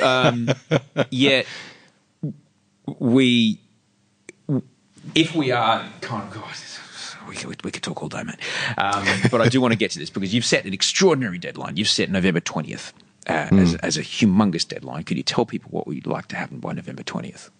Um, 0.00 0.50
yet 1.10 1.46
we, 3.00 3.58
if 5.16 5.34
we 5.34 5.50
are 5.50 5.84
kind 6.00 6.28
of 6.28 6.32
God. 6.32 6.54
We 7.30 7.36
could, 7.36 7.64
we 7.64 7.70
could 7.70 7.84
talk 7.84 8.02
all 8.02 8.08
day, 8.08 8.24
mate. 8.24 8.40
Um, 8.76 9.06
but 9.30 9.40
I 9.40 9.48
do 9.48 9.60
want 9.60 9.70
to 9.70 9.78
get 9.78 9.92
to 9.92 10.00
this 10.00 10.10
because 10.10 10.34
you've 10.34 10.44
set 10.44 10.64
an 10.64 10.74
extraordinary 10.74 11.38
deadline. 11.38 11.76
You've 11.76 11.88
set 11.88 12.10
November 12.10 12.40
20th 12.40 12.92
uh, 13.28 13.48
as, 13.52 13.76
as 13.76 13.96
a 13.96 14.02
humongous 14.02 14.66
deadline. 14.66 15.04
Could 15.04 15.16
you 15.16 15.22
tell 15.22 15.46
people 15.46 15.70
what 15.70 15.86
we'd 15.86 16.08
like 16.08 16.26
to 16.28 16.36
happen 16.36 16.58
by 16.58 16.72
November 16.72 17.04
20th? 17.04 17.50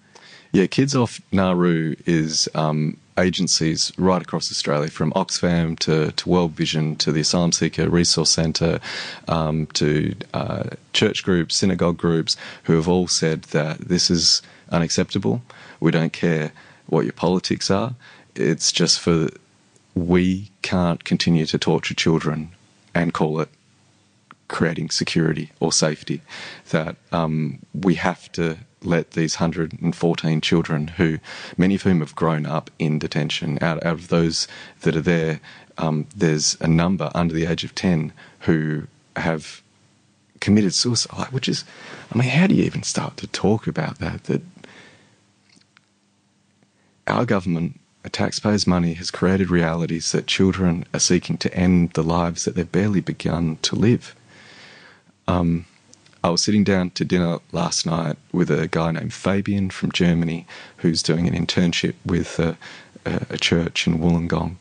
Yeah, 0.53 0.67
Kids 0.67 0.97
Off 0.97 1.21
Nauru 1.31 1.95
is 2.05 2.49
um, 2.57 2.97
agencies 3.17 3.93
right 3.97 4.21
across 4.21 4.51
Australia, 4.51 4.91
from 4.91 5.13
Oxfam 5.13 5.79
to, 5.81 6.11
to 6.11 6.29
World 6.29 6.53
Vision 6.53 6.97
to 6.97 7.13
the 7.13 7.21
Asylum 7.21 7.53
Seeker 7.53 7.89
Resource 7.89 8.31
Centre 8.31 8.81
um, 9.29 9.67
to 9.75 10.17
uh, 10.35 10.71
church 10.93 11.23
groups, 11.23 11.55
synagogue 11.55 11.99
groups, 11.99 12.37
who 12.65 12.75
have 12.75 12.89
all 12.89 13.07
said 13.07 13.43
that 13.45 13.79
this 13.79 14.11
is 14.11 14.43
unacceptable. 14.71 15.43
We 15.79 15.93
don't 15.93 16.13
care 16.13 16.51
what 16.87 17.05
your 17.05 17.13
politics 17.13 17.71
are. 17.71 17.95
It's 18.35 18.73
just 18.73 18.99
for 18.99 19.29
we 19.95 20.51
can't 20.63 21.05
continue 21.05 21.47
to 21.47 21.59
torture 21.59 21.95
children 21.95 22.51
and 22.95 23.13
call 23.13 23.41
it 23.41 23.49
creating 24.49 24.91
security 24.91 25.51
or 25.61 25.73
safety. 25.73 26.23
That 26.71 26.97
um, 27.13 27.61
we 27.73 27.95
have 27.95 28.31
to 28.33 28.59
let 28.83 29.13
these 29.13 29.39
114 29.39 30.41
children, 30.41 30.89
who 30.89 31.19
many 31.57 31.75
of 31.75 31.83
whom 31.83 32.01
have 32.01 32.15
grown 32.15 32.47
up 32.47 32.71
in 32.79 32.99
detention, 32.99 33.59
out, 33.63 33.85
out 33.85 33.95
of 33.95 34.09
those 34.09 34.49
that 34.83 34.97
are 34.97 35.03
there, 35.03 35.41
um, 35.79 36.07
there's 36.17 36.57
a 36.61 36.69
number 36.69 37.11
under 37.15 37.35
the 37.35 37.47
age 37.47 37.65
of 37.65 37.75
10 37.75 38.13
who 38.41 38.87
have 39.17 39.63
committed 40.41 40.75
suicide, 40.75 41.31
which 41.33 41.49
is, 41.49 41.65
I 42.13 42.19
mean, 42.19 42.29
how 42.29 42.47
do 42.47 42.55
you 42.55 42.65
even 42.65 42.83
start 42.83 43.17
to 43.19 43.27
talk 43.27 43.67
about 43.67 43.99
that? 43.99 44.25
That 44.25 44.43
our 47.07 47.25
government, 47.25 47.79
taxpayers' 48.09 48.67
money, 48.67 48.95
has 48.95 49.11
created 49.11 49.51
realities 49.51 50.13
that 50.13 50.27
children 50.27 50.87
are 50.95 51.01
seeking 51.01 51.37
to 51.39 51.55
end 51.55 51.91
the 51.93 52.03
lives 52.03 52.45
that 52.45 52.55
they've 52.55 52.71
barely 52.71 53.01
begun 53.01 53.59
to 53.63 53.77
live. 53.77 54.15
Um, 55.29 55.67
I 56.25 56.31
was 56.31 56.43
sitting 56.43 56.65
down 56.65 56.91
to 56.91 57.05
dinner 57.05 57.39
last 57.53 57.87
night 57.87 58.17
with 58.33 58.51
a 58.51 58.69
guy 58.69 58.93
named 58.93 59.13
Fabian 59.13 59.71
from 59.71 59.93
Germany 59.93 60.47
who's 60.79 61.03
doing 61.03 61.29
an 61.29 61.35
internship 61.35 61.95
with 62.05 62.39
a, 62.39 62.57
a, 63.05 63.27
a 63.31 63.39
church 63.39 63.87
in 63.87 63.99
Wollongong. 63.99 64.57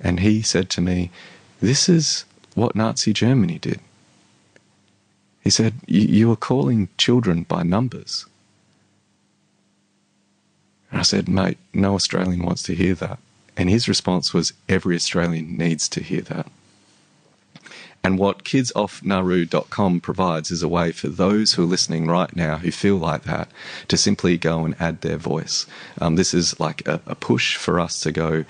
And 0.00 0.20
he 0.20 0.42
said 0.42 0.70
to 0.70 0.80
me, 0.80 1.10
This 1.60 1.88
is 1.88 2.24
what 2.54 2.76
Nazi 2.76 3.12
Germany 3.12 3.58
did. 3.58 3.80
He 5.42 5.50
said, 5.50 5.74
you 5.86 6.32
are 6.32 6.36
calling 6.36 6.88
children 6.96 7.42
by 7.42 7.62
numbers. 7.62 8.24
And 10.94 11.00
I 11.00 11.02
said, 11.02 11.28
Mate, 11.28 11.58
no 11.72 11.96
Australian 11.96 12.44
wants 12.44 12.62
to 12.62 12.72
hear 12.72 12.94
that. 12.94 13.18
And 13.56 13.68
his 13.68 13.88
response 13.88 14.32
was, 14.32 14.52
Every 14.68 14.94
Australian 14.94 15.56
needs 15.58 15.88
to 15.88 16.00
hear 16.00 16.20
that. 16.20 16.46
And 18.04 18.16
what 18.16 18.44
kidsoffnauru.com 18.44 20.00
provides 20.00 20.52
is 20.52 20.62
a 20.62 20.68
way 20.68 20.92
for 20.92 21.08
those 21.08 21.54
who 21.54 21.64
are 21.64 21.66
listening 21.66 22.06
right 22.06 22.36
now 22.36 22.58
who 22.58 22.70
feel 22.70 22.94
like 22.96 23.24
that 23.24 23.48
to 23.88 23.96
simply 23.96 24.38
go 24.38 24.64
and 24.64 24.76
add 24.78 25.00
their 25.00 25.16
voice. 25.16 25.66
Um, 26.00 26.14
this 26.14 26.32
is 26.32 26.60
like 26.60 26.86
a, 26.86 27.00
a 27.08 27.16
push 27.16 27.56
for 27.56 27.80
us 27.80 28.00
to 28.02 28.12
go, 28.12 28.44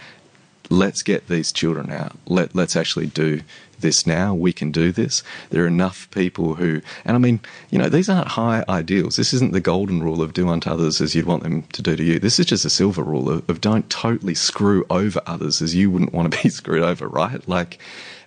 let's 0.71 1.03
get 1.03 1.29
these 1.29 1.53
children 1.53 1.91
out. 1.91 2.17
Let, 2.27 2.55
let's 2.55 2.77
actually 2.77 3.07
do 3.07 3.43
this 3.81 4.07
now. 4.07 4.35
We 4.35 4.53
can 4.53 4.73
do 4.73 4.93
this. 4.93 5.23
There 5.51 5.65
are 5.65 5.69
enough 5.69 6.11
people 6.11 6.55
who, 6.55 6.81
and 7.05 7.15
I 7.15 7.19
mean, 7.19 7.41
you 7.71 7.79
know, 7.79 7.89
these 7.89 8.09
aren't 8.09 8.29
high 8.29 8.65
ideals. 8.69 9.17
This 9.17 9.35
isn't 9.35 9.53
the 9.53 9.61
golden 9.61 10.03
rule 10.03 10.23
of 10.23 10.33
do 10.33 10.49
unto 10.49 10.71
others 10.71 11.01
as 11.01 11.15
you'd 11.15 11.27
want 11.27 11.43
them 11.43 11.63
to 11.63 11.83
do 11.83 11.97
to 11.97 12.03
you. 12.03 12.19
This 12.19 12.39
is 12.39 12.47
just 12.47 12.65
a 12.65 12.71
silver 12.71 13.03
rule 13.03 13.31
of, 13.31 13.49
of 13.49 13.61
don't 13.61 13.89
totally 13.91 14.35
screw 14.35 14.85
over 14.91 15.21
others 15.27 15.61
as 15.61 15.75
you 15.75 15.91
wouldn't 15.91 16.15
want 16.15 16.33
to 16.33 16.43
be 16.43 16.49
screwed 16.61 16.83
over, 16.83 17.07
right? 17.07 17.47
Like, 17.49 17.79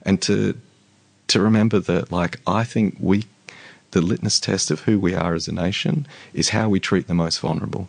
and 0.03 0.21
to, 0.23 0.57
to 1.29 1.41
remember 1.41 1.79
that, 1.79 2.11
like, 2.11 2.39
I 2.45 2.63
think 2.63 2.97
we, 2.99 3.25
the 3.91 4.01
litmus 4.01 4.39
test 4.39 4.71
of 4.71 4.81
who 4.81 4.99
we 4.99 5.15
are 5.15 5.33
as 5.33 5.47
a 5.47 5.53
nation 5.53 6.07
is 6.33 6.49
how 6.49 6.69
we 6.69 6.79
treat 6.79 7.07
the 7.07 7.13
most 7.13 7.39
vulnerable. 7.39 7.87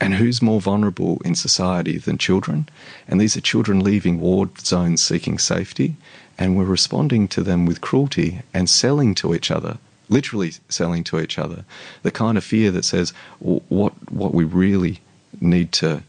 And 0.00 0.14
who's 0.14 0.42
more 0.42 0.60
vulnerable 0.60 1.20
in 1.24 1.34
society 1.34 1.98
than 1.98 2.18
children? 2.18 2.68
And 3.08 3.20
these 3.20 3.36
are 3.36 3.40
children 3.40 3.80
leaving 3.80 4.20
war 4.20 4.50
zones 4.58 5.02
seeking 5.02 5.38
safety, 5.38 5.96
and 6.36 6.56
we're 6.56 6.64
responding 6.64 7.28
to 7.28 7.42
them 7.42 7.64
with 7.64 7.80
cruelty 7.80 8.42
and 8.52 8.68
selling 8.68 9.14
to 9.16 9.34
each 9.34 9.50
other, 9.50 9.78
literally 10.08 10.52
selling 10.68 11.04
to 11.04 11.20
each 11.20 11.38
other, 11.38 11.64
the 12.02 12.10
kind 12.10 12.36
of 12.36 12.44
fear 12.44 12.70
that 12.72 12.84
says 12.84 13.12
what, 13.38 13.92
what 14.10 14.34
we 14.34 14.44
really 14.44 15.00
need 15.40 15.72
to 15.72 16.02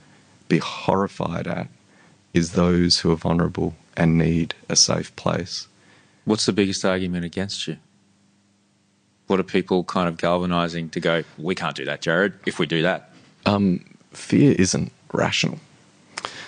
be 0.48 0.58
horrified 0.58 1.48
at 1.48 1.68
is 2.34 2.52
those 2.52 3.00
who 3.00 3.12
are 3.12 3.16
vulnerable 3.16 3.76
and 3.96 4.18
need 4.18 4.54
a 4.68 4.76
safe 4.76 5.16
place. 5.16 5.68
What's 6.26 6.46
the 6.46 6.54
biggest 6.54 6.84
argument 6.84 7.24
against 7.24 7.68
you? 7.68 7.78
What 9.28 9.40
are 9.40 9.44
people 9.44 9.84
kind 9.84 10.08
of 10.08 10.18
galvanizing 10.18 10.90
to 10.90 11.00
go, 11.00 11.24
we 11.38 11.56
can't 11.56 11.76
do 11.76 11.86
that, 11.86 12.02
Jarrod, 12.02 12.34
if 12.46 12.60
we 12.60 12.66
do 12.66 12.82
that? 12.82 13.12
Fear 14.12 14.56
isn't 14.58 14.92
rational. 15.14 15.60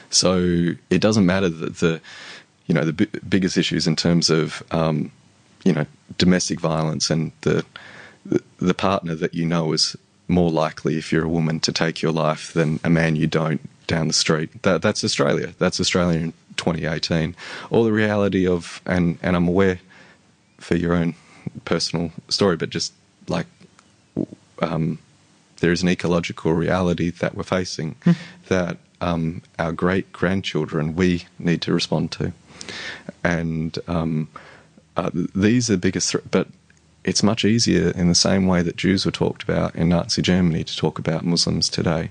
So 0.10 0.74
it 0.90 1.02
doesn't 1.02 1.26
matter 1.26 1.50
that 1.50 1.78
the, 1.78 2.02
you 2.66 2.74
know, 2.74 2.86
the 2.86 2.94
b- 2.94 3.20
biggest 3.28 3.58
issues 3.58 3.88
in 3.88 3.96
terms 3.96 4.30
of, 4.30 4.64
um, 4.72 5.12
you 5.64 5.74
know, 5.74 5.86
domestic 6.18 6.60
violence 6.60 7.10
and 7.10 7.32
the, 7.42 7.66
the 8.26 8.42
the 8.60 8.74
partner 8.74 9.16
that 9.16 9.34
you 9.34 9.46
know 9.46 9.74
is 9.74 9.96
more 10.28 10.52
likely 10.52 10.98
if 10.98 11.12
you're 11.12 11.26
a 11.26 11.30
woman 11.30 11.60
to 11.62 11.72
take 11.72 12.02
your 12.02 12.12
life 12.12 12.54
than 12.54 12.80
a 12.84 12.90
man 12.90 13.16
you 13.16 13.28
don't 13.28 13.62
down 13.88 14.08
the 14.08 14.14
street. 14.14 14.64
That, 14.64 14.82
that's 14.82 15.04
Australia. 15.04 15.54
That's 15.58 15.80
Australia 15.80 16.20
in 16.20 16.34
2018. 16.58 17.36
Or 17.70 17.86
the 17.86 17.94
reality 17.94 18.46
of, 18.48 18.82
and, 18.86 19.18
and 19.22 19.36
I'm 19.36 19.48
aware 19.48 19.80
for 20.58 20.76
your 20.76 20.94
own 20.94 21.16
personal 21.66 22.12
story, 22.30 22.58
but 22.58 22.70
just 22.70 22.94
like 23.28 23.48
um, 24.62 25.00
there 25.60 25.72
is 25.72 25.82
an 25.82 25.90
ecological 25.90 26.54
reality 26.54 27.10
that 27.12 27.36
we're 27.36 27.44
facing 27.44 27.96
that 28.48 28.78
um, 29.02 29.42
our 29.60 29.72
great 29.72 30.12
grandchildren, 30.12 30.96
we 30.96 31.26
need 31.40 31.62
to 31.64 31.74
respond 31.74 32.12
to. 32.14 32.34
And 33.24 33.78
um, 33.88 34.30
uh, 34.96 35.12
these 35.14 35.70
are 35.70 35.74
the 35.74 35.80
biggest 35.80 36.10
threats, 36.10 36.28
but 36.30 36.48
it's 37.04 37.24
much 37.24 37.46
easier 37.46 37.92
in 37.92 38.08
the 38.08 38.16
same 38.16 38.48
way 38.48 38.62
that 38.62 38.76
Jews 38.76 39.06
were 39.06 39.12
talked 39.12 39.44
about 39.44 39.76
in 39.76 39.90
Nazi 39.90 40.22
Germany 40.22 40.64
to 40.64 40.76
talk 40.78 41.00
about 41.00 41.26
Muslims 41.26 41.70
today. 41.70 42.10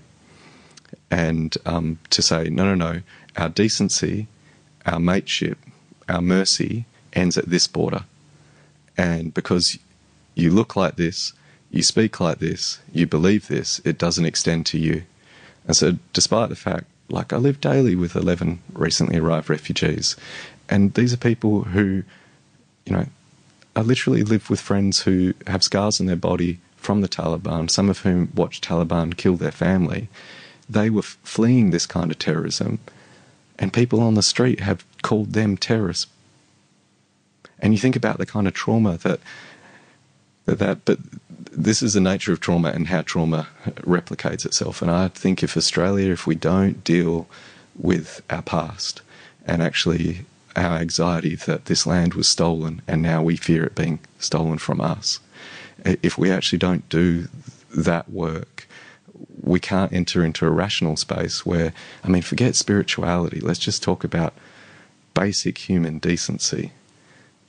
And 1.11 1.57
um, 1.67 1.99
to 2.11 2.23
say, 2.23 2.49
no, 2.49 2.65
no, 2.65 2.75
no, 2.75 3.03
our 3.37 3.49
decency, 3.49 4.29
our 4.87 4.99
mateship, 4.99 5.59
our 6.09 6.23
mercy 6.23 6.87
ends 7.13 7.37
at 7.37 7.47
this 7.47 7.67
border. 7.67 8.05
And 8.97 9.35
because 9.35 9.79
you 10.35 10.51
look 10.51 10.77
like 10.77 10.97
this, 10.97 11.33
you 11.71 11.83
speak 11.83 12.21
like 12.21 12.39
this, 12.39 12.81
you 12.93 13.07
believe 13.07 13.49
this, 13.49 13.81
it 13.85 13.99
doesn't 13.99 14.25
extend 14.25 14.67
to 14.67 14.79
you. 14.79 15.03
And 15.67 15.77
so, 15.77 15.99
despite 16.13 16.49
the 16.49 16.57
fact, 16.57 16.85
like, 17.09 17.33
I 17.33 17.37
live 17.37 17.61
daily 17.61 17.95
with 17.95 18.17
11 18.17 18.61
recently 18.73 19.19
arrived 19.19 19.51
refugees, 19.51 20.17
and 20.69 20.95
these 20.95 21.13
are 21.13 21.19
people 21.19 21.63
who, 21.63 22.03
you 22.85 22.93
know, 22.93 23.07
I 23.75 23.83
literally 23.83 24.23
live 24.23 24.49
with 24.49 24.61
friends 24.61 25.03
who 25.03 25.35
have 25.47 25.63
scars 25.63 26.01
on 26.01 26.07
their 26.07 26.17
body 26.17 26.59
from 26.77 27.01
the 27.01 27.09
Taliban, 27.09 27.71
some 27.71 27.91
of 27.91 28.01
whom 28.01 28.33
watched 28.35 28.67
Taliban 28.67 29.17
kill 29.17 29.37
their 29.37 29.51
family. 29.51 30.09
They 30.69 30.89
were 30.89 31.03
fleeing 31.03 31.71
this 31.71 31.87
kind 31.87 32.11
of 32.11 32.19
terrorism, 32.19 32.79
and 33.59 33.73
people 33.73 34.01
on 34.01 34.15
the 34.15 34.23
street 34.23 34.61
have 34.61 34.85
called 35.03 35.33
them 35.33 35.57
terrorists. 35.57 36.07
And 37.59 37.73
you 37.73 37.79
think 37.79 37.97
about 37.97 38.19
the 38.19 38.27
kind 38.27 38.47
of 38.47 38.55
trauma 38.55 38.99
that 38.99 39.21
that, 40.47 40.85
but 40.85 40.99
this 41.39 41.83
is 41.83 41.95
the 41.95 42.01
nature 42.01 42.33
of 42.33 42.41
trauma 42.41 42.71
and 42.71 42.89
how 42.89 43.03
trauma 43.03 43.49
replicates 43.81 44.45
itself. 44.45 44.83
And 44.83 44.91
I 44.91 45.09
think 45.09 45.43
if 45.43 45.57
Australia, 45.57 46.13
if 46.13 46.27
we 46.27 46.35
don't 46.35 46.83
deal 46.85 47.27
with 47.75 48.23
our 48.31 48.43
past 48.43 49.03
and 49.45 49.63
actually 49.63 50.25
our 50.55 50.79
anxiety 50.79 51.35
that 51.35 51.67
this 51.67 51.87
land 51.87 52.15
was 52.15 52.29
stolen 52.29 52.83
and 52.89 53.03
now 53.03 53.23
we 53.23 53.37
fear 53.37 53.65
it 53.65 53.75
being 53.75 53.99
stolen 54.19 54.59
from 54.59 54.81
us, 54.81 55.21
if 55.85 56.17
we 56.17 56.31
actually 56.31 56.59
don't 56.59 56.89
do 56.89 57.29
that 57.77 58.11
work, 58.11 58.67
we 59.43 59.61
can't 59.61 59.93
enter 59.93 60.25
into 60.25 60.47
a 60.47 60.51
rational 60.51 60.97
space 60.97 61.45
where, 61.45 61.73
I 62.03 62.09
mean, 62.09 62.23
forget 62.23 62.57
spirituality. 62.57 63.41
Let's 63.41 63.59
just 63.59 63.83
talk 63.83 64.03
about 64.05 64.35
basic 65.15 65.59
human 65.59 65.99
decency. 65.99 66.73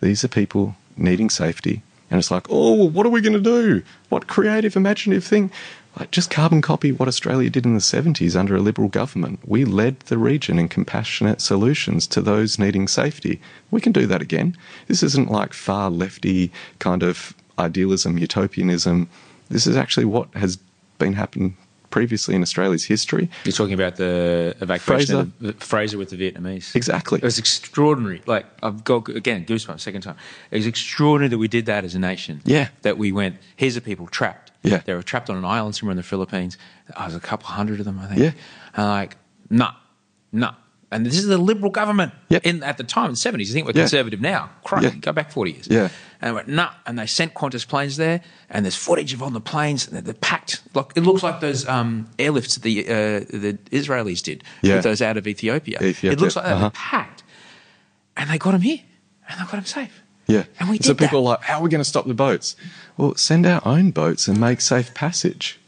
These 0.01 0.23
are 0.23 0.29
people 0.29 0.75
needing 0.95 1.29
safety, 1.29 1.81
and 2.09 2.19
it's 2.19 2.31
like, 2.31 2.47
oh, 2.49 2.85
what 2.85 3.05
are 3.05 3.09
we 3.09 3.21
going 3.21 3.33
to 3.33 3.39
do? 3.39 3.83
What 4.09 4.27
creative, 4.27 4.75
imaginative 4.75 5.23
thing? 5.23 5.51
Like, 5.99 6.11
just 6.11 6.29
carbon 6.29 6.61
copy 6.61 6.91
what 6.91 7.07
Australia 7.07 7.49
did 7.49 7.65
in 7.65 7.73
the 7.73 7.79
70s 7.79 8.35
under 8.35 8.55
a 8.55 8.61
Liberal 8.61 8.87
government. 8.87 9.39
We 9.45 9.65
led 9.65 9.99
the 10.01 10.17
region 10.17 10.59
in 10.59 10.69
compassionate 10.69 11.41
solutions 11.41 12.05
to 12.07 12.21
those 12.21 12.59
needing 12.59 12.87
safety. 12.87 13.41
We 13.71 13.81
can 13.81 13.91
do 13.91 14.05
that 14.05 14.21
again. 14.21 14.55
This 14.87 15.01
isn't 15.03 15.31
like 15.31 15.53
far 15.53 15.89
lefty 15.89 16.51
kind 16.79 17.03
of 17.03 17.33
idealism, 17.57 18.17
utopianism. 18.17 19.09
This 19.49 19.65
is 19.65 19.75
actually 19.75 20.05
what 20.05 20.29
has 20.35 20.57
been 20.99 21.13
happening 21.13 21.57
previously 21.89 22.35
in 22.35 22.41
Australia's 22.41 22.83
history. 22.85 23.29
You're 23.43 23.53
talking 23.53 23.73
about 23.73 23.95
the 23.95 24.55
evacuation 24.61 25.31
Fraser. 25.39 25.49
of 25.49 25.63
Fraser 25.63 25.97
with 25.97 26.09
the 26.09 26.17
Vietnamese. 26.17 26.75
Exactly. 26.75 27.17
It 27.19 27.23
was 27.23 27.37
extraordinary. 27.39 28.21
Like 28.25 28.45
I've 28.63 28.83
got 28.83 29.09
again 29.09 29.45
goosebumps. 29.45 29.79
Second 29.81 30.01
time. 30.01 30.15
It 30.51 30.57
was 30.57 30.67
extraordinary 30.67 31.29
that 31.29 31.37
we 31.37 31.47
did 31.47 31.65
that 31.67 31.83
as 31.85 31.95
a 31.95 31.99
nation. 31.99 32.41
Yeah. 32.45 32.69
That 32.81 32.97
we 32.97 33.11
went. 33.11 33.37
Here's 33.55 33.75
the 33.75 33.81
people 33.81 34.07
trapped. 34.07 34.51
Yeah. 34.63 34.81
They 34.85 34.93
were 34.93 35.03
trapped 35.03 35.29
on 35.29 35.37
an 35.37 35.45
island 35.45 35.75
somewhere 35.75 35.91
in 35.91 35.97
the 35.97 36.03
Philippines. 36.03 36.57
I 36.95 37.05
was 37.05 37.15
a 37.15 37.19
couple 37.19 37.47
hundred 37.47 37.79
of 37.79 37.85
them, 37.85 37.99
I 37.99 38.07
think. 38.07 38.19
Yeah. 38.19 38.31
And 38.75 38.87
like, 38.87 39.17
nah, 39.49 39.73
nah. 40.31 40.53
And 40.91 41.05
this 41.05 41.17
is 41.17 41.27
the 41.27 41.37
Liberal 41.37 41.69
government 41.69 42.13
Yep. 42.29 42.45
in 42.45 42.63
at 42.63 42.77
the 42.77 42.83
time 42.83 43.05
in 43.05 43.11
the 43.11 43.17
seventies. 43.17 43.51
I 43.51 43.53
think 43.53 43.65
we're 43.67 43.73
Yeah. 43.73 43.83
conservative 43.83 44.21
now. 44.21 44.49
Crikey, 44.63 44.85
Yeah. 44.87 44.91
go 44.95 45.11
back 45.11 45.31
forty 45.31 45.51
years. 45.51 45.67
Yeah. 45.69 45.89
And 46.21 46.29
I 46.29 46.33
went, 46.33 46.47
nah. 46.47 46.71
And 46.85 46.97
they 46.97 47.05
sent 47.05 47.33
Qantas 47.33 47.67
planes 47.67 47.97
there, 47.97 48.21
and 48.49 48.65
there's 48.65 48.75
footage 48.75 49.13
of 49.13 49.21
on 49.21 49.33
the 49.33 49.41
planes, 49.41 49.87
and 49.87 49.95
they're, 49.95 50.01
they're 50.01 50.13
packed. 50.13 50.61
Like 50.73 50.93
it 50.95 51.01
looks 51.01 51.23
like 51.23 51.39
those 51.39 51.67
um, 51.67 52.09
airlifts 52.17 52.53
that 52.55 52.63
the 52.63 52.85
uh, 52.85 53.19
the 53.19 53.57
Israelis 53.71 54.23
did 54.23 54.43
Yeah. 54.61 54.75
with 54.75 54.83
those 54.83 55.01
out 55.01 55.17
of 55.17 55.27
Ethiopia. 55.27 55.77
Ethiopia, 55.81 56.11
It 56.11 56.19
looks 56.19 56.35
like 56.35 56.45
they're 56.45 56.55
uh-huh. 56.55 56.71
packed, 56.73 57.23
and 58.15 58.29
they 58.29 58.37
got 58.37 58.51
them 58.51 58.61
here, 58.61 58.79
and 59.29 59.39
they 59.39 59.43
got 59.43 59.51
them 59.51 59.65
safe. 59.65 60.03
Yeah. 60.27 60.43
And 60.59 60.69
we 60.69 60.77
so 60.79 60.93
people 60.93 61.23
that. 61.23 61.29
are 61.29 61.37
like, 61.37 61.41
how 61.43 61.59
are 61.59 61.63
we 61.63 61.69
going 61.69 61.79
to 61.79 61.85
stop 61.85 62.05
the 62.05 62.13
boats? 62.13 62.55
Well, 62.97 63.15
send 63.15 63.45
our 63.45 63.61
own 63.65 63.91
boats 63.91 64.27
and 64.27 64.39
make 64.39 64.59
safe 64.61 64.93
passage. 64.93 65.59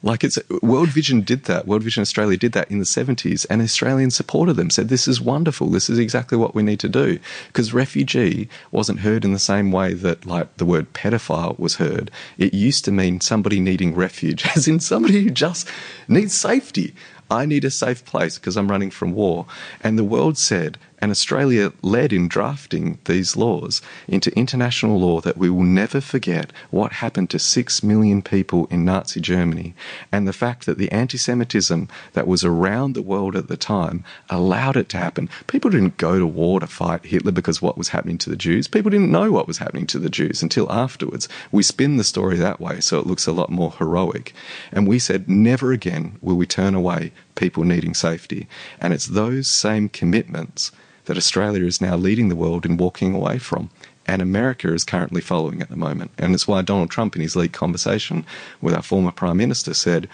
Like 0.00 0.22
it's 0.22 0.38
World 0.62 0.90
Vision 0.90 1.22
did 1.22 1.44
that. 1.44 1.66
World 1.66 1.82
Vision 1.82 2.02
Australia 2.02 2.36
did 2.36 2.52
that 2.52 2.70
in 2.70 2.78
the 2.78 2.84
70s, 2.84 3.44
and 3.50 3.60
Australians 3.60 4.14
supported 4.14 4.54
them, 4.54 4.70
said, 4.70 4.88
This 4.88 5.08
is 5.08 5.20
wonderful. 5.20 5.68
This 5.68 5.90
is 5.90 5.98
exactly 5.98 6.38
what 6.38 6.54
we 6.54 6.62
need 6.62 6.78
to 6.80 6.88
do. 6.88 7.18
Because 7.48 7.74
refugee 7.74 8.48
wasn't 8.70 9.00
heard 9.00 9.24
in 9.24 9.32
the 9.32 9.40
same 9.40 9.72
way 9.72 9.94
that, 9.94 10.24
like, 10.24 10.56
the 10.58 10.64
word 10.64 10.92
pedophile 10.92 11.58
was 11.58 11.76
heard. 11.76 12.12
It 12.36 12.54
used 12.54 12.84
to 12.84 12.92
mean 12.92 13.20
somebody 13.20 13.58
needing 13.58 13.94
refuge, 13.94 14.46
as 14.56 14.68
in 14.68 14.78
somebody 14.78 15.24
who 15.24 15.30
just 15.30 15.68
needs 16.06 16.32
safety. 16.32 16.94
I 17.30 17.44
need 17.44 17.64
a 17.64 17.70
safe 17.70 18.04
place 18.04 18.38
because 18.38 18.56
I'm 18.56 18.70
running 18.70 18.90
from 18.90 19.12
war. 19.12 19.46
And 19.82 19.98
the 19.98 20.04
world 20.04 20.38
said, 20.38 20.78
and 21.00 21.10
Australia 21.10 21.72
led 21.82 22.12
in 22.12 22.28
drafting 22.28 22.98
these 23.04 23.36
laws 23.36 23.80
into 24.06 24.36
international 24.36 24.98
law 24.98 25.20
that 25.20 25.36
we 25.36 25.48
will 25.48 25.62
never 25.62 26.00
forget 26.00 26.52
what 26.70 26.92
happened 26.92 27.30
to 27.30 27.38
six 27.38 27.82
million 27.82 28.20
people 28.22 28.66
in 28.66 28.84
Nazi 28.84 29.20
Germany 29.20 29.74
and 30.10 30.26
the 30.26 30.32
fact 30.32 30.66
that 30.66 30.78
the 30.78 30.90
anti 30.90 31.18
Semitism 31.18 31.88
that 32.14 32.26
was 32.26 32.44
around 32.44 32.94
the 32.94 33.02
world 33.02 33.36
at 33.36 33.48
the 33.48 33.56
time 33.56 34.04
allowed 34.28 34.76
it 34.76 34.88
to 34.90 34.98
happen. 34.98 35.28
People 35.46 35.70
didn't 35.70 35.96
go 35.96 36.18
to 36.18 36.26
war 36.26 36.60
to 36.60 36.66
fight 36.66 37.06
Hitler 37.06 37.32
because 37.32 37.62
what 37.62 37.78
was 37.78 37.90
happening 37.90 38.18
to 38.18 38.30
the 38.30 38.36
Jews. 38.36 38.66
People 38.66 38.90
didn't 38.90 39.12
know 39.12 39.30
what 39.30 39.46
was 39.46 39.58
happening 39.58 39.86
to 39.88 39.98
the 39.98 40.10
Jews 40.10 40.42
until 40.42 40.70
afterwards. 40.72 41.28
We 41.52 41.62
spin 41.62 41.96
the 41.96 42.04
story 42.04 42.36
that 42.36 42.60
way 42.60 42.80
so 42.80 42.98
it 42.98 43.06
looks 43.06 43.26
a 43.26 43.32
lot 43.32 43.50
more 43.50 43.72
heroic. 43.72 44.34
And 44.72 44.86
we 44.86 44.98
said, 44.98 45.28
never 45.28 45.72
again 45.72 46.18
will 46.20 46.36
we 46.36 46.46
turn 46.46 46.74
away 46.74 47.12
people 47.34 47.64
needing 47.64 47.94
safety. 47.94 48.48
And 48.80 48.92
it's 48.92 49.06
those 49.06 49.48
same 49.48 49.88
commitments 49.88 50.72
that 51.08 51.16
Australia 51.16 51.64
is 51.64 51.80
now 51.80 51.96
leading 51.96 52.28
the 52.28 52.36
world 52.36 52.66
in 52.66 52.76
walking 52.76 53.14
away 53.14 53.38
from. 53.38 53.70
And 54.06 54.20
America 54.20 54.72
is 54.72 54.84
currently 54.84 55.22
following 55.22 55.62
at 55.62 55.70
the 55.70 55.76
moment. 55.76 56.10
And 56.18 56.34
it's 56.34 56.46
why 56.46 56.60
Donald 56.60 56.90
Trump, 56.90 57.16
in 57.16 57.22
his 57.22 57.34
leaked 57.34 57.54
conversation 57.54 58.26
with 58.60 58.74
our 58.74 58.82
former 58.82 59.10
Prime 59.10 59.38
Minister, 59.38 59.72
said, 59.72 60.08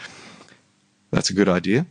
That's 1.11 1.31
a 1.31 1.35
good 1.35 1.49
idea. 1.49 1.87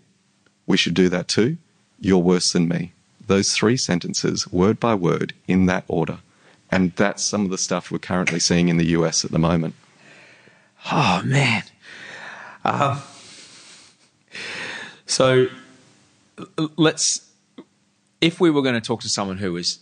We 0.65 0.77
should 0.77 0.93
do 0.93 1.09
that 1.09 1.27
too. 1.27 1.57
You're 1.99 2.17
worse 2.17 2.53
than 2.53 2.69
me. 2.69 2.93
Those 3.27 3.53
three 3.53 3.77
sentences, 3.77 4.51
word 4.51 4.80
by 4.80 4.95
word, 4.95 5.34
in 5.49 5.65
that 5.65 5.84
order. 5.89 6.19
And 6.71 6.93
that's 6.95 7.23
some 7.23 7.43
of 7.43 7.51
the 7.51 7.57
stuff 7.57 7.91
we're 7.91 7.99
currently 7.99 8.39
seeing 8.39 8.69
in 8.69 8.77
the 8.77 8.88
US 8.97 9.25
at 9.25 9.31
the 9.31 9.39
moment. 9.39 9.75
Oh 10.91 11.21
man. 11.25 11.63
Um, 12.63 13.01
so 15.05 15.47
let's, 16.77 17.30
if 18.23 18.39
we 18.39 18.49
were 18.49 18.61
going 18.61 18.75
to 18.75 18.81
talk 18.81 19.01
to 19.01 19.09
someone 19.09 19.37
who 19.37 19.51
was 19.51 19.79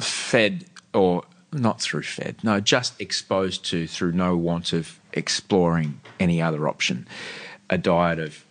fed 0.00 0.64
or 0.94 1.22
not 1.52 1.80
through 1.80 2.02
fed, 2.02 2.36
no, 2.42 2.58
just 2.58 2.98
exposed 2.98 3.66
to 3.66 3.86
through 3.86 4.12
no 4.12 4.34
want 4.34 4.72
of 4.72 4.98
exploring 5.12 6.00
any 6.18 6.40
other 6.40 6.66
option, 6.66 7.06
a 7.68 7.76
diet 7.76 8.18
of 8.18 8.44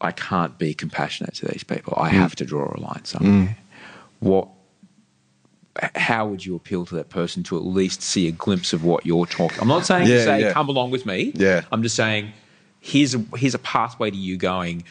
I 0.00 0.12
can't 0.12 0.56
be 0.56 0.74
compassionate 0.74 1.34
to 1.36 1.46
these 1.46 1.64
people. 1.64 1.94
I 1.96 2.10
mm. 2.10 2.12
have 2.12 2.36
to 2.36 2.44
draw 2.44 2.72
a 2.72 2.78
line 2.78 3.04
somewhere. 3.04 3.32
Mm. 3.32 3.56
What 4.20 4.48
how 5.96 6.28
would 6.28 6.46
you 6.46 6.54
appeal 6.54 6.86
to 6.86 6.94
that 6.94 7.08
person 7.10 7.42
to 7.42 7.56
at 7.56 7.64
least 7.64 8.00
see 8.00 8.28
a 8.28 8.30
glimpse 8.30 8.72
of 8.72 8.84
what 8.84 9.04
you're 9.04 9.26
talking? 9.26 9.58
I'm 9.60 9.66
not 9.66 9.84
saying 9.84 10.06
Yeah, 10.06 10.24
say 10.24 10.40
yeah. 10.42 10.52
come 10.52 10.68
along 10.68 10.92
with 10.92 11.04
me. 11.04 11.32
Yeah. 11.34 11.62
I'm 11.72 11.82
just 11.82 11.96
saying 11.96 12.32
here's 12.78 13.16
a 13.16 13.18
here's 13.36 13.54
a 13.54 13.58
pathway 13.58 14.12
to 14.12 14.16
you 14.16 14.36
going. 14.36 14.84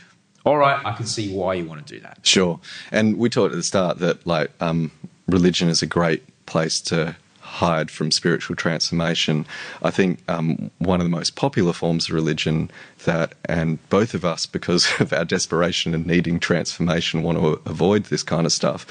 All 0.46 0.58
right, 0.58 0.86
I 0.86 0.94
can 0.94 1.06
see 1.06 1.34
why 1.34 1.54
you 1.56 1.66
want 1.66 1.86
to 1.86 1.94
do 1.94 2.02
that. 2.02 2.20
Sure. 2.24 2.60
And 2.92 3.18
we 3.18 3.30
talked 3.30 3.54
at 3.54 3.58
the 3.58 3.64
start 3.64 4.00
that 4.00 4.26
like 4.28 4.52
um, 4.60 4.92
religion 5.28 5.70
is 5.70 5.82
a 5.82 5.88
great 5.88 6.24
place 6.46 6.82
to 6.82 7.16
hide 7.54 7.92
from 7.92 8.10
spiritual 8.10 8.56
transformation. 8.56 9.46
I 9.84 9.92
think 9.92 10.20
um, 10.28 10.72
one 10.80 11.00
of 11.00 11.06
the 11.06 11.12
most 11.12 11.36
popular 11.36 11.72
forms 11.72 12.10
of 12.10 12.16
religion 12.16 12.72
that, 13.06 13.36
and 13.46 13.78
both 13.90 14.14
of 14.14 14.26
us, 14.26 14.46
because 14.46 14.92
of 15.00 15.14
our 15.14 15.24
desperation 15.24 15.94
and 15.94 16.06
needing 16.06 16.40
transformation, 16.40 17.22
want 17.22 17.38
to 17.38 17.62
avoid 17.70 18.06
this 18.06 18.24
kind 18.24 18.46
of 18.46 18.52
stuff, 18.52 18.88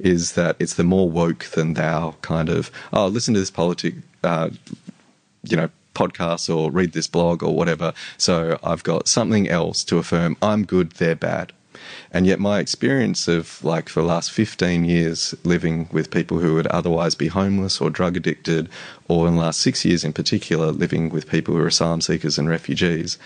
is 0.00 0.32
that 0.32 0.56
it's 0.58 0.74
the 0.74 0.84
more 0.84 1.08
woke 1.08 1.44
than 1.54 1.74
thou 1.74 2.16
kind 2.20 2.48
of, 2.48 2.70
oh, 2.92 3.06
listen 3.06 3.34
to 3.34 3.40
this 3.40 3.50
politic, 3.50 3.94
uh, 4.24 4.50
you 5.44 5.56
know, 5.56 5.70
podcasts 5.94 6.54
or 6.54 6.70
read 6.70 6.92
this 6.92 7.06
blog 7.06 7.42
or 7.42 7.54
whatever. 7.54 7.92
So 8.16 8.58
I've 8.62 8.82
got 8.82 9.08
something 9.08 9.48
else 9.48 9.84
to 9.84 9.98
affirm 9.98 10.36
I'm 10.42 10.64
good, 10.64 10.92
they're 10.92 11.16
bad. 11.16 11.52
And 12.12 12.26
yet, 12.26 12.40
my 12.40 12.58
experience 12.58 13.28
of 13.28 13.62
like 13.64 13.88
for 13.88 14.00
the 14.00 14.06
last 14.06 14.32
15 14.32 14.84
years 14.84 15.34
living 15.44 15.88
with 15.92 16.10
people 16.10 16.38
who 16.38 16.54
would 16.54 16.66
otherwise 16.68 17.14
be 17.14 17.28
homeless 17.28 17.80
or 17.80 17.90
drug 17.90 18.16
addicted, 18.16 18.68
or 19.08 19.28
in 19.28 19.36
the 19.36 19.40
last 19.40 19.60
six 19.60 19.84
years 19.84 20.04
in 20.04 20.12
particular, 20.12 20.72
living 20.72 21.10
with 21.10 21.28
people 21.28 21.54
who 21.54 21.62
are 21.62 21.68
asylum 21.68 22.00
seekers 22.00 22.38
and 22.38 22.48
refugees, 22.48 23.18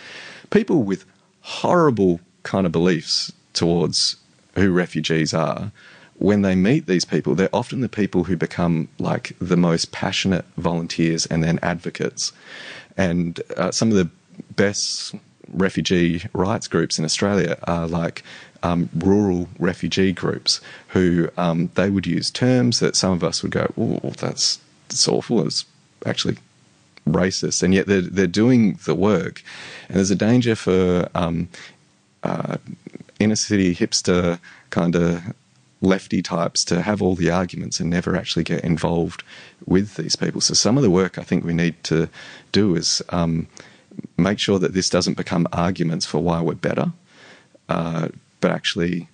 people 0.51 0.83
with 0.83 1.05
horrible 1.41 2.21
kind 2.43 2.67
of 2.67 2.73
beliefs 2.73 3.33
towards 3.55 4.17
who 4.55 4.71
refugees 4.71 5.35
are. 5.35 5.73
When 6.19 6.43
they 6.43 6.55
meet 6.55 6.87
these 6.87 7.05
people, 7.05 7.35
they're 7.35 7.49
often 7.53 7.81
the 7.81 7.89
people 7.89 8.25
who 8.25 8.37
become 8.37 8.89
like 8.99 9.37
the 9.41 9.57
most 9.57 9.93
passionate 9.93 10.45
volunteers 10.57 11.27
and 11.27 11.43
then 11.43 11.59
advocates. 11.63 12.33
And 12.97 13.41
uh, 13.57 13.73
some 13.73 13.91
of 13.91 13.97
the 13.97 14.09
best 14.57 15.15
refugee 15.53 16.25
rights 16.33 16.69
groups 16.69 16.99
in 16.99 17.05
Australia 17.05 17.59
are 17.65 17.87
like 17.87 18.23
um, 18.63 18.89
rural 18.97 19.49
refugee 19.59 20.13
groups 20.13 20.61
who 20.89 21.29
um, 21.37 21.71
they 21.75 21.91
would 21.91 22.07
use 22.07 22.31
terms 22.31 22.81
that 22.81 22.97
some 22.97 23.13
of 23.13 23.23
us 23.23 23.43
would 23.43 23.53
go, 23.53 23.73
"Oh, 23.77 24.13
that's, 24.17 24.59
that's 24.89 25.07
awful." 25.07 25.47
It's 25.47 25.65
actually 26.07 26.39
racist, 27.07 27.63
and 27.63 27.75
yet 27.75 27.87
they're 27.87 28.01
they're 28.01 28.27
doing 28.27 28.79
the 28.85 28.95
work. 28.95 29.43
And 29.89 29.97
there's 29.97 30.11
a 30.11 30.17
danger 30.17 30.55
for 30.55 31.09
um, 31.15 31.49
uh, 32.23 32.57
inner 33.21 33.37
city 33.37 33.75
hipster 33.75 34.39
kind 34.71 34.97
of 34.97 35.23
lefty 35.85 36.23
types 36.23 36.65
to 36.65 36.83
have 36.83 37.03
all 37.03 37.15
the 37.15 37.31
arguments 37.31 37.81
and 37.81 37.91
never 37.91 38.17
actually 38.17 38.45
get 38.45 38.65
involved 38.65 39.23
with 39.67 39.97
these 39.97 40.17
people. 40.17 40.41
So 40.41 40.55
some 40.55 40.77
of 40.77 40.83
the 40.83 40.91
work 40.91 41.19
I 41.19 41.23
think 41.23 41.45
we 41.45 41.55
need 41.55 41.83
to 41.85 42.09
do 42.53 42.75
is 42.75 43.03
um, 43.11 43.47
make 44.17 44.39
sure 44.39 44.59
that 44.59 44.75
this 44.75 44.91
doesn't 44.91 45.17
become 45.17 45.47
arguments 45.53 46.07
for 46.07 46.19
why 46.19 46.41
we're 46.41 46.55
better, 46.55 46.93
uh, 47.69 48.09
but 48.41 48.51
actually, 48.51 49.09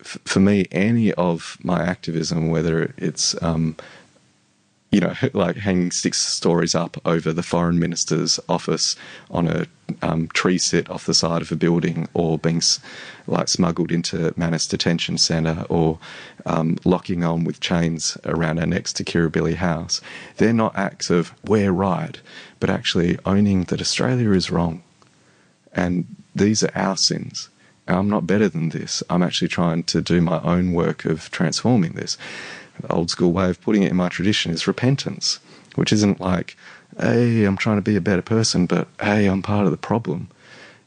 f- 0.00 0.18
for 0.24 0.40
me, 0.40 0.66
any 0.72 1.12
of 1.14 1.58
my 1.62 1.82
activism, 1.82 2.48
whether 2.48 2.94
it's 2.96 3.40
um, 3.42 3.76
you 4.90 5.00
know, 5.00 5.14
like 5.32 5.56
hanging 5.56 5.90
six 5.90 6.18
stories 6.18 6.74
up 6.74 6.96
over 7.04 7.32
the 7.32 7.42
foreign 7.42 7.78
minister's 7.78 8.38
office 8.48 8.96
on 9.30 9.48
a 9.48 9.66
um, 10.02 10.28
tree 10.28 10.58
sit 10.58 10.88
off 10.90 11.06
the 11.06 11.14
side 11.14 11.42
of 11.42 11.52
a 11.52 11.56
building, 11.56 12.08
or 12.14 12.38
being 12.38 12.62
like 13.26 13.48
smuggled 13.48 13.90
into 13.90 14.32
Manus 14.36 14.66
Detention 14.66 15.18
Centre, 15.18 15.64
or 15.68 15.98
um, 16.44 16.78
locking 16.84 17.24
on 17.24 17.44
with 17.44 17.60
chains 17.60 18.16
around 18.24 18.58
our 18.58 18.66
necks 18.66 18.92
to 18.94 19.04
Kirribilli 19.04 19.56
House. 19.56 20.00
They're 20.36 20.52
not 20.52 20.76
acts 20.76 21.10
of 21.10 21.32
we're 21.44 21.72
right, 21.72 22.20
but 22.60 22.70
actually 22.70 23.18
owning 23.24 23.64
that 23.64 23.80
Australia 23.80 24.32
is 24.32 24.50
wrong, 24.50 24.82
and 25.72 26.06
these 26.34 26.62
are 26.62 26.72
our 26.74 26.96
sins. 26.96 27.48
I'm 27.88 28.08
not 28.08 28.26
better 28.26 28.48
than 28.48 28.70
this. 28.70 29.02
I'm 29.08 29.22
actually 29.22 29.48
trying 29.48 29.84
to 29.84 30.02
do 30.02 30.20
my 30.20 30.40
own 30.42 30.72
work 30.72 31.04
of 31.04 31.30
transforming 31.30 31.92
this 31.92 32.18
old 32.90 33.10
school 33.10 33.32
way 33.32 33.50
of 33.50 33.60
putting 33.60 33.82
it 33.82 33.90
in 33.90 33.96
my 33.96 34.08
tradition 34.08 34.52
is 34.52 34.66
repentance, 34.66 35.38
which 35.74 35.92
isn't 35.92 36.20
like, 36.20 36.56
hey, 36.98 37.44
I'm 37.44 37.56
trying 37.56 37.76
to 37.76 37.82
be 37.82 37.96
a 37.96 38.00
better 38.00 38.22
person, 38.22 38.66
but 38.66 38.88
hey, 39.00 39.26
I'm 39.26 39.42
part 39.42 39.66
of 39.66 39.70
the 39.70 39.76
problem. 39.76 40.28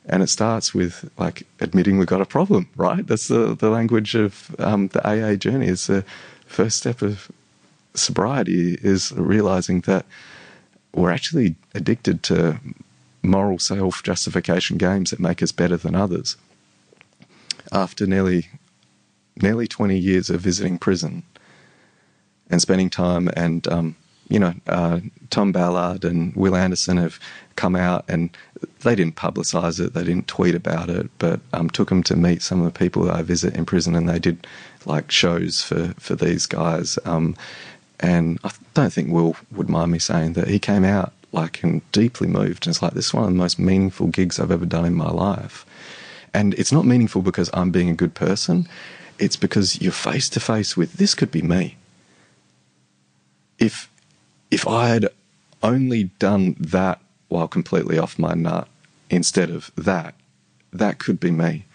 And 0.05 0.23
it 0.23 0.27
starts 0.27 0.73
with 0.73 1.09
like 1.17 1.43
admitting 1.59 1.97
we've 1.97 2.07
got 2.07 2.21
a 2.21 2.25
problem, 2.25 2.67
right? 2.75 3.05
That's 3.05 3.27
the, 3.27 3.55
the 3.55 3.69
language 3.69 4.15
of 4.15 4.55
um, 4.59 4.87
the 4.87 5.07
AA 5.07 5.35
journey. 5.35 5.67
Is 5.67 5.85
the 5.87 6.03
first 6.47 6.77
step 6.77 7.01
of 7.03 7.31
sobriety 7.93 8.79
is 8.81 9.11
realizing 9.11 9.81
that 9.81 10.05
we're 10.93 11.11
actually 11.11 11.55
addicted 11.75 12.23
to 12.23 12.59
moral 13.21 13.59
self 13.59 14.01
justification 14.01 14.77
games 14.77 15.11
that 15.11 15.19
make 15.19 15.43
us 15.43 15.51
better 15.51 15.77
than 15.77 15.95
others. 15.95 16.37
After 17.71 18.07
nearly 18.07 18.47
nearly 19.41 19.67
20 19.67 19.97
years 19.97 20.29
of 20.29 20.41
visiting 20.41 20.77
prison, 20.77 21.23
and 22.49 22.61
spending 22.61 22.89
time. 22.89 23.29
And 23.35 23.67
um, 23.67 23.95
you 24.29 24.39
know, 24.39 24.53
uh, 24.67 24.99
Tom 25.31 25.51
Ballard 25.51 26.05
and 26.05 26.35
Wil 26.35 26.55
Anderson 26.55 26.97
have 26.97 27.19
come 27.55 27.75
out 27.75 28.05
and 28.07 28.29
they 28.83 28.95
didn't 28.95 29.15
publicise 29.15 29.83
it, 29.83 29.93
they 29.93 30.03
didn't 30.03 30.27
tweet 30.27 30.55
about 30.55 30.89
it, 30.89 31.09
but 31.17 31.39
um, 31.51 31.69
took 31.69 31.89
them 31.89 32.03
to 32.03 32.15
meet 32.15 32.41
some 32.41 32.59
of 32.61 32.71
the 32.71 32.77
people 32.77 33.03
that 33.03 33.15
I 33.15 33.21
visit 33.23 33.55
in 33.55 33.65
prison, 33.65 33.95
and 33.95 34.07
they 34.07 34.19
did 34.19 34.45
like 34.85 35.11
shows 35.11 35.61
for 35.63 35.93
for 35.99 36.15
these 36.15 36.45
guys. 36.45 36.97
Um, 37.05 37.35
and 37.99 38.39
I 38.43 38.51
don't 38.75 38.93
think 38.93 39.11
Wil 39.11 39.35
would 39.51 39.69
mind 39.69 39.91
me 39.91 39.99
saying 39.99 40.33
that 40.33 40.47
he 40.47 40.59
came 40.59 40.85
out 40.85 41.11
like 41.31 41.61
and 41.63 41.81
deeply 41.91 42.27
moved. 42.27 42.65
And 42.65 42.73
it's 42.73 42.81
like 42.81 42.93
this 42.93 43.07
is 43.07 43.13
one 43.13 43.25
of 43.25 43.29
the 43.29 43.35
most 43.35 43.59
meaningful 43.59 44.07
gigs 44.07 44.39
I've 44.39 44.51
ever 44.51 44.65
done 44.65 44.85
in 44.85 44.93
my 44.93 45.11
life. 45.11 45.65
And 46.33 46.53
it's 46.55 46.71
not 46.71 46.85
meaningful 46.85 47.21
because 47.21 47.49
I'm 47.53 47.71
being 47.71 47.89
a 47.89 47.95
good 47.95 48.13
person. 48.13 48.67
It's 49.17 49.35
because 49.35 49.81
you're 49.81 49.91
face 49.91 50.29
to 50.29 50.39
face 50.39 50.77
with 50.77 50.93
this 50.93 51.13
could 51.13 51.31
be 51.31 51.41
me 51.41 51.75
if 53.59 53.89
if 54.49 54.67
I 54.67 54.87
had 54.87 55.09
only 55.61 56.05
done 56.17 56.55
that 56.59 56.99
while 57.27 57.47
completely 57.47 57.99
off 57.99 58.17
my 58.17 58.33
nut 58.33 58.67
instead 59.09 59.49
of 59.51 59.71
that, 59.75 60.15
that 60.73 60.97
could 60.97 61.19
be 61.19 61.31
me. 61.31 61.65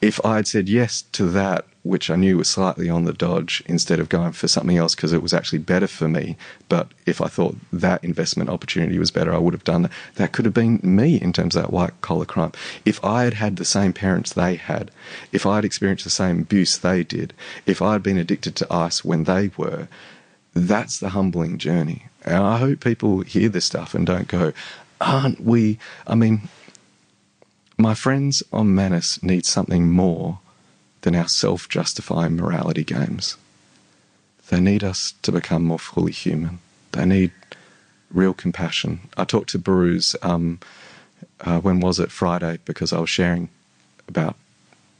If 0.00 0.24
I 0.24 0.36
had 0.36 0.46
said 0.48 0.68
yes 0.68 1.02
to 1.12 1.26
that, 1.26 1.64
which 1.84 2.10
I 2.10 2.16
knew 2.16 2.38
was 2.38 2.48
slightly 2.48 2.88
on 2.88 3.04
the 3.04 3.12
dodge, 3.12 3.62
instead 3.66 3.98
of 3.98 4.08
going 4.08 4.32
for 4.32 4.46
something 4.46 4.76
else 4.76 4.94
because 4.94 5.12
it 5.12 5.22
was 5.22 5.32
actually 5.32 5.58
better 5.60 5.88
for 5.88 6.08
me, 6.08 6.36
but 6.68 6.88
if 7.06 7.20
I 7.20 7.26
thought 7.26 7.56
that 7.72 8.04
investment 8.04 8.50
opportunity 8.50 8.98
was 8.98 9.10
better, 9.10 9.34
I 9.34 9.38
would 9.38 9.54
have 9.54 9.64
done 9.64 9.82
that. 9.82 9.92
That 10.16 10.32
could 10.32 10.44
have 10.44 10.54
been 10.54 10.80
me 10.82 11.20
in 11.20 11.32
terms 11.32 11.56
of 11.56 11.62
that 11.62 11.72
white 11.72 12.00
collar 12.00 12.24
crime. 12.24 12.52
If 12.84 13.04
I 13.04 13.24
had 13.24 13.34
had 13.34 13.56
the 13.56 13.64
same 13.64 13.92
parents 13.92 14.32
they 14.32 14.56
had, 14.56 14.90
if 15.32 15.46
I 15.46 15.56
had 15.56 15.64
experienced 15.64 16.04
the 16.04 16.10
same 16.10 16.40
abuse 16.40 16.78
they 16.78 17.02
did, 17.02 17.32
if 17.66 17.82
I 17.82 17.92
had 17.94 18.02
been 18.02 18.18
addicted 18.18 18.54
to 18.56 18.72
ice 18.72 19.04
when 19.04 19.24
they 19.24 19.50
were, 19.56 19.88
that's 20.54 20.98
the 20.98 21.10
humbling 21.10 21.58
journey. 21.58 22.06
And 22.24 22.36
I 22.36 22.58
hope 22.58 22.80
people 22.80 23.20
hear 23.20 23.48
this 23.48 23.64
stuff 23.64 23.94
and 23.94 24.06
don't 24.06 24.28
go, 24.28 24.52
aren't 25.00 25.40
we? 25.40 25.78
I 26.06 26.14
mean, 26.14 26.48
my 27.78 27.94
friends 27.94 28.42
on 28.52 28.74
Manus 28.74 29.22
need 29.22 29.46
something 29.46 29.90
more 29.90 30.38
than 31.00 31.14
our 31.16 31.28
self 31.28 31.68
justifying 31.68 32.36
morality 32.36 32.84
games. 32.84 33.36
They 34.48 34.60
need 34.60 34.84
us 34.84 35.14
to 35.22 35.32
become 35.32 35.64
more 35.64 35.78
fully 35.78 36.12
human. 36.12 36.60
They 36.92 37.06
need 37.06 37.32
real 38.10 38.34
compassion. 38.34 39.00
I 39.16 39.24
talked 39.24 39.50
to 39.50 39.58
Behrouz, 39.58 40.14
um, 40.22 40.60
uh, 41.40 41.60
when 41.60 41.80
was 41.80 41.98
it? 41.98 42.12
Friday, 42.12 42.58
because 42.64 42.92
I 42.92 43.00
was 43.00 43.10
sharing 43.10 43.48
about 44.06 44.36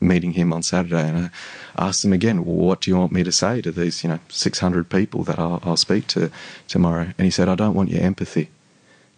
meeting 0.03 0.33
him 0.33 0.53
on 0.53 0.63
Saturday, 0.63 1.09
and 1.09 1.31
I 1.77 1.89
asked 1.89 2.05
him 2.05 2.13
again, 2.13 2.45
well, 2.45 2.57
"What 2.57 2.81
do 2.83 2.91
you 2.91 2.97
want 2.97 3.13
me 3.13 3.25
to 3.25 3.33
say 3.33 3.61
to 3.63 3.71
these, 3.71 4.03
you 4.03 4.11
know, 4.11 4.19
600 4.29 4.89
people 4.89 5.25
that 5.25 5.39
I'll, 5.39 5.61
I'll 5.65 5.77
speak 5.77 6.07
to 6.09 6.31
tomorrow?" 6.69 7.13
And 7.17 7.25
he 7.25 7.31
said, 7.31 7.49
"I 7.49 7.55
don't 7.55 7.75
want 7.75 7.91
your 7.91 8.03
empathy. 8.03 8.51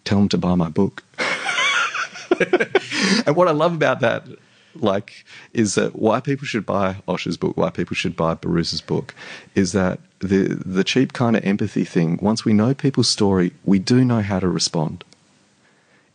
Tell 0.03 0.19
them 0.19 0.29
to 0.29 0.37
buy 0.37 0.55
my 0.55 0.69
book." 0.69 1.03
and 3.25 3.35
what 3.35 3.47
I 3.47 3.51
love 3.51 3.73
about 3.73 3.99
that, 4.01 4.27
like, 4.75 5.25
is 5.53 5.75
that 5.75 5.95
why 5.95 6.19
people 6.19 6.45
should 6.45 6.65
buy 6.65 6.97
Osher's 7.07 7.37
book, 7.37 7.57
why 7.57 7.69
people 7.69 7.95
should 7.95 8.15
buy 8.15 8.35
Behrouz's 8.35 8.81
book, 8.81 9.13
is 9.55 9.71
that 9.71 9.99
the 10.19 10.59
the 10.65 10.83
cheap 10.83 11.13
kind 11.13 11.35
of 11.35 11.43
empathy 11.43 11.83
thing. 11.83 12.19
Once 12.21 12.45
we 12.45 12.53
know 12.53 12.73
people's 12.73 13.09
story, 13.09 13.53
we 13.63 13.79
do 13.79 14.05
know 14.05 14.21
how 14.21 14.39
to 14.39 14.47
respond 14.47 15.03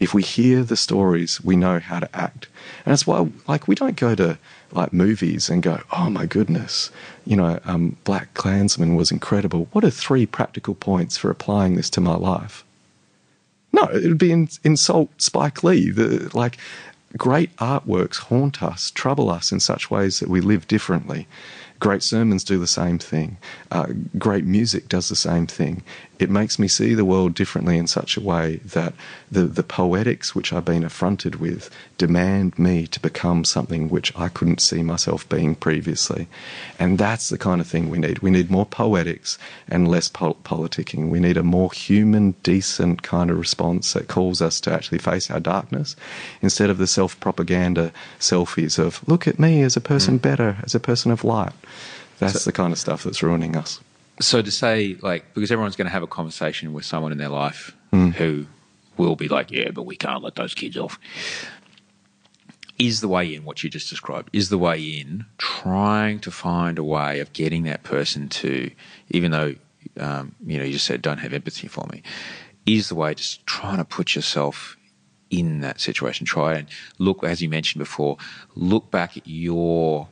if 0.01 0.15
we 0.15 0.23
hear 0.23 0.65
the 0.65 0.77
stories, 0.77 1.45
we 1.45 1.55
know 1.55 1.79
how 1.79 2.01
to 2.01 2.17
act. 2.17 2.49
And 2.85 2.93
that's 2.93 3.07
why, 3.07 3.31
like, 3.47 3.69
we 3.69 3.75
don't 3.75 3.97
go 3.97 4.15
to 4.15 4.39
like 4.73 4.93
movies 4.93 5.49
and 5.49 5.63
go, 5.63 5.81
oh 5.93 6.11
my 6.11 6.27
goodness, 6.27 6.91
you 7.25 7.37
know, 7.37 7.61
um, 7.65 7.97
BlacKkKlansman 8.05 8.97
was 8.97 9.11
incredible. 9.11 9.69
What 9.73 9.85
are 9.85 9.91
three 9.91 10.27
practical 10.27 10.75
points 10.75 11.17
for 11.17 11.31
applying 11.31 11.77
this 11.77 11.91
to 11.91 12.01
my 12.01 12.17
life? 12.17 12.65
No, 13.73 13.85
it 13.85 14.05
would 14.05 14.19
be 14.19 14.33
in, 14.33 14.49
insult 14.65 15.11
Spike 15.21 15.63
Lee. 15.63 15.91
The, 15.91 16.31
like, 16.35 16.59
great 17.17 17.55
artworks 17.57 18.19
haunt 18.19 18.63
us, 18.63 18.91
trouble 18.91 19.31
us 19.31 19.53
in 19.53 19.61
such 19.61 19.91
ways 19.91 20.21
that 20.21 20.29
we 20.29 20.41
live 20.41 20.67
differently. 20.67 21.27
Great 21.79 22.03
sermons 22.03 22.45
do 22.45 22.59
the 22.59 22.67
same 22.67 22.99
thing. 22.99 23.39
Uh, 23.71 23.87
great 24.19 24.45
music 24.45 24.89
does 24.89 25.09
the 25.09 25.17
same 25.17 25.47
thing. 25.47 25.83
It 26.21 26.29
makes 26.29 26.59
me 26.59 26.69
see 26.69 26.93
the 26.95 27.05
world 27.07 27.35
differently 27.35 27.79
in 27.79 27.87
such 27.87 28.19
a 28.19 28.21
way 28.21 28.57
that 28.63 28.93
the, 29.33 29.45
the 29.45 29.63
poetics 29.63 30.35
which 30.35 30.53
I've 30.53 30.67
been 30.67 30.85
affronted 30.85 31.37
with 31.37 31.71
demand 31.97 32.59
me 32.59 32.87
to 32.89 33.01
become 33.01 33.43
something 33.45 33.89
which 33.89 34.15
I 34.15 34.29
couldn't 34.29 34.61
see 34.61 34.83
myself 34.83 35.27
being 35.31 35.55
previously. 35.55 36.29
And 36.79 36.99
that's 36.99 37.31
the 37.31 37.39
kind 37.39 37.59
of 37.61 37.67
thing 37.67 37.89
we 37.89 37.99
need. 37.99 38.19
We 38.19 38.31
need 38.31 38.51
more 38.51 38.67
poetics 38.67 39.39
and 39.67 39.89
less 39.89 40.09
pol- 40.09 40.37
politicking. 40.45 41.09
We 41.09 41.21
need 41.21 41.39
a 41.39 41.43
more 41.43 41.73
human, 41.73 42.33
decent 42.43 43.03
kind 43.03 43.31
of 43.31 43.39
response 43.39 43.95
that 43.95 44.09
calls 44.09 44.43
us 44.43 44.61
to 44.61 44.73
actually 44.73 44.99
face 44.99 45.31
our 45.31 45.41
darkness 45.41 45.97
instead 46.43 46.69
of 46.69 46.77
the 46.77 46.87
self 46.87 47.19
propaganda 47.19 47.93
selfies 48.19 48.79
of, 48.79 49.07
look 49.09 49.27
at 49.27 49.39
me 49.39 49.63
as 49.63 49.75
a 49.75 49.81
person 49.81 50.19
mm. 50.19 50.23
better, 50.23 50.59
as 50.63 50.75
a 50.75 50.81
person 50.81 51.11
of 51.11 51.25
light. 51.25 51.55
That's 52.19 52.43
so, 52.43 52.51
the 52.51 52.53
kind 52.53 52.75
of 52.75 52.79
stuff 52.79 53.05
that's 53.05 53.23
ruining 53.23 53.57
us. 53.57 53.81
So 54.21 54.43
to 54.43 54.51
say, 54.51 54.97
like, 55.01 55.35
because 55.35 55.51
everyone's 55.51 55.77
going 55.77 55.87
to 55.87 55.93
have 55.93 56.03
a 56.03 56.07
conversation 56.07 56.73
with 56.73 56.85
someone 56.85 57.13
in 57.13 57.19
their 57.19 57.29
life 57.29 57.75
mm. 57.93 58.13
who 58.13 58.47
will 58.97 59.17
be 59.17 59.29
like, 59.29 59.51
yeah, 59.51 59.71
but 59.71 59.85
we 59.85 59.97
can't 59.97 60.23
let 60.23 60.35
those 60.35 60.55
kids 60.55 60.77
off. 60.77 60.99
Is 62.79 63.01
the 63.01 63.09
way 63.09 63.35
in 63.35 63.45
what 63.45 63.63
you 63.63 63.71
just 63.71 63.91
described? 63.91 64.31
Is 64.33 64.49
the 64.49 64.59
way 64.59 64.81
in 64.81 65.27
trying 65.39 66.19
to 66.21 66.31
find 66.31 66.79
a 66.79 66.85
way 66.85 67.21
of 67.21 67.33
getting 67.33 67.65
that 67.65 67.83
person 67.83 68.29
to, 68.29 68.71
even 69.11 69.31
though 69.31 69.55
um, 69.99 70.35
you 70.47 70.59
know 70.59 70.65
you 70.65 70.73
just 70.73 70.87
said 70.87 71.03
don't 71.03 71.19
have 71.19 71.35
empathy 71.35 71.69
for 71.69 71.87
me, 71.93 72.03
is 72.65 72.89
the 72.89 72.95
way 72.95 73.15
just 73.15 73.45
trying 73.47 73.77
to 73.77 73.85
put 73.85 74.15
yourself 74.15 74.79
in 75.29 75.61
that 75.61 75.79
situation. 75.81 76.25
Try 76.25 76.55
and 76.55 76.69
look, 76.99 77.23
as 77.23 77.43
you 77.43 77.51
mentioned 77.51 77.81
before, 77.81 78.17
look 78.55 78.91
back 78.91 79.17
at 79.17 79.27
your 79.27 80.09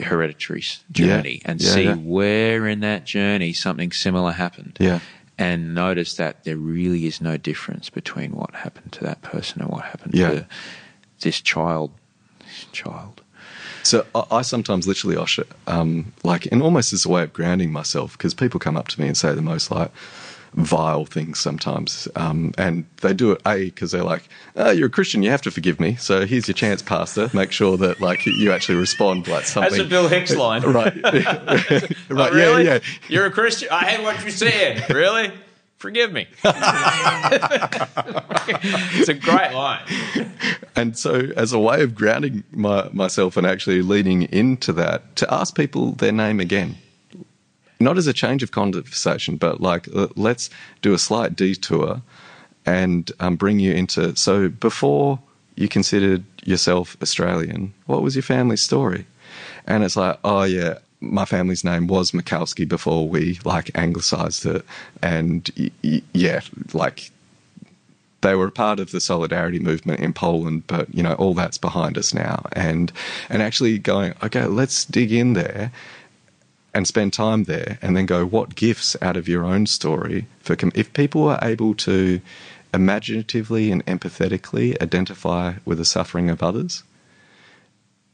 hereditary 0.00 0.62
journey 0.92 1.40
Yeah. 1.42 1.50
and 1.50 1.60
Yeah, 1.60 1.70
see 1.70 1.84
yeah. 1.84 1.94
where 1.94 2.66
in 2.66 2.80
that 2.80 3.04
journey 3.04 3.52
something 3.52 3.92
similar 3.92 4.32
happened. 4.32 4.76
Yeah. 4.80 5.00
And 5.38 5.74
notice 5.74 6.14
that 6.16 6.44
there 6.44 6.56
really 6.56 7.06
is 7.06 7.20
no 7.20 7.36
difference 7.36 7.90
between 7.90 8.32
what 8.32 8.54
happened 8.56 8.92
to 8.92 9.04
that 9.04 9.22
person 9.22 9.62
and 9.62 9.70
what 9.70 9.84
happened 9.84 10.14
to 10.14 10.46
this 11.20 11.40
child. 11.40 11.92
This 12.40 12.66
child. 12.72 13.20
So 13.84 14.04
I, 14.14 14.24
I 14.32 14.42
sometimes 14.42 14.88
literally 14.88 15.16
Osher, 15.16 15.46
um, 15.68 16.12
like, 16.24 16.46
and 16.50 16.60
almost 16.62 16.92
as 16.92 17.04
a 17.06 17.08
way 17.08 17.22
of 17.22 17.32
grounding 17.32 17.70
myself, 17.70 18.18
because 18.18 18.34
people 18.34 18.58
come 18.58 18.76
up 18.76 18.88
to 18.88 19.00
me 19.00 19.06
and 19.06 19.16
say 19.16 19.32
the 19.34 19.42
most 19.42 19.70
like 19.70 19.92
vile 20.54 21.04
things 21.04 21.38
sometimes, 21.38 22.08
um, 22.16 22.52
and 22.58 22.84
they 23.02 23.12
do 23.14 23.32
it 23.32 23.40
a 23.46 23.66
because 23.66 23.90
they're 23.92 24.02
like, 24.04 24.28
"Oh, 24.56 24.70
you're 24.70 24.86
a 24.86 24.90
Christian, 24.90 25.22
you 25.22 25.30
have 25.30 25.42
to 25.42 25.50
forgive 25.50 25.78
me." 25.80 25.96
So 25.96 26.26
here's 26.26 26.48
your 26.48 26.54
chance, 26.54 26.82
Pastor. 26.82 27.30
Make 27.32 27.52
sure 27.52 27.76
that 27.78 28.00
like 28.00 28.26
you 28.26 28.52
actually 28.52 28.76
respond 28.78 29.28
like 29.28 29.44
something. 29.44 29.70
That's 29.72 29.82
a 29.84 29.88
Bill 29.88 30.08
Hicks 30.08 30.34
line. 30.44 30.62
right, 30.62 30.94
right, 31.04 31.92
Oh, 32.10 32.36
yeah, 32.36 32.58
yeah. 32.58 32.78
You're 33.08 33.26
a 33.26 33.30
Christian? 33.30 33.68
I 33.70 33.84
hate 33.84 34.02
what 34.02 34.24
you 34.24 34.30
said. 34.30 34.88
Really? 34.92 35.32
Forgive 35.78 36.12
me. 36.12 36.26
it's 38.48 39.08
a 39.08 39.14
great 39.14 39.52
line. 39.52 39.82
And 40.74 40.98
so, 40.98 41.28
as 41.36 41.52
a 41.52 41.58
way 41.58 41.82
of 41.82 41.94
grounding 41.94 42.42
my, 42.50 42.88
myself 42.92 43.36
and 43.36 43.46
actually 43.46 43.82
leading 43.82 44.22
into 44.24 44.72
that, 44.72 45.14
to 45.16 45.32
ask 45.32 45.54
people 45.56 45.92
their 45.92 46.10
name 46.12 46.40
again, 46.40 46.76
not 47.80 47.98
as 47.98 48.06
a 48.06 48.12
change 48.12 48.42
of 48.42 48.50
conversation, 48.50 49.36
but 49.36 49.60
like 49.60 49.88
uh, 49.94 50.08
let's 50.16 50.50
do 50.82 50.94
a 50.94 50.98
slight 50.98 51.36
detour 51.36 52.02
and 52.66 53.10
um, 53.20 53.36
bring 53.36 53.58
you 53.58 53.72
into. 53.72 54.14
So, 54.16 54.48
before 54.48 55.18
you 55.56 55.68
considered 55.68 56.24
yourself 56.44 56.96
Australian, 57.02 57.74
what 57.86 58.02
was 58.02 58.14
your 58.14 58.22
family 58.22 58.56
story? 58.56 59.06
And 59.66 59.84
it's 59.84 59.96
like, 59.96 60.18
oh 60.24 60.42
yeah, 60.44 60.78
my 61.00 61.24
family's 61.24 61.64
name 61.64 61.86
was 61.86 62.12
Mikowski 62.12 62.66
before 62.68 63.08
we 63.08 63.38
like 63.44 63.70
anglicized 63.76 64.46
it, 64.46 64.64
and 65.02 65.48
y- 65.58 65.70
y- 65.84 66.02
yeah, 66.12 66.40
like 66.72 67.10
they 68.20 68.34
were 68.34 68.48
a 68.48 68.52
part 68.52 68.80
of 68.80 68.90
the 68.90 69.00
solidarity 69.00 69.60
movement 69.60 70.00
in 70.00 70.12
Poland, 70.12 70.66
but 70.66 70.92
you 70.92 71.02
know 71.02 71.14
all 71.14 71.34
that's 71.34 71.58
behind 71.58 71.96
us 71.96 72.12
now, 72.12 72.44
and 72.52 72.92
and 73.30 73.42
actually 73.42 73.78
going 73.78 74.14
okay, 74.22 74.46
let's 74.46 74.84
dig 74.84 75.12
in 75.12 75.34
there 75.34 75.70
and 76.78 76.86
spend 76.86 77.12
time 77.12 77.42
there, 77.44 77.76
and 77.82 77.96
then 77.96 78.06
go 78.06 78.24
what 78.24 78.54
gifts 78.54 78.96
out 79.02 79.16
of 79.16 79.26
your 79.26 79.44
own 79.44 79.66
story 79.66 80.26
for 80.38 80.54
com- 80.54 80.70
if 80.76 80.92
people 80.92 81.28
are 81.28 81.40
able 81.42 81.74
to 81.74 82.20
imaginatively 82.72 83.72
and 83.72 83.84
empathetically 83.86 84.80
identify 84.80 85.54
with 85.64 85.78
the 85.78 85.84
suffering 85.84 86.30
of 86.30 86.40
others 86.40 86.84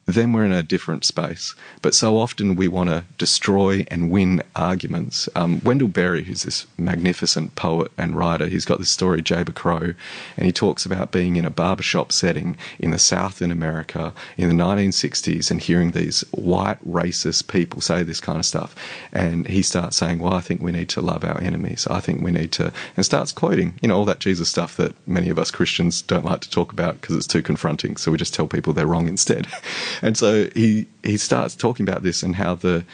then 0.06 0.32
we're 0.32 0.44
in 0.44 0.52
a 0.52 0.62
different 0.62 1.04
space. 1.04 1.54
But 1.82 1.94
so 1.94 2.18
often 2.18 2.56
we 2.56 2.68
want 2.68 2.90
to 2.90 3.04
destroy 3.18 3.86
and 3.90 4.10
win 4.10 4.42
arguments. 4.54 5.28
Um, 5.34 5.60
Wendell 5.64 5.88
Berry, 5.88 6.24
who's 6.24 6.42
this 6.42 6.66
magnificent 6.76 7.54
poet 7.54 7.90
and 7.96 8.16
writer, 8.16 8.46
he's 8.46 8.64
got 8.64 8.78
this 8.78 8.90
story, 8.90 9.22
Jayber 9.22 9.54
Crow, 9.54 9.94
and 10.36 10.46
he 10.46 10.52
talks 10.52 10.84
about 10.84 11.10
being 11.10 11.36
in 11.36 11.44
a 11.44 11.50
barbershop 11.50 12.12
setting 12.12 12.56
in 12.78 12.90
the 12.90 12.98
South 12.98 13.40
in 13.40 13.50
America 13.50 14.12
in 14.36 14.48
the 14.48 14.64
1960s 14.64 15.50
and 15.50 15.60
hearing 15.60 15.92
these 15.92 16.20
white 16.32 16.78
racist 16.86 17.48
people 17.48 17.80
say 17.80 18.02
this 18.02 18.20
kind 18.20 18.38
of 18.38 18.46
stuff. 18.46 18.74
And 19.12 19.46
he 19.46 19.62
starts 19.62 19.96
saying, 19.96 20.18
Well, 20.18 20.34
I 20.34 20.40
think 20.40 20.60
we 20.60 20.72
need 20.72 20.88
to 20.90 21.00
love 21.00 21.24
our 21.24 21.40
enemies. 21.40 21.86
I 21.90 22.00
think 22.00 22.22
we 22.22 22.30
need 22.30 22.52
to, 22.52 22.72
and 22.96 23.06
starts 23.06 23.32
quoting, 23.32 23.78
you 23.80 23.88
know, 23.88 23.96
all 23.96 24.04
that 24.04 24.18
Jesus 24.18 24.48
stuff 24.48 24.76
that 24.76 24.94
many 25.06 25.30
of 25.30 25.38
us 25.38 25.50
Christians 25.50 26.02
don't 26.02 26.24
like 26.24 26.40
to 26.42 26.50
talk 26.50 26.72
about 26.72 27.00
because 27.00 27.16
it's 27.16 27.26
too 27.26 27.42
confronting. 27.42 27.96
So 27.96 28.10
we 28.10 28.18
just 28.18 28.34
tell 28.34 28.46
people 28.46 28.72
they're 28.72 28.86
wrong 28.86 29.08
instead. 29.08 29.46
And 30.02 30.16
so 30.16 30.48
he 30.54 30.86
he 31.02 31.16
starts 31.16 31.54
talking 31.54 31.88
about 31.88 32.02
this 32.02 32.22
and 32.22 32.36
how 32.36 32.54
the 32.54 32.84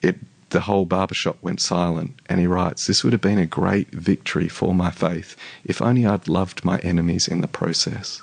it 0.00 0.18
the 0.52 0.60
whole 0.60 0.84
barbershop 0.84 1.38
went 1.42 1.60
silent. 1.60 2.20
And 2.26 2.38
he 2.38 2.46
writes, 2.46 2.86
This 2.86 3.02
would 3.02 3.12
have 3.12 3.22
been 3.22 3.38
a 3.38 3.46
great 3.46 3.90
victory 3.90 4.48
for 4.48 4.74
my 4.74 4.90
faith 4.90 5.36
if 5.64 5.82
only 5.82 6.06
I'd 6.06 6.28
loved 6.28 6.64
my 6.64 6.78
enemies 6.78 7.26
in 7.26 7.40
the 7.40 7.48
process. 7.48 8.22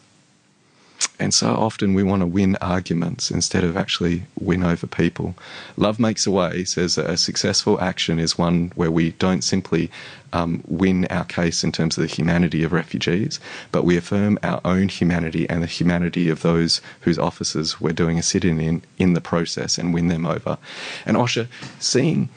And 1.19 1.33
so 1.33 1.53
often 1.53 1.93
we 1.93 2.03
want 2.03 2.21
to 2.21 2.25
win 2.25 2.55
arguments 2.61 3.29
instead 3.29 3.65
of 3.65 3.75
actually 3.75 4.23
win 4.39 4.63
over 4.63 4.87
people. 4.87 5.35
Love 5.75 5.99
Makes 5.99 6.25
a 6.25 6.31
Way 6.31 6.63
says 6.63 6.97
a 6.97 7.17
successful 7.17 7.79
action 7.81 8.19
is 8.19 8.37
one 8.37 8.71
where 8.75 8.91
we 8.91 9.11
don't 9.11 9.43
simply 9.43 9.91
um, 10.31 10.63
win 10.65 11.05
our 11.09 11.25
case 11.25 11.63
in 11.63 11.73
terms 11.73 11.97
of 11.97 12.03
the 12.03 12.13
humanity 12.15 12.63
of 12.63 12.71
refugees, 12.71 13.39
but 13.71 13.83
we 13.83 13.97
affirm 13.97 14.39
our 14.43 14.61
own 14.63 14.87
humanity 14.87 15.49
and 15.49 15.61
the 15.61 15.67
humanity 15.67 16.29
of 16.29 16.41
those 16.41 16.79
whose 17.01 17.19
offices 17.19 17.81
we're 17.81 17.91
doing 17.91 18.17
a 18.17 18.23
sit 18.23 18.45
in 18.45 18.59
in, 18.59 18.81
in 18.97 19.13
the 19.13 19.21
process 19.21 19.77
and 19.77 19.93
win 19.93 20.07
them 20.07 20.25
over. 20.25 20.57
And 21.05 21.17
Osher, 21.17 21.47
seeing 21.79 22.29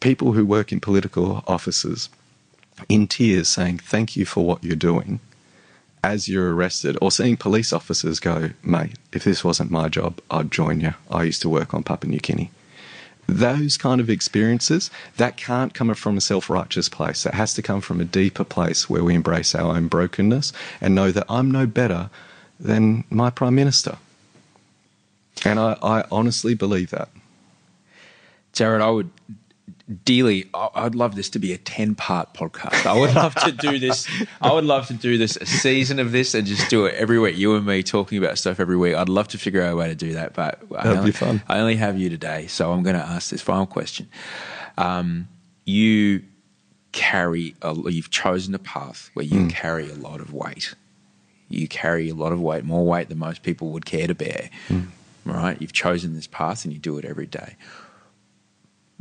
people 0.00 0.32
who 0.32 0.46
work 0.46 0.72
in 0.72 0.80
political 0.80 1.44
offices 1.46 2.08
in 2.88 3.06
tears 3.06 3.48
saying, 3.48 3.78
Thank 3.78 4.16
you 4.16 4.24
for 4.24 4.44
what 4.44 4.64
you're 4.64 4.76
doing 4.76 5.20
as 6.02 6.28
you're 6.28 6.54
arrested, 6.54 6.96
or 7.00 7.10
seeing 7.10 7.36
police 7.36 7.72
officers 7.72 8.20
go, 8.20 8.50
mate, 8.62 8.96
if 9.12 9.24
this 9.24 9.44
wasn't 9.44 9.70
my 9.70 9.88
job, 9.88 10.20
I'd 10.30 10.50
join 10.50 10.80
you. 10.80 10.94
I 11.10 11.24
used 11.24 11.42
to 11.42 11.48
work 11.48 11.74
on 11.74 11.82
Papua 11.82 12.10
New 12.10 12.20
Guinea. 12.20 12.50
Those 13.26 13.76
kind 13.76 14.00
of 14.00 14.10
experiences, 14.10 14.90
that 15.16 15.36
can't 15.36 15.74
come 15.74 15.92
from 15.94 16.16
a 16.16 16.20
self 16.20 16.50
righteous 16.50 16.88
place. 16.88 17.22
That 17.22 17.34
has 17.34 17.54
to 17.54 17.62
come 17.62 17.80
from 17.80 18.00
a 18.00 18.04
deeper 18.04 18.44
place 18.44 18.90
where 18.90 19.04
we 19.04 19.14
embrace 19.14 19.54
our 19.54 19.76
own 19.76 19.88
brokenness 19.88 20.52
and 20.80 20.94
know 20.94 21.12
that 21.12 21.26
I'm 21.28 21.50
no 21.50 21.66
better 21.66 22.10
than 22.58 23.04
my 23.10 23.30
Prime 23.30 23.54
Minister. 23.54 23.98
And 25.44 25.60
I, 25.60 25.76
I 25.82 26.04
honestly 26.10 26.54
believe 26.54 26.90
that. 26.90 27.08
Jarrod, 28.52 28.80
I 28.80 28.90
would 28.90 29.10
dearly, 30.04 30.48
I- 30.54 30.68
I'd 30.74 30.94
love 30.94 31.14
this 31.16 31.28
to 31.30 31.38
be 31.38 31.52
a 31.52 31.58
10 31.58 31.94
part 31.94 32.32
podcast. 32.34 32.86
I 32.86 32.98
would 32.98 33.14
love 33.14 33.34
to 33.36 33.52
do 33.52 33.78
this. 33.78 34.06
I 34.40 34.52
would 34.52 34.64
love 34.64 34.86
to 34.88 34.94
do 34.94 35.18
this, 35.18 35.36
a 35.36 35.46
season 35.46 35.98
of 35.98 36.12
this, 36.12 36.34
and 36.34 36.46
just 36.46 36.70
do 36.70 36.86
it 36.86 36.94
every 36.94 37.18
week. 37.18 37.36
You 37.36 37.54
and 37.56 37.66
me 37.66 37.82
talking 37.82 38.18
about 38.18 38.38
stuff 38.38 38.60
every 38.60 38.76
week. 38.76 38.94
I'd 38.94 39.08
love 39.08 39.28
to 39.28 39.38
figure 39.38 39.62
out 39.62 39.72
a 39.72 39.76
way 39.76 39.88
to 39.88 39.94
do 39.94 40.12
that, 40.14 40.34
but 40.34 40.60
I 40.76 40.84
That'd 40.84 40.92
be 40.92 40.98
only, 40.98 41.12
fun. 41.12 41.42
I 41.48 41.58
only 41.58 41.76
have 41.76 41.98
you 41.98 42.08
today, 42.08 42.46
so 42.46 42.72
I'm 42.72 42.82
going 42.82 42.96
to 42.96 43.02
ask 43.02 43.30
this 43.30 43.42
final 43.42 43.66
question. 43.66 44.08
Um, 44.78 45.28
you 45.64 46.22
carry, 46.92 47.54
a, 47.62 47.74
you've 47.90 48.10
chosen 48.10 48.54
a 48.54 48.58
path 48.58 49.10
where 49.14 49.24
you 49.24 49.48
carry 49.48 49.90
a 49.90 49.94
lot 49.94 50.20
of 50.20 50.32
weight. 50.32 50.74
You 51.48 51.66
carry 51.68 52.08
a 52.10 52.14
lot 52.14 52.32
of 52.32 52.40
weight, 52.40 52.64
more 52.64 52.84
weight 52.86 53.08
than 53.08 53.18
most 53.18 53.42
people 53.42 53.70
would 53.70 53.84
care 53.84 54.06
to 54.06 54.14
bear. 54.14 54.50
Right? 55.24 55.60
You've 55.60 55.72
chosen 55.72 56.14
this 56.14 56.26
path 56.26 56.64
and 56.64 56.72
you 56.72 56.78
do 56.78 56.96
it 56.98 57.04
every 57.04 57.26
day 57.26 57.56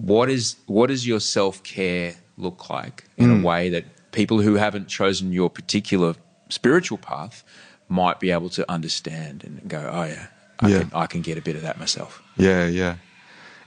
what 0.02 0.30
is 0.30 0.56
what 0.66 0.88
does 0.88 1.06
your 1.06 1.20
self 1.20 1.64
care 1.64 2.16
look 2.38 2.70
like 2.70 3.06
in 3.18 3.42
a 3.42 3.46
way 3.46 3.70
that 3.70 4.12
people 4.12 4.42
who 4.42 4.56
haven't 4.56 4.88
chosen 4.88 5.34
your 5.34 5.50
particular 5.50 6.16
spiritual 6.50 6.98
path 6.98 7.44
might 7.90 8.20
be 8.20 8.32
able 8.32 8.50
to 8.50 8.72
understand 8.72 9.44
and 9.44 9.68
go, 9.68 9.90
oh 9.92 10.04
yeah, 10.04 10.28
I, 10.60 10.70
Yeah. 10.70 10.80
Can, 10.80 10.92
I 10.94 11.06
can 11.08 11.22
get 11.22 11.38
a 11.38 11.42
bit 11.42 11.56
of 11.56 11.64
that 11.64 11.80
myself. 11.80 12.22
Yeah, 12.38 12.68
yeah. 12.68 12.96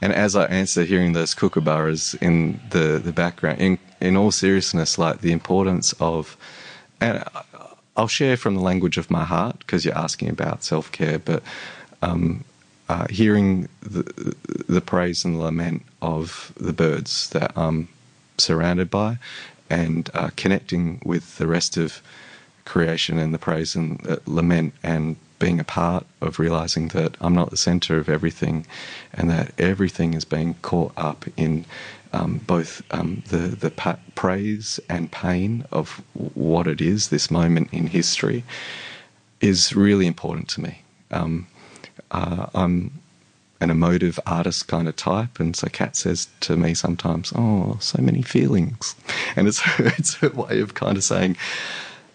And 0.01 0.13
as 0.13 0.35
I 0.35 0.47
answer, 0.47 0.83
hearing 0.83 1.13
those 1.13 1.35
kookaburras 1.35 2.21
in 2.21 2.61
the, 2.71 3.01
the 3.03 3.13
background, 3.13 3.61
in, 3.61 3.79
in 4.01 4.17
all 4.17 4.33
seriousness, 4.33 4.99
like 4.99 5.21
the 5.21 5.33
importance 5.33 5.93
of, 6.01 6.37
and 7.01 7.23
I'll 7.97 8.09
share 8.09 8.37
from 8.37 8.55
the 8.57 8.63
language 8.63 8.97
of 8.97 9.11
my 9.11 9.25
heart 9.25 9.59
because 9.61 9.85
you're 9.85 9.97
asking 9.97 10.29
about 10.31 10.65
self 10.65 10.91
care, 10.91 11.19
but 11.19 11.43
um, 12.01 12.45
uh, 12.93 13.07
hearing 13.09 13.69
the, 13.81 14.37
the 14.69 14.83
praise 14.83 15.25
and 15.25 15.41
lament 15.41 15.83
of 16.03 16.53
the 16.61 16.75
birds 16.75 17.31
that 17.31 17.51
I'm 17.57 17.89
surrounded 18.37 18.91
by 18.91 19.19
and 19.71 20.11
uh, 20.13 20.29
connecting 20.37 21.01
with 21.03 21.39
the 21.39 21.47
rest 21.47 21.79
of 21.79 22.03
creation 22.67 23.19
and 23.19 23.33
the 23.33 23.39
praise 23.39 23.75
and 23.75 24.07
uh, 24.07 24.17
lament 24.27 24.75
and 24.83 25.17
being 25.39 25.59
a 25.59 25.65
part 25.65 26.05
of 26.21 26.39
realizing 26.39 26.89
that 26.89 27.17
I'm 27.19 27.35
not 27.35 27.49
the 27.49 27.57
center 27.57 27.97
of 27.97 28.11
everything 28.11 28.67
and 29.15 29.31
that 29.31 29.53
everything 29.59 30.13
is 30.13 30.27
being 30.27 30.55
caught 30.61 30.93
up 30.95 31.25
in 31.39 31.65
um, 32.13 32.43
both 32.47 32.83
um, 32.91 33.23
the, 33.29 33.39
the 33.65 33.71
pa- 33.71 34.01
praise 34.15 34.79
and 34.91 35.11
pain 35.11 35.65
of 35.73 36.03
what 36.35 36.67
it 36.67 36.83
is, 36.83 37.09
this 37.09 37.31
moment 37.31 37.73
in 37.73 37.87
history, 37.87 38.45
is 39.41 39.75
really 39.75 40.07
important 40.07 40.49
to 40.51 40.61
me. 40.61 40.83
Um, 41.11 41.47
uh, 42.13 42.47
I'm 42.55 42.93
an 43.61 43.71
emotive 43.71 44.19
artist 44.27 44.69
kind 44.69 44.89
of 44.89 44.97
type, 44.97 45.41
and 45.41 45.57
so 45.57 45.69
Kat 45.69 45.97
says 45.97 46.29
to 46.41 46.57
me 46.57 46.75
sometimes, 46.75 47.33
"Oh, 47.35 47.79
so 47.81 48.01
many 48.01 48.23
feelings," 48.23 48.95
and 49.37 49.49
it's 49.49 49.61
it's 49.79 50.15
her 50.17 50.31
way 50.31 50.61
of 50.61 50.75
kind 50.75 50.97
of 50.97 51.05
saying, 51.05 51.37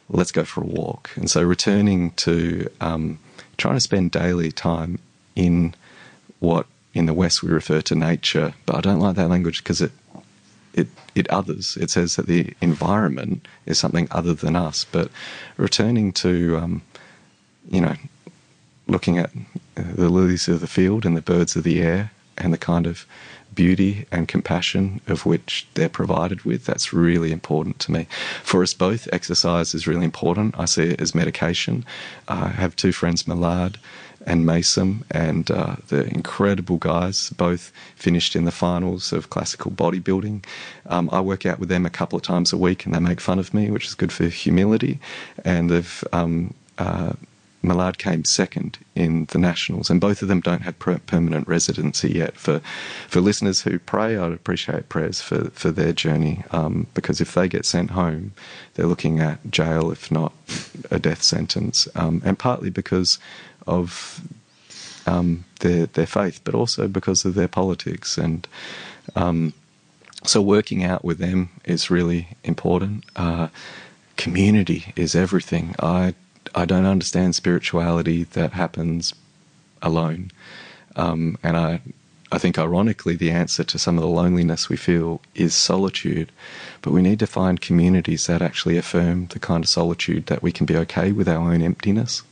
let's 0.10 0.32
go 0.32 0.44
for 0.44 0.62
a 0.62 0.68
walk. 0.68 1.10
And 1.16 1.30
so 1.30 1.42
returning 1.44 2.12
to 2.12 2.70
um, 2.82 3.20
trying 3.58 3.76
to 3.76 3.80
spend 3.82 4.12
daily 4.12 4.52
time 4.52 5.00
in 5.36 5.76
what 6.40 6.66
in 6.94 7.06
the 7.06 7.14
West 7.14 7.44
we 7.44 7.50
refer 7.50 7.82
to 7.82 7.96
nature, 7.96 8.54
but 8.66 8.76
I 8.76 8.82
don't 8.82 9.00
like 9.00 9.16
that 9.16 9.30
language 9.30 9.64
because 9.64 9.82
it 9.82 9.92
it 10.74 10.88
it 11.16 11.28
others. 11.30 11.78
It 11.78 11.90
says 11.90 12.16
that 12.16 12.28
the 12.28 12.54
environment 12.62 13.48
is 13.66 13.78
something 13.78 14.08
other 14.12 14.34
than 14.34 14.56
us. 14.56 14.86
But 14.86 15.10
returning 15.58 16.12
to 16.14 16.58
um, 16.58 16.82
you 17.70 17.82
know 17.82 17.96
looking 18.88 19.18
at 19.18 19.32
the 19.76 20.10
lilies 20.10 20.48
of 20.48 20.60
the 20.60 20.68
field 20.68 21.06
and 21.06 21.16
the 21.16 21.22
birds 21.22 21.56
of 21.56 21.64
the 21.64 21.82
air 21.82 22.12
and 22.38 22.54
the 22.54 22.58
kind 22.58 22.88
of 22.88 23.06
beauty 23.54 24.06
and 24.12 24.28
compassion 24.28 25.02
of 25.08 25.26
which 25.26 25.68
they're 25.74 25.90
provided 25.90 26.44
with. 26.44 26.66
That's 26.66 26.94
really 26.94 27.32
important 27.32 27.80
to 27.80 27.92
me. 27.92 28.08
For 28.44 28.62
us 28.62 28.74
both, 28.74 29.08
exercise 29.12 29.74
is 29.74 29.88
really 29.88 30.06
important. 30.06 30.58
I 30.60 30.66
see 30.66 30.84
it 30.84 31.02
as 31.02 31.16
medication. 31.16 31.84
I 32.28 32.50
have 32.50 32.76
two 32.76 32.92
friends, 32.92 33.28
Millard 33.28 33.80
and 34.28 34.46
Mason, 34.46 35.06
and 35.10 35.50
uh, 35.50 35.78
the 35.88 36.06
incredible 36.06 36.78
guys, 36.78 37.30
both 37.32 37.72
finished 37.96 38.36
in 38.36 38.44
the 38.44 38.52
finals 38.52 39.14
of 39.14 39.30
classical 39.30 39.72
bodybuilding. 39.72 40.44
Um, 40.88 41.10
I 41.12 41.22
work 41.22 41.46
out 41.46 41.60
with 41.60 41.70
them 41.70 41.86
a 41.86 41.90
couple 41.90 42.18
of 42.18 42.24
times 42.24 42.52
a 42.52 42.58
week, 42.58 42.86
and 42.86 42.94
they 42.94 43.00
make 43.00 43.22
fun 43.22 43.40
of 43.40 43.54
me, 43.54 43.72
which 43.72 43.88
is 43.88 43.96
good 43.96 44.12
for 44.12 44.26
humility. 44.26 45.00
And 45.46 45.70
they've 45.70 46.04
um, 46.12 46.54
uh, 46.78 47.14
Millard 47.68 47.98
came 47.98 48.24
second 48.24 48.78
in 48.96 49.26
the 49.26 49.38
Nationals, 49.38 49.90
and 49.90 50.02
both 50.02 50.22
of 50.22 50.28
them 50.28 50.42
don't 50.42 50.62
have 50.62 50.78
per- 50.80 51.00
permanent 51.00 51.48
residency 51.48 52.12
yet. 52.14 52.36
For 52.38 52.60
for 53.08 53.22
listeners 53.22 53.62
who 53.62 53.80
pray, 53.80 54.18
I'd 54.18 54.34
appreciate 54.34 54.90
prayers 54.90 55.22
for, 55.22 55.50
for 55.52 55.72
their 55.72 55.94
journey, 55.94 56.44
um, 56.52 56.88
because 56.94 57.22
if 57.22 57.34
they 57.34 57.48
get 57.48 57.66
sent 57.66 57.92
home, 57.92 58.34
they're 58.74 58.88
looking 58.88 59.20
at 59.20 59.52
jail, 59.52 59.92
if 59.92 60.12
not 60.12 60.34
a 60.92 61.00
death 61.00 61.24
sentence, 61.24 61.88
um, 61.96 62.22
and 62.26 62.40
partly 62.40 62.70
because 62.70 63.20
of 63.66 64.22
um, 65.06 65.46
their 65.60 65.86
their 65.88 66.08
faith, 66.08 66.42
but 66.44 66.56
also 66.56 66.88
because 66.88 67.26
of 67.26 67.36
their 67.36 67.50
politics 67.50 68.18
and. 68.18 68.48
Um, 69.16 69.54
so 70.24 70.42
working 70.42 70.84
out 70.84 71.06
with 71.06 71.20
them 71.20 71.50
is 71.64 71.90
really 71.90 72.30
important. 72.44 73.06
Uh, 73.16 73.48
community 74.18 74.92
is 74.96 75.16
everything. 75.16 75.76
I 75.80 76.16
I 76.56 76.66
don't 76.66 76.86
understand 76.86 77.36
spirituality 77.36 78.24
that 78.24 78.54
happens 78.54 79.14
alone. 79.82 80.32
Um, 80.96 81.38
and 81.44 81.56
I, 81.56 81.82
I 82.32 82.38
think, 82.38 82.58
ironically, 82.58 83.16
the 83.16 83.32
answer 83.32 83.64
to 83.64 83.80
some 83.80 83.98
of 83.98 84.02
the 84.02 84.10
loneliness 84.10 84.70
we 84.70 84.78
feel 84.78 85.22
is 85.36 85.54
solitude. 85.54 86.32
But 86.82 86.92
we 86.92 87.02
need 87.02 87.20
to 87.20 87.28
find 87.28 87.62
communities 87.62 88.28
that 88.28 88.42
actually 88.42 88.78
affirm 88.78 89.28
the 89.28 89.40
kind 89.40 89.64
of 89.64 89.70
solitude 89.70 90.26
that 90.26 90.44
we 90.44 90.52
can 90.52 90.66
be 90.66 90.76
okay 90.78 91.12
with 91.12 91.28
our 91.28 91.52
own 91.52 91.62
emptiness, 91.62 92.24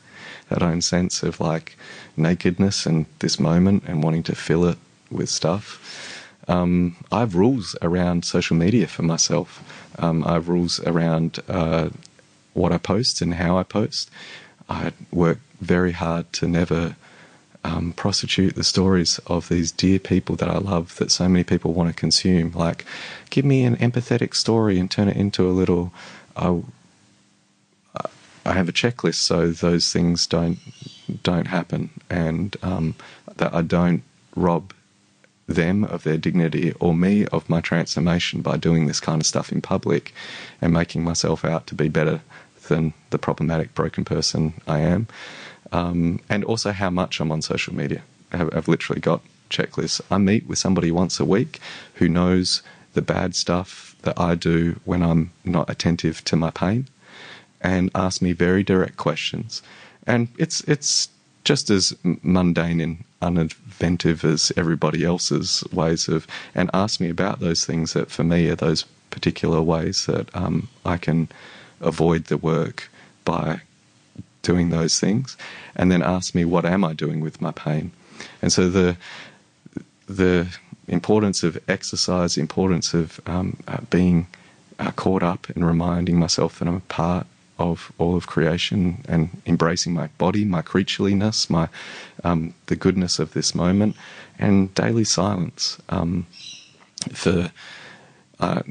that 0.50 0.64
own 0.64 0.82
sense 0.82 1.24
of 1.24 1.40
like 1.40 1.78
nakedness 2.18 2.86
and 2.86 3.06
this 3.20 3.40
moment 3.40 3.84
and 3.88 4.04
wanting 4.04 4.24
to 4.24 4.36
fill 4.36 4.66
it 4.66 4.78
with 5.12 5.30
stuff. 5.30 6.12
Um, 6.48 6.96
I 7.12 7.22
have 7.22 7.36
rules 7.36 7.76
around 7.82 8.26
social 8.26 8.56
media 8.56 8.88
for 8.88 9.04
myself. 9.04 9.64
Um, 9.98 10.24
I 10.24 10.34
have 10.34 10.50
rules 10.50 10.80
around 10.82 11.40
uh, 11.48 11.90
what 12.56 12.72
I 12.72 12.80
post 12.80 13.22
and 13.22 13.36
how 13.36 13.58
I 13.58 13.64
post. 13.64 14.10
I 14.68 14.94
work 15.12 15.40
very 15.62 15.92
hard 15.92 16.32
to 16.34 16.48
never 16.48 16.96
um, 17.64 17.94
prostitute 17.94 18.56
the 18.56 18.64
stories 18.64 19.20
of 19.28 19.50
these 19.50 19.72
dear 19.72 20.00
people 20.00 20.36
that 20.38 20.50
I 20.50 20.58
love 20.58 20.96
that 20.98 21.12
so 21.12 21.28
many 21.28 21.44
people 21.44 21.74
want 21.74 21.90
to 21.90 21.94
consume. 21.94 22.52
Like, 22.52 22.86
give 23.30 23.46
me 23.46 23.64
an 23.64 23.76
empathetic 23.78 24.36
story 24.36 24.80
and 24.80 24.90
turn 24.90 25.08
it 25.08 25.18
into 25.18 25.48
a 25.48 25.52
little. 25.52 25.92
I, 26.36 26.62
I 28.46 28.54
have 28.54 28.70
a 28.70 28.74
checklist 28.74 29.16
so 29.16 29.50
those 29.50 29.92
things 29.92 30.28
don't 30.28 30.60
don't 31.24 31.48
happen, 31.48 31.90
and 32.10 32.56
um, 32.62 32.96
that 33.38 33.54
I 33.54 33.62
don't 33.62 34.04
rob 34.36 34.74
them 35.48 35.84
of 35.84 36.04
their 36.04 36.18
dignity 36.18 36.74
or 36.80 36.94
me 36.94 37.26
of 37.28 37.50
my 37.50 37.62
transformation 37.62 38.42
by 38.42 38.58
doing 38.58 38.88
this 38.88 39.00
kind 39.00 39.22
of 39.22 39.28
stuff 39.28 39.52
in 39.52 39.62
public 39.62 40.14
and 40.62 40.74
making 40.74 41.04
myself 41.04 41.46
out 41.46 41.68
to 41.68 41.76
be 41.76 41.88
better 41.88 42.22
than 42.68 42.94
the 43.10 43.18
problematic, 43.18 43.74
broken 43.74 44.06
person 44.06 44.54
I 44.68 44.80
am. 44.80 45.08
Um, 45.72 46.22
and 46.30 46.44
also 46.44 46.72
how 46.72 46.90
much 46.90 47.20
I'm 47.20 47.32
on 47.32 47.42
social 47.42 47.74
media. 47.74 48.02
I've, 48.32 48.56
I've 48.56 48.68
literally 48.68 49.02
got 49.02 49.22
checklists. 49.50 50.02
I 50.10 50.18
meet 50.18 50.48
with 50.48 50.60
somebody 50.60 50.92
once 50.92 51.20
a 51.20 51.26
week 51.26 51.60
who 51.96 52.08
knows 52.08 52.62
the 52.94 53.02
bad 53.02 53.36
stuff 53.36 53.96
that 54.04 54.20
I 54.20 54.36
do 54.36 54.80
when 54.86 55.04
I'm 55.04 55.32
not 55.44 55.70
attentive 55.70 56.24
to 56.26 56.36
my 56.36 56.52
pain 56.52 56.88
and 57.62 57.90
ask 57.96 58.22
me 58.22 58.32
very 58.32 58.64
direct 58.64 58.98
questions. 58.98 59.62
And 60.06 60.28
it's 60.38 60.62
it's 60.62 61.10
just 61.44 61.70
as 61.70 61.96
mundane 62.24 62.82
and 62.82 63.04
uninventive 63.22 64.24
as 64.24 64.52
everybody 64.58 65.04
else's 65.04 65.64
ways 65.72 66.08
of, 66.08 66.28
and 66.54 66.70
ask 66.74 67.00
me 67.00 67.10
about 67.10 67.40
those 67.40 67.66
things 67.66 67.94
that 67.94 68.10
for 68.12 68.24
me 68.24 68.50
are 68.50 68.56
those 68.56 68.84
particular 69.10 69.62
ways 69.62 70.06
that 70.06 70.36
um, 70.36 70.68
I 70.86 70.98
can 70.98 71.30
avoid 71.82 72.26
the 72.26 72.38
work 72.38 72.90
by 73.24 73.62
doing 74.42 74.70
those 74.70 75.00
things, 75.00 75.38
and 75.76 75.92
then 75.92 76.02
ask 76.02 76.36
me 76.36 76.46
what 76.46 76.66
am 76.66 76.84
I 76.84 76.94
doing 76.94 77.20
with 77.22 77.42
my 77.42 77.52
pain. 77.52 77.92
And 78.42 78.52
so 78.52 78.70
the 78.70 78.98
the 80.08 80.48
importance 80.88 81.44
of 81.44 81.58
exercise, 81.68 82.38
importance 82.38 82.94
of 82.94 83.20
um, 83.26 83.58
uh, 83.68 83.82
being 83.90 84.28
uh, 84.78 84.92
caught 84.92 85.24
up 85.24 85.50
and 85.50 85.66
reminding 85.66 86.20
myself 86.20 86.60
that 86.60 86.68
I'm 86.68 86.76
a 86.76 86.80
part 86.82 87.26
of 87.58 87.92
all 87.98 88.16
of 88.16 88.28
creation 88.28 89.04
and 89.08 89.30
embracing 89.46 89.94
my 89.94 90.08
body, 90.18 90.46
my 90.46 90.62
creatureliness, 90.62 91.50
my 91.50 91.70
um, 92.24 92.54
the 92.68 92.76
goodness 92.76 93.18
of 93.18 93.34
this 93.34 93.56
moment, 93.56 93.96
and 94.38 94.74
daily 94.76 95.06
silence. 95.06 95.78
Um, 95.90 96.28
for 97.14 97.52
uh, 98.40 98.62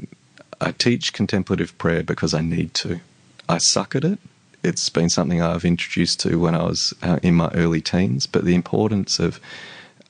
I 0.65 0.71
teach 0.71 1.13
contemplative 1.13 1.77
prayer 1.77 2.01
because 2.01 2.33
I 2.33 2.41
need 2.41 2.73
to. 2.75 2.99
I 3.47 3.59
suck 3.59 3.95
at 3.95 4.03
it. 4.03 4.17
It's 4.63 4.89
been 4.89 5.09
something 5.09 5.39
I've 5.39 5.63
introduced 5.63 6.19
to 6.21 6.39
when 6.39 6.55
I 6.55 6.63
was 6.63 6.91
uh, 7.03 7.19
in 7.21 7.35
my 7.35 7.51
early 7.53 7.81
teens, 7.81 8.25
but 8.25 8.45
the 8.45 8.55
importance 8.55 9.19
of 9.19 9.39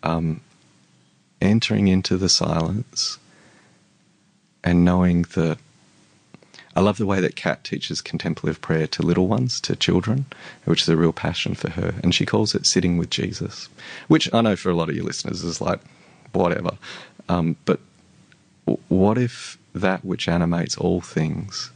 um, 0.01 0.39
entering 1.41 1.89
into 1.89 2.15
the 2.15 2.29
silence 2.29 3.17
and 4.63 4.85
knowing 4.85 5.23
that 5.35 5.57
I 6.73 6.79
love 6.79 6.99
the 6.99 7.05
way 7.05 7.19
that 7.19 7.35
Kat 7.35 7.65
teaches 7.65 8.01
contemplative 8.01 8.61
prayer 8.61 8.87
to 8.87 9.03
little 9.03 9.27
ones, 9.27 9.59
to 9.59 9.75
children, 9.75 10.25
which 10.63 10.83
is 10.83 10.89
a 10.89 10.95
real 10.95 11.11
passion 11.11 11.55
for 11.55 11.71
her. 11.71 11.95
And 12.01 12.15
she 12.15 12.25
calls 12.25 12.55
it 12.55 12.65
sitting 12.65 12.97
with 12.97 13.09
Jesus, 13.09 13.67
which 14.07 14.33
I 14.33 14.39
know 14.39 14.55
for 14.55 14.69
a 14.69 14.73
lot 14.73 14.87
of 14.87 14.95
your 14.95 15.03
listeners 15.03 15.43
is 15.43 15.59
like, 15.59 15.81
whatever. 16.31 16.77
Um, 17.27 17.57
but 17.65 17.81
what 18.87 19.17
if 19.17 19.57
that 19.75 20.03
which 20.03 20.27
animates 20.27 20.77
all 20.77 21.01
things 21.01 21.71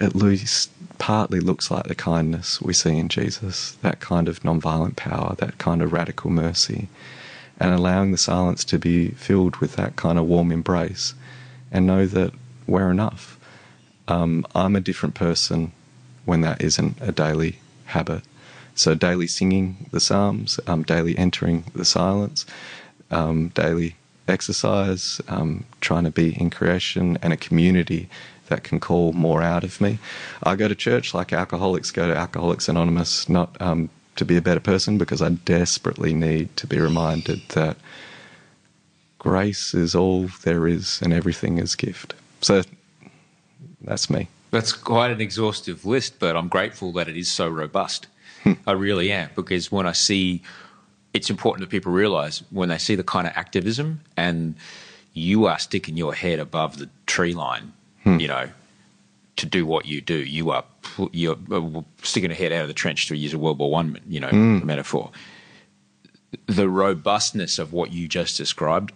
at 0.00 0.16
least 0.16 0.70
partly 0.98 1.40
looks 1.40 1.70
like 1.70 1.84
the 1.84 1.94
kindness 1.94 2.60
we 2.60 2.72
see 2.72 2.96
in 2.96 3.08
Jesus, 3.08 3.72
that 3.82 4.00
kind 4.00 4.28
of 4.28 4.40
nonviolent 4.40 4.96
power, 4.96 5.34
that 5.36 5.58
kind 5.58 5.82
of 5.82 5.92
radical 5.92 6.30
mercy, 6.30 6.88
and 7.58 7.72
allowing 7.74 8.10
the 8.10 8.18
silence 8.18 8.64
to 8.64 8.78
be 8.78 9.10
filled 9.10 9.56
with 9.56 9.76
that 9.76 9.96
kind 9.96 10.18
of 10.18 10.24
warm 10.24 10.50
embrace 10.50 11.14
and 11.70 11.86
know 11.86 12.06
that 12.06 12.32
we're 12.66 12.90
enough. 12.90 13.38
Um, 14.08 14.46
I'm 14.54 14.74
a 14.74 14.80
different 14.80 15.14
person 15.14 15.72
when 16.24 16.40
that 16.40 16.62
isn't 16.62 16.96
a 17.00 17.12
daily 17.12 17.58
habit. 17.86 18.22
So, 18.74 18.94
daily 18.94 19.26
singing 19.26 19.88
the 19.90 20.00
Psalms, 20.00 20.58
um, 20.66 20.84
daily 20.84 21.18
entering 21.18 21.64
the 21.74 21.84
silence, 21.84 22.46
um, 23.10 23.48
daily 23.48 23.96
exercise, 24.30 25.20
um, 25.28 25.64
trying 25.80 26.04
to 26.04 26.10
be 26.10 26.40
in 26.40 26.50
creation 26.50 27.18
and 27.22 27.32
a 27.32 27.36
community 27.36 28.08
that 28.48 28.64
can 28.64 28.80
call 28.80 29.12
more 29.12 29.42
out 29.42 29.64
of 29.64 29.80
me. 29.80 29.98
I 30.42 30.56
go 30.56 30.68
to 30.68 30.74
church 30.74 31.14
like 31.14 31.32
alcoholics 31.32 31.90
go 31.90 32.08
to 32.08 32.16
Alcoholics 32.16 32.68
Anonymous, 32.68 33.28
not 33.28 33.56
um, 33.60 33.88
to 34.16 34.24
be 34.24 34.36
a 34.36 34.42
better 34.42 34.60
person, 34.60 34.98
because 34.98 35.22
I 35.22 35.30
desperately 35.30 36.14
need 36.14 36.56
to 36.56 36.66
be 36.66 36.78
reminded 36.78 37.40
that 37.50 37.76
grace 39.18 39.74
is 39.74 39.94
all 39.94 40.28
there 40.42 40.66
is 40.66 41.00
and 41.02 41.12
everything 41.12 41.58
is 41.58 41.76
gift. 41.76 42.14
So 42.40 42.62
that's 43.82 44.10
me. 44.10 44.28
That's 44.50 44.72
quite 44.72 45.12
an 45.12 45.20
exhaustive 45.20 45.84
list, 45.84 46.18
but 46.18 46.36
I'm 46.36 46.48
grateful 46.48 46.92
that 46.92 47.08
it 47.08 47.16
is 47.16 47.30
so 47.30 47.48
robust. 47.48 48.08
Hmm. 48.42 48.54
I 48.66 48.72
really 48.72 49.12
am, 49.12 49.30
because 49.36 49.70
when 49.70 49.86
I 49.86 49.92
see 49.92 50.42
it's 51.12 51.30
important 51.30 51.60
that 51.60 51.70
people 51.70 51.92
realize 51.92 52.42
when 52.50 52.68
they 52.68 52.78
see 52.78 52.94
the 52.94 53.04
kind 53.04 53.26
of 53.26 53.32
activism 53.36 54.00
and 54.16 54.54
you 55.12 55.46
are 55.46 55.58
sticking 55.58 55.96
your 55.96 56.14
head 56.14 56.38
above 56.38 56.78
the 56.78 56.88
tree 57.06 57.34
line, 57.34 57.72
hmm. 58.04 58.20
you 58.20 58.28
know, 58.28 58.48
to 59.36 59.46
do 59.46 59.66
what 59.66 59.86
you 59.86 60.00
do. 60.00 60.16
You 60.16 60.50
are 60.50 60.64
you're 61.12 61.36
uh, 61.50 61.82
sticking 62.02 62.30
a 62.30 62.34
head 62.34 62.52
out 62.52 62.62
of 62.62 62.68
the 62.68 62.74
trench 62.74 63.08
to 63.08 63.16
use 63.16 63.32
a 63.32 63.38
World 63.38 63.58
War 63.58 63.70
One, 63.70 63.98
you 64.08 64.20
know, 64.20 64.28
hmm. 64.28 64.64
metaphor. 64.64 65.10
The 66.46 66.68
robustness 66.68 67.58
of 67.58 67.72
what 67.72 67.92
you 67.92 68.06
just 68.06 68.36
described 68.36 68.92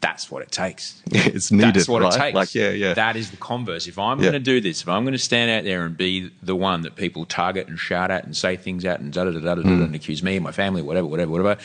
that's 0.00 0.30
what 0.30 0.42
it 0.42 0.50
takes. 0.52 1.02
it's 1.10 1.50
needed, 1.50 1.74
That's 1.74 1.88
what 1.88 2.02
right? 2.02 2.14
it 2.14 2.18
takes. 2.18 2.34
Like, 2.34 2.54
yeah, 2.54 2.70
yeah. 2.70 2.94
That 2.94 3.16
is 3.16 3.30
the 3.30 3.36
converse. 3.38 3.86
If 3.86 3.98
I'm 3.98 4.18
Yeah. 4.18 4.24
going 4.30 4.32
to 4.34 4.38
do 4.52 4.60
this, 4.60 4.82
if 4.82 4.88
I'm 4.88 5.04
going 5.04 5.12
to 5.14 5.18
stand 5.18 5.50
out 5.50 5.64
there 5.64 5.84
and 5.86 5.96
be 5.96 6.30
the 6.42 6.54
one 6.54 6.82
that 6.82 6.96
people 6.96 7.24
target 7.24 7.66
and 7.68 7.78
shout 7.78 8.10
at 8.10 8.24
and 8.24 8.36
say 8.36 8.56
things 8.56 8.84
at 8.84 9.00
and 9.00 9.12
da 9.12 9.24
da 9.24 9.30
da 9.30 9.40
da 9.40 9.54
da 9.56 9.62
Mm. 9.62 9.84
and 9.84 9.94
accuse 9.94 10.22
me 10.22 10.36
and 10.36 10.44
my 10.44 10.52
family, 10.52 10.82
whatever, 10.82 11.06
whatever, 11.06 11.30
whatever, 11.32 11.56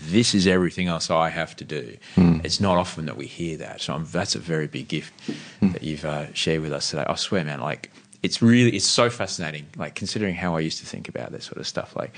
this 0.00 0.34
is 0.34 0.46
everything 0.46 0.86
else 0.86 1.10
I 1.10 1.30
have 1.30 1.56
to 1.56 1.64
do. 1.64 1.96
Mm. 2.16 2.44
It's 2.44 2.60
not 2.60 2.78
often 2.78 3.06
that 3.06 3.16
we 3.16 3.26
hear 3.26 3.56
that. 3.58 3.80
So 3.80 3.92
I'm, 3.94 4.04
that's 4.06 4.34
a 4.34 4.38
very 4.40 4.66
big 4.66 4.88
gift 4.88 5.12
Mm. 5.60 5.72
that 5.72 5.82
you've 5.82 6.04
uh, 6.04 6.32
shared 6.32 6.62
with 6.62 6.72
us 6.72 6.90
today. 6.90 7.04
I 7.06 7.14
swear, 7.16 7.44
man, 7.44 7.60
like 7.60 7.90
it's 8.22 8.40
really, 8.40 8.74
it's 8.76 8.86
so 8.86 9.10
fascinating. 9.10 9.66
Like 9.76 9.94
considering 9.94 10.34
how 10.34 10.56
I 10.56 10.60
used 10.60 10.78
to 10.78 10.86
think 10.86 11.08
about 11.08 11.32
this 11.32 11.44
sort 11.44 11.58
of 11.58 11.66
stuff, 11.66 11.94
like 11.96 12.12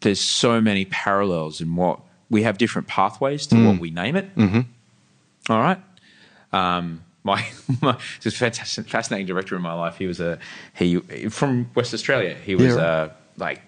there's 0.00 0.20
so 0.20 0.60
many 0.60 0.84
parallels 0.86 1.60
in 1.60 1.76
what 1.76 2.00
we 2.34 2.42
have 2.42 2.58
different 2.58 2.88
pathways 2.88 3.46
to 3.46 3.54
what 3.66 3.78
we 3.78 3.90
name 3.90 4.16
it. 4.16 4.26
Mm-hmm. 4.34 4.62
All 5.52 5.60
right. 5.60 5.80
Um, 6.52 7.02
my, 7.24 7.40
my 7.80 7.96
this 8.22 8.36
fantastic, 8.36 8.88
fascinating 8.88 9.26
director 9.26 9.54
in 9.56 9.62
my 9.62 9.72
life. 9.72 9.96
He 9.96 10.06
was 10.06 10.20
a 10.20 10.38
he 10.74 10.88
from 11.30 11.70
West 11.74 11.94
Australia. 11.94 12.34
He 12.34 12.54
was 12.56 12.74
Yeah. 12.74 12.82
uh, 12.88 13.08
like 13.38 13.62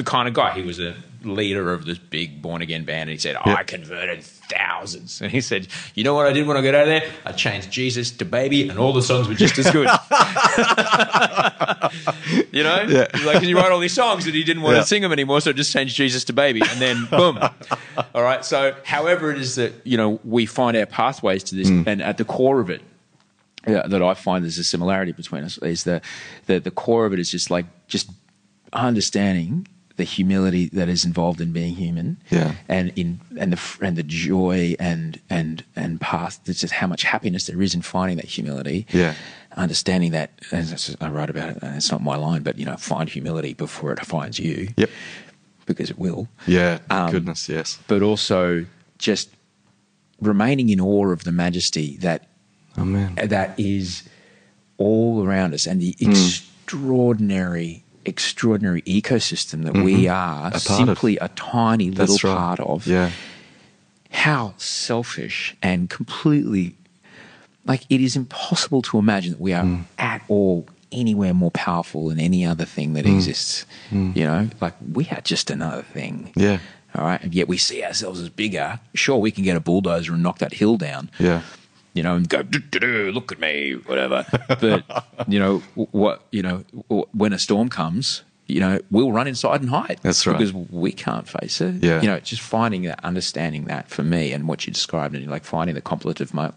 the 0.00 0.04
kind 0.04 0.28
of 0.28 0.34
guy. 0.34 0.50
He 0.54 0.62
was 0.62 0.78
a 0.78 0.94
leader 1.24 1.72
of 1.72 1.84
this 1.84 1.98
big 1.98 2.42
born 2.42 2.62
again 2.62 2.84
band, 2.84 3.02
and 3.02 3.10
he 3.10 3.18
said, 3.18 3.36
Yeah. 3.46 3.54
"I 3.54 3.62
converted 3.62 4.22
thousands." 4.22 5.20
And 5.22 5.30
he 5.30 5.40
said, 5.40 5.68
"You 5.94 6.04
know 6.04 6.14
what 6.14 6.26
I 6.26 6.32
did 6.32 6.46
when 6.46 6.56
I 6.56 6.62
got 6.62 6.74
out 6.74 6.82
of 6.82 6.88
there? 6.88 7.10
I 7.24 7.32
changed 7.32 7.70
Jesus 7.70 8.10
to 8.12 8.24
Baby, 8.24 8.68
and 8.68 8.78
all 8.78 8.92
the 8.92 9.02
songs 9.02 9.28
were 9.28 9.34
just 9.34 9.58
as 9.58 9.70
good." 9.70 9.88
you 12.52 12.62
know, 12.62 12.84
Yeah. 12.88 13.06
like 13.24 13.42
you 13.42 13.56
write 13.56 13.72
all 13.72 13.80
these 13.80 13.94
songs, 13.94 14.26
and 14.26 14.34
he 14.34 14.44
didn't 14.44 14.62
want 14.62 14.76
Yeah. 14.76 14.82
to 14.82 14.86
sing 14.86 15.02
them 15.02 15.12
anymore, 15.12 15.40
so 15.40 15.52
just 15.52 15.72
changed 15.72 15.96
Jesus 15.96 16.24
to 16.24 16.32
Baby, 16.32 16.62
and 16.68 16.80
then 16.80 17.06
boom. 17.06 17.38
all 18.14 18.22
right. 18.22 18.44
So, 18.44 18.74
however 18.84 19.30
it 19.30 19.38
is 19.38 19.54
that 19.56 19.72
you 19.84 19.96
know 19.96 20.20
we 20.24 20.46
find 20.46 20.76
our 20.76 20.86
pathways 20.86 21.42
to 21.44 21.54
this, 21.54 21.70
mm. 21.70 21.86
and 21.86 22.02
at 22.02 22.18
the 22.18 22.24
core 22.24 22.60
of 22.60 22.70
it, 22.70 22.82
yeah, 23.66 23.86
that 23.86 24.02
I 24.02 24.14
find 24.14 24.44
there's 24.44 24.58
a 24.58 24.64
similarity 24.64 25.12
between 25.12 25.44
us 25.44 25.58
is 25.58 25.84
the, 25.84 26.00
the 26.46 26.60
the 26.60 26.70
core 26.70 27.06
of 27.06 27.12
it 27.12 27.18
is 27.18 27.30
just 27.30 27.50
like 27.50 27.66
just 27.88 28.10
understanding 28.72 29.66
the 29.96 30.04
humility 30.04 30.66
that 30.72 30.88
is 30.88 31.04
involved 31.04 31.40
in 31.40 31.52
being 31.52 31.74
human, 31.76 32.16
Yeah. 32.30 32.54
and 32.68 32.92
in 32.96 33.20
and 33.38 33.52
the 33.52 33.60
and 33.80 33.96
the 33.96 34.02
joy 34.02 34.74
and 34.80 35.20
and 35.30 35.62
and 35.76 36.00
path. 36.00 36.40
It's 36.46 36.60
just 36.60 36.74
how 36.74 36.86
much 36.88 37.02
happiness 37.04 37.46
there 37.46 37.62
is 37.62 37.74
in 37.74 37.82
finding 37.82 38.16
that 38.16 38.26
humility. 38.26 38.86
Yeah. 38.92 39.14
understanding 39.56 40.10
that. 40.10 40.30
As 40.50 40.96
I 41.00 41.08
write 41.10 41.30
about 41.30 41.50
it, 41.50 41.58
and 41.62 41.76
it's 41.76 41.90
not 41.92 42.02
my 42.02 42.16
line, 42.16 42.42
but 42.42 42.58
you 42.58 42.64
know, 42.66 42.76
find 42.76 43.08
humility 43.08 43.54
before 43.54 43.92
it 43.92 44.04
finds 44.04 44.38
you. 44.40 44.68
Yep. 44.76 44.90
because 45.66 45.90
it 45.90 45.98
will 45.98 46.26
Yeah. 46.46 46.78
Um, 46.90 47.10
goodness, 47.12 47.48
yes. 47.48 47.78
but 47.86 48.02
also 48.02 48.66
just 48.98 49.30
remaining 50.20 50.70
in 50.70 50.80
awe 50.80 51.06
of 51.12 51.22
the 51.24 51.30
majesty 51.32 51.96
that 51.98 52.26
man. 52.76 53.14
that 53.14 53.54
is 53.58 54.02
all 54.76 55.24
around 55.24 55.54
us 55.54 55.66
and 55.66 55.80
the 55.80 55.94
extraordinary 56.00 57.83
extraordinary 58.06 58.82
ecosystem 58.82 59.64
that 59.64 59.74
we 59.74 60.08
are 60.08 60.34
Mm-hmm. 60.34 60.46
A 60.46 60.50
part 60.50 60.54
of. 60.54 60.62
simply 60.86 61.16
a 61.18 61.28
tiny 61.28 61.90
little 61.90 62.18
right. 62.28 62.36
part 62.36 62.60
of 62.60 62.86
Yeah. 62.86 63.10
how 64.10 64.54
selfish 64.58 65.56
and 65.62 65.90
completely 65.90 66.74
like 67.66 67.82
it 67.88 68.00
is 68.00 68.14
impossible 68.16 68.82
to 68.82 68.98
imagine 68.98 69.32
that 69.32 69.40
we 69.40 69.52
are 69.52 69.64
Mm. 69.64 69.84
at 69.98 70.22
all 70.28 70.66
anywhere 70.92 71.34
more 71.34 71.50
powerful 71.50 72.08
than 72.08 72.20
any 72.20 72.44
other 72.46 72.64
thing 72.64 72.92
that 72.94 73.04
Mm. 73.04 73.14
exists 73.16 73.64
you 73.90 74.24
know 74.24 74.48
like 74.60 74.74
we 74.92 75.08
are 75.10 75.20
just 75.22 75.50
another 75.50 75.82
thing 75.82 76.30
Yeah. 76.36 76.58
all 76.94 77.04
right 77.04 77.20
and 77.22 77.34
yet 77.34 77.48
we 77.48 77.58
see 77.58 77.82
ourselves 77.82 78.20
as 78.20 78.28
bigger 78.28 78.78
sure 78.94 79.16
we 79.18 79.30
can 79.32 79.42
get 79.44 79.56
a 79.56 79.60
bulldozer 79.60 80.12
and 80.12 80.22
knock 80.22 80.38
that 80.38 80.52
hill 80.54 80.76
down 80.76 81.10
Yeah. 81.18 81.40
You 81.94 82.02
know, 82.02 82.16
and 82.16 82.28
go, 82.28 82.42
"Do-do-do, 82.42 83.10
look 83.12 83.32
at 83.32 83.40
me, 83.40 83.72
whatever. 83.86 84.26
But, 84.48 84.84
you 85.28 85.38
know, 85.38 85.58
what, 85.74 86.22
you 86.30 86.42
know, 86.42 86.64
when 87.12 87.32
a 87.32 87.38
storm 87.38 87.68
comes, 87.70 88.22
you 88.46 88.60
know, 88.60 88.78
we'll 88.90 89.10
run 89.12 89.26
inside 89.26 89.62
and 89.62 89.70
hide. 89.70 89.98
That's 90.02 90.26
right. 90.26 90.36
Because 90.36 90.52
we 90.52 90.92
can't 90.92 91.26
face 91.26 91.60
it. 91.62 91.82
Yeah. 91.82 92.02
You 92.02 92.08
know, 92.08 92.20
just 92.20 92.42
finding 92.42 92.82
that, 92.82 93.02
understanding 93.02 93.64
that 93.66 93.88
for 93.88 94.02
me 94.02 94.32
and 94.32 94.46
what 94.46 94.66
you 94.66 94.72
described, 94.72 95.14
and 95.14 95.26
like 95.30 95.44
finding 95.44 95.74
the 95.74 95.80
contemplative, 95.80 96.34
mo- 96.34 96.52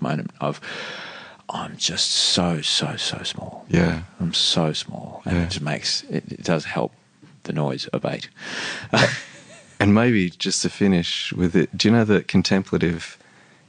moment 0.00 0.30
of, 0.40 0.60
I'm 1.50 1.76
just 1.76 2.10
so, 2.10 2.60
so, 2.62 2.96
so 2.96 3.22
small. 3.24 3.66
Yeah. 3.68 4.02
I'm 4.20 4.32
so 4.32 4.72
small. 4.72 5.22
And 5.26 5.36
Yeah. 5.36 5.42
it 5.44 5.50
just 5.50 5.60
makes, 5.62 6.02
it, 6.04 6.24
it 6.32 6.42
does 6.44 6.64
help 6.64 6.92
the 7.42 7.52
noise 7.52 7.88
abate. 7.92 8.28
And 9.80 9.94
maybe 9.94 10.30
just 10.30 10.62
to 10.62 10.70
finish 10.70 11.32
with 11.32 11.54
it, 11.54 11.76
do 11.76 11.88
you 11.88 11.92
know 11.94 12.04
that 12.04 12.26
contemplative, 12.26 13.16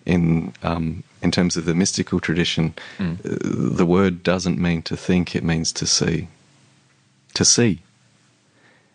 in 0.06 0.54
um, 0.64 1.04
in 1.22 1.32
terms 1.32 1.58
of 1.58 1.66
the 1.66 1.74
mystical 1.76 2.20
tradition, 2.20 2.74
Mm. 2.98 3.20
uh, 3.26 3.76
the 3.78 3.86
word 3.86 4.24
doesn't 4.24 4.58
mean 4.58 4.82
to 4.84 4.96
think; 4.98 5.36
it 5.36 5.44
means 5.44 5.72
to 5.74 5.86
see. 5.86 6.28
To 7.36 7.46
see. 7.46 7.80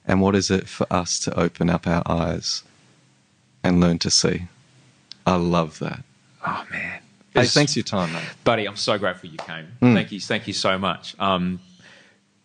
And 0.07 0.21
what 0.21 0.35
is 0.35 0.51
it 0.51 0.69
for 0.69 0.87
us 0.93 1.19
to 1.21 1.39
open 1.39 1.71
up 1.71 1.87
our 1.87 2.03
eyes 2.07 2.63
and 3.63 3.81
learn 3.81 3.99
to 4.01 4.11
see? 4.11 4.49
I 5.27 5.37
love 5.37 5.79
that. 5.79 6.05
Oh, 6.47 6.65
man. 6.71 7.01
Hey, 7.33 7.47
thanks 7.47 7.73
for 7.73 7.79
your 7.79 7.85
time, 7.85 8.13
mate. 8.13 8.23
Buddy, 8.45 8.67
I'm 8.67 8.77
so 8.77 8.99
grateful 8.99 9.31
you 9.31 9.39
came. 9.39 9.67
Mm. 9.81 9.95
Thank 9.95 10.13
you. 10.13 10.21
Thank 10.21 10.47
you 10.47 10.53
so 10.53 10.79
much. 10.79 11.15
Um, 11.19 11.61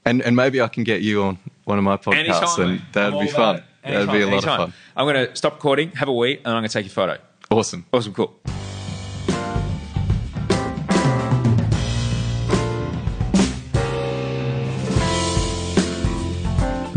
And 0.06 0.22
and 0.22 0.36
maybe 0.36 0.62
I 0.62 0.70
can 0.70 0.84
get 0.86 1.02
you 1.02 1.24
on 1.24 1.38
one 1.66 1.78
of 1.78 1.84
my 1.84 1.98
podcasts, 1.98 2.16
Anytime, 2.58 2.62
and 2.70 2.82
that'd 2.94 3.20
be 3.20 3.28
fun. 3.28 3.62
That'd 3.84 4.10
be 4.12 4.22
a 4.22 4.26
lot 4.26 4.34
anytime. 4.34 4.62
of 4.62 4.70
fun. 4.70 4.74
I'm 4.96 5.06
going 5.06 5.28
to 5.28 5.36
stop 5.36 5.54
recording, 5.56 5.92
have 5.92 6.08
a 6.08 6.14
wee, 6.14 6.38
and 6.38 6.48
I'm 6.48 6.54
going 6.62 6.64
to 6.64 6.70
take 6.74 6.86
your 6.86 6.94
photo. 6.94 7.18
Awesome. 7.52 7.86
Awesome, 7.92 8.14
cool. 8.14 8.40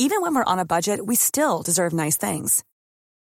Even 0.00 0.22
when 0.22 0.32
we're 0.34 0.44
on 0.44 0.60
a 0.60 0.64
budget, 0.64 1.04
we 1.04 1.16
still 1.16 1.62
deserve 1.62 1.92
nice 1.92 2.16
things. 2.16 2.64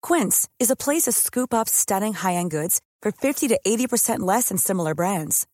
Quince 0.02 0.48
is 0.58 0.70
a 0.70 0.76
place 0.76 1.04
to 1.04 1.12
scoop 1.12 1.54
up 1.54 1.68
stunning 1.68 2.12
high-end 2.12 2.50
goods 2.50 2.80
for 3.00 3.12
50 3.12 3.48
to 3.48 3.60
80% 3.64 4.20
less 4.20 4.48
than 4.48 4.58
similar 4.58 4.94
brands. 4.94 5.46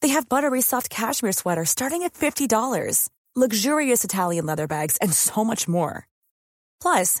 They 0.00 0.08
have 0.08 0.28
buttery 0.28 0.62
soft 0.62 0.88
cashmere 0.88 1.32
sweaters 1.32 1.68
starting 1.70 2.02
at 2.02 2.14
$50, 2.14 3.10
luxurious 3.36 4.04
Italian 4.04 4.46
leather 4.46 4.66
bags, 4.66 4.96
and 5.02 5.12
so 5.12 5.44
much 5.44 5.68
more. 5.68 6.08
Plus, 6.80 7.20